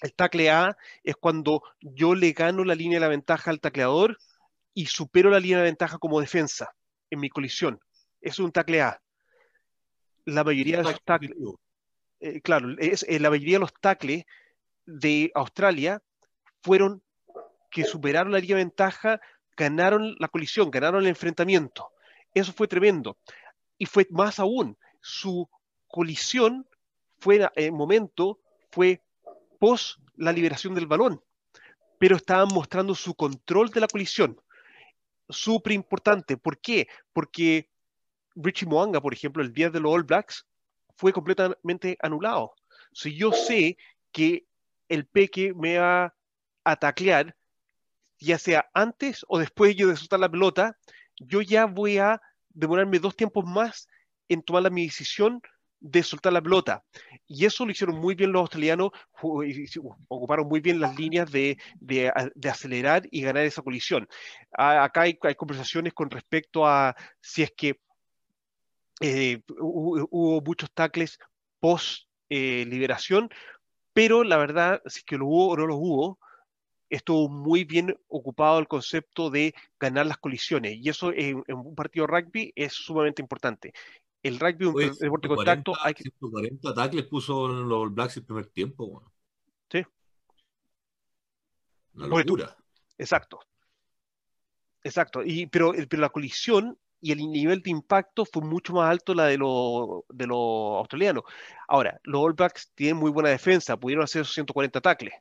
El 0.03 0.13
tackle 0.13 0.51
A 0.51 0.77
es 1.03 1.15
cuando 1.15 1.63
yo 1.79 2.13
le 2.13 2.31
gano 2.33 2.63
la 2.63 2.75
línea 2.75 2.97
de 2.97 3.05
la 3.05 3.07
ventaja 3.07 3.49
al 3.49 3.59
tacleador 3.59 4.19
y 4.75 4.85
supero 4.85 5.31
la 5.31 5.39
línea 5.39 5.57
de 5.57 5.63
ventaja 5.63 5.97
como 5.97 6.21
defensa 6.21 6.75
en 7.09 7.21
mi 7.21 7.29
colisión. 7.29 7.79
es 8.21 8.38
un 8.38 8.51
tackle 8.51 8.83
A. 8.83 9.01
La 10.25 10.43
mayoría 10.43 10.77
de 10.77 10.83
los 10.83 11.03
tackles, 11.03 11.35
eh, 12.19 12.39
claro, 12.41 12.75
es, 12.77 13.03
eh, 13.09 13.19
la 13.19 13.31
mayoría 13.31 13.55
de 13.55 13.61
los 13.61 13.73
tackles 13.81 14.25
de 14.85 15.31
Australia 15.33 16.03
fueron 16.61 17.01
que 17.71 17.83
superaron 17.83 18.31
la 18.31 18.38
línea 18.38 18.57
de 18.57 18.65
ventaja, 18.65 19.19
ganaron 19.57 20.15
la 20.19 20.27
colisión, 20.27 20.69
ganaron 20.69 21.01
el 21.01 21.07
enfrentamiento. 21.07 21.89
Eso 22.35 22.53
fue 22.53 22.67
tremendo 22.67 23.17
y 23.82 23.88
fue 23.88 24.06
más 24.12 24.38
aún, 24.38 24.78
su 24.99 25.49
colisión 25.88 26.68
fue 27.18 27.49
en 27.56 27.74
momento, 27.74 28.40
fue 28.70 29.02
post 29.60 29.98
la 30.18 30.32
liberación 30.32 30.76
del 30.76 30.86
balón, 30.86 31.20
pero 31.98 32.16
estaban 32.16 32.49
mostrando 32.53 32.94
su 32.94 33.16
control 33.16 33.72
de 33.72 33.80
la 33.80 33.88
colisión. 33.88 34.40
Súper 35.30 35.74
importante. 35.74 36.38
¿Por 36.38 36.60
qué? 36.62 36.90
Porque 37.12 37.72
Richie 38.36 38.68
Moanga, 38.68 39.02
por 39.02 39.16
ejemplo, 39.16 39.41
el 39.41 39.52
día 39.52 39.72
de 39.72 39.80
los 39.80 39.91
All 39.91 40.03
Blacks, 40.03 40.45
fue 40.95 41.12
completamente 41.12 41.98
anulado. 42.03 42.53
Si 42.94 43.16
yo 43.16 43.32
sé 43.32 43.78
que 44.12 44.45
el 44.90 45.08
peque 45.08 45.56
me 45.56 45.80
va 45.80 46.14
a 46.64 46.76
taclear, 46.76 47.36
ya 48.20 48.38
sea 48.38 48.70
antes 48.76 49.26
o 49.28 49.40
después 49.40 49.76
yo 49.76 49.88
de 49.88 49.95
soltar 49.95 50.20
la 50.20 50.30
pelota, 50.30 50.78
yo 51.18 51.41
ya 51.41 51.66
voy 51.66 51.98
a 51.98 52.22
demorarme 52.53 52.99
dos 52.99 53.15
tiempos 53.15 53.45
más 53.45 53.88
en 54.30 54.41
tomar 54.41 54.64
la, 54.64 54.69
mi 54.69 54.86
decisión 54.86 55.41
de 55.82 56.03
soltar 56.03 56.32
la 56.32 56.41
pelota. 56.41 56.84
Y 57.28 57.45
eso 57.45 57.65
lo 57.65 57.72
hicieron 57.72 57.99
muy 57.99 58.15
bien 58.15 58.32
los 58.32 58.41
australianos, 58.41 58.91
ocuparon 60.07 60.48
muy 60.48 60.61
bien 60.61 60.80
las 60.80 60.98
líneas 60.98 61.32
de, 61.32 61.57
de, 61.80 62.11
acelerar 62.49 63.03
y 63.11 63.22
ganar 63.22 63.44
esa 63.44 63.64
colisión. 63.64 64.07
acá 64.52 65.02
hay, 65.02 65.18
hay, 65.22 65.36
conversaciones 65.36 65.94
con 65.94 66.10
respecto 66.10 66.65
a 66.68 66.95
si 67.19 67.44
es 67.44 67.52
que 67.57 67.80
eh, 69.02 69.41
hubo, 69.60 70.41
muchos 70.41 70.72
tackles 70.72 71.18
post 71.60 72.07
eh, 72.30 72.65
liberación, 72.68 73.30
pero 73.94 74.23
la 74.23 74.38
verdad, 74.38 74.82
si 74.86 74.99
es 74.99 75.06
que 75.06 75.18
lo 75.18 75.26
hubo 75.26 75.49
o 75.49 75.57
no 75.57 75.65
lo 75.65 75.76
hubo, 75.78 76.19
estuvo 76.91 77.30
muy 77.30 77.63
bien 77.63 77.97
ocupado 78.09 78.59
el 78.59 78.68
concepto 78.68 79.30
de 79.30 79.55
ganar 79.80 80.05
las 80.05 80.18
colisiones. 80.18 80.76
Y 80.76 80.89
eso 80.89 81.11
en, 81.13 81.41
un 81.47 81.73
partido 81.73 82.05
de 82.05 82.11
rugby 82.11 82.53
es 82.55 82.73
sumamente 82.73 83.22
importante. 83.22 83.73
El 84.22 84.39
rugby, 84.39 84.65
un 84.65 84.76
deporte 84.76 85.27
de 85.27 85.35
contacto, 85.35 85.73
hay 85.81 85.93
que... 85.93 86.03
140 86.03 86.69
ataques 86.69 87.03
puso 87.05 87.47
los 87.47 87.93
Blacks 87.93 88.18
el 88.18 88.26
primer 88.26 88.47
tiempo. 88.47 88.88
Bueno. 88.88 89.11
Sí. 89.72 89.84
Una 91.93 92.07
locura. 92.07 92.57
Exacto. 92.97 93.39
Exacto. 94.84 95.23
Y, 95.23 95.47
pero, 95.47 95.73
pero 95.89 96.01
la 96.01 96.09
colisión 96.09 96.77
y 96.99 97.13
el 97.13 97.19
nivel 97.19 97.61
de 97.61 97.72
impacto 97.72 98.26
fue 98.26 98.43
mucho 98.43 98.73
más 98.73 98.91
alto 98.91 99.15
la 99.15 99.26
de 99.26 99.38
los 99.38 100.03
de 100.09 100.26
australianos. 100.30 101.23
Ahora, 101.69 101.99
los 102.03 102.22
All 102.22 102.34
Blacks 102.34 102.72
tienen 102.76 102.97
muy 102.97 103.09
buena 103.09 103.30
defensa, 103.30 103.77
pudieron 103.77 104.03
hacer 104.03 104.23
esos 104.23 104.34
140 104.34 104.81
tacles 104.81 105.13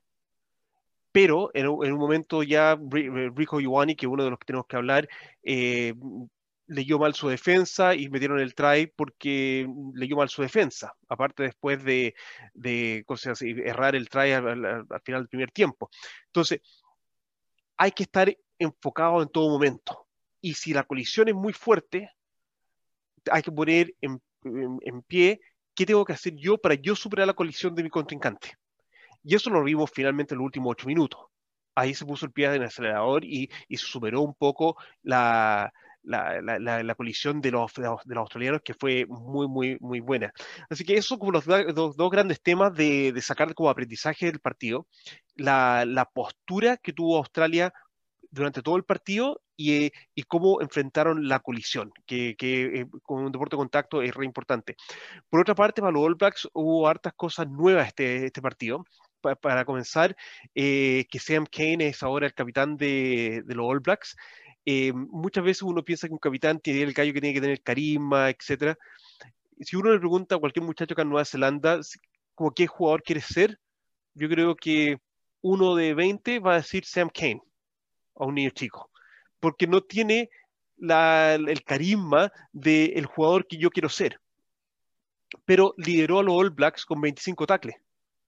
pero 1.13 1.51
en, 1.55 1.67
un 1.69 1.99
momento 1.99 2.43
ya 2.43 2.73
eh, 2.73 3.31
Rico 3.35 3.61
Ioani, 3.61 3.97
que 3.97 4.07
es 4.07 4.13
uno 4.13 4.25
de 4.25 4.31
los 4.31 4.39
que 4.39 4.47
tenemos 4.47 4.67
que 4.67 4.77
hablar, 4.77 5.09
eh, 5.43 5.95
leyó 6.67 7.01
mal 7.01 7.15
su 7.15 7.29
defensa 7.29 7.95
y 7.97 8.09
metieron 8.09 8.39
el 8.39 8.55
try 8.55 8.87
porque 8.87 9.69
leyó 9.95 10.17
mal 10.17 10.29
su 10.29 10.43
defensa, 10.43 10.95
aparte 11.09 11.43
después 11.43 11.83
de, 11.83 12.15
de 12.55 13.05
errar 13.65 13.97
el 13.97 14.09
try 14.09 14.33
al, 14.33 14.87
final 15.05 15.23
del 15.23 15.29
primer 15.29 15.51
tiempo. 15.51 15.91
Entonces, 16.27 16.61
hay 17.77 17.91
que 17.91 18.05
estar 18.05 18.33
enfocado 18.59 19.21
en 19.23 19.29
todo 19.29 19.49
momento. 19.49 20.07
Y 20.41 20.55
si 20.55 20.73
la 20.73 20.85
colisión 20.85 21.29
es 21.29 21.35
muy 21.35 21.53
fuerte, 21.53 22.11
hay 23.31 23.43
que 23.43 23.51
poner 23.51 23.95
en, 24.01 24.23
en 24.45 25.03
pie 25.03 25.41
qué 25.75 25.85
tengo 25.85 26.05
que 26.05 26.13
hacer 26.13 26.35
yo 26.37 26.57
para 26.57 26.77
yo 26.77 26.95
superar 26.95 27.27
la 27.27 27.35
colisión 27.35 27.75
de 27.75 27.83
mi 27.83 27.91
contrincante. 27.91 28.55
Y 29.23 29.35
eso 29.35 29.51
lo 29.51 29.63
vimos 29.63 29.91
finalmente 29.93 30.35
en 30.35 30.39
los 30.39 30.47
últimos 30.47 30.73
ocho 30.73 30.87
minutos. 30.87 31.21
Ahí 31.75 31.95
se 31.95 32.05
puso 32.05 32.27
el 32.27 32.33
pie 32.33 32.47
en 32.47 32.63
el 32.63 32.65
acelerador 32.65 33.25
y, 33.25 33.51
y 33.69 33.77
superó 33.77 34.23
un 34.23 34.35
poco 34.35 34.77
la, 35.03 35.73
la, 36.03 36.41
la, 36.41 36.83
la, 36.83 36.95
colisión 36.95 37.41
de 37.41 37.51
los, 37.51 37.75
de 37.75 37.83
los, 37.83 38.17
australianos 38.17 38.63
que 38.65 38.75
fue 38.75 39.07
muy, 39.07 39.49
muy, 39.49 39.77
muy 39.81 40.01
buena. 40.01 40.33
Así 40.69 40.85
que 40.85 40.97
eso 40.97 41.19
como 41.19 41.33
los 41.33 41.45
dos, 41.45 41.97
dos 41.97 42.11
grandes 42.11 42.41
temas 42.43 42.75
de, 42.75 43.13
de, 43.13 43.23
sacar 43.23 43.55
como 43.55 43.71
aprendizaje 43.71 44.27
del 44.27 44.41
partido, 44.41 44.87
la, 45.37 46.09
postura 46.13 46.77
que 46.77 46.93
tuvo 46.93 47.19
Australia 47.19 47.73
durante 48.31 48.63
todo 48.63 48.77
el 48.77 48.85
partido 48.85 49.43
y, 49.57 49.91
y 50.15 50.23
cómo 50.23 50.61
enfrentaron 50.63 51.29
la 51.29 51.41
colisión, 51.41 51.93
que, 52.07 52.37
que 52.37 52.81
eh, 52.81 52.87
con 53.03 53.25
un 53.25 53.33
deporte 53.33 53.57
de 53.57 53.59
contacto 53.59 54.03
es 54.03 54.15
re 54.15 54.25
importante. 54.25 54.77
Por 55.29 55.41
otra 55.41 55.55
parte, 55.55 55.81
para 55.81 55.93
los 55.93 56.03
All 56.03 56.15
Blacks 56.15 56.49
hubo 56.53 56.89
hartas 56.89 57.13
cosas 57.15 57.49
nuevas 57.49 57.89
este, 57.89 58.27
este 58.27 58.41
partido 58.41 58.85
para 59.21 59.65
comenzar, 59.65 60.17
eh, 60.55 61.07
que 61.11 61.19
Sam 61.19 61.47
Kane 61.47 61.89
es 61.89 62.03
ahora 62.03 62.27
el 62.27 62.35
capitán 62.35 62.77
de, 62.77 63.43
los 63.47 63.67
All 63.67 63.81
Blacks. 63.81 64.17
Eh, 64.65 64.93
muchas 64.93 65.45
veces 65.45 65.63
uno 65.63 65.85
piensa 65.85 66.07
que 66.07 66.13
un 66.13 66.19
capitán 66.19 66.61
tiene 66.61 66.83
el 66.83 66.93
gallo 66.93 67.13
que 67.13 67.21
tiene 67.21 67.35
que 67.35 67.41
tener 67.41 67.63
carisma, 67.63 68.31
etc. 68.31 68.77
Si 69.61 69.77
uno 69.77 69.93
le 69.93 69.99
pregunta 69.99 70.37
a 70.37 70.39
cualquier 70.39 70.65
muchacho 70.65 70.95
que 70.95 71.03
en 71.03 71.09
Nueva 71.09 71.25
Zelanda 71.25 71.81
como 72.35 72.53
qué 72.53 72.67
jugador 72.67 73.03
quiere 73.03 73.21
ser, 73.21 73.59
yo 74.15 74.29
creo 74.29 74.57
que 74.57 74.99
uno 75.43 75.75
de 75.75 75.95
20 75.95 76.39
va 76.41 76.53
a 76.53 76.57
decir 76.57 76.85
Sam 76.85 77.11
Kane 77.13 77.43
a 78.17 78.25
un 78.25 78.35
niño 78.35 78.51
chico, 78.51 78.91
porque 79.41 79.67
no 79.67 79.83
tiene 79.83 80.31
el 80.79 81.65
carisma 81.65 82.33
del 82.53 83.07
jugador 83.07 83.47
que 83.47 83.59
yo 83.59 83.71
quiero 83.71 83.89
ser. 83.89 84.21
pero 85.45 85.75
lideró 85.77 86.19
a 86.19 86.23
los 86.25 86.35
All 86.35 86.51
Blacks 86.51 86.85
con 86.85 87.01
25 87.01 87.47
tackles 87.47 87.77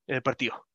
en 0.07 0.17
el 0.17 0.23
partido. 0.23 0.67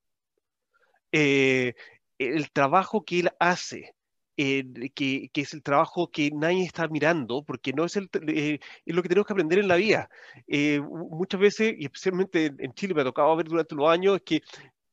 Eh, 1.11 1.73
el 2.17 2.51
trabajo 2.51 3.03
que 3.05 3.19
él 3.19 3.29
hace, 3.39 3.95
eh, 4.37 4.63
que, 4.95 5.29
es 5.33 5.53
el 5.53 5.63
trabajo 5.63 6.09
que 6.11 6.31
nadie 6.31 6.63
está 6.63 6.87
mirando, 6.87 7.43
porque 7.43 7.73
no 7.73 7.85
es, 7.85 7.95
el, 7.95 8.09
eh, 8.27 8.59
es 8.85 8.95
lo 8.95 9.01
que 9.03 9.09
tenemos 9.09 9.27
que 9.27 9.33
aprender 9.33 9.59
en 9.59 9.67
la 9.67 9.75
vida. 9.75 10.09
muchas 10.47 11.39
veces, 11.39 11.75
y 11.77 11.85
especialmente 11.85 12.53
en 12.57 12.73
Chile 12.73 12.93
me 12.93 13.01
ha 13.01 13.05
tocado 13.05 13.35
ver 13.35 13.47
durante 13.47 13.75
los 13.75 13.89
años, 13.89 14.17
es 14.17 14.21
que, 14.23 14.41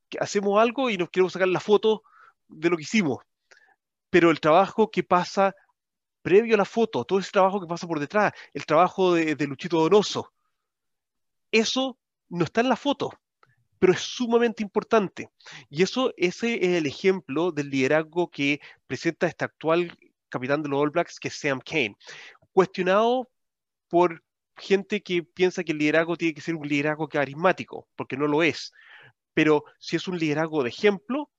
que 0.08 0.18
hacemos 0.20 0.60
algo 0.60 0.90
y 0.90 0.98
nos 0.98 1.10
queremos 1.10 1.32
sacar 1.32 1.48
la 1.48 1.60
foto 1.60 2.02
de 2.48 2.70
lo 2.70 2.76
que 2.76 2.82
hicimos. 2.82 3.18
Pero 4.10 4.30
el 4.30 4.40
trabajo 4.40 4.90
que 4.90 5.02
pasa 5.02 5.54
previo 6.24 6.54
a 6.54 6.58
la 6.58 6.64
foto, 6.64 7.04
todo 7.04 7.18
ese 7.18 7.30
trabajo 7.30 7.60
que 7.60 7.66
pasa 7.66 7.86
por 7.86 8.00
detrás, 8.00 8.32
el 8.54 8.64
trabajo 8.64 9.12
de, 9.12 9.46
Luchito 9.46 9.78
Donoso, 9.78 10.32
eso 11.52 11.98
no 12.30 12.44
está 12.46 12.62
en 12.62 12.70
la 12.70 12.76
foto, 12.76 13.12
pero 13.78 13.92
es 13.92 14.00
sumamente 14.00 14.62
importante. 14.62 15.28
Y 15.68 15.82
eso, 15.82 16.12
ese 16.16 16.54
es 16.54 16.78
el 16.78 16.86
ejemplo 16.86 17.52
del 17.52 17.70
liderazgo 17.70 18.30
que 18.30 18.60
presenta 18.86 19.26
este 19.26 19.44
actual 19.44 19.96
capitán 20.28 20.62
de 20.62 20.68
los 20.68 20.80
All 20.80 20.90
Blacks, 20.90 21.18
que 21.20 21.28
es 21.28 21.34
Sam 21.34 21.60
Kane. 21.60 21.96
Cuestionado 22.52 23.30
por 23.88 24.22
gente 24.56 25.02
que 25.02 25.22
piensa 25.22 25.64
que 25.64 25.72
el 25.72 25.78
liderazgo 25.78 26.16
tiene 26.16 26.34
que 26.34 26.40
ser 26.40 26.54
un 26.54 26.66
liderazgo 26.66 27.08
carismático, 27.08 27.88
porque 27.96 28.16
no 28.16 28.26
lo 28.26 28.42
es. 28.42 28.72
Pero 29.32 29.64
si 29.78 29.96
es 29.96 30.08
un 30.08 30.18
liderazgo 30.18 30.62
de 30.62 30.70
ejemplo, 30.70 31.30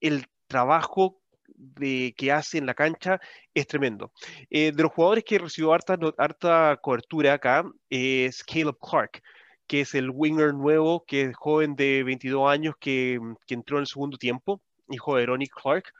el 0.00 0.26
trabajo 0.46 1.20
de, 1.48 2.14
que 2.16 2.32
hace 2.32 2.58
en 2.58 2.66
la 2.66 2.74
cancha 2.74 3.20
es 3.54 3.66
tremendo. 3.66 4.12
Eh, 4.50 4.72
de 4.72 4.82
los 4.82 4.92
jugadores 4.92 5.24
que 5.24 5.38
recibió 5.38 5.72
harta, 5.72 5.98
harta 6.18 6.78
cobertura 6.82 7.34
acá 7.34 7.64
es 7.88 8.42
Caleb 8.44 8.76
Clark, 8.78 9.22
que 9.66 9.82
es 9.82 9.94
el 9.94 10.10
winger 10.10 10.54
nuevo, 10.54 11.04
que 11.06 11.22
es 11.22 11.36
joven 11.36 11.76
de 11.76 12.02
22 12.04 12.48
años 12.48 12.74
que, 12.78 13.18
que 13.46 13.54
entró 13.54 13.78
en 13.78 13.82
el 13.82 13.86
segundo 13.86 14.16
tiempo, 14.18 14.60
hijo 14.88 15.16
de 15.16 15.26
Ronnie 15.26 15.48
Clark. 15.48 15.92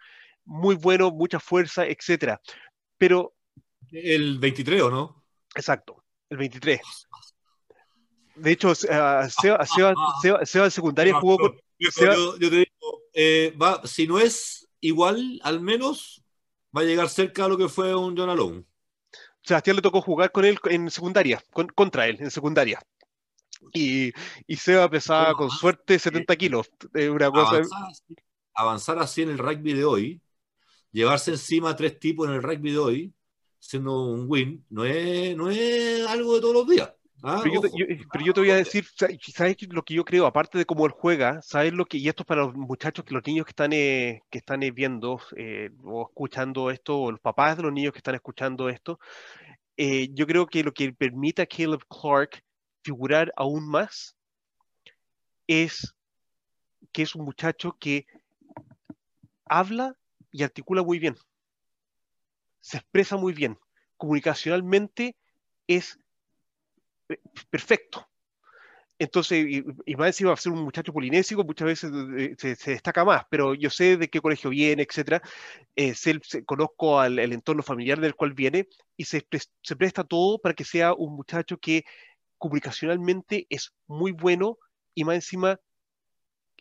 Muy 0.44 0.76
bueno, 0.76 1.10
mucha 1.10 1.40
fuerza, 1.40 1.86
etcétera. 1.86 2.40
Pero. 2.98 3.34
El 3.90 4.38
23, 4.38 4.82
¿o 4.82 4.90
no? 4.90 5.24
Exacto, 5.54 6.04
el 6.28 6.38
23. 6.38 6.80
De 8.36 8.52
hecho, 8.52 8.70
uh, 8.70 8.74
Seba, 8.74 9.66
Seba, 10.44 10.70
secundaria 10.70 11.14
jugó 11.14 11.38
con. 11.38 11.60
Yo, 11.78 12.38
te 12.38 12.50
digo, 12.50 13.02
eh, 13.12 13.54
va, 13.60 13.82
si 13.86 14.06
no 14.06 14.18
es 14.18 14.68
igual, 14.80 15.40
al 15.42 15.60
menos, 15.60 16.22
va 16.76 16.82
a 16.82 16.84
llegar 16.84 17.08
cerca 17.08 17.44
a 17.44 17.48
lo 17.48 17.58
que 17.58 17.68
fue 17.68 17.94
un 17.94 18.16
John 18.16 18.30
Alone. 18.30 18.64
Sebastián 19.42 19.76
le 19.76 19.82
tocó 19.82 20.00
jugar 20.00 20.32
con 20.32 20.44
él 20.44 20.58
en 20.64 20.90
secundaria, 20.90 21.42
contra 21.74 22.08
él 22.08 22.16
en 22.20 22.30
secundaria. 22.30 22.80
Y, 23.72 24.12
y 24.46 24.56
Seba 24.56 24.88
pesaba 24.88 25.34
con 25.34 25.50
suerte 25.50 25.98
70 25.98 26.36
kilos. 26.36 26.70
Una 26.94 27.30
cosa... 27.30 27.62
avanzar, 28.54 28.98
así, 28.98 29.22
en 29.22 29.30
el 29.30 29.38
rugby 29.38 29.72
de 29.72 29.84
hoy, 29.84 30.20
llevarse 30.92 31.32
encima 31.32 31.70
a 31.70 31.76
tres 31.76 31.98
tipos 31.98 32.28
en 32.28 32.34
el 32.34 32.42
rugby 32.42 32.72
de 32.72 32.78
hoy, 32.78 33.14
siendo 33.58 34.06
un 34.06 34.26
win, 34.28 34.64
no 34.70 34.84
es, 34.84 35.36
no 35.36 35.50
es 35.50 36.06
algo 36.06 36.34
de 36.34 36.40
todos 36.40 36.54
los 36.54 36.68
días. 36.68 36.92
Ah, 37.22 37.40
pero, 37.42 37.54
yo 38.24 38.32
te, 38.34 38.40
voy 38.40 38.50
a 38.50 38.56
decir, 38.56 38.84
¿sabes 38.94 39.56
lo 39.70 39.82
que 39.82 39.94
yo 39.94 40.04
creo? 40.04 40.26
Aparte 40.26 40.58
de 40.58 40.66
cómo 40.66 40.84
él 40.86 40.92
juega, 40.92 41.40
¿sabes 41.42 41.72
lo 41.72 41.86
que, 41.86 41.96
y 41.96 42.08
esto 42.08 42.22
es 42.22 42.26
para 42.26 42.42
los 42.42 42.54
muchachos, 42.54 43.04
que 43.04 43.14
los 43.14 43.26
niños 43.26 43.46
que 43.46 43.50
están, 43.50 43.72
eh, 43.72 44.22
que 44.30 44.38
están 44.38 44.62
eh, 44.62 44.70
viendo 44.70 45.20
eh, 45.36 45.70
o 45.82 46.02
escuchando 46.02 46.70
esto, 46.70 46.98
o 46.98 47.10
los 47.10 47.20
papás 47.20 47.56
de 47.56 47.62
los 47.64 47.72
niños 47.72 47.92
que 47.92 47.98
están 47.98 48.14
escuchando 48.14 48.68
esto, 48.68 48.98
yo 49.78 50.26
creo 50.26 50.46
que 50.46 50.64
lo 50.64 50.72
que 50.72 50.92
permite 50.92 51.42
a 51.42 51.46
Caleb 51.46 51.82
Clark 51.88 52.42
figurar 52.86 53.32
aún 53.36 53.68
más 53.68 54.16
es 55.48 55.92
que 56.92 57.02
es 57.02 57.16
un 57.16 57.24
muchacho 57.24 57.76
que 57.80 58.06
habla 59.44 59.96
y 60.30 60.44
articula 60.44 60.84
muy 60.84 61.00
bien, 61.00 61.16
se 62.60 62.76
expresa 62.76 63.16
muy 63.16 63.32
bien, 63.32 63.58
comunicacionalmente 63.96 65.16
es 65.66 65.98
perfecto. 67.50 68.08
Entonces, 68.98 69.46
y, 69.46 69.96
más 69.96 70.16
va 70.24 70.32
a 70.32 70.36
ser 70.36 70.52
un 70.52 70.62
muchacho 70.62 70.92
polinésico, 70.92 71.44
muchas 71.44 71.66
veces 71.66 71.92
eh, 72.16 72.34
se, 72.38 72.70
destaca 72.70 73.04
más, 73.04 73.24
pero 73.28 73.54
yo 73.54 73.68
sé 73.68 73.96
de 73.98 74.08
qué 74.08 74.20
colegio 74.20 74.48
viene, 74.50 74.84
etcétera. 74.84 75.20
Eh, 75.74 75.94
conozco 76.46 76.98
al, 76.98 77.18
el 77.18 77.32
entorno 77.32 77.62
familiar 77.62 78.00
del 78.00 78.14
cual 78.14 78.32
viene 78.32 78.68
y 78.96 79.04
se 79.04 79.26
presta 79.76 80.04
todo 80.04 80.38
para 80.38 80.54
que 80.54 80.64
sea 80.64 80.94
un 80.94 81.14
muchacho 81.14 81.58
que 81.58 81.84
comunicacionalmente 82.38 83.46
es 83.50 83.72
muy 83.86 84.12
bueno 84.12 84.58
y 84.94 85.04
más 85.04 85.16
encima 85.16 85.60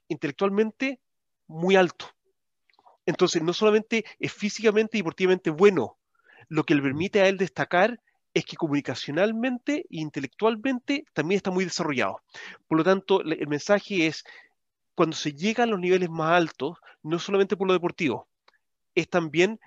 intelectualmente 0.08 1.00
muy 1.48 1.76
alto. 1.76 2.08
Entonces, 3.06 3.42
no 3.42 3.54
solamente 3.54 4.06
es 4.20 4.34
físicamente 4.34 4.98
y 4.98 5.02
deportivamente 5.02 5.50
bueno, 5.50 5.98
lo 6.48 6.64
que 6.64 6.76
le 6.76 6.82
permite 6.82 7.22
a 7.22 7.28
él 7.28 7.38
destacar 7.38 8.00
es 8.34 8.46
que 8.46 8.58
comunicacionalmente 8.58 9.86
e 9.90 10.00
intelectualmente 10.02 11.06
también 11.14 11.38
está 11.38 11.52
muy 11.52 11.64
desarrollado. 11.64 12.22
Por 12.68 12.78
lo 12.78 12.84
tanto, 12.84 13.22
el 13.22 13.48
mensaje 13.48 14.08
es, 14.08 14.24
cuando 14.94 15.16
se 15.16 15.34
llega 15.34 15.64
a 15.64 15.68
los 15.68 15.80
niveles 15.80 16.10
más 16.10 16.32
altos, 16.32 16.78
no 17.02 17.20
solamente 17.20 17.56
por 17.56 17.68
lo 17.68 17.74
deportivo, 17.74 18.28
es 18.94 19.10
también 19.10 19.60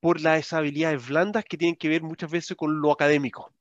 por 0.00 0.20
las 0.20 0.52
habilidades 0.52 1.08
blandas 1.08 1.44
que 1.44 1.56
tienen 1.56 1.76
que 1.76 1.88
ver 1.88 2.02
muchas 2.02 2.30
veces 2.30 2.56
con 2.56 2.80
lo 2.80 2.92
académico. 2.92 3.52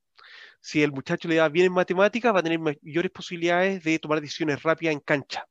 Si 0.66 0.82
el 0.82 0.92
muchacho 0.92 1.28
le 1.28 1.36
da 1.36 1.48
bien 1.48 1.68
en 1.68 1.74
matemáticas, 1.74 2.34
va 2.34 2.40
a 2.40 2.44
tener 2.44 2.58
mayores 2.58 3.12
posibilidades 3.12 3.84
de 3.84 4.00
tomar 4.00 4.20
decisiones 4.20 4.64
rápidas 4.64 4.94
en 4.94 5.00
cancha. 5.00 5.48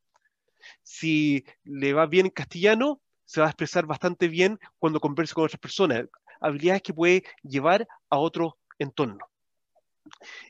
Si 0.83 1.45
le 1.63 1.93
va 1.93 2.07
bien 2.07 2.27
en 2.27 2.33
castellano, 2.33 3.01
se 3.25 3.41
va 3.41 3.47
a 3.47 3.51
expresar 3.51 3.87
bastante 3.87 4.27
bien 4.27 4.59
cuando 4.77 4.99
conversa 4.99 5.35
con 5.35 5.45
otras 5.45 5.61
personas. 5.61 6.07
Habilidades 6.41 6.83
que 6.83 6.93
puede 6.93 7.23
llevar 7.45 7.87
a 8.11 8.19
otros 8.19 8.55
entorno. 8.77 9.25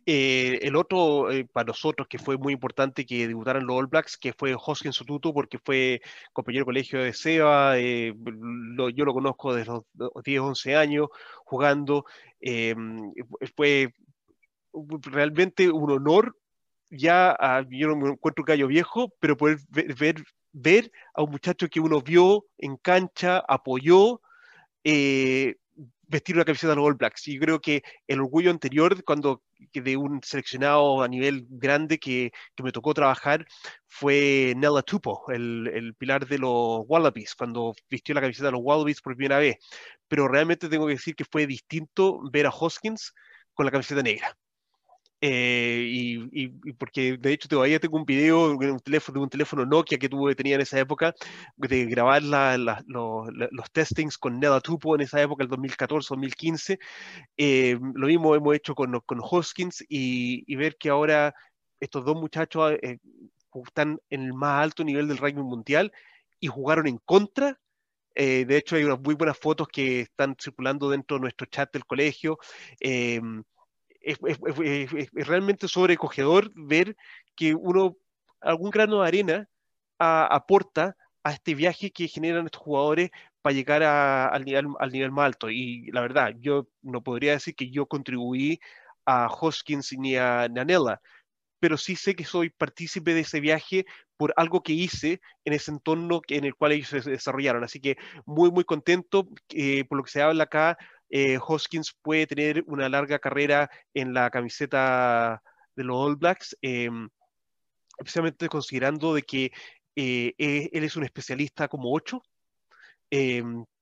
Eh, 0.07 0.61
el 0.63 0.77
otro 0.77 1.31
eh, 1.31 1.45
para 1.45 1.67
nosotros 1.67 2.09
que 2.09 2.19
fue 2.19 2.39
muy 2.39 2.55
importante 2.55 3.05
que 3.05 3.29
debutaran 3.29 3.67
los 3.67 3.77
All 3.77 3.87
Blacks, 3.87 4.17
que 4.17 4.33
fue 4.33 4.57
Hoskins 4.59 4.97
Sotuto, 4.97 5.35
porque 5.35 5.59
fue 5.59 6.01
compañero 6.33 6.63
de 6.63 6.67
colegio 6.67 7.03
de 7.03 7.13
Seba, 7.13 7.79
eh, 7.79 8.15
yo 8.95 9.05
lo 9.05 9.13
conozco 9.13 9.55
desde 9.55 9.73
los 9.73 10.25
10, 10.25 10.41
11 10.41 10.75
años 10.75 11.09
jugando, 11.45 12.07
fue 13.55 13.93
realmente 15.03 15.71
un 15.71 15.91
honor, 15.91 16.37
ya 16.91 17.37
yo 17.71 17.89
no 17.89 17.97
me 17.97 18.11
encuentro 18.11 18.43
un 18.43 18.47
gallo 18.47 18.67
viejo, 18.69 19.13
pero 19.21 19.37
poder 19.37 19.59
ver, 19.69 20.25
ver, 20.53 20.91
a 21.15 21.23
un 21.23 21.31
muchacho 21.31 21.69
que 21.69 21.81
uno 21.81 22.01
vio 22.01 22.47
en 22.59 22.77
cancha, 22.77 23.43
apoyó, 23.49 24.21
vestir 26.09 26.37
una 26.37 26.45
camiseta 26.45 26.71
de 26.71 26.77
los 26.77 26.87
All 26.87 26.95
Blacks. 26.95 27.29
Y 27.29 27.39
creo 27.39 27.61
que 27.61 27.83
el 28.07 28.21
orgullo 28.21 28.51
anterior, 28.51 29.03
cuando 29.05 29.43
de 29.73 29.97
un 29.97 30.21
seleccionado 30.23 31.03
a 31.03 31.09
nivel 31.09 31.47
grande 31.49 31.99
que, 31.99 32.31
que 32.55 32.63
me 32.63 32.73
tocó 32.73 32.95
trabajar, 32.95 33.47
fue 33.87 34.55
Nella 34.57 34.83
Tupo, 34.83 35.25
el, 35.29 35.71
el, 35.73 35.95
pilar 35.95 36.27
de 36.27 36.39
los 36.39 36.83
Wallabies, 36.87 37.35
cuando 37.35 37.75
vistió 37.89 38.15
la 38.15 38.21
camiseta 38.21 38.47
de 38.47 38.53
los 38.53 38.61
Wallabies 38.63 39.01
por 39.01 39.17
primera 39.17 39.39
vez. 39.39 39.57
Pero 40.09 40.29
realmente 40.29 40.69
tengo 40.69 40.87
que 40.87 40.95
decir 40.95 41.15
que 41.17 41.25
fue 41.25 41.47
distinto 41.47 42.21
ver 42.31 42.47
a 42.47 42.51
Hoskins 42.51 43.13
con 43.55 43.67
la 43.67 43.73
camiseta 43.73 44.03
negra. 44.03 44.37
Eh, 45.27 45.89
y, 45.91 46.73
porque 46.75 47.17
de 47.17 47.33
hecho 47.33 47.49
todavía 47.49 47.81
tengo 47.81 47.97
un 47.97 48.05
video 48.05 48.59
de 48.59 48.71
un 48.71 48.79
teléfono, 48.79 49.21
de 49.21 49.25
un 49.25 49.31
teléfono 49.31 49.65
Nokia 49.65 49.97
que 49.97 50.11
tuve, 50.11 50.35
tenía 50.35 50.57
en 50.57 50.61
esa 50.61 50.79
época 50.79 51.15
de 51.57 51.87
grabar 51.87 52.23
los, 52.23 53.73
testings 53.73 54.19
con 54.19 54.39
Neda 54.39 54.61
Tupo 54.61 54.95
en 54.95 55.01
esa 55.01 55.23
época, 55.23 55.43
el 55.43 55.49
2014-2015. 55.49 56.79
Eh, 57.39 57.79
lo 57.95 58.07
mismo 58.07 58.35
hemos 58.35 58.55
hecho 58.55 58.75
con, 58.75 59.01
con 59.01 59.19
Hoskins 59.23 59.83
y, 59.89 60.55
ver 60.57 60.77
que 60.77 60.91
ahora 60.91 61.35
estos 61.81 62.05
dos 62.05 62.17
muchachos 62.17 62.73
eh, 62.83 62.99
están 63.67 63.99
en 64.11 64.25
el 64.25 64.35
más 64.35 64.63
alto 64.63 64.85
nivel 64.85 65.09
del 65.09 65.17
rugby 65.17 65.43
mundial 65.43 65.91
y 66.39 66.49
jugaron 66.49 66.87
en 66.87 66.99
contra 66.99 67.59
de 68.17 68.57
hecho, 68.57 68.77
hay 68.77 68.85
unas 68.85 69.01
muy 69.01 69.17
buenas 69.17 69.37
fotos 69.37 69.67
que 69.67 70.03
están 70.03 70.37
circulando 70.41 70.89
dentro 70.89 71.17
de 71.17 71.23
nuestro 71.23 71.47
chat 71.47 71.73
del 71.73 71.85
colegio 71.85 72.39
es, 74.05 74.19
realmente 75.13 75.69
sobrecogedor 75.69 76.51
ver 76.55 76.97
que 77.35 77.55
uno, 77.55 77.97
algún 78.41 78.71
grano 78.71 79.01
de 79.01 79.09
arena 79.09 79.49
aporta 79.99 80.97
a 81.23 81.33
este 81.33 81.55
viaje 81.55 81.91
que 81.91 82.09
generan 82.09 82.45
estos 82.45 82.61
jugadores 82.61 83.11
para 83.41 83.55
llegar 83.55 83.83
al, 83.83 84.45
nivel, 84.45 84.67
al 84.79 84.91
nivel 84.91 85.11
más 85.11 85.27
alto. 85.27 85.51
Y 85.51 85.91
la 85.93 86.03
verdad, 86.03 86.35
yo 86.39 86.69
no 86.83 87.03
podría 87.03 87.33
decir 87.33 87.55
que 87.55 87.71
yo 87.71 87.87
contribuí 87.87 88.61
a 89.07 89.29
Hoskins 89.29 89.93
ni 89.99 90.17
a 90.17 90.49
Nanella, 90.49 91.01
pero 91.61 91.79
sí 91.79 91.97
sé 91.97 92.15
que 92.15 92.25
soy 92.25 92.51
partícipe 92.51 93.15
de 93.15 93.21
ese 93.21 93.41
viaje 93.41 93.87
por 94.17 94.33
algo 94.37 94.63
que 94.63 94.73
hice 94.73 95.21
en 95.45 95.55
ese 95.55 95.71
entorno 95.71 96.21
en 96.29 96.45
el 96.45 96.55
cual 96.55 96.73
ellos 96.73 96.89
se 96.89 97.01
desarrollaron. 97.01 97.65
Así 97.65 97.81
que 97.81 97.97
muy, 98.27 98.51
muy 98.51 98.65
contento 98.65 99.29
eh, 99.51 99.85
por 99.85 99.99
lo 99.99 100.05
que 100.05 100.11
se 100.11 100.23
habla 100.23 100.45
acá 100.45 100.79
eh, 101.11 101.39
Hoskins 101.41 101.95
puede 102.03 102.27
tener 102.27 102.65
una 102.67 102.89
larga 102.89 103.19
carrera 103.19 103.71
en 103.93 104.15
la 104.15 104.31
camiseta 104.31 105.43
de 105.77 105.85
los 105.85 105.97
All 105.97 106.17
Blacks, 106.17 106.57
especialmente 107.99 108.49
considerando 108.49 109.15
de 109.15 109.23
que 109.23 109.53
e, 109.97 110.35
él 110.73 110.85
es 110.85 110.97
un 110.97 111.05
especialista 111.05 111.69
como 111.69 111.93
8. 111.93 112.23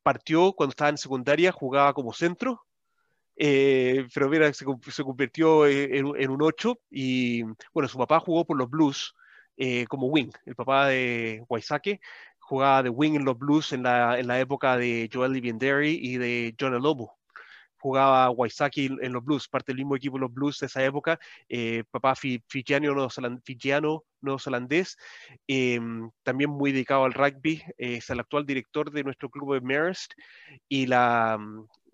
partió 0.02 0.52
cuando 0.52 0.70
estaba 0.70 0.90
en 0.90 0.98
secundaria, 0.98 1.52
jugaba 1.52 1.94
como 1.94 2.12
centro, 2.12 2.66
eh, 3.36 4.06
pero 4.14 4.28
mira, 4.28 4.52
se, 4.52 4.64
convirtió 4.64 5.66
en, 5.66 6.06
un 6.06 6.42
8 6.42 6.78
y 6.90 7.42
bueno, 7.72 7.88
su 7.88 7.98
papá 7.98 8.20
jugó 8.20 8.44
por 8.44 8.56
los 8.58 8.68
Blues 8.68 9.14
eh, 9.56 9.86
como 9.86 10.06
wing, 10.06 10.30
el 10.44 10.54
papá 10.54 10.88
de 10.88 11.44
Waisake 11.48 12.00
jugaba 12.52 12.82
de 12.82 12.90
wing 12.90 13.14
en 13.14 13.24
los 13.24 13.38
Blues 13.38 13.72
en 13.72 13.82
la, 13.82 14.18
en 14.18 14.26
la 14.26 14.38
época 14.38 14.76
de 14.76 15.08
Joel 15.10 15.32
Livianderi 15.32 15.98
y 16.02 16.18
de 16.18 16.54
John 16.60 16.74
Lobo. 16.82 17.18
Jugaba 17.78 18.28
Waisake 18.28 18.90
en 19.00 19.10
los 19.10 19.24
Blues, 19.24 19.48
parte 19.48 19.72
del 19.72 19.78
mismo 19.78 19.96
equipo 19.96 20.18
de 20.18 20.20
los 20.20 20.34
Blues 20.34 20.58
de 20.58 20.66
esa 20.66 20.84
época, 20.84 21.18
eh, 21.48 21.82
papá 21.90 22.14
fijiano 22.14 22.94
neozelandés, 24.20 24.98
em, 25.46 26.10
también 26.22 26.50
muy 26.50 26.72
dedicado 26.72 27.04
al 27.04 27.14
rugby, 27.14 27.62
es 27.78 28.10
el 28.10 28.20
actual 28.20 28.44
director 28.44 28.90
de 28.92 29.02
nuestro 29.02 29.30
club 29.30 29.54
de 29.54 29.62
Marist 29.62 30.12
y 30.68 30.84
la, 30.86 31.38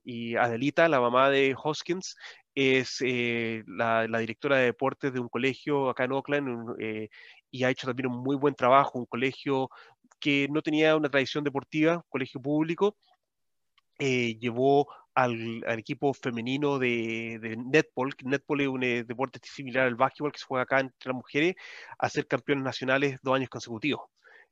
y 0.05 0.35
Adelita, 0.35 0.89
la 0.89 1.01
mamá 1.01 1.31
de 1.31 1.55
Hoskins, 1.57 2.17
es 2.57 2.97
eh, 3.03 3.63
la, 3.69 4.09
directora 4.19 4.57
de 4.57 4.65
deportes 4.65 5.13
de 5.13 5.21
un 5.21 5.29
colegio 5.29 5.89
acá 5.89 6.03
en 6.03 6.13
Oakland 6.13 6.75
eh, 6.81 7.09
y 7.53 7.65
ha 7.65 7.71
hecho 7.71 7.87
también 7.87 8.11
un 8.11 8.23
muy 8.23 8.35
buen 8.37 8.55
trabajo, 8.57 8.99
un 8.99 9.07
colegio 9.07 9.71
que 10.21 10.49
no 10.51 10.63
tenía 10.63 10.97
una 10.97 11.09
tradición 11.09 11.45
deportiva, 11.45 12.05
colegio 12.09 12.41
público, 12.41 12.97
eh, 13.99 14.37
llevó 14.39 14.89
al, 15.15 15.65
equipo 15.79 16.15
femenino 16.15 16.79
de, 16.79 17.39
de, 17.41 17.57
netball, 17.57 18.15
que 18.15 18.25
netball 18.27 18.61
es 18.61 18.69
un 18.69 18.81
deporte 18.81 19.41
similar 19.43 19.87
al 19.87 19.97
básquetbol 19.97 20.33
que 20.33 20.39
se 20.39 20.47
juega 20.47 20.63
acá 20.63 20.81
entre 20.81 21.09
las 21.09 21.17
mujeres, 21.17 21.57
a 21.99 22.09
ser 22.09 22.27
campeones 22.29 22.65
nacionales 22.65 23.19
dos 23.23 23.35
años 23.35 23.49
consecutivos. 23.49 24.03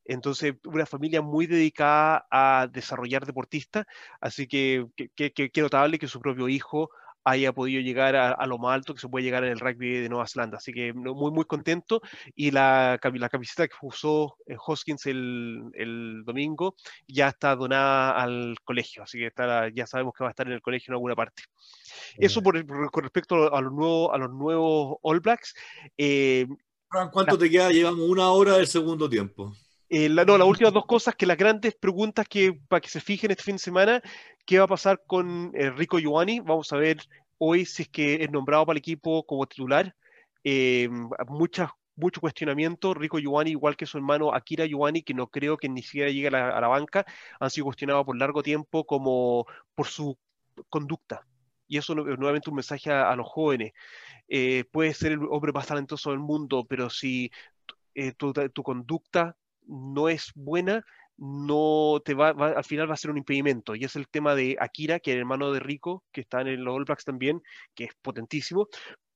Entonces, 0.05 0.55
una 0.65 0.87
familia 0.87 1.23
muy 1.23 1.47
dedicada 1.47 2.27
a 2.31 2.69
desarrollar 2.73 3.27
deportistas, 3.27 3.87
así 4.21 4.47
que 4.47 4.87
qué 5.15 5.63
notable 5.63 5.99
que 5.99 6.09
su 6.09 6.21
propio 6.21 6.49
hijo 6.49 6.91
haya 7.27 7.53
podido 7.53 7.81
llegar 7.81 8.15
a, 8.15 8.47
lo 8.47 8.57
más 8.57 8.75
alto 8.75 8.95
que 8.95 9.01
se 9.01 9.09
puede 9.09 9.25
llegar 9.25 9.43
en 9.43 9.51
el 9.51 9.59
rugby 9.59 10.01
de 10.01 10.09
Nueva 10.09 10.29
Zelanda. 10.29 10.59
Así 10.59 10.73
que 10.73 10.93
muy, 10.93 11.33
muy 11.33 11.45
contento. 11.45 12.01
Y 12.37 12.53
la, 12.53 13.01
la 13.03 13.29
camiseta 13.29 13.67
que 13.67 13.75
usó 13.83 14.37
eh, 14.47 14.55
Hoskins 14.65 15.07
el, 15.07 15.65
el, 15.75 16.23
domingo 16.25 16.77
ya 17.09 17.29
está 17.29 17.57
donada 17.57 18.13
al 18.13 18.55
colegio. 18.63 19.03
Así 19.03 19.19
que 19.19 19.27
está, 19.27 19.69
ya 19.71 19.89
sabemos 19.89 20.15
que 20.17 20.23
va 20.23 20.31
a 20.31 20.31
estar 20.31 20.47
en 20.47 20.53
el 20.53 20.63
colegio 20.63 20.93
en 20.93 20.95
alguna 20.95 21.17
parte. 21.17 21.43
Eso 22.17 22.41
por, 22.43 22.65
con 22.93 23.03
respecto 23.03 23.53
a 23.53 23.61
los 23.61 23.73
nuevos, 23.73 24.11
a 24.15 24.19
los 24.19 24.31
nuevos 24.31 24.97
All 25.03 25.19
Blacks. 25.19 25.53
Eh, 25.99 26.47
¿Cuánto 27.13 27.37
te 27.37 27.51
queda? 27.51 27.71
Llevamos 27.71 28.09
una 28.09 28.31
hora 28.31 28.57
del 28.57 28.69
segundo 28.69 29.11
tiempo. 29.11 29.53
Eh, 29.89 30.09
no, 30.09 30.37
las 30.37 30.49
últimas 30.49 30.73
dos 30.73 30.85
cosas, 30.87 31.15
que 31.15 31.27
las 31.27 31.37
grandes 31.37 31.75
preguntas 31.75 32.27
que 32.29 32.53
para 32.69 32.81
que 32.81 32.89
se 32.89 33.01
fijen 33.01 33.31
este 33.31 33.45
fin 33.45 33.55
de 33.57 33.61
semana, 33.61 34.03
¿qué 34.45 34.59
va 34.59 34.65
a 34.65 34.69
pasar 34.69 35.03
con 35.07 35.53
eh, 35.55 35.71
Rico 35.71 35.99
Giovanni? 35.99 36.41
Vamos 36.41 36.73
a 36.73 36.77
ver 36.77 36.99
hoy 37.39 37.65
si 37.65 37.83
es 37.83 37.89
que 37.89 38.15
es 38.25 38.31
nombrado 38.31 38.67
para 38.67 38.75
el 38.75 38.79
equipo 38.79 39.25
como 39.25 39.47
titular. 39.47 39.95
Eh, 40.43 40.89
muchas, 41.29 41.71
mucho 41.95 42.21
cuestionamiento. 42.21 42.95
Rico 42.95 43.19
Giovanni, 43.21 43.53
igual 43.53 43.77
que 43.77 43.87
su 43.87 43.99
hermano 43.99 44.35
Akira 44.35 44.67
Giovanni, 44.67 45.03
que 45.03 45.15
no 45.15 45.29
creo 45.29 45.57
que 45.57 45.69
ni 45.69 45.83
siquiera 45.83 46.11
llegue 46.11 46.29
a 46.29 46.61
la, 46.61 46.69
banca, 46.69 47.07
han 47.39 47.51
sido 47.51 47.67
cuestionados 47.67 48.05
por 48.05 48.17
largo 48.17 48.43
tiempo 48.43 48.85
como 48.87 49.47
por 49.75 49.87
su 49.87 50.19
conducta. 50.69 51.27
Y 51.69 51.79
eso 51.79 51.93
es 51.93 52.19
nuevamente 52.19 52.51
un 52.51 52.57
mensaje 52.57 52.91
a, 52.91 53.15
los 53.17 53.27
jóvenes. 53.29 53.73
puede 54.73 54.95
ser 54.95 55.13
el 55.13 55.21
hombre 55.31 55.53
más 55.53 55.67
talentoso 55.69 56.11
del 56.11 56.21
mundo, 56.21 56.65
pero 56.69 56.91
si 56.91 57.31
tu, 58.17 58.33
tu, 58.33 58.63
conducta 58.63 59.37
no 59.67 60.09
es 60.09 60.33
buena, 60.35 60.85
no 61.17 62.01
te 62.05 62.15
va, 62.15 62.31
al 62.31 62.65
final 62.65 62.89
va 62.91 62.95
a 62.95 62.99
ser 62.99 63.11
un 63.11 63.19
impedimento. 63.19 63.75
Y 63.75 63.85
es 63.85 63.97
el 63.97 64.09
tema 64.09 64.35
de 64.35 64.57
Akira, 64.61 65.01
que 65.01 65.11
es 65.11 65.15
el 65.15 65.21
hermano 65.21 65.53
de 65.53 65.61
Rico, 65.61 66.05
que 66.13 66.21
está 66.21 66.43
en 66.43 66.65
los 66.65 66.75
All 66.75 66.85
Blacks 66.85 67.05
también, 67.05 67.43
que 67.75 67.85
es 67.85 67.95
potentísimo, 68.03 68.69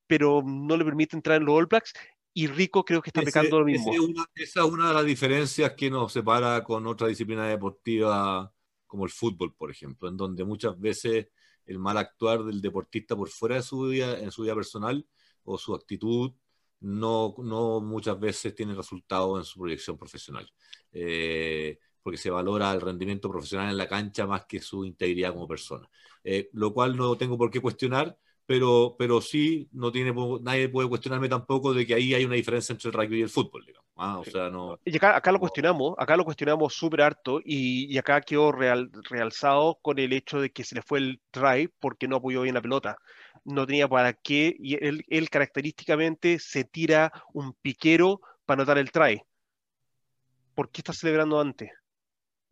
pero 0.06 0.42
no 0.44 0.76
le 0.76 0.84
permite 0.84 1.16
entrar 1.16 1.40
en 1.40 1.46
los 1.46 1.54
All 1.54 1.66
Blacks. 1.66 1.92
Y 2.32 2.46
Rico 2.46 2.84
creo 2.84 3.02
que 3.02 3.10
está 3.10 3.22
pecando 3.22 3.58
lo 3.58 3.66
mismo. 3.66 3.92
esa 4.34 4.60
es 4.60 4.66
una 4.66 4.88
de 4.88 4.94
las 4.94 5.04
diferencias 5.04 5.72
que 5.72 5.90
nos 5.90 6.12
separa 6.12 6.62
con 6.62 6.86
otra 6.86 7.08
disciplina 7.08 7.46
deportiva 7.46 8.52
como 8.86 9.04
el 9.04 9.10
fútbol, 9.10 9.54
por 9.54 9.70
ejemplo, 9.70 10.08
en 10.08 10.16
donde 10.16 10.44
muchas 10.44 10.78
veces 10.78 11.28
el 11.66 11.78
mal 11.78 11.96
actuar 11.96 12.44
del 12.44 12.60
deportista 12.60 13.16
por 13.16 13.28
fuera 13.28 13.56
de 13.56 13.62
su 13.62 13.82
vida, 13.82 14.18
en 14.18 14.30
su 14.30 14.42
vida 14.42 14.54
personal, 14.54 15.06
o 15.44 15.58
su 15.58 15.74
actitud 15.74 16.32
no, 16.80 17.34
no 17.38 17.80
muchas 17.80 18.18
veces 18.18 18.54
tiene 18.54 18.74
resultado 18.74 19.38
en 19.38 19.44
su 19.44 19.60
proyección 19.60 19.96
profesional, 19.96 20.50
eh, 20.92 21.78
porque 22.02 22.16
se 22.18 22.30
valora 22.30 22.72
el 22.72 22.80
rendimiento 22.80 23.30
profesional 23.30 23.70
en 23.70 23.76
la 23.76 23.88
cancha 23.88 24.26
más 24.26 24.46
que 24.46 24.60
su 24.60 24.84
integridad 24.84 25.32
como 25.32 25.46
persona, 25.46 25.88
eh, 26.24 26.48
lo 26.52 26.72
cual 26.72 26.96
no 26.96 27.16
tengo 27.16 27.36
por 27.36 27.50
qué 27.50 27.60
cuestionar, 27.60 28.16
pero, 28.46 28.96
pero 28.98 29.20
sí 29.20 29.68
no 29.72 29.92
tiene, 29.92 30.12
nadie 30.40 30.68
puede 30.68 30.88
cuestionarme 30.88 31.28
tampoco 31.28 31.72
de 31.72 31.86
que 31.86 31.94
ahí 31.94 32.14
hay 32.14 32.24
una 32.24 32.34
diferencia 32.34 32.72
entre 32.72 32.88
el 32.88 32.94
rugby 32.94 33.18
y 33.18 33.22
el 33.22 33.28
fútbol, 33.28 33.64
digamos. 33.64 33.86
¿ah? 33.96 34.18
o 34.18 34.24
sea, 34.24 34.48
no, 34.48 34.78
y 34.84 34.96
acá, 34.96 35.30
lo 35.30 35.38
cuestionamos, 35.38 35.94
acá 35.98 36.16
lo 36.16 36.24
cuestionamos 36.24 36.74
súper 36.74 37.02
harto 37.02 37.40
y, 37.44 37.92
y, 37.92 37.98
acá 37.98 38.20
quedó 38.22 38.50
real, 38.50 38.90
realzado 39.08 39.78
con 39.82 39.98
el 39.98 40.12
hecho 40.14 40.40
de 40.40 40.50
que 40.50 40.64
se 40.64 40.74
le 40.74 40.82
fue 40.82 40.98
el 40.98 41.20
try 41.30 41.68
porque 41.78 42.08
no 42.08 42.16
apoyó 42.16 42.42
bien 42.42 42.54
la 42.54 42.62
pelota 42.62 42.96
no 43.44 43.66
tenía 43.66 43.88
para 43.88 44.12
qué, 44.12 44.54
y 44.58 44.76
él, 44.84 45.30
característicamente 45.30 46.38
se 46.38 46.64
tira 46.64 47.12
un 47.32 47.54
piquero 47.54 48.20
para 48.44 48.62
anotar 48.62 48.78
el 48.78 48.90
try. 48.90 49.22
¿Por 50.54 50.70
qué 50.70 50.80
está 50.80 50.92
celebrando 50.92 51.40
antes? 51.40 51.70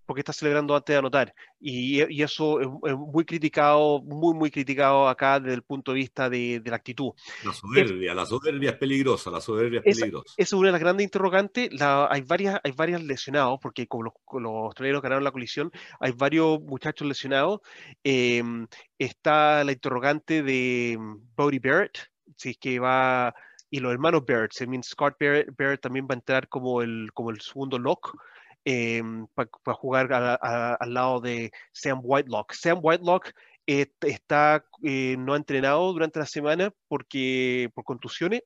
Porque 0.09 0.23
está 0.23 0.33
celebrando 0.33 0.75
antes 0.75 0.95
de 0.95 0.99
anotar. 0.99 1.35
Y, 1.61 2.01
eso 2.23 2.61
es, 2.63 2.97
muy 2.97 3.27
criticado, 3.27 4.01
muy, 4.01 4.35
muy 4.35 4.51
criticado 4.51 5.07
acá 5.07 5.39
desde 5.39 5.57
el 5.57 5.63
punto 5.63 5.93
de 5.93 5.97
vista 5.97 6.31
de, 6.31 6.63
la 6.65 6.77
actitud. 6.77 7.11
La 7.45 7.53
soberbia, 7.53 8.15
la 8.15 8.25
soberbia 8.25 8.71
es 8.71 8.77
peligrosa, 8.77 9.31
la 9.31 9.43
soberbia 9.43 9.83
es 9.85 9.99
peligrosa. 9.99 10.33
Esa 10.39 10.57
es 10.57 10.59
una 10.59 10.69
de 10.69 10.73
las 10.73 10.81
grandes 10.81 11.05
interrogantes. 11.05 11.69
hay, 11.79 12.23
varias, 12.23 12.59
hay 12.65 12.73
varias 12.73 13.03
lesionados, 13.03 13.61
porque 13.61 13.87
como 13.87 14.05
los, 14.05 14.15
los 14.41 14.65
australianos 14.65 15.03
ganaron 15.03 15.25
la 15.25 15.31
colisión, 15.31 15.71
hay 16.01 16.13
varios 16.13 16.59
muchachos 16.63 17.07
lesionados. 17.07 17.61
Em, 18.03 18.67
está 18.99 19.63
la 19.63 19.73
interrogante 19.73 20.43
de 20.43 20.99
Bodie 21.37 21.61
Barrett, 21.61 21.99
si 22.35 22.51
es 22.51 22.57
que 22.57 22.79
va 22.79 23.35
y 23.71 23.81
los 23.81 23.93
hermanos 23.93 24.25
Barrett, 24.27 24.53
Scott 24.83 25.17
Barrett, 25.21 25.55
Barrett, 25.55 25.83
también 25.83 26.07
va 26.07 26.15
a 26.15 26.19
entrar 26.19 26.49
como 26.49 26.81
el, 26.81 27.11
como 27.13 27.31
el 27.31 27.41
segundo 27.41 27.79
lock, 27.79 28.17
Em, 28.71 29.27
para 29.29 29.49
jugar 29.75 30.13
al 30.13 30.93
lado 30.93 31.23
de 31.23 31.51
Sam 31.73 32.01
Whitelock. 32.03 32.53
Sam 32.53 32.81
Whitelock 32.83 33.33
está, 33.65 34.63
eh, 34.83 35.17
no 35.19 35.33
ha 35.33 35.39
entrenado 35.39 35.91
durante 35.91 36.19
la 36.19 36.27
semana 36.27 36.71
porque, 36.87 37.71
por 37.75 37.85
contusiones, 37.85 38.43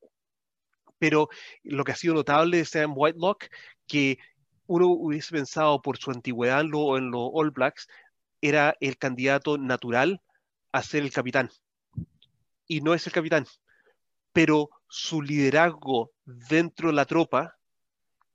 pero 0.98 1.28
lo 1.64 1.82
que 1.82 1.90
ha 1.90 1.96
sido 1.96 2.14
notable 2.14 2.58
de 2.58 2.64
Sam 2.64 2.92
Whitelock, 2.94 3.46
que 3.88 4.18
uno 4.68 4.86
hubiese 4.90 5.32
pensado 5.32 5.82
por 5.82 5.98
su 5.98 6.12
antigüedad 6.12 6.60
en, 6.60 6.70
los 6.70 7.30
All 7.32 7.50
Blacks, 7.50 7.88
era 8.40 8.76
el 8.78 8.98
candidato 8.98 9.58
natural 9.58 10.22
a 10.70 10.84
ser 10.84 11.02
el 11.02 11.10
capitán. 11.10 11.50
Y 12.68 12.80
no 12.80 12.94
es 12.94 13.04
el 13.08 13.12
capitán, 13.12 13.44
pero 14.32 14.70
su 14.88 15.20
liderazgo 15.20 16.12
dentro 16.24 16.90
de 16.90 16.94
la 16.94 17.06
tropa 17.06 17.58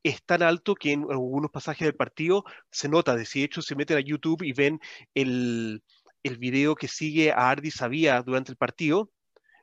es 0.08 0.24
tan 0.24 0.44
alto 0.44 0.76
que 0.76 0.94
en 0.94 1.02
algunos 1.10 1.52
pasajes 1.52 1.86
del 1.86 1.96
partido 1.96 2.44
se 2.72 2.90
nota. 2.90 3.16
De 3.16 3.28
hecho, 3.36 3.62
se 3.62 3.76
meten 3.76 3.98
a 3.98 4.02
YouTube 4.02 4.44
y 4.44 4.54
ven 4.54 4.80
el, 5.14 5.84
el 6.24 6.38
video 6.38 6.76
que 6.76 6.88
sigue 6.88 7.32
a 7.32 7.50
Ardi 7.50 7.72
Sabía 7.72 8.22
durante 8.22 8.52
el 8.52 8.58
partido, 8.58 9.12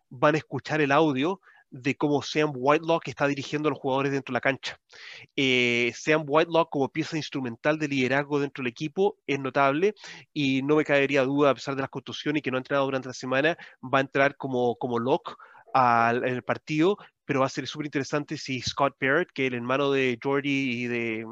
van 0.09 0.35
a 0.35 0.39
escuchar 0.39 0.81
el 0.81 0.93
audio 0.93 1.41
de 1.71 1.97
cómo 1.97 2.23
Sam 2.23 2.53
Whitelock 2.55 3.09
está 3.09 3.27
dirigiendo 3.27 3.69
a 3.69 3.71
los 3.71 3.81
jugadores 3.81 4.12
dentro 4.12 4.33
de 4.33 4.37
la 4.37 4.41
cancha. 4.41 4.79
Eh, 5.35 5.93
Sam 5.97 6.25
Whitelock 6.27 6.71
como 6.71 6.89
pieza 6.89 7.16
instrumental 7.16 7.79
de 7.79 7.89
liderazgo 7.89 8.39
dentro 8.39 8.62
del 8.62 8.71
equipo 8.71 9.19
es 9.27 9.41
notable 9.41 9.95
y 10.33 10.62
no 10.62 10.77
me 10.77 10.85
caería 10.85 11.25
duda, 11.25 11.51
a 11.51 11.55
pesar 11.55 11.75
de 11.75 11.81
las 11.81 11.91
contusiones 11.91 12.39
y 12.39 12.43
que 12.43 12.53
no 12.53 12.59
ha 12.59 12.61
entrenado 12.61 12.87
durante 12.87 13.09
la 13.09 13.15
semana, 13.15 13.57
va 13.83 13.99
a 13.99 14.03
entrar 14.03 14.37
como, 14.37 14.77
como 14.77 15.01
lock 15.01 15.37
al, 15.73 16.19
en 16.19 16.35
el 16.35 16.45
partido 16.45 16.97
pero 17.24 17.40
va 17.40 17.46
a 17.46 17.51
ser 17.51 17.66
súper 17.66 17.86
interesante 17.86 18.36
si 18.36 18.60
Scott 18.60 18.96
Barrett, 19.01 19.30
que 19.32 19.46
es 19.46 19.52
el 19.52 19.55
hermano 19.55 19.90
de 19.90 20.18
Jordi 20.22 20.82
y 20.82 20.86
de, 20.86 21.26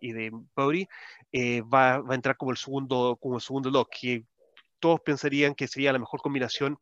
y 0.00 0.12
de 0.12 0.30
Bodie, 0.54 0.88
eh, 1.32 1.62
va, 1.62 1.98
va, 2.00 2.12
a 2.12 2.14
entrar 2.14 2.36
como 2.36 2.50
el 2.50 2.56
segundo, 2.56 3.18
como 3.20 3.36
el 3.36 3.40
segundo 3.40 3.70
lock, 3.70 3.90
que 4.00 4.24
todos 4.78 5.00
pensarían 5.00 5.54
que 5.54 5.68
sería 5.68 5.92
la 5.92 5.98
mejor 5.98 6.20
combinación 6.20 6.78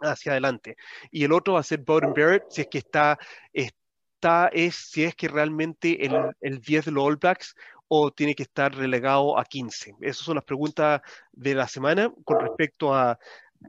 hacia 0.00 0.32
adelante. 0.32 0.76
Y 1.10 1.24
el 1.24 1.32
otro 1.32 1.54
va 1.54 1.60
a 1.60 1.64
ser 1.64 1.80
Bowden 1.80 2.12
Barrett, 2.14 2.44
si 2.50 2.62
es 2.62 2.68
que 2.68 2.78
está, 2.78 3.18
está 3.52 4.48
es, 4.52 4.74
si 4.74 5.04
es 5.04 5.14
que 5.14 5.28
realmente 5.28 6.04
el, 6.04 6.14
el 6.40 6.60
10 6.60 6.86
de 6.86 6.90
los 6.92 7.04
All 7.04 7.16
Blacks 7.16 7.54
o 7.88 8.10
tiene 8.10 8.34
que 8.34 8.42
estar 8.42 8.74
relegado 8.74 9.38
a 9.38 9.44
15. 9.44 9.96
Esas 10.00 10.24
son 10.24 10.34
las 10.36 10.44
preguntas 10.44 11.00
de 11.32 11.54
la 11.54 11.68
semana 11.68 12.12
con 12.24 12.40
respecto 12.40 12.94
a, 12.94 13.18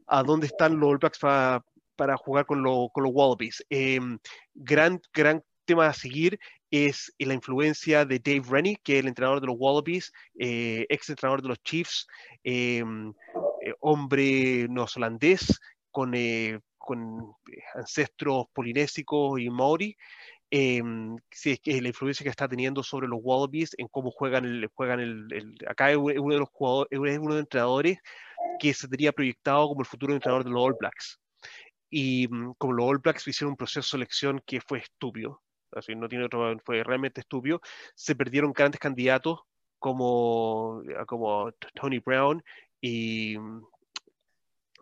a 0.08 0.24
dónde 0.24 0.48
están 0.48 0.80
los 0.80 0.90
All 0.90 0.98
Blacks 0.98 1.20
para 1.20 1.64
para 1.98 2.16
jugar 2.16 2.46
con, 2.46 2.64
con 2.64 3.04
los 3.04 3.12
Wallabies. 3.14 3.66
Em, 3.70 4.18
gran, 4.54 5.02
gran 5.14 5.44
tema 5.66 5.88
a 5.88 5.94
seguir 5.94 6.40
es 6.72 7.14
la 7.20 7.34
influencia 7.34 8.06
de 8.06 8.20
Dave 8.20 8.44
Rennie, 8.50 8.78
que 8.84 8.96
es 8.96 9.00
el 9.02 9.08
entrenador 9.08 9.42
de 9.42 9.48
los 9.48 9.58
Wallabies, 9.60 10.12
eh, 10.40 10.86
ex 10.90 11.10
entrenador 11.10 11.42
de 11.42 11.50
los 11.50 11.62
Chiefs, 11.64 12.08
em, 12.44 13.14
eh, 13.62 13.74
hombre 13.82 14.68
neozelandés 14.70 15.60
con, 15.92 16.14
eh, 16.14 16.60
con 16.78 17.34
ancestros 17.76 18.46
polinésicos 18.54 19.40
y 19.40 19.50
maori. 19.50 19.96
Em, 20.50 21.18
si 21.30 21.60
es 21.62 21.82
la 21.82 21.90
influencia 21.90 22.24
que 22.24 22.30
está 22.30 22.48
teniendo 22.48 22.82
sobre 22.82 23.08
los 23.08 23.20
Wallabies 23.22 23.76
en 23.78 23.88
cómo 23.90 24.12
juegan 24.12 24.46
el, 24.46 24.70
juegan 24.74 25.02
el, 25.02 25.58
acá 25.68 25.92
es 25.92 25.98
uno 25.98 26.34
de 26.34 26.40
los 26.40 26.50
jugadores, 26.54 26.90
es 26.92 27.00
uno 27.00 27.12
de 27.12 27.20
los 27.20 27.40
entrenadores 27.40 27.98
que 28.60 28.74
se 28.74 28.88
tenía 28.88 29.12
proyectado 29.12 29.68
como 29.68 29.82
el 29.82 29.88
futuro 29.88 30.14
entrenador 30.14 30.46
de 30.46 30.52
los 30.52 30.64
All 30.64 30.76
Blacks. 30.80 31.20
Y 31.90 32.28
mm, 32.28 32.54
como 32.58 32.74
los 32.74 32.86
All 32.88 33.00
Blacks 33.00 33.28
hicieron 33.28 33.52
un 33.52 33.58
proceso 33.58 33.80
de 33.80 33.92
selección 33.92 34.42
que 34.46 34.62
fue 34.62 34.80
estúpido, 34.80 35.42
así 35.72 35.96
no 35.96 36.08
tiene 36.08 36.26
otro, 36.26 36.58
fue 36.66 36.84
realmente 36.84 37.22
estúpido, 37.22 37.62
se 37.96 38.16
perdieron 38.16 38.54
grandes 38.54 38.80
candidatos 38.80 39.42
como, 39.80 40.82
como 41.08 41.52
Tony 41.76 42.00
Brown 42.00 42.44
y, 42.82 43.38
mm, 43.38 43.62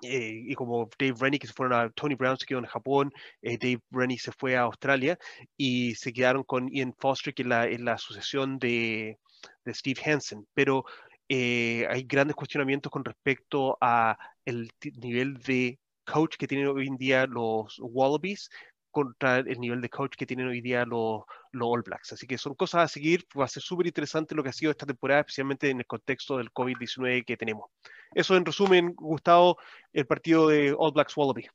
eh, 0.04 0.44
y 0.48 0.54
como 0.56 0.90
Dave 1.00 1.16
Rennie, 1.20 1.40
que 1.40 1.48
se 1.48 1.54
fueron 1.54 1.80
a 1.80 1.90
Tony 1.92 2.16
Brown, 2.16 2.38
se 2.38 2.46
quedó 2.46 2.60
en 2.60 2.66
Japón, 2.66 3.12
eh, 3.42 3.58
Dave 3.58 3.82
Rennie 3.92 4.20
se 4.20 4.32
fue 4.32 4.56
a 4.56 4.62
Australia 4.62 5.18
y 5.58 5.96
se 5.96 6.14
quedaron 6.14 6.44
con 6.44 6.70
Ian 6.70 6.94
Foster, 6.98 7.34
que 7.34 7.44
es 7.44 7.48
la, 7.48 7.66
en 7.68 7.86
la 7.86 7.94
asociación 7.94 8.60
de, 8.60 9.18
de 9.64 9.74
Steve 9.74 10.02
Hansen. 10.06 10.48
Pero 10.54 10.86
eh, 11.30 11.88
hay 11.90 12.04
grandes 12.04 12.36
cuestionamientos 12.36 12.92
con 12.92 13.04
respecto 13.06 13.78
a 13.82 14.18
el 14.46 14.70
nivel 14.98 15.38
de 15.40 15.80
coach 16.06 16.36
que 16.38 16.48
tienen 16.48 16.68
hoy 16.68 16.88
en 16.88 16.98
día 16.98 17.26
los 17.26 17.78
Wallabies 17.80 18.50
contra 18.96 19.40
el 19.40 19.60
nivel 19.60 19.82
de 19.82 19.90
coach 19.90 20.16
que 20.16 20.26
tienen 20.26 20.48
hoy 20.48 20.62
día 20.62 20.86
los, 20.86 21.24
los 21.52 21.68
All 21.70 21.82
Blacks. 21.82 22.14
Así 22.14 22.26
que 22.26 22.38
son 22.38 22.56
cosas 22.56 22.84
a 22.84 22.88
seguir. 22.88 23.26
Va 23.38 23.44
a 23.44 23.50
ser 23.50 23.62
súper 23.62 23.88
interesante 23.88 24.34
lo 24.34 24.42
que 24.42 24.50
ha 24.50 24.54
sido 24.54 24.72
esta 24.72 24.86
temporada, 24.86 25.20
especialmente 25.20 25.70
en 25.70 25.80
el 25.80 25.86
contexto 25.86 26.38
del 26.38 26.54
COVID-19 26.54 27.26
que 27.26 27.36
tenemos. 27.36 27.70
Eso 28.14 28.38
en 28.38 28.46
resumen, 28.46 28.94
Gustavo, 28.96 29.58
el 29.92 30.08
partido 30.08 30.48
de 30.48 30.74
All 30.78 30.94
Blacks 30.94 31.18
Wallaby. 31.18 31.46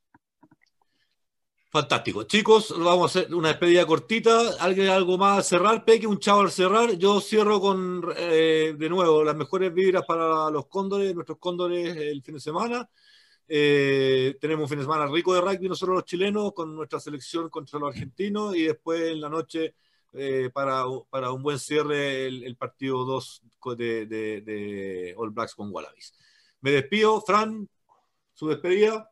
Fantástico. 1.70 2.24
Chicos, 2.24 2.74
vamos 2.77 3.16
a 3.16 3.20
hacer 3.20 3.35
una 3.35 3.48
despedida 3.48 3.86
cortita. 3.86 4.56
¿Alguien 4.59 4.89
algo 4.89 5.16
más 5.16 5.39
a 5.39 5.43
cerrar? 5.43 5.85
Peque, 5.85 6.06
un 6.06 6.18
chavo 6.18 6.40
al 6.40 6.51
cerrar. 6.51 6.93
Yo 6.98 7.20
cierro 7.20 7.60
con, 7.60 8.05
eh, 8.16 8.74
de 8.77 8.89
nuevo, 8.90 9.24
las 9.24 9.36
mejores 9.36 9.72
vibras 9.72 10.05
para 10.05 10.51
los 10.51 10.66
cóndores, 10.66 11.14
nuestros 11.14 11.39
cóndores 11.39 11.97
el 11.97 12.22
fin 12.22 12.35
de 12.35 12.40
semana. 12.40 12.90
Eh, 13.52 14.36
tenemos 14.40 14.62
un 14.62 14.68
fin 14.68 14.78
de 14.78 14.85
semana 14.85 15.09
rico 15.09 15.35
de 15.35 15.40
rugby 15.40 15.68
nosotros 15.68 15.97
los 15.97 16.05
chilenos 16.05 16.52
con 16.52 16.72
nuestra 16.72 17.01
selección 17.01 17.48
contra 17.51 17.81
los 17.81 17.89
argentinos 17.89 18.55
y 18.55 18.62
después 18.62 19.10
en 19.10 19.20
la 19.20 19.28
noche 19.28 19.74
eh, 20.12 20.51
para, 20.55 20.85
para, 21.10 21.32
un 21.32 21.43
buen 21.43 21.59
cierre 21.59 22.28
el, 22.28 22.56
partido 22.56 23.05
2 23.05 23.43
de, 23.77 25.14
All 25.16 25.31
Blacks 25.31 25.56
con 25.56 25.72
Wallabies. 25.72 26.14
Me 26.60 26.70
despido. 26.70 27.20
Fran, 27.22 27.68
su 28.35 28.47
despedida. 28.47 29.10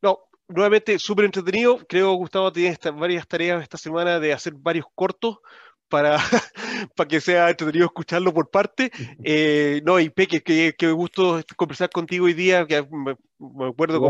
No, 0.00 0.20
nuevamente 0.48 0.98
súper 0.98 1.26
entretenido. 1.26 1.78
Creo, 1.86 2.14
Gustavo, 2.14 2.50
tienes 2.50 2.78
varias 2.94 3.28
tareas 3.28 3.62
esta 3.62 3.76
semana 3.76 4.18
de 4.18 4.32
hacer 4.32 4.54
varios 4.54 4.86
cortos 4.94 5.36
para, 5.90 6.16
para 6.96 7.08
que 7.08 7.20
sea 7.20 7.50
entretenido 7.50 7.86
escucharlo 7.86 8.32
por 8.32 8.48
parte. 8.48 8.90
Eh, 9.22 9.82
no, 9.84 10.00
y 10.00 10.08
Peque, 10.08 10.42
que, 10.42 10.74
que 10.78 10.90
gusto 10.92 11.42
conversar 11.56 11.90
contigo 11.90 12.24
hoy 12.24 12.32
día. 12.32 12.66
Que 12.66 12.86
me, 12.90 13.66
acuerdo, 13.66 14.00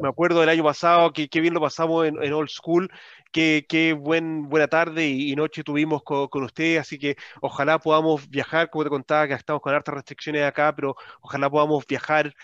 me 0.00 0.08
acuerdo 0.08 0.40
del 0.40 0.48
año 0.50 0.62
pasado, 0.62 1.12
que, 1.12 1.28
que 1.28 1.40
bien 1.40 1.54
lo 1.54 1.60
pasamos 1.60 2.06
en, 2.06 2.22
en 2.22 2.32
Old 2.32 2.50
School. 2.50 2.88
Qué, 3.32 3.64
qué 3.68 3.92
buen, 3.92 4.48
buena 4.48 4.68
tarde 4.68 5.08
y, 5.08 5.34
noche 5.36 5.62
tuvimos 5.64 6.02
con, 6.02 6.26
con 6.28 6.42
ustedes, 6.42 6.80
así 6.80 6.98
que 6.98 7.16
ojalá 7.40 7.78
podamos 7.78 8.28
viajar, 8.28 8.70
como 8.70 8.82
te 8.84 8.90
contaba, 8.90 9.28
que 9.28 9.34
estamos 9.34 9.62
con 9.62 9.72
hartas 9.72 9.94
restricciones 9.94 10.42
acá, 10.44 10.74
pero 10.74 10.96
ojalá 11.20 11.48
podamos 11.48 11.86
viajar 11.86 12.34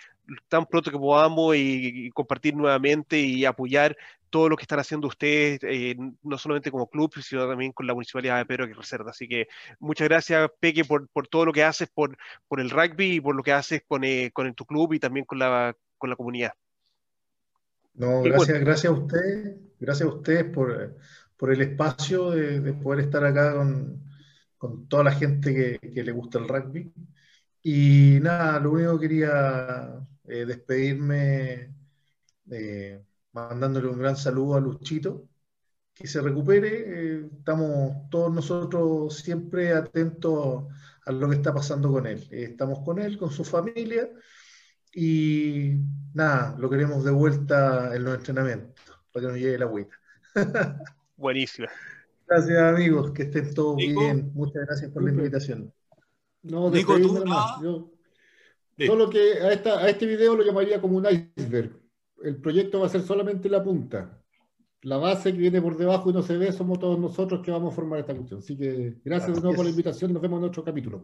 tan 0.48 0.66
pronto 0.66 0.90
que 0.90 0.98
podamos 0.98 1.56
y, 1.56 2.10
compartir 2.10 2.54
nuevamente 2.54 3.18
y 3.18 3.44
apoyar 3.44 3.96
todo 4.30 4.48
lo 4.48 4.56
que 4.56 4.62
están 4.62 4.80
haciendo 4.80 5.08
ustedes, 5.08 5.60
eh, 5.62 5.96
no 6.22 6.38
solamente 6.38 6.70
como 6.70 6.88
club, 6.88 7.14
sino 7.22 7.48
también 7.48 7.72
con 7.72 7.86
la 7.86 7.94
Municipalidad 7.94 8.38
de 8.38 8.46
Pedro 8.46 8.66
que 8.66 8.74
Reserva. 8.74 9.10
Así 9.10 9.28
que 9.28 9.46
muchas 9.78 10.08
gracias, 10.08 10.50
Peque, 10.60 10.84
por, 10.84 11.08
por 11.08 11.28
todo 11.28 11.46
lo 11.46 11.52
que 11.52 11.64
haces 11.64 11.88
por, 11.88 12.16
por 12.48 12.60
el 12.60 12.70
rugby 12.70 13.16
y 13.16 13.20
por 13.20 13.34
lo 13.34 13.42
que 13.42 13.52
haces 13.52 13.82
con, 13.86 14.04
eh, 14.04 14.30
con 14.32 14.52
tu 14.54 14.66
club 14.66 14.92
y 14.92 14.98
también 14.98 15.24
con 15.24 15.38
la, 15.38 15.74
con 15.96 16.10
la 16.10 16.16
comunidad. 16.16 16.52
No, 17.94 18.22
gracias, 18.22 18.60
gracias 18.60 18.92
a 18.92 18.96
ustedes, 18.96 19.56
gracias 19.80 20.08
a 20.08 20.12
ustedes 20.12 20.44
por, 20.44 20.96
por 21.36 21.52
el 21.52 21.62
espacio 21.62 22.30
de, 22.30 22.60
de, 22.60 22.74
poder 22.74 23.06
estar 23.06 23.24
acá 23.24 23.54
con, 23.54 24.02
con 24.58 24.86
toda 24.86 25.04
la 25.04 25.12
gente 25.12 25.54
que, 25.54 25.92
que 25.92 26.02
le 26.02 26.12
gusta 26.12 26.38
el 26.38 26.48
rugby. 26.48 26.92
Y 27.68 28.20
nada, 28.20 28.60
lo 28.60 28.70
único 28.70 28.96
que 28.96 29.08
quería 29.08 29.98
eh, 30.22 30.44
despedirme 30.46 31.74
eh, 32.48 33.04
mandándole 33.32 33.88
un 33.88 33.98
gran 33.98 34.16
saludo 34.16 34.54
a 34.54 34.60
Luchito, 34.60 35.28
que 35.92 36.06
se 36.06 36.20
recupere. 36.20 36.84
Eh, 36.86 37.28
estamos 37.38 38.08
todos 38.08 38.32
nosotros 38.32 39.16
siempre 39.16 39.72
atentos 39.72 40.66
a 41.06 41.10
lo 41.10 41.28
que 41.28 41.34
está 41.34 41.52
pasando 41.52 41.90
con 41.90 42.06
él. 42.06 42.28
estamos 42.30 42.84
con 42.84 43.00
él, 43.00 43.18
con 43.18 43.32
su 43.32 43.42
familia 43.42 44.10
y 44.94 45.72
nada, 46.14 46.54
lo 46.60 46.70
queremos 46.70 47.02
de 47.02 47.10
vuelta 47.10 47.96
en 47.96 48.04
los 48.04 48.14
entrenamientos 48.14 48.84
para 49.12 49.26
que 49.26 49.32
nos 49.32 49.40
llegue 49.40 49.58
la 49.58 49.64
agüita. 49.64 49.96
Buenísimo. 51.16 51.66
Gracias 52.28 52.58
amigos, 52.58 53.10
que 53.10 53.24
estén 53.24 53.52
todos 53.54 53.76
bien. 53.76 54.30
Muchas 54.34 54.66
gracias 54.66 54.92
por 54.92 55.02
la 55.02 55.10
invitación. 55.10 55.75
No, 56.48 56.70
Nico, 56.70 56.98
tú, 56.98 57.24
Yo, 57.62 57.90
Solo 58.84 59.08
que 59.08 59.34
a, 59.42 59.52
esta, 59.52 59.78
a 59.78 59.88
este 59.88 60.06
video 60.06 60.36
lo 60.36 60.44
llamaría 60.44 60.80
como 60.80 60.98
un 60.98 61.06
iceberg. 61.06 61.72
El 62.22 62.36
proyecto 62.36 62.80
va 62.80 62.86
a 62.86 62.90
ser 62.90 63.02
solamente 63.02 63.48
la 63.48 63.62
punta. 63.62 64.20
La 64.82 64.98
base 64.98 65.32
que 65.32 65.38
viene 65.38 65.62
por 65.62 65.76
debajo 65.76 66.10
y 66.10 66.12
no 66.12 66.22
se 66.22 66.36
ve 66.36 66.52
somos 66.52 66.78
todos 66.78 66.98
nosotros 66.98 67.40
que 67.42 67.50
vamos 67.50 67.72
a 67.72 67.76
formar 67.76 68.00
esta 68.00 68.14
cuestión. 68.14 68.40
Así 68.40 68.56
que 68.56 68.96
gracias 69.04 69.34
de 69.34 69.40
nuevo 69.40 69.56
por 69.56 69.64
la 69.64 69.70
invitación. 69.70 70.12
Nos 70.12 70.22
vemos 70.22 70.38
en 70.40 70.44
otro 70.44 70.62
capítulo. 70.62 71.02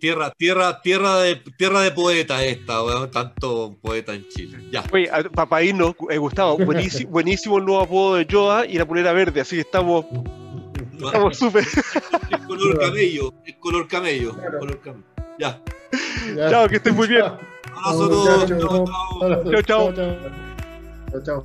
tierra, 0.00 0.32
tierra, 0.32 0.80
tierra 0.80 1.18
de, 1.18 1.36
tierra 1.58 1.82
de 1.82 1.90
poetas 1.90 2.42
esta, 2.42 3.10
tanto 3.10 3.78
poeta 3.80 4.14
en 4.14 4.26
Chile. 4.28 4.58
Ya. 4.72 4.84
Oye, 4.92 5.10
para 5.34 5.62
irnos, 5.62 5.94
eh, 6.10 6.18
Gustavo, 6.18 6.56
buenísimo, 6.56 7.10
buenísimo 7.12 7.58
el 7.58 7.64
nuevo 7.66 7.82
apodo 7.82 8.14
de 8.16 8.26
Yoda 8.26 8.66
y 8.66 8.78
la 8.78 8.86
polera 8.86 9.12
verde, 9.12 9.40
así 9.40 9.56
que 9.56 9.62
estamos 9.62 10.06
estamos 11.04 11.36
súper. 11.36 11.66
El 12.30 12.46
color 12.46 12.78
camello, 12.78 13.34
el 13.44 13.58
color 13.58 13.88
camello, 13.88 14.30
el 14.30 14.58
color 14.58 14.80
camello. 14.80 15.04
Ya. 15.38 15.60
Chao, 16.50 16.68
que 16.68 16.76
estés 16.76 16.94
muy 16.94 17.08
bien. 17.08 17.24
Abrazo 17.24 18.04
a 18.04 18.08
todos. 18.08 18.48
Chao, 18.48 19.62
chao. 19.62 19.92
Chao, 19.92 21.22
chao. 21.22 21.44